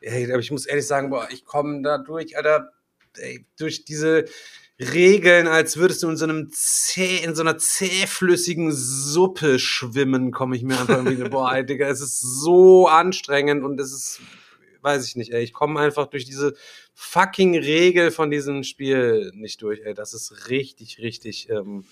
Ey, 0.01 0.31
aber 0.33 0.41
ich 0.41 0.51
muss 0.51 0.65
ehrlich 0.65 0.87
sagen, 0.87 1.11
boah, 1.11 1.29
ich 1.31 1.45
komme 1.45 1.83
da 1.83 1.99
durch, 1.99 2.39
Alter, 2.39 2.71
ey, 3.19 3.45
durch 3.59 3.85
diese 3.85 4.25
Regeln, 4.81 5.47
als 5.47 5.77
würdest 5.77 6.03
du 6.03 6.09
in 6.09 6.17
so 6.17 6.25
einem 6.25 6.49
zäh, 6.51 7.19
in 7.19 7.35
so 7.35 7.43
einer 7.43 7.59
zähflüssigen 7.59 8.73
Suppe 8.73 9.59
schwimmen, 9.59 10.31
komme 10.31 10.57
ich 10.57 10.63
mir 10.63 10.81
einfach 10.81 10.97
irgendwie, 11.05 11.29
boah, 11.29 11.53
ey, 11.53 11.67
Digga, 11.67 11.87
es 11.89 12.01
ist 12.01 12.21
so 12.21 12.89
anstrengend 12.89 13.63
und 13.63 13.79
es 13.79 13.93
ist, 13.93 14.21
weiß 14.81 15.05
ich 15.07 15.17
nicht, 15.17 15.33
ey, 15.35 15.43
ich 15.43 15.53
komme 15.53 15.81
einfach 15.81 16.07
durch 16.07 16.25
diese 16.25 16.55
fucking 17.01 17.57
Regel 17.57 18.11
von 18.11 18.29
diesem 18.29 18.65
Spiel 18.65 19.31
nicht 19.33 19.63
durch, 19.63 19.81
ey. 19.85 19.95
Das 19.95 20.15
ist 20.15 20.49
richtig, 20.51 20.99
richtig, 20.99 21.49
ähm, 21.49 21.85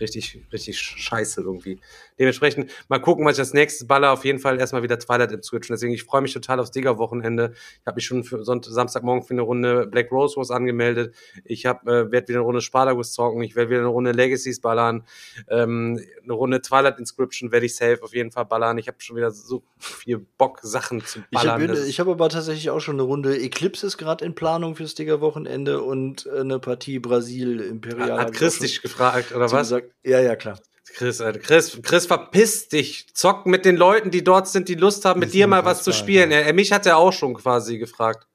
richtig, 0.00 0.40
richtig 0.50 0.80
scheiße 0.80 1.42
irgendwie. 1.42 1.78
Dementsprechend 2.18 2.70
mal 2.88 2.98
gucken, 2.98 3.24
was 3.24 3.34
ich 3.36 3.40
als 3.40 3.54
nächstes 3.54 3.86
baller. 3.86 4.12
Auf 4.12 4.24
jeden 4.24 4.38
Fall 4.38 4.58
erstmal 4.58 4.82
wieder 4.82 4.98
Twilight 4.98 5.44
Switch. 5.44 5.68
Deswegen, 5.68 5.92
ich 5.94 6.04
freue 6.04 6.20
mich 6.20 6.32
total 6.32 6.60
aufs 6.60 6.70
Digger-Wochenende. 6.72 7.52
Ich 7.80 7.86
habe 7.86 7.96
mich 7.96 8.04
schon 8.06 8.24
für 8.24 8.44
Sonntag, 8.44 8.72
Samstagmorgen 8.72 9.22
für 9.22 9.34
eine 9.34 9.42
Runde 9.42 9.86
Black 9.86 10.10
Rose 10.10 10.36
Wars 10.36 10.50
angemeldet. 10.50 11.14
Ich 11.44 11.66
hab, 11.66 11.86
äh, 11.86 12.10
werde 12.10 12.28
wieder 12.28 12.38
eine 12.38 12.46
Runde 12.46 12.60
Spartacus 12.60 13.12
zocken. 13.12 13.42
Ich 13.42 13.54
werde 13.56 13.70
wieder 13.70 13.80
eine 13.80 13.88
Runde 13.88 14.12
Legacies 14.12 14.60
ballern. 14.60 15.04
Ähm, 15.48 16.00
eine 16.24 16.32
Runde 16.32 16.60
Twilight 16.60 16.98
Inscription 16.98 17.52
werde 17.52 17.66
ich 17.66 17.76
safe 17.76 18.02
auf 18.02 18.14
jeden 18.14 18.30
Fall 18.32 18.44
ballern. 18.46 18.78
Ich 18.78 18.88
habe 18.88 18.98
schon 19.00 19.16
wieder 19.16 19.30
so 19.30 19.62
viel 19.78 20.18
Bock, 20.18 20.60
Sachen 20.62 21.04
zu 21.04 21.20
Ich 21.20 21.24
ballern. 21.38 21.62
habe 21.62 21.64
ist- 21.72 21.88
ich 21.88 22.00
hab 22.00 22.08
aber 22.08 22.28
tatsächlich 22.28 22.70
auch 22.70 22.80
schon 22.80 22.96
eine 22.96 23.02
Runde 23.02 23.38
Eclipse 23.38 23.86
ist 23.86 23.96
gerade 23.98 24.24
in 24.24 24.34
Planung 24.34 24.74
fürs 24.76 24.94
Digger-Wochenende 24.94 25.82
und 25.82 26.26
äh, 26.26 26.40
eine 26.40 26.58
Partie 26.58 26.98
Brasil 26.98 27.60
Imperial. 27.60 28.18
hat 28.18 28.32
Chris 28.32 28.58
dich 28.58 28.82
gefragt, 28.82 29.32
oder 29.32 29.50
was? 29.52 29.68
zugesagt. 29.68 29.92
Ja, 30.04 30.20
ja, 30.20 30.36
klar. 30.36 30.58
Chris, 30.94 31.20
Alter, 31.20 31.38
Chris, 31.38 31.78
Chris, 31.82 32.06
verpiss 32.06 32.68
dich. 32.68 33.06
Zock 33.14 33.46
mit 33.46 33.64
den 33.64 33.76
Leuten, 33.76 34.10
die 34.10 34.24
dort 34.24 34.48
sind, 34.48 34.68
die 34.68 34.74
Lust 34.74 35.04
haben, 35.04 35.20
mit 35.20 35.32
dir 35.32 35.46
mal 35.46 35.64
was 35.64 35.82
zu 35.82 35.92
spielen. 35.92 36.30
ja. 36.30 36.38
Er, 36.38 36.46
er, 36.46 36.52
mich 36.54 36.72
hat 36.72 36.86
er 36.86 36.96
auch 36.96 37.12
schon 37.12 37.34
quasi 37.34 37.78
gefragt. 37.78 38.26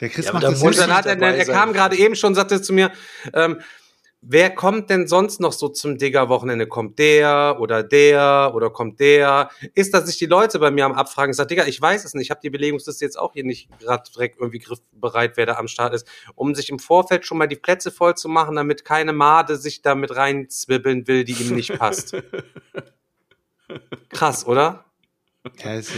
Der 0.00 0.08
Chris 0.08 0.26
Ja, 0.26 0.32
macht 0.32 0.44
da 0.44 0.50
das 0.50 0.62
Und 0.62 0.78
dann 0.78 0.94
hat 0.94 1.06
er, 1.06 1.20
er 1.20 1.44
kam 1.46 1.72
gerade 1.72 1.96
eben 1.96 2.16
schon, 2.16 2.34
sagte 2.34 2.60
zu 2.60 2.72
mir, 2.72 2.92
ähm, 3.34 3.60
wer 4.22 4.50
kommt 4.54 4.88
denn 4.88 5.06
sonst 5.06 5.40
noch 5.40 5.52
so 5.52 5.68
zum 5.68 5.98
Digger-Wochenende? 5.98 6.66
Kommt 6.66 6.98
der 6.98 7.56
oder 7.60 7.82
der 7.82 8.52
oder 8.54 8.70
kommt 8.70 9.00
der? 9.00 9.50
Ist, 9.74 9.92
dass 9.92 10.06
sich 10.06 10.16
die 10.16 10.26
Leute 10.26 10.58
bei 10.58 10.70
mir 10.70 10.86
am 10.86 10.92
Abfragen, 10.92 11.32
ich 11.32 11.36
sag, 11.36 11.48
Digga, 11.48 11.66
ich 11.66 11.80
weiß 11.80 12.04
es 12.04 12.14
nicht, 12.14 12.26
ich 12.26 12.30
habe 12.30 12.40
die 12.42 12.50
Belegungsliste 12.50 13.04
jetzt 13.04 13.18
auch 13.18 13.34
hier 13.34 13.44
nicht 13.44 13.68
gerade 13.80 14.08
direkt 14.10 14.38
irgendwie 14.38 14.60
griffbereit, 14.60 15.36
wer 15.36 15.46
da 15.46 15.54
am 15.56 15.68
Start 15.68 15.92
ist, 15.92 16.06
um 16.34 16.54
sich 16.54 16.70
im 16.70 16.78
Vorfeld 16.78 17.26
schon 17.26 17.38
mal 17.38 17.48
die 17.48 17.56
Plätze 17.56 17.90
voll 17.90 18.16
zu 18.16 18.28
machen, 18.28 18.56
damit 18.56 18.84
keine 18.84 19.12
Made 19.12 19.56
sich 19.56 19.82
da 19.82 19.94
mit 19.94 20.14
reinzwibbeln 20.14 21.06
will, 21.08 21.24
die 21.24 21.32
ihm 21.32 21.54
nicht 21.54 21.76
passt. 21.78 22.16
Krass, 24.10 24.46
oder? 24.46 24.84
Ja, 25.58 25.74
es 25.74 25.88
ist, 25.88 25.96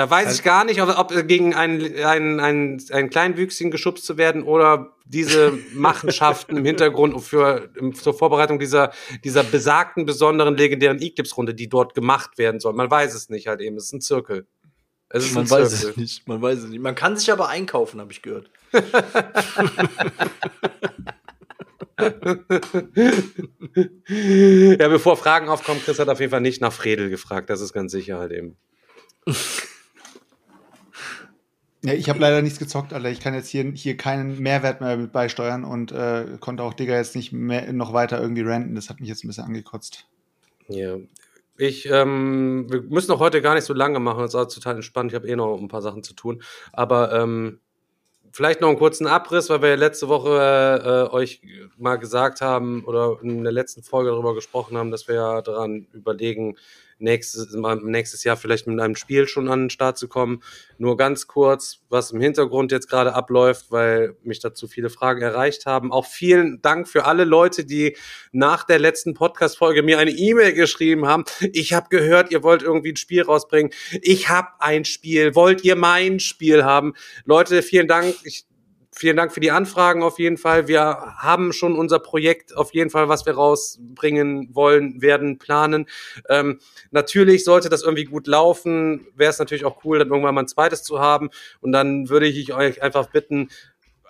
Da 0.00 0.08
weiß 0.08 0.28
Also- 0.28 0.38
ich 0.38 0.44
gar 0.44 0.64
nicht, 0.64 0.80
ob, 0.80 0.88
ob 0.98 1.28
gegen 1.28 1.54
einen, 1.54 1.94
einen, 2.02 2.40
einen, 2.40 2.82
einen 2.90 3.10
Kleinwüchsigen 3.10 3.70
geschubst 3.70 4.06
zu 4.06 4.16
werden 4.16 4.42
oder 4.44 4.96
diese 5.04 5.52
Machenschaften 5.74 6.56
im 6.56 6.64
Hintergrund 6.64 7.20
für, 7.22 7.68
zur 7.92 8.14
Vorbereitung 8.14 8.58
dieser, 8.58 8.92
dieser 9.24 9.44
besagten, 9.44 10.06
besonderen, 10.06 10.56
legendären 10.56 11.02
Eclipse-Runde, 11.02 11.52
die 11.52 11.68
dort 11.68 11.92
gemacht 11.94 12.38
werden 12.38 12.60
soll. 12.60 12.72
Man 12.72 12.90
weiß 12.90 13.12
es 13.14 13.28
nicht 13.28 13.46
halt 13.46 13.60
eben. 13.60 13.76
Es 13.76 13.84
ist 13.84 13.92
ein 13.92 14.00
Zirkel. 14.00 14.46
Es 15.10 15.26
ist 15.26 15.34
Man 15.34 15.44
ein 15.44 15.50
weiß 15.50 15.68
Zirkel. 15.80 15.90
es 15.90 15.96
nicht. 15.98 16.26
Man 16.26 16.40
weiß 16.40 16.60
es 16.60 16.70
nicht. 16.70 16.80
Man 16.80 16.94
kann 16.94 17.18
sich 17.18 17.30
aber 17.30 17.50
einkaufen, 17.50 18.00
habe 18.00 18.10
ich 18.10 18.22
gehört. 18.22 18.50
Ja, 24.08 24.88
bevor 24.88 25.16
Fragen 25.16 25.48
aufkommen, 25.48 25.80
Chris 25.84 25.98
hat 25.98 26.08
auf 26.08 26.20
jeden 26.20 26.30
Fall 26.30 26.40
nicht 26.40 26.60
nach 26.60 26.72
Fredel 26.72 27.10
gefragt. 27.10 27.50
Das 27.50 27.60
ist 27.60 27.72
ganz 27.72 27.92
sicher 27.92 28.18
halt 28.18 28.32
eben. 28.32 28.56
ja, 31.82 31.94
ich 31.94 32.08
habe 32.10 32.18
leider 32.18 32.42
nichts 32.42 32.58
gezockt, 32.58 32.92
Alter. 32.92 33.10
Ich 33.10 33.20
kann 33.20 33.34
jetzt 33.34 33.48
hier, 33.48 33.64
hier 33.74 33.96
keinen 33.96 34.38
Mehrwert 34.38 34.80
mehr 34.80 34.96
mit 34.96 35.12
beisteuern 35.12 35.64
und 35.64 35.92
äh, 35.92 36.24
konnte 36.38 36.62
auch 36.62 36.74
Digga 36.74 36.96
jetzt 36.96 37.16
nicht 37.16 37.32
mehr, 37.32 37.72
noch 37.72 37.92
weiter 37.92 38.20
irgendwie 38.20 38.42
ranten. 38.42 38.74
Das 38.74 38.90
hat 38.90 39.00
mich 39.00 39.08
jetzt 39.08 39.24
ein 39.24 39.28
bisschen 39.28 39.44
angekotzt. 39.44 40.06
Ja. 40.68 40.96
Ich, 41.56 41.90
ähm, 41.90 42.66
wir 42.70 42.82
müssen 42.82 43.12
auch 43.12 43.18
heute 43.18 43.42
gar 43.42 43.54
nicht 43.54 43.64
so 43.64 43.74
lange 43.74 43.98
machen, 43.98 44.20
das 44.20 44.30
ist 44.30 44.34
auch 44.34 44.46
total 44.46 44.76
entspannt. 44.76 45.12
Ich 45.12 45.14
habe 45.14 45.28
eh 45.28 45.36
noch 45.36 45.58
ein 45.58 45.68
paar 45.68 45.82
Sachen 45.82 46.02
zu 46.02 46.14
tun. 46.14 46.42
Aber 46.72 47.12
ähm, 47.12 47.60
vielleicht 48.32 48.60
noch 48.60 48.68
einen 48.68 48.78
kurzen 48.78 49.06
Abriss, 49.06 49.50
weil 49.50 49.62
wir 49.62 49.70
ja 49.70 49.74
letzte 49.74 50.08
Woche 50.08 51.08
äh, 51.10 51.14
euch 51.14 51.42
mal 51.76 51.96
gesagt 51.96 52.40
haben 52.40 52.84
oder 52.84 53.18
in 53.22 53.42
der 53.42 53.52
letzten 53.52 53.82
Folge 53.82 54.10
darüber 54.10 54.34
gesprochen 54.34 54.76
haben, 54.76 54.90
dass 54.90 55.08
wir 55.08 55.16
ja 55.16 55.42
daran 55.42 55.86
überlegen, 55.92 56.56
nächstes, 57.00 57.54
nächstes 57.82 58.24
Jahr 58.24 58.36
vielleicht 58.36 58.66
mit 58.66 58.80
einem 58.80 58.96
Spiel 58.96 59.26
schon 59.26 59.48
an 59.48 59.64
den 59.64 59.70
Start 59.70 59.98
zu 59.98 60.08
kommen. 60.08 60.42
Nur 60.78 60.96
ganz 60.96 61.26
kurz, 61.26 61.80
was 61.88 62.12
im 62.12 62.20
Hintergrund 62.20 62.72
jetzt 62.72 62.88
gerade 62.88 63.14
abläuft, 63.14 63.66
weil 63.70 64.16
mich 64.22 64.40
dazu 64.40 64.68
viele 64.68 64.90
Fragen 64.90 65.22
erreicht 65.22 65.66
haben. 65.66 65.92
Auch 65.92 66.06
vielen 66.06 66.62
Dank 66.62 66.88
für 66.88 67.04
alle 67.04 67.24
Leute, 67.24 67.64
die 67.64 67.96
nach 68.32 68.64
der 68.64 68.78
letzten 68.78 69.14
Podcast-Folge 69.14 69.82
mir 69.82 69.98
eine 69.98 70.10
E-Mail 70.10 70.52
geschrieben 70.52 71.06
haben. 71.06 71.24
Ich 71.52 71.72
habe 71.72 71.88
gehört, 71.88 72.30
ihr 72.30 72.42
wollt 72.42 72.62
irgendwie 72.62 72.92
ein 72.92 72.96
Spiel 72.96 73.22
rausbringen. 73.22 73.72
Ich 74.02 74.28
habe 74.28 74.48
ein 74.58 74.84
Spiel. 74.84 75.34
Wollt 75.34 75.64
ihr 75.64 75.76
mein 75.76 76.20
Spiel 76.20 76.64
haben? 76.64 76.94
Leute, 77.24 77.62
vielen 77.62 77.88
Dank. 77.88 78.14
Ich 78.24 78.46
vielen 78.92 79.16
Dank 79.16 79.32
für 79.32 79.40
die 79.40 79.50
Anfragen 79.50 80.02
auf 80.02 80.18
jeden 80.18 80.36
Fall. 80.36 80.68
Wir 80.68 80.82
haben 81.16 81.52
schon 81.52 81.76
unser 81.76 81.98
Projekt 81.98 82.56
auf 82.56 82.74
jeden 82.74 82.90
Fall, 82.90 83.08
was 83.08 83.26
wir 83.26 83.34
rausbringen 83.34 84.54
wollen, 84.54 85.00
werden, 85.00 85.38
planen. 85.38 85.86
Ähm, 86.28 86.58
natürlich 86.90 87.44
sollte 87.44 87.68
das 87.68 87.82
irgendwie 87.82 88.04
gut 88.04 88.26
laufen. 88.26 89.06
Wäre 89.14 89.30
es 89.30 89.38
natürlich 89.38 89.64
auch 89.64 89.84
cool, 89.84 89.98
dann 89.98 90.08
irgendwann 90.08 90.34
mal 90.34 90.42
ein 90.42 90.48
zweites 90.48 90.82
zu 90.82 91.00
haben. 91.00 91.30
Und 91.60 91.72
dann 91.72 92.08
würde 92.08 92.26
ich 92.26 92.52
euch 92.52 92.82
einfach 92.82 93.10
bitten, 93.10 93.48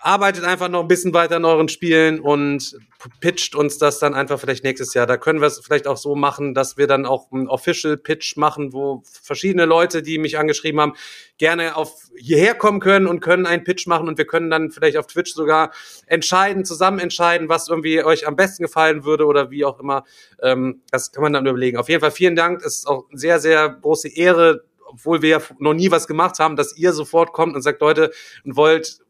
arbeitet 0.03 0.45
einfach 0.45 0.69
noch 0.69 0.81
ein 0.81 0.89
bisschen 0.89 1.13
weiter 1.15 1.37
in 1.37 1.45
euren 1.45 1.69
Spielen 1.69 2.21
und 2.21 2.77
pitcht 3.21 3.55
uns 3.55 3.79
das 3.79 3.99
dann 3.99 4.15
einfach 4.15 4.39
vielleicht 4.39 4.65
nächstes 4.65 4.95
Jahr. 4.95 5.07
Da 5.07 5.17
können 5.17 5.41
wir 5.41 5.47
es 5.47 5.61
vielleicht 5.61 5.87
auch 5.87 5.97
so 5.97 6.15
machen, 6.15 6.55
dass 6.55 6.77
wir 6.77 6.87
dann 6.87 7.07
auch 7.07 7.31
einen 7.33 7.49
Official 7.49 7.97
Pitch 7.97 8.37
machen, 8.37 8.73
wo 8.73 9.03
verschiedene 9.23 9.65
Leute, 9.65 10.03
die 10.03 10.19
mich 10.19 10.39
angeschrieben 10.39 10.81
haben, 10.81 10.95
gerne 11.39 11.77
auf 11.77 12.11
hierher 12.17 12.55
kommen 12.55 12.81
können 12.81 13.07
und 13.07 13.21
können 13.21 13.47
einen 13.47 13.65
Pitch 13.65 13.87
machen 13.87 14.09
und 14.09 14.19
wir 14.19 14.27
können 14.27 14.51
dann 14.51 14.71
vielleicht 14.71 14.97
auf 14.97 15.07
Twitch 15.07 15.33
sogar 15.35 15.71
entscheiden, 16.07 16.65
zusammen 16.65 16.99
entscheiden, 16.99 17.49
was 17.49 17.69
irgendwie 17.69 18.03
euch 18.05 18.27
am 18.27 18.37
besten 18.37 18.65
gefallen 18.65 19.05
würde 19.05 19.27
oder 19.27 19.51
wie 19.51 19.65
auch 19.65 19.81
immer. 19.81 20.05
Ähm, 20.43 20.83
das 20.91 21.13
kann 21.13 21.23
man 21.23 21.33
dann 21.33 21.47
überlegen. 21.47 21.79
Auf 21.79 21.89
jeden 21.89 22.01
Fall 22.01 22.11
vielen 22.11 22.37
Dank. 22.37 22.61
Es 22.61 22.79
ist 22.79 22.87
auch 22.87 23.05
sehr, 23.13 23.39
sehr 23.41 23.69
große 23.69 24.09
Ehre, 24.09 24.65
obwohl 24.87 25.23
wir 25.23 25.29
ja 25.29 25.41
noch 25.59 25.75
nie 25.75 25.91
was 25.91 26.07
gemacht 26.07 26.39
haben, 26.39 26.57
dass 26.57 26.77
ihr 26.77 26.93
sofort 26.93 27.33
kommt 27.33 27.55
und 27.55 27.63
sagt, 27.63 27.81
Leute, 27.81 28.11
und 28.45 28.57
wollt 28.57 29.01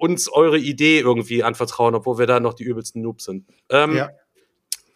uns 0.00 0.32
eure 0.32 0.58
Idee 0.58 1.00
irgendwie 1.00 1.42
anvertrauen, 1.42 1.94
obwohl 1.94 2.18
wir 2.18 2.26
da 2.26 2.40
noch 2.40 2.54
die 2.54 2.64
übelsten 2.64 3.02
Noobs 3.02 3.24
sind. 3.24 3.46
Ähm, 3.68 3.96
ja. 3.96 4.10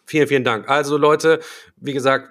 Vielen, 0.05 0.27
vielen 0.27 0.43
Dank. 0.43 0.69
Also 0.69 0.97
Leute, 0.97 1.39
wie 1.77 1.93
gesagt, 1.93 2.29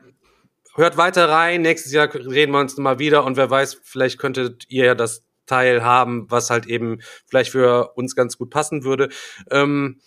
hört 0.75 0.97
weiter 0.97 1.29
rein. 1.29 1.63
Nächstes 1.63 1.93
Jahr 1.93 2.13
reden 2.13 2.53
wir 2.53 2.61
uns 2.61 2.77
mal 2.77 2.99
wieder 2.99 3.25
und 3.25 3.37
wer 3.37 3.51
weiß, 3.51 3.81
vielleicht 3.83 4.19
könntet 4.19 4.65
ihr 4.69 4.85
ja 4.85 4.95
das 4.95 5.25
Teil 5.47 5.85
haben, 5.85 6.31
was 6.31 6.51
halt 6.51 6.67
eben 6.67 7.01
vielleicht 7.27 7.51
für 7.51 7.93
uns 7.95 8.17
ganz 8.17 8.39
gut 8.39 8.51
passen 8.51 8.85
würde. 8.85 9.09
Ähm, 9.51 10.01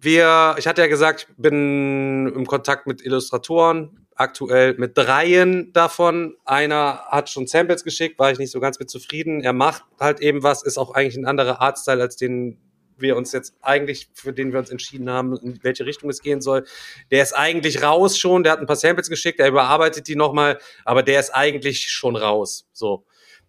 wir, 0.00 0.54
ich 0.58 0.66
hatte 0.68 0.80
ja 0.80 0.86
gesagt, 0.86 1.26
ich 1.28 1.36
bin 1.36 2.32
im 2.34 2.46
Kontakt 2.46 2.86
mit 2.86 3.04
Illustratoren, 3.04 4.06
aktuell 4.18 4.74
mit 4.78 4.98
dreien 4.98 5.72
davon. 5.72 6.36
Einer 6.44 7.04
hat 7.08 7.30
schon 7.30 7.46
Samples 7.46 7.84
geschickt, 7.84 8.18
war 8.18 8.32
ich 8.32 8.38
nicht 8.38 8.50
so 8.50 8.60
ganz 8.60 8.78
mit 8.78 8.90
zufrieden. 8.90 9.40
Er 9.42 9.52
macht 9.52 9.84
halt 9.98 10.20
eben 10.20 10.42
was, 10.42 10.62
ist 10.62 10.76
auch 10.76 10.94
eigentlich 10.94 11.16
ein 11.16 11.24
anderer 11.24 11.60
Artstyle, 11.60 12.02
als 12.02 12.16
den 12.16 12.58
wir 12.96 13.16
uns 13.16 13.30
jetzt 13.30 13.54
eigentlich, 13.62 14.10
für 14.12 14.32
den 14.32 14.52
wir 14.52 14.58
uns 14.58 14.70
entschieden 14.70 15.08
haben, 15.08 15.36
in 15.36 15.60
welche 15.62 15.86
Richtung 15.86 16.10
es 16.10 16.20
gehen 16.20 16.40
soll. 16.40 16.64
Der 17.12 17.22
ist 17.22 17.32
eigentlich 17.32 17.80
raus 17.82 18.18
schon, 18.18 18.42
der 18.42 18.52
hat 18.52 18.60
ein 18.60 18.66
paar 18.66 18.74
Samples 18.74 19.08
geschickt, 19.08 19.38
der 19.38 19.48
überarbeitet 19.48 20.08
die 20.08 20.16
nochmal, 20.16 20.58
aber 20.84 21.04
der 21.04 21.20
ist 21.20 21.30
eigentlich 21.30 21.88
schon 21.88 22.16
raus. 22.16 22.66
So. 22.72 23.04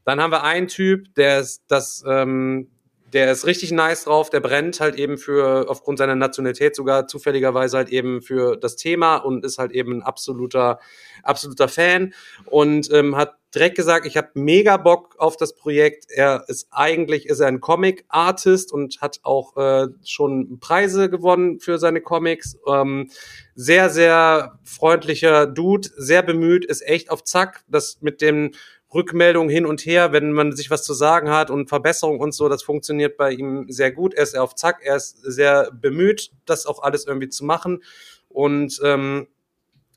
Dann 0.06 0.22
haben 0.22 0.32
wir 0.32 0.44
einen 0.44 0.68
Typ, 0.68 1.16
der 1.16 1.40
ist 1.40 1.64
das, 1.68 2.04
ähm, 2.08 2.70
der 3.14 3.32
ist 3.32 3.46
richtig 3.46 3.72
nice 3.72 4.06
drauf, 4.06 4.30
der 4.30 4.40
brennt 4.40 4.80
halt 4.80 4.96
eben 4.96 5.18
für, 5.18 5.70
aufgrund 5.70 5.98
seiner 5.98 6.16
Nationalität 6.16 6.76
sogar 6.76 7.08
zufälligerweise 7.08 7.78
halt 7.78 7.90
eben 7.90 8.22
für 8.22 8.58
das 8.58 8.76
Thema 8.76 9.18
und 9.18 9.46
ist 9.46 9.58
halt 9.58 9.72
eben 9.72 9.94
ein 9.94 10.04
absoluter, 10.04 10.80
absoluter 11.24 11.68
Fan 11.68 12.14
und 12.46 12.92
ähm, 12.92 13.16
hat 13.16 13.36
direkt 13.54 13.76
gesagt, 13.76 14.06
ich 14.06 14.16
habe 14.16 14.30
mega 14.36 14.78
Bock 14.78 15.16
auf 15.18 15.36
das 15.36 15.56
Projekt. 15.56 16.06
Er 16.10 16.44
ist 16.48 16.68
eigentlich 16.72 17.28
ist 17.28 17.40
er 17.40 17.48
ein 17.48 17.62
Comic-Artist 17.62 18.72
und 18.72 19.02
hat 19.02 19.20
auch 19.24 19.58
äh, 19.58 19.88
schon 20.06 20.60
Preise 20.60 21.10
gewonnen 21.10 21.60
für 21.60 21.80
seine 21.80 22.02
Comics. 22.02 22.58
Ähm, 22.68 23.10
sehr, 23.56 23.90
sehr 23.90 24.60
freundlicher 24.64 25.48
Dude, 25.48 25.90
sehr 25.98 26.22
bemüht, 26.22 26.66
ist 26.66 26.86
echt 26.88 27.10
auf 27.10 27.24
Zack. 27.24 27.64
Das 27.68 27.98
mit 28.02 28.22
dem 28.22 28.52
Rückmeldung 28.94 29.50
hin 29.50 29.66
und 29.66 29.86
her, 29.86 30.12
wenn 30.12 30.32
man 30.32 30.56
sich 30.56 30.72
was 30.72 30.84
zu 30.84 30.94
sagen 30.94 31.30
hat 31.30 31.52
und 31.52 31.70
Verbesserung 31.70 32.20
und 32.20 32.34
so, 32.34 32.50
das 32.50 32.64
funktioniert 32.64 33.18
bei 33.18 33.32
ihm 33.32 33.66
sehr 33.70 33.92
gut. 33.92 34.14
Er 34.14 34.24
ist 34.24 34.38
auf 34.38 34.56
Zack, 34.56 34.80
er 34.84 34.96
ist 34.96 35.22
sehr 35.22 35.72
bemüht, 35.72 36.32
das 36.46 36.66
auch 36.66 36.82
alles 36.82 37.06
irgendwie 37.06 37.30
zu 37.30 37.46
machen. 37.46 37.84
Und 38.30 38.80
ähm, 38.84 39.28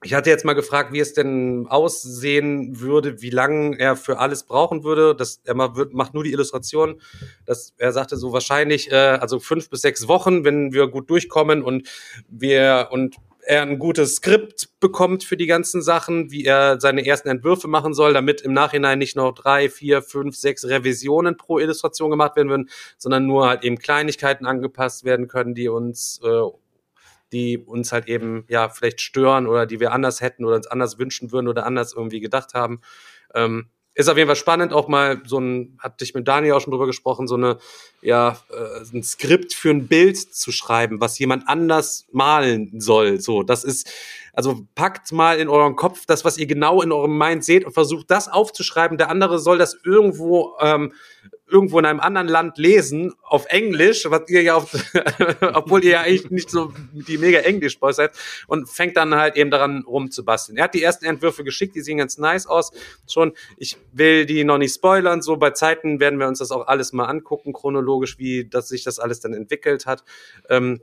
ich 0.05 0.15
hatte 0.15 0.31
jetzt 0.31 0.45
mal 0.45 0.55
gefragt, 0.55 0.93
wie 0.93 0.99
es 0.99 1.15
denn 1.15 1.67
aussehen 1.69 2.81
würde, 2.81 3.23
wie 3.23 3.31
lange 3.31 3.79
er 3.79 3.97
für 3.97 4.19
alles 4.19 4.43
brauchen 4.43 4.83
würde. 4.83 5.15
Das, 5.15 5.41
er 5.45 5.55
macht 5.55 6.15
nur 6.15 6.25
die 6.25 6.33
Illustration. 6.33 7.01
Das, 7.47 7.73
er 7.79 7.93
sagte 7.93 8.17
so 8.17 8.33
wahrscheinlich, 8.33 8.91
äh, 8.91 8.97
also 8.97 9.39
fünf 9.39 9.71
bis 9.71 9.83
sechs 9.83 10.09
Wochen, 10.09 10.45
wenn 10.45 10.73
wir 10.73 10.89
gut 10.89 11.09
durchkommen 11.09 11.63
und 11.63 11.89
wir 12.29 12.89
und 12.91 13.17
er 13.45 13.63
ein 13.63 13.79
gutes 13.79 14.17
Skript 14.17 14.69
bekommt 14.81 15.25
für 15.25 15.37
die 15.37 15.47
ganzen 15.47 15.83
Sachen, 15.83 16.31
wie 16.31 16.45
er 16.45 16.81
seine 16.81 17.05
ersten 17.05 17.29
Entwürfe 17.29 17.69
machen 17.69 17.93
soll, 17.93 18.13
damit 18.13 18.41
im 18.41 18.53
Nachhinein 18.53 18.99
nicht 18.99 19.17
noch 19.17 19.33
drei, 19.33 19.69
vier, 19.69 20.03
fünf, 20.03 20.37
sechs 20.37 20.65
Revisionen 20.65 21.37
pro 21.37 21.59
Illustration 21.59 22.11
gemacht 22.11 22.37
werden 22.37 22.49
würden, 22.49 22.71
sondern 22.99 23.27
nur 23.27 23.49
halt 23.49 23.65
eben 23.65 23.79
Kleinigkeiten 23.79 24.47
angepasst 24.47 25.05
werden 25.05 25.27
können, 25.27 25.55
die 25.55 25.69
uns, 25.69 26.21
äh, 26.23 26.43
die 27.33 27.59
uns 27.59 27.91
halt 27.93 28.09
eben 28.09 28.45
ja 28.49 28.69
vielleicht 28.69 29.01
stören 29.01 29.47
oder 29.47 29.67
die 29.67 29.81
wir 29.81 29.93
anders 29.93 30.21
hätten 30.21 30.45
oder 30.45 30.57
uns 30.57 30.67
anders 30.69 30.99
wünschen 30.99 31.33
würden 31.33 31.49
oder 31.49 31.67
anders 31.67 31.95
irgendwie 31.95 32.21
gedacht 32.21 32.55
haben. 32.55 32.81
Ähm, 33.35 33.71
ist 33.95 34.09
auf 34.09 34.17
jeden 34.17 34.29
Fall 34.29 34.37
spannend, 34.37 34.73
auch 34.73 34.89
mal 34.89 35.21
so 35.27 35.39
ein, 35.39 35.77
hatte 35.79 36.05
ich 36.05 36.15
mit 36.15 36.27
Daniel 36.27 36.55
auch 36.55 36.61
schon 36.61 36.71
drüber 36.71 36.87
gesprochen, 36.87 37.27
so 37.29 37.35
eine, 37.35 37.59
ja, 38.01 38.39
äh, 38.51 38.97
ein 38.97 39.03
Skript 39.03 39.53
für 39.53 39.71
ein 39.71 39.87
Bild 39.87 40.17
zu 40.17 40.51
schreiben, 40.51 41.01
was 41.01 41.19
jemand 41.19 41.49
anders 41.49 42.07
malen 42.11 42.81
soll. 42.81 43.21
So, 43.21 43.43
das 43.43 43.65
ist, 43.65 43.91
also 44.33 44.67
packt 44.75 45.13
mal 45.13 45.39
in 45.39 45.49
euren 45.49 45.77
Kopf 45.77 46.07
das, 46.07 46.25
was 46.25 46.39
ihr 46.39 46.47
genau 46.47 46.81
in 46.81 46.91
eurem 46.91 47.17
Mind 47.17 47.45
seht 47.45 47.65
und 47.65 47.73
versucht 47.73 48.11
das 48.11 48.29
aufzuschreiben. 48.29 48.97
Der 48.97 49.11
andere 49.11 49.39
soll 49.39 49.59
das 49.59 49.77
irgendwo 49.85 50.55
ähm, 50.61 50.93
irgendwo 51.53 51.79
in 51.79 51.85
einem 51.85 52.01
anderen 52.01 52.29
Land 52.29 52.57
lesen 52.57 53.13
auf 53.23 53.47
Englisch, 53.47 54.07
was 54.09 54.23
ihr 54.29 54.43
ja 54.43 54.55
auf, 54.55 54.73
obwohl 55.53 55.85
ihr 55.85 55.93
ja 55.93 56.01
eigentlich 56.01 56.31
nicht 56.31 56.51
so 56.51 56.73
die 56.93 57.19
mega 57.19 57.41
Englisch 57.41 57.79
Boys 57.79 57.97
seid 57.97 58.13
und 58.47 58.69
fängt 58.69 58.97
dann 58.97 59.15
halt 59.15 59.37
eben 59.37 59.51
daran 59.51 59.83
rumzubasteln. 59.83 60.57
Er 60.57 60.65
hat 60.65 60.75
die 60.75 60.83
ersten 60.83 61.05
Entwürfe 61.05 61.45
geschickt, 61.45 61.77
die 61.77 61.83
sehen 61.83 61.99
ganz 61.99 62.17
nice 62.17 62.47
aus. 62.47 62.73
Schon, 63.07 63.35
ich 63.59 63.77
will 63.93 64.25
die 64.25 64.45
noch 64.45 64.59
nicht 64.59 64.75
spoilern, 64.75 65.21
so 65.21 65.37
bei 65.37 65.51
Zeiten 65.51 66.01
werden 66.01 66.19
wir 66.19 66.27
uns 66.27 66.39
das 66.39 66.51
auch 66.51 66.67
alles 66.67 66.93
mal 66.93 67.05
angucken 67.05 67.53
chronologisch, 67.53 68.19
wie 68.19 68.49
das 68.49 68.69
sich 68.69 68.83
das 68.83 68.99
alles 68.99 69.21
dann 69.21 69.35
entwickelt 69.35 69.87
hat. 69.87 70.05
Ähm, 70.49 70.81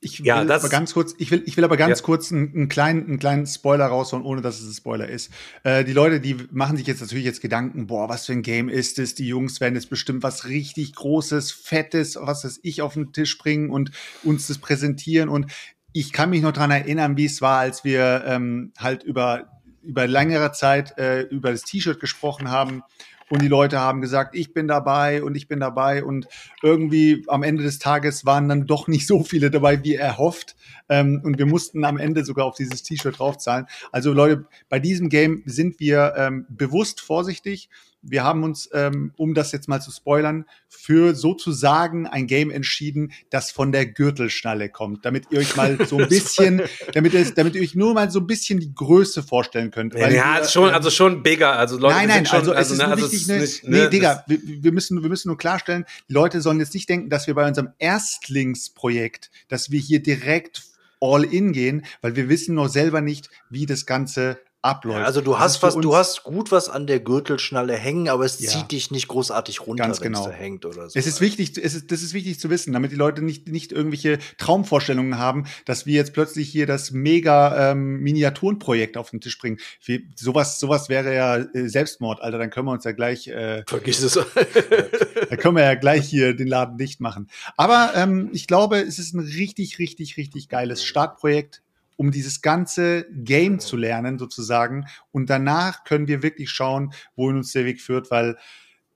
ich 0.00 0.20
will 0.20 0.26
ja, 0.26 0.36
aber 0.36 0.68
ganz 0.68 0.92
kurz, 0.92 1.14
ich 1.18 1.30
will, 1.30 1.42
ich 1.46 1.56
will 1.56 1.64
aber 1.64 1.76
ganz 1.76 2.00
ja. 2.00 2.04
kurz 2.04 2.30
einen, 2.30 2.54
einen, 2.54 2.68
kleinen, 2.68 3.06
einen 3.06 3.18
kleinen 3.18 3.46
Spoiler 3.46 3.86
raushauen, 3.86 4.22
ohne 4.22 4.42
dass 4.42 4.60
es 4.60 4.68
ein 4.68 4.74
Spoiler 4.74 5.08
ist. 5.08 5.30
Äh, 5.62 5.84
die 5.84 5.92
Leute, 5.92 6.20
die 6.20 6.36
machen 6.50 6.76
sich 6.76 6.86
jetzt 6.86 7.00
natürlich 7.00 7.24
jetzt 7.24 7.40
Gedanken, 7.40 7.86
boah, 7.86 8.08
was 8.08 8.26
für 8.26 8.32
ein 8.32 8.42
Game 8.42 8.68
ist 8.68 8.98
es? 8.98 9.14
Die 9.14 9.26
Jungs 9.26 9.60
werden 9.60 9.74
jetzt 9.74 9.88
bestimmt 9.88 10.22
was 10.22 10.44
richtig 10.46 10.94
Großes, 10.94 11.52
Fettes, 11.52 12.18
was 12.20 12.44
weiß 12.44 12.60
ich, 12.62 12.82
auf 12.82 12.94
den 12.94 13.12
Tisch 13.12 13.38
bringen 13.38 13.70
und 13.70 13.92
uns 14.22 14.46
das 14.46 14.58
präsentieren. 14.58 15.28
Und 15.28 15.50
ich 15.92 16.12
kann 16.12 16.30
mich 16.30 16.42
noch 16.42 16.52
dran 16.52 16.70
erinnern, 16.70 17.16
wie 17.16 17.26
es 17.26 17.40
war, 17.40 17.60
als 17.60 17.84
wir 17.84 18.24
ähm, 18.26 18.72
halt 18.78 19.02
über 19.02 19.48
über 19.84 20.06
längere 20.06 20.50
Zeit 20.52 20.96
äh, 20.98 21.22
über 21.22 21.50
das 21.50 21.62
T-Shirt 21.62 22.00
gesprochen 22.00 22.50
haben 22.50 22.82
und 23.30 23.42
die 23.42 23.48
Leute 23.48 23.80
haben 23.80 24.00
gesagt, 24.00 24.34
ich 24.34 24.52
bin 24.52 24.68
dabei 24.68 25.22
und 25.22 25.36
ich 25.36 25.48
bin 25.48 25.60
dabei. 25.60 26.04
Und 26.04 26.26
irgendwie 26.62 27.24
am 27.28 27.42
Ende 27.42 27.62
des 27.62 27.78
Tages 27.78 28.24
waren 28.24 28.48
dann 28.48 28.66
doch 28.66 28.86
nicht 28.88 29.06
so 29.06 29.22
viele 29.22 29.50
dabei, 29.50 29.82
wie 29.82 29.94
erhofft 29.94 30.56
ähm, 30.88 31.20
und 31.24 31.38
wir 31.38 31.46
mussten 31.46 31.84
am 31.84 31.98
Ende 31.98 32.24
sogar 32.24 32.46
auf 32.46 32.56
dieses 32.56 32.82
T-Shirt 32.82 33.18
draufzahlen. 33.18 33.66
Also 33.92 34.12
Leute, 34.12 34.46
bei 34.68 34.78
diesem 34.78 35.08
Game 35.08 35.42
sind 35.46 35.80
wir 35.80 36.14
ähm, 36.16 36.46
bewusst 36.48 37.00
vorsichtig 37.00 37.68
wir 38.06 38.22
haben 38.22 38.44
uns, 38.44 38.68
ähm, 38.72 39.12
um 39.16 39.34
das 39.34 39.52
jetzt 39.52 39.68
mal 39.68 39.80
zu 39.80 39.90
spoilern, 39.90 40.44
für 40.68 41.14
sozusagen 41.14 42.06
ein 42.06 42.26
Game 42.26 42.50
entschieden, 42.50 43.12
das 43.30 43.50
von 43.50 43.72
der 43.72 43.86
Gürtelschnalle 43.86 44.68
kommt, 44.68 45.04
damit 45.04 45.26
ihr 45.30 45.38
euch 45.38 45.56
mal 45.56 45.78
so 45.86 45.98
ein 45.98 46.08
bisschen, 46.08 46.62
damit, 46.92 47.14
ihr, 47.14 47.24
damit 47.34 47.54
ihr 47.54 47.62
euch 47.62 47.74
nur 47.74 47.94
mal 47.94 48.10
so 48.10 48.20
ein 48.20 48.26
bisschen 48.26 48.60
die 48.60 48.74
Größe 48.74 49.22
vorstellen 49.22 49.70
könnt. 49.70 49.94
ja, 49.94 50.08
ja 50.08 50.44
schon, 50.44 50.68
ähm, 50.68 50.74
also 50.74 50.90
schon 50.90 51.22
bigger, 51.22 51.58
also 51.58 51.78
Leute 51.78 51.96
Nein, 51.96 52.08
nein, 52.08 52.26
schon, 52.26 52.40
also, 52.40 52.52
es 52.52 52.58
also, 52.58 52.74
ist 52.74 52.78
ne, 52.80 52.86
also 52.86 53.12
wichtig, 53.12 53.26
ne, 53.26 53.38
nicht, 53.38 53.64
ne, 53.64 53.84
nee, 53.84 53.88
Digga, 53.88 54.24
wir, 54.26 54.38
wir, 54.42 54.72
müssen, 54.72 55.02
wir 55.02 55.08
müssen 55.08 55.28
nur 55.28 55.38
klarstellen, 55.38 55.84
die 56.08 56.12
Leute 56.12 56.40
sollen 56.40 56.60
jetzt 56.60 56.74
nicht 56.74 56.88
denken, 56.88 57.08
dass 57.08 57.26
wir 57.26 57.34
bei 57.34 57.48
unserem 57.48 57.70
Erstlingsprojekt, 57.78 59.30
dass 59.48 59.70
wir 59.70 59.80
hier 59.80 60.02
direkt 60.02 60.73
all 61.04 61.24
in 61.24 61.52
gehen, 61.52 61.84
weil 62.00 62.16
wir 62.16 62.28
wissen 62.28 62.54
noch 62.54 62.68
selber 62.68 63.00
nicht, 63.00 63.30
wie 63.50 63.66
das 63.66 63.86
Ganze 63.86 64.38
abläuft. 64.64 64.98
Ja, 65.00 65.04
also 65.04 65.20
du 65.20 65.32
Das 65.32 65.40
hast 65.40 65.52
ist 65.52 65.58
für 65.58 65.66
was, 65.66 65.74
du 65.76 65.94
hast 65.94 66.22
gut 66.22 66.50
was 66.50 66.68
an 66.68 66.86
der 66.86 67.00
Gürtelschnalle 67.00 67.74
hängen, 67.76 68.08
aber 68.08 68.24
es 68.24 68.40
Ja. 68.40 68.50
zieht 68.50 68.72
dich 68.72 68.90
nicht 68.90 69.08
großartig 69.08 69.66
runter, 69.66 69.84
Ganz 69.84 70.00
wenn 70.00 70.12
es 70.14 70.18
genau. 70.20 70.30
da 70.30 70.34
hängt 70.34 70.64
oder 70.64 70.88
so. 70.88 70.98
Es 70.98 71.06
ist 71.06 71.20
wichtig, 71.20 71.56
es 71.58 71.74
ist, 71.74 71.92
das 71.92 72.02
ist 72.02 72.14
wichtig 72.14 72.40
zu 72.40 72.48
wissen, 72.50 72.72
damit 72.72 72.90
die 72.90 72.96
Leute 72.96 73.22
nicht, 73.22 73.48
nicht 73.48 73.72
irgendwelche 73.72 74.18
Traumvorstellungen 74.38 75.18
haben, 75.18 75.44
dass 75.66 75.84
wir 75.86 75.94
jetzt 75.94 76.14
plötzlich 76.14 76.48
hier 76.48 76.66
das 76.66 76.90
mega 76.92 77.72
ähm, 77.72 78.00
Miniaturenprojekt 78.00 78.96
auf 78.96 79.10
den 79.10 79.20
Tisch 79.20 79.38
bringen. 79.38 79.58
Wir, 79.84 80.00
sowas, 80.16 80.58
sowas 80.58 80.88
wäre 80.88 81.14
ja 81.14 81.36
äh, 81.36 81.68
Selbstmord, 81.68 82.22
Alter. 82.22 82.38
Dann 82.38 82.50
können 82.50 82.66
wir 82.66 82.72
uns 82.72 82.84
ja 82.84 82.92
gleich, 82.92 83.28
äh, 83.28 83.64
Vergiss 83.66 84.02
es. 84.02 84.14
da 85.30 85.36
können 85.36 85.56
wir 85.56 85.64
ja 85.64 85.74
gleich 85.74 86.06
hier 86.08 86.34
den 86.34 86.48
Laden 86.48 86.78
dicht 86.78 87.00
machen. 87.00 87.28
Aber 87.56 87.92
ähm, 87.94 88.30
ich 88.32 88.46
glaube, 88.46 88.78
es 88.80 88.98
ist 88.98 89.14
ein 89.14 89.20
richtig, 89.20 89.78
richtig, 89.78 90.16
richtig 90.16 90.48
geiles 90.48 90.84
Startprojekt, 90.84 91.62
um 91.96 92.10
dieses 92.10 92.42
ganze 92.42 93.06
Game 93.10 93.60
zu 93.60 93.76
lernen, 93.76 94.18
sozusagen. 94.18 94.86
Und 95.12 95.30
danach 95.30 95.84
können 95.84 96.08
wir 96.08 96.22
wirklich 96.22 96.50
schauen, 96.50 96.92
wohin 97.16 97.36
uns 97.36 97.52
der 97.52 97.64
Weg 97.64 97.80
führt, 97.80 98.10
weil 98.10 98.36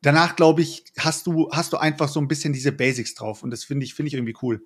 danach, 0.02 0.36
glaube 0.36 0.62
ich, 0.62 0.84
hast 0.98 1.26
du, 1.26 1.50
hast 1.52 1.72
du 1.72 1.76
einfach 1.76 2.08
so 2.08 2.20
ein 2.20 2.28
bisschen 2.28 2.52
diese 2.52 2.72
Basics 2.72 3.14
drauf. 3.14 3.42
Und 3.42 3.50
das 3.50 3.64
finde 3.64 3.84
ich, 3.84 3.94
finde 3.94 4.08
ich 4.08 4.14
irgendwie 4.14 4.36
cool. 4.42 4.62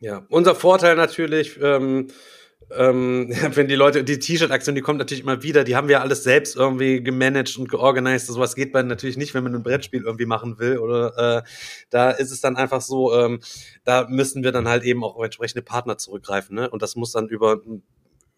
Ja, 0.00 0.26
unser 0.30 0.54
Vorteil 0.54 0.96
natürlich, 0.96 1.58
ähm, 1.62 2.08
ähm, 2.76 3.28
wenn 3.54 3.68
die 3.68 3.74
Leute, 3.74 4.04
die 4.04 4.18
T-Shirt-Aktion, 4.18 4.74
die 4.74 4.80
kommt 4.80 4.98
natürlich 4.98 5.22
immer 5.22 5.42
wieder, 5.42 5.64
die 5.64 5.76
haben 5.76 5.88
wir 5.88 6.00
alles 6.00 6.24
selbst 6.24 6.56
irgendwie 6.56 7.02
gemanagt 7.02 7.56
und 7.56 7.68
georganisiert. 7.68 8.34
Sowas 8.34 8.54
geht 8.54 8.72
bei 8.72 8.82
natürlich 8.82 9.16
nicht, 9.16 9.34
wenn 9.34 9.44
man 9.44 9.54
ein 9.54 9.62
Brettspiel 9.62 10.02
irgendwie 10.02 10.26
machen 10.26 10.58
will. 10.58 10.78
Oder 10.78 11.38
äh, 11.38 11.48
da 11.90 12.10
ist 12.10 12.30
es 12.30 12.40
dann 12.40 12.56
einfach 12.56 12.80
so, 12.80 13.14
ähm, 13.14 13.40
da 13.84 14.06
müssen 14.08 14.42
wir 14.42 14.52
dann 14.52 14.68
halt 14.68 14.84
eben 14.84 15.04
auch 15.04 15.16
auf 15.16 15.24
entsprechende 15.24 15.62
Partner 15.62 15.98
zurückgreifen. 15.98 16.56
Ne? 16.56 16.70
Und 16.70 16.82
das 16.82 16.96
muss 16.96 17.12
dann 17.12 17.28
über 17.28 17.60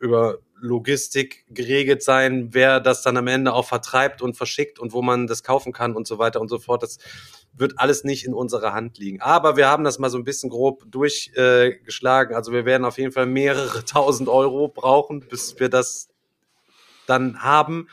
über 0.01 0.39
Logistik 0.61 1.47
geregelt 1.48 2.02
sein, 2.02 2.48
wer 2.52 2.81
das 2.81 3.02
dann 3.02 3.16
am 3.16 3.27
Ende 3.27 3.52
auch 3.52 3.66
vertreibt 3.66 4.23
und 4.23 4.36
verschickt 4.36 4.78
und 4.78 4.93
wo 4.93 5.02
man 5.02 5.27
das 5.27 5.43
kaufen 5.43 5.73
kann 5.73 5.94
und 5.94 6.06
so 6.06 6.19
weiter 6.19 6.40
und 6.40 6.48
so 6.48 6.59
fort. 6.59 6.82
Das 6.82 6.98
wird 7.57 7.79
alles 7.79 8.05
nicht 8.05 8.25
in 8.25 8.35
unserer 8.35 8.73
Hand 8.73 8.99
liegen. 8.99 9.21
Aber 9.21 9.57
wir 9.57 9.69
haben 9.69 9.85
das 9.85 9.99
mal 9.99 10.11
so 10.11 10.19
ein 10.19 10.25
bisschen 10.25 10.51
grob 10.51 10.85
durchgeschlagen. 10.91 12.33
Äh, 12.33 12.37
also 12.37 12.53
wir 12.53 12.65
werden 12.65 12.85
auf 12.85 12.99
jeden 12.99 13.13
Fall 13.13 13.27
mehrere 13.27 13.85
tausend 13.87 14.29
Euro 14.29 14.69
brauchen, 14.69 15.21
bis 15.21 15.59
wir 15.59 15.69
das 15.69 16.09
dann 17.07 17.43
haben. 17.43 17.89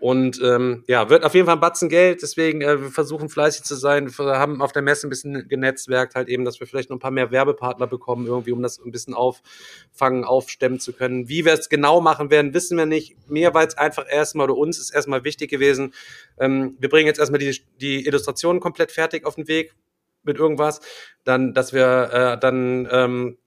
Und 0.00 0.40
ähm, 0.42 0.84
ja, 0.86 1.10
wird 1.10 1.24
auf 1.24 1.34
jeden 1.34 1.46
Fall 1.46 1.56
ein 1.56 1.60
Batzen 1.60 1.88
Geld, 1.88 2.22
deswegen 2.22 2.60
äh, 2.60 2.80
wir 2.80 2.90
versuchen 2.90 3.28
fleißig 3.28 3.64
zu 3.64 3.74
sein. 3.74 4.08
Wir 4.16 4.38
haben 4.38 4.62
auf 4.62 4.72
der 4.72 4.82
Messe 4.82 5.06
ein 5.06 5.10
bisschen 5.10 5.48
genetzwerkt, 5.48 6.14
halt 6.14 6.28
eben, 6.28 6.44
dass 6.44 6.60
wir 6.60 6.66
vielleicht 6.66 6.90
noch 6.90 6.96
ein 6.96 7.00
paar 7.00 7.10
mehr 7.10 7.30
Werbepartner 7.30 7.86
bekommen, 7.86 8.26
irgendwie, 8.26 8.52
um 8.52 8.62
das 8.62 8.78
ein 8.78 8.92
bisschen 8.92 9.14
auffangen, 9.14 10.24
aufstemmen 10.24 10.78
zu 10.78 10.92
können. 10.92 11.28
Wie 11.28 11.44
wir 11.44 11.52
es 11.52 11.68
genau 11.68 12.00
machen 12.00 12.30
werden, 12.30 12.54
wissen 12.54 12.78
wir 12.78 12.86
nicht. 12.86 13.16
Mir 13.28 13.54
war 13.54 13.66
es 13.66 13.76
einfach 13.76 14.06
erstmal, 14.08 14.48
oder 14.50 14.58
uns 14.58 14.78
ist 14.78 14.90
erstmal 14.90 15.24
wichtig 15.24 15.50
gewesen, 15.50 15.94
ähm, 16.38 16.76
wir 16.78 16.88
bringen 16.88 17.06
jetzt 17.06 17.18
erstmal 17.18 17.40
die, 17.40 17.60
die 17.80 18.06
Illustrationen 18.06 18.60
komplett 18.60 18.92
fertig 18.92 19.26
auf 19.26 19.34
den 19.34 19.48
Weg 19.48 19.74
mit 20.22 20.38
irgendwas. 20.38 20.80
Dann, 21.24 21.54
dass 21.54 21.72
wir 21.72 22.10
äh, 22.12 22.38
dann 22.38 22.88
ähm, 22.90 23.38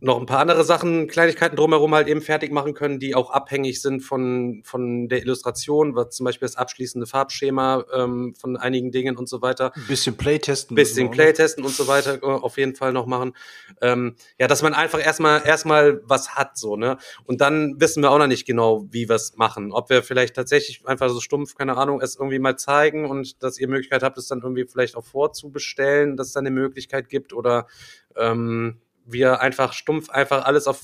noch 0.00 0.18
ein 0.18 0.26
paar 0.26 0.38
andere 0.38 0.64
Sachen, 0.64 1.06
Kleinigkeiten 1.06 1.54
drumherum 1.54 1.94
halt 1.94 2.08
eben 2.08 2.22
fertig 2.22 2.50
machen 2.50 2.72
können, 2.72 2.98
die 2.98 3.14
auch 3.14 3.30
abhängig 3.30 3.82
sind 3.82 4.00
von, 4.00 4.62
von 4.64 5.08
der 5.08 5.20
Illustration, 5.20 5.94
was 5.94 6.16
zum 6.16 6.24
Beispiel 6.24 6.46
das 6.46 6.56
abschließende 6.56 7.06
Farbschema 7.06 7.84
ähm, 7.92 8.34
von 8.38 8.56
einigen 8.56 8.90
Dingen 8.90 9.16
und 9.16 9.28
so 9.28 9.42
weiter. 9.42 9.72
Ein 9.76 9.86
bisschen 9.86 10.16
Playtesten. 10.16 10.74
Bisschen. 10.74 11.10
Playtesten 11.10 11.62
und 11.62 11.74
so 11.74 11.86
weiter 11.88 12.22
äh, 12.22 12.26
auf 12.26 12.56
jeden 12.56 12.74
Fall 12.74 12.92
noch 12.92 13.06
machen. 13.06 13.36
Ähm, 13.82 14.16
ja, 14.38 14.46
dass 14.46 14.62
man 14.62 14.72
einfach 14.72 15.04
erstmal 15.04 15.46
erstmal 15.46 16.00
was 16.04 16.34
hat, 16.34 16.56
so, 16.56 16.76
ne? 16.76 16.96
Und 17.24 17.42
dann 17.42 17.78
wissen 17.78 18.02
wir 18.02 18.10
auch 18.10 18.18
noch 18.18 18.28
nicht 18.28 18.46
genau, 18.46 18.86
wie 18.90 19.08
wir 19.08 19.16
es 19.16 19.36
machen. 19.36 19.72
Ob 19.72 19.90
wir 19.90 20.02
vielleicht 20.02 20.34
tatsächlich 20.36 20.86
einfach 20.86 21.10
so 21.10 21.20
stumpf, 21.20 21.54
keine 21.54 21.76
Ahnung, 21.76 22.00
es 22.00 22.16
irgendwie 22.16 22.38
mal 22.38 22.56
zeigen 22.56 23.04
und 23.04 23.42
dass 23.42 23.58
ihr 23.58 23.68
Möglichkeit 23.68 24.02
habt, 24.02 24.16
es 24.16 24.26
dann 24.26 24.40
irgendwie 24.40 24.64
vielleicht 24.64 24.96
auch 24.96 25.04
vorzubestellen, 25.04 26.16
dass 26.16 26.28
es 26.28 26.32
dann 26.32 26.46
eine 26.46 26.54
Möglichkeit 26.54 27.10
gibt 27.10 27.34
oder 27.34 27.66
ähm, 28.16 28.80
wir 29.06 29.40
einfach 29.40 29.72
stumpf 29.72 30.10
einfach 30.10 30.44
alles 30.44 30.66
auf 30.66 30.80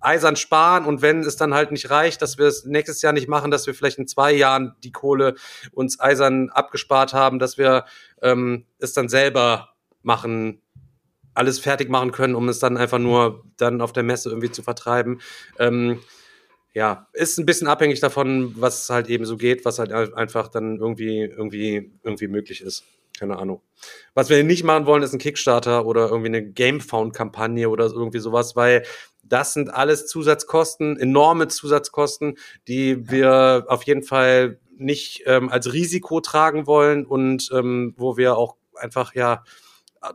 Eisern 0.00 0.36
sparen 0.36 0.84
und 0.84 1.02
wenn 1.02 1.20
es 1.20 1.36
dann 1.36 1.54
halt 1.54 1.72
nicht 1.72 1.90
reicht, 1.90 2.20
dass 2.22 2.38
wir 2.38 2.46
es 2.46 2.64
nächstes 2.64 3.02
Jahr 3.02 3.12
nicht 3.12 3.28
machen, 3.28 3.50
dass 3.50 3.66
wir 3.66 3.74
vielleicht 3.74 3.98
in 3.98 4.06
zwei 4.06 4.32
Jahren 4.32 4.74
die 4.84 4.92
Kohle 4.92 5.34
uns 5.72 5.98
Eisern 5.98 6.50
abgespart 6.50 7.14
haben, 7.14 7.38
dass 7.38 7.58
wir 7.58 7.86
ähm, 8.20 8.66
es 8.78 8.92
dann 8.92 9.08
selber 9.08 9.70
machen, 10.02 10.60
alles 11.34 11.58
fertig 11.58 11.88
machen 11.88 12.12
können, 12.12 12.34
um 12.34 12.48
es 12.48 12.58
dann 12.58 12.76
einfach 12.76 12.98
nur 12.98 13.44
dann 13.56 13.80
auf 13.80 13.92
der 13.92 14.02
Messe 14.02 14.28
irgendwie 14.28 14.50
zu 14.50 14.62
vertreiben. 14.62 15.20
Ähm, 15.58 16.00
ja, 16.74 17.08
ist 17.12 17.38
ein 17.38 17.46
bisschen 17.46 17.68
abhängig 17.68 18.00
davon, 18.00 18.54
was 18.56 18.88
halt 18.90 19.08
eben 19.08 19.24
so 19.24 19.36
geht, 19.36 19.64
was 19.64 19.78
halt 19.78 19.92
einfach 19.92 20.48
dann 20.48 20.78
irgendwie, 20.78 21.20
irgendwie, 21.20 21.92
irgendwie 22.02 22.28
möglich 22.28 22.62
ist. 22.62 22.84
Keine 23.22 23.38
Ahnung. 23.38 23.62
Was 24.14 24.30
wir 24.30 24.42
nicht 24.42 24.64
machen 24.64 24.84
wollen, 24.84 25.04
ist 25.04 25.12
ein 25.12 25.20
Kickstarter 25.20 25.86
oder 25.86 26.08
irgendwie 26.08 26.26
eine 26.26 26.42
Gamefound-Kampagne 26.44 27.68
oder 27.70 27.84
irgendwie 27.84 28.18
sowas, 28.18 28.56
weil 28.56 28.84
das 29.22 29.52
sind 29.52 29.72
alles 29.72 30.08
Zusatzkosten, 30.08 30.98
enorme 30.98 31.46
Zusatzkosten, 31.46 32.36
die 32.66 33.08
wir 33.08 33.66
auf 33.68 33.84
jeden 33.84 34.02
Fall 34.02 34.58
nicht 34.76 35.22
ähm, 35.26 35.50
als 35.50 35.72
Risiko 35.72 36.20
tragen 36.20 36.66
wollen 36.66 37.06
und 37.06 37.48
ähm, 37.54 37.94
wo 37.96 38.16
wir 38.16 38.36
auch 38.36 38.56
einfach 38.74 39.14
ja 39.14 39.44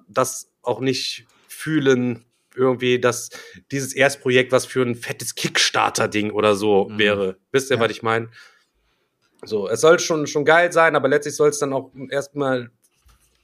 das 0.09 0.49
auch 0.61 0.81
nicht 0.81 1.25
fühlen, 1.47 2.25
irgendwie, 2.57 2.99
dass 2.99 3.29
dieses 3.71 3.93
Erstprojekt 3.95 4.51
was 4.51 4.65
für 4.65 4.81
ein 4.81 4.95
fettes 4.95 5.33
Kickstarter-Ding 5.35 6.31
oder 6.31 6.55
so 6.55 6.89
Mhm. 6.89 6.97
wäre. 6.97 7.37
Wisst 7.53 7.71
ihr, 7.71 7.77
Ja. 7.77 7.83
was 7.83 7.91
ich 7.91 8.03
meine? 8.03 8.27
So, 9.45 9.69
es 9.69 9.79
soll 9.81 9.99
schon, 9.99 10.25
schon 10.27 10.43
geil 10.43 10.73
sein, 10.73 10.95
aber 10.95 11.07
letztlich 11.07 11.35
soll 11.35 11.49
es 11.49 11.59
dann 11.59 11.71
auch 11.71 11.91
erstmal 12.09 12.71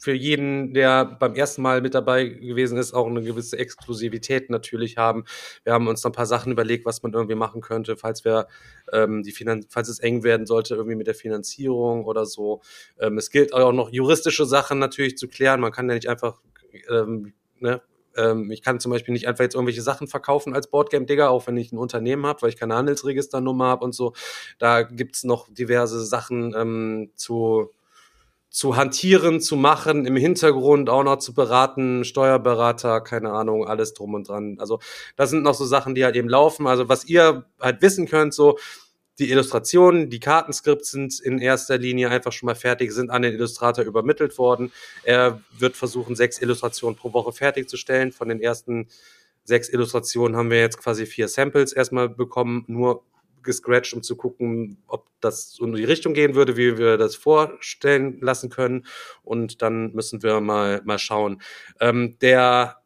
für 0.03 0.13
jeden, 0.13 0.73
der 0.73 1.05
beim 1.05 1.33
ersten 1.33 1.61
Mal 1.61 1.81
mit 1.81 1.95
dabei 1.95 2.25
gewesen 2.25 2.77
ist, 2.77 2.93
auch 2.93 3.07
eine 3.07 3.23
gewisse 3.23 3.57
Exklusivität 3.57 4.49
natürlich 4.49 4.97
haben. 4.97 5.23
Wir 5.63 5.71
haben 5.71 5.87
uns 5.87 6.03
noch 6.03 6.11
ein 6.11 6.13
paar 6.13 6.25
Sachen 6.25 6.51
überlegt, 6.51 6.85
was 6.85 7.01
man 7.03 7.13
irgendwie 7.13 7.35
machen 7.35 7.61
könnte, 7.61 7.95
falls 7.95 8.25
wir 8.25 8.47
ähm, 8.91 9.23
die 9.23 9.31
Finan 9.31 9.65
falls 9.69 9.87
es 9.87 9.99
eng 9.99 10.23
werden 10.23 10.45
sollte, 10.45 10.75
irgendwie 10.75 10.97
mit 10.97 11.07
der 11.07 11.15
Finanzierung 11.15 12.03
oder 12.03 12.25
so. 12.25 12.59
Ähm, 12.99 13.17
es 13.17 13.29
gilt 13.29 13.53
auch 13.53 13.71
noch 13.71 13.93
juristische 13.93 14.45
Sachen 14.45 14.77
natürlich 14.77 15.17
zu 15.17 15.29
klären. 15.29 15.61
Man 15.61 15.71
kann 15.71 15.87
ja 15.87 15.95
nicht 15.95 16.09
einfach, 16.09 16.41
ähm, 16.89 17.31
ne, 17.61 17.81
ähm, 18.17 18.51
ich 18.51 18.61
kann 18.61 18.81
zum 18.81 18.91
Beispiel 18.91 19.13
nicht 19.13 19.29
einfach 19.29 19.45
jetzt 19.45 19.55
irgendwelche 19.55 19.81
Sachen 19.81 20.07
verkaufen 20.09 20.53
als 20.53 20.69
Boardgame-Digger, 20.69 21.29
auch 21.29 21.47
wenn 21.47 21.55
ich 21.55 21.71
ein 21.71 21.77
Unternehmen 21.77 22.25
habe, 22.25 22.41
weil 22.41 22.49
ich 22.49 22.57
keine 22.57 22.75
Handelsregisternummer 22.75 23.67
habe 23.67 23.85
und 23.85 23.95
so. 23.95 24.11
Da 24.59 24.81
gibt's 24.81 25.23
noch 25.23 25.47
diverse 25.47 26.05
Sachen 26.05 26.53
ähm, 26.57 27.11
zu 27.15 27.69
zu 28.53 28.77
hantieren, 28.77 29.41
zu 29.41 29.55
machen, 29.55 30.05
im 30.05 30.15
Hintergrund 30.15 30.87
auch 30.87 31.03
noch 31.03 31.17
zu 31.17 31.33
beraten, 31.33 32.05
Steuerberater, 32.05 33.01
keine 33.01 33.31
Ahnung, 33.31 33.67
alles 33.67 33.95
drum 33.95 34.13
und 34.13 34.29
dran. 34.29 34.57
Also 34.59 34.79
das 35.15 35.31
sind 35.31 35.41
noch 35.41 35.55
so 35.55 35.65
Sachen, 35.65 35.95
die 35.95 36.05
halt 36.05 36.15
eben 36.15 36.29
laufen. 36.29 36.67
Also 36.67 36.87
was 36.87 37.05
ihr 37.05 37.45
halt 37.59 37.81
wissen 37.81 38.07
könnt, 38.07 38.35
so 38.35 38.59
die 39.17 39.31
Illustrationen, 39.31 40.11
die 40.11 40.19
Kartenskripts 40.19 40.91
sind 40.91 41.19
in 41.19 41.39
erster 41.39 41.79
Linie 41.79 42.09
einfach 42.09 42.31
schon 42.31 42.45
mal 42.45 42.53
fertig, 42.53 42.91
sind 42.91 43.09
an 43.09 43.23
den 43.23 43.33
Illustrator 43.33 43.83
übermittelt 43.83 44.37
worden. 44.37 44.71
Er 45.01 45.41
wird 45.57 45.75
versuchen, 45.75 46.15
sechs 46.15 46.39
Illustrationen 46.39 46.95
pro 46.95 47.11
Woche 47.11 47.31
fertigzustellen. 47.31 48.11
Von 48.11 48.29
den 48.29 48.39
ersten 48.39 48.87
sechs 49.45 49.67
Illustrationen 49.67 50.37
haben 50.37 50.51
wir 50.51 50.59
jetzt 50.59 50.77
quasi 50.77 51.07
vier 51.07 51.27
Samples 51.27 51.73
erstmal 51.73 52.07
bekommen, 52.07 52.65
nur 52.67 53.03
gescratcht, 53.43 53.93
um 53.93 54.01
zu 54.03 54.15
gucken, 54.15 54.81
ob 54.87 55.07
das 55.19 55.51
so 55.53 55.65
in 55.65 55.73
die 55.73 55.83
Richtung 55.83 56.13
gehen 56.13 56.35
würde, 56.35 56.57
wie 56.57 56.77
wir 56.77 56.97
das 56.97 57.15
vorstellen 57.15 58.19
lassen 58.21 58.49
können. 58.49 58.85
Und 59.23 59.61
dann 59.61 59.93
müssen 59.93 60.23
wir 60.23 60.39
mal, 60.41 60.81
mal 60.85 60.99
schauen. 60.99 61.41
Ähm, 61.79 62.17
der 62.21 62.77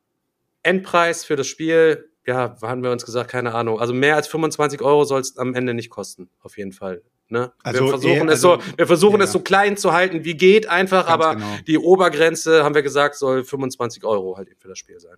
Endpreis 0.64 1.24
für 1.26 1.36
das 1.36 1.48
Spiel, 1.48 2.10
ja, 2.26 2.58
haben 2.62 2.84
wir 2.84 2.92
uns 2.92 3.06
gesagt, 3.06 3.32
keine 3.32 3.54
Ahnung. 3.56 3.80
Also 3.80 3.94
mehr 3.94 4.16
als 4.16 4.28
25 4.28 4.82
Euro 4.82 5.06
soll 5.06 5.22
es 5.22 5.38
am 5.38 5.54
Ende 5.56 5.74
nicht 5.74 5.90
kosten, 5.90 6.30
auf 6.42 6.58
jeden 6.58 6.74
Fall. 6.74 7.02
Ne? 7.30 7.52
Also 7.64 7.84
wir 7.84 7.90
versuchen, 7.90 8.28
eher- 8.28 8.34
es, 8.34 8.42
so, 8.42 8.54
also- 8.54 8.78
wir 8.78 8.88
versuchen 8.88 9.20
ja. 9.20 9.26
es 9.26 9.32
so 9.32 9.40
klein 9.40 9.78
zu 9.78 9.94
halten, 9.94 10.24
wie 10.26 10.36
geht 10.36 10.68
einfach, 10.70 11.08
Ganz 11.08 11.24
aber 11.24 11.36
genau. 11.36 11.56
die 11.68 11.78
Obergrenze, 11.78 12.64
haben 12.64 12.76
wir 12.76 12.84
gesagt, 12.84 13.16
soll 13.16 13.44
25 13.44 14.04
Euro 14.06 14.38
halt 14.38 14.50
eben 14.50 14.60
für 14.60 14.70
das 14.70 14.78
Spiel 14.78 15.00
sein. 15.00 15.18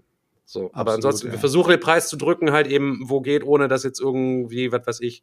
So, 0.52 0.72
aber 0.74 0.94
Absolut, 0.94 0.96
ansonsten, 0.96 1.28
ja. 1.28 1.34
wir 1.34 1.40
versuchen 1.40 1.70
den 1.70 1.80
Preis 1.80 2.08
zu 2.10 2.18
drücken, 2.18 2.52
halt 2.52 2.66
eben, 2.66 3.02
wo 3.04 3.22
geht, 3.22 3.44
ohne 3.44 3.68
dass 3.68 3.84
jetzt 3.84 4.00
irgendwie, 4.02 4.72
was 4.72 4.88
weiß 4.88 5.00
ich, 5.02 5.22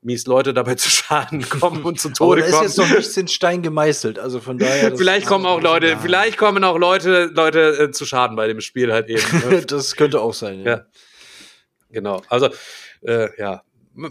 mies 0.00 0.26
Leute 0.26 0.54
dabei 0.54 0.74
zu 0.76 0.88
Schaden 0.88 1.46
kommen 1.46 1.82
und 1.82 2.00
zu 2.00 2.08
Aber 2.08 2.14
Tode 2.16 2.40
da 2.40 2.46
ist 2.46 2.52
kommen. 2.54 2.64
jetzt 2.66 2.78
noch 2.78 2.88
nichts 2.88 3.14
in 3.18 3.28
Stein 3.28 3.60
gemeißelt. 3.60 4.18
Also 4.18 4.40
von 4.40 4.56
daher. 4.56 4.96
vielleicht 4.96 5.26
kommen 5.26 5.44
auch 5.44 5.60
Leute, 5.60 5.88
Ja. 5.88 5.98
vielleicht 5.98 6.38
kommen 6.38 6.64
auch 6.64 6.78
Leute, 6.78 7.26
Leute 7.34 7.60
äh, 7.78 7.90
zu 7.90 8.06
Schaden 8.06 8.34
bei 8.34 8.48
dem 8.48 8.62
Spiel 8.62 8.90
halt 8.94 9.10
eben. 9.10 9.20
ne? 9.50 9.60
das 9.60 9.94
könnte 9.94 10.22
auch 10.22 10.32
sein. 10.32 10.60
Ja. 10.60 10.70
Ja. 10.70 10.86
Genau. 11.90 12.22
Also, 12.30 12.48
äh, 13.02 13.28
ja, 13.38 13.62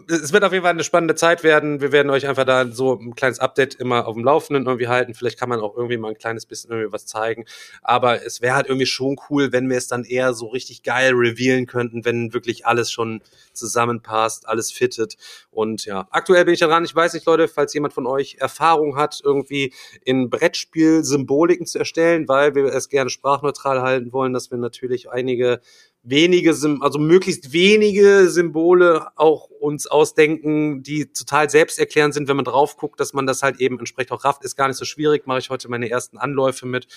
es 0.07 0.31
wird 0.31 0.43
auf 0.43 0.51
jeden 0.51 0.63
Fall 0.63 0.73
eine 0.73 0.83
spannende 0.83 1.15
Zeit 1.15 1.43
werden. 1.43 1.81
Wir 1.81 1.91
werden 1.91 2.11
euch 2.11 2.27
einfach 2.27 2.45
da 2.45 2.67
so 2.67 2.99
ein 2.99 3.15
kleines 3.15 3.39
Update 3.39 3.75
immer 3.75 4.07
auf 4.07 4.15
dem 4.15 4.23
Laufenden 4.23 4.65
irgendwie 4.65 4.87
halten. 4.87 5.15
Vielleicht 5.15 5.39
kann 5.39 5.49
man 5.49 5.59
auch 5.59 5.75
irgendwie 5.75 5.97
mal 5.97 6.09
ein 6.09 6.17
kleines 6.17 6.45
bisschen 6.45 6.71
irgendwie 6.71 6.93
was 6.93 7.07
zeigen. 7.07 7.45
Aber 7.81 8.23
es 8.23 8.41
wäre 8.41 8.55
halt 8.55 8.67
irgendwie 8.67 8.85
schon 8.85 9.17
cool, 9.29 9.51
wenn 9.51 9.69
wir 9.69 9.77
es 9.77 9.87
dann 9.87 10.03
eher 10.03 10.33
so 10.33 10.47
richtig 10.47 10.83
geil 10.83 11.13
revealen 11.13 11.65
könnten, 11.65 12.05
wenn 12.05 12.33
wirklich 12.33 12.67
alles 12.67 12.91
schon 12.91 13.21
zusammenpasst, 13.53 14.47
alles 14.47 14.71
fittet. 14.71 15.17
Und 15.49 15.85
ja, 15.85 16.07
aktuell 16.11 16.45
bin 16.45 16.53
ich 16.53 16.59
daran. 16.59 16.85
Ich 16.85 16.95
weiß 16.95 17.13
nicht, 17.13 17.25
Leute, 17.25 17.47
falls 17.47 17.73
jemand 17.73 17.93
von 17.93 18.05
euch 18.05 18.37
Erfahrung 18.39 18.97
hat, 18.97 19.19
irgendwie 19.23 19.73
in 20.05 20.29
Brettspiel 20.29 21.03
Symboliken 21.03 21.65
zu 21.65 21.79
erstellen, 21.79 22.27
weil 22.27 22.53
wir 22.53 22.65
es 22.65 22.89
gerne 22.89 23.09
sprachneutral 23.09 23.81
halten 23.81 24.13
wollen, 24.13 24.33
dass 24.33 24.51
wir 24.51 24.59
natürlich 24.59 25.09
einige 25.09 25.59
wenige, 26.03 26.51
also 26.81 26.99
möglichst 26.99 27.53
wenige 27.53 28.27
Symbole 28.29 29.07
auch 29.15 29.49
uns 29.49 29.87
ausdenken, 29.87 30.83
die 30.83 31.11
total 31.13 31.49
selbsterklärend 31.49 32.13
sind, 32.13 32.27
wenn 32.27 32.35
man 32.35 32.45
drauf 32.45 32.77
guckt, 32.77 32.99
dass 32.99 33.13
man 33.13 33.27
das 33.27 33.43
halt 33.43 33.59
eben 33.59 33.77
entsprechend 33.77 34.11
auch 34.11 34.23
rafft, 34.23 34.43
ist 34.43 34.55
gar 34.55 34.67
nicht 34.67 34.77
so 34.77 34.85
schwierig. 34.85 35.27
Mache 35.27 35.39
ich 35.39 35.49
heute 35.49 35.69
meine 35.69 35.89
ersten 35.89 36.17
Anläufe 36.17 36.65
mit. 36.65 36.87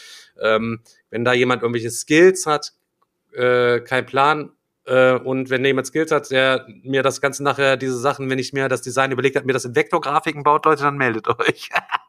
Ähm, 0.41 0.81
wenn 1.11 1.25
da 1.25 1.33
jemand 1.33 1.63
irgendwelche 1.63 1.91
Skills 1.91 2.47
hat, 2.47 2.73
äh, 3.33 3.81
kein 3.81 4.07
Plan. 4.07 4.53
Äh, 4.87 5.15
und 5.15 5.51
wenn 5.51 5.65
jemand 5.65 5.87
Skills 5.87 6.11
hat, 6.11 6.31
der 6.31 6.67
mir 6.83 7.03
das 7.03 7.21
Ganze 7.21 7.43
nachher, 7.43 7.77
diese 7.77 7.99
Sachen, 7.99 8.29
wenn 8.31 8.39
ich 8.39 8.53
mir 8.53 8.69
das 8.69 8.83
Design 8.83 9.13
überlegt 9.13 9.37
habe, 9.37 9.47
mir 9.47 9.53
das 9.53 9.65
in 9.65 9.75
Vektorgrafiken 9.75 10.43
baut, 10.43 10.65
Leute, 10.65 10.83
dann 10.83 10.97
meldet 10.97 11.29
euch. 11.29 11.71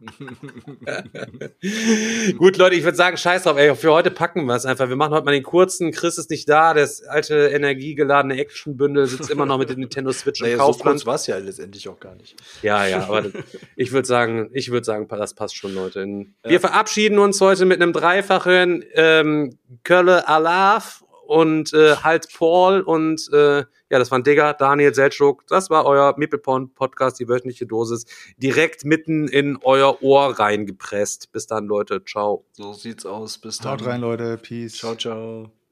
Gut, 2.38 2.56
Leute, 2.56 2.76
ich 2.76 2.84
würde 2.84 2.96
sagen, 2.96 3.16
scheiß 3.16 3.42
drauf, 3.42 3.56
ey, 3.56 3.74
für 3.74 3.92
heute 3.92 4.12
packen 4.12 4.44
wir 4.44 4.54
es 4.54 4.64
einfach. 4.64 4.88
Wir 4.88 4.94
machen 4.94 5.12
heute 5.12 5.24
mal 5.24 5.32
den 5.32 5.42
kurzen. 5.42 5.90
Chris 5.90 6.18
ist 6.18 6.30
nicht 6.30 6.48
da, 6.48 6.72
das 6.72 7.02
alte 7.02 7.48
energiegeladene 7.48 8.38
Actionbündel 8.38 9.06
sitzt 9.06 9.28
immer 9.30 9.44
noch 9.44 9.58
mit 9.58 9.70
dem 9.70 9.80
Nintendo 9.80 10.12
Switch 10.12 10.40
naja, 10.40 10.54
im 10.54 10.60
so 10.60 10.66
Kaufland. 10.66 10.98
kurz 10.98 11.06
war 11.06 11.16
es 11.16 11.26
ja 11.26 11.36
letztendlich 11.38 11.88
auch 11.88 11.98
gar 11.98 12.14
nicht. 12.14 12.36
Ja, 12.62 12.86
ja, 12.86 13.08
aber 13.08 13.24
ich 13.74 13.90
würde 13.90 14.06
sagen, 14.06 14.50
ich 14.52 14.70
würde 14.70 14.84
sagen, 14.84 15.08
das 15.08 15.34
passt 15.34 15.56
schon, 15.56 15.74
Leute. 15.74 16.06
Wir 16.44 16.60
verabschieden 16.60 17.18
uns 17.18 17.40
heute 17.40 17.64
mit 17.64 17.82
einem 17.82 17.92
dreifachen 17.92 18.84
ähm, 18.94 19.58
Kölle 19.82 20.28
Alaf 20.28 21.02
und 21.28 21.74
äh, 21.74 21.96
halt 21.96 22.32
Paul 22.32 22.80
und 22.80 23.30
äh, 23.34 23.58
ja, 23.58 23.98
das 23.98 24.10
waren 24.10 24.22
Digger, 24.22 24.54
Daniel 24.54 24.94
Seltschuk. 24.94 25.46
Das 25.46 25.68
war 25.68 25.84
euer 25.84 26.14
Meeple 26.16 26.38
Podcast, 26.38 27.20
die 27.20 27.28
wöchentliche 27.28 27.66
Dosis, 27.66 28.06
direkt 28.38 28.86
mitten 28.86 29.28
in 29.28 29.58
euer 29.62 30.02
Ohr 30.02 30.38
reingepresst. 30.38 31.30
Bis 31.30 31.46
dann, 31.46 31.66
Leute. 31.66 32.02
Ciao. 32.02 32.46
So 32.52 32.72
sieht's 32.72 33.04
aus. 33.04 33.36
Bis 33.36 33.58
dann. 33.58 33.72
Haut 33.72 33.84
rein, 33.84 34.00
Leute. 34.00 34.38
Peace. 34.38 34.78
Ciao, 34.78 34.94
ciao. 34.94 35.57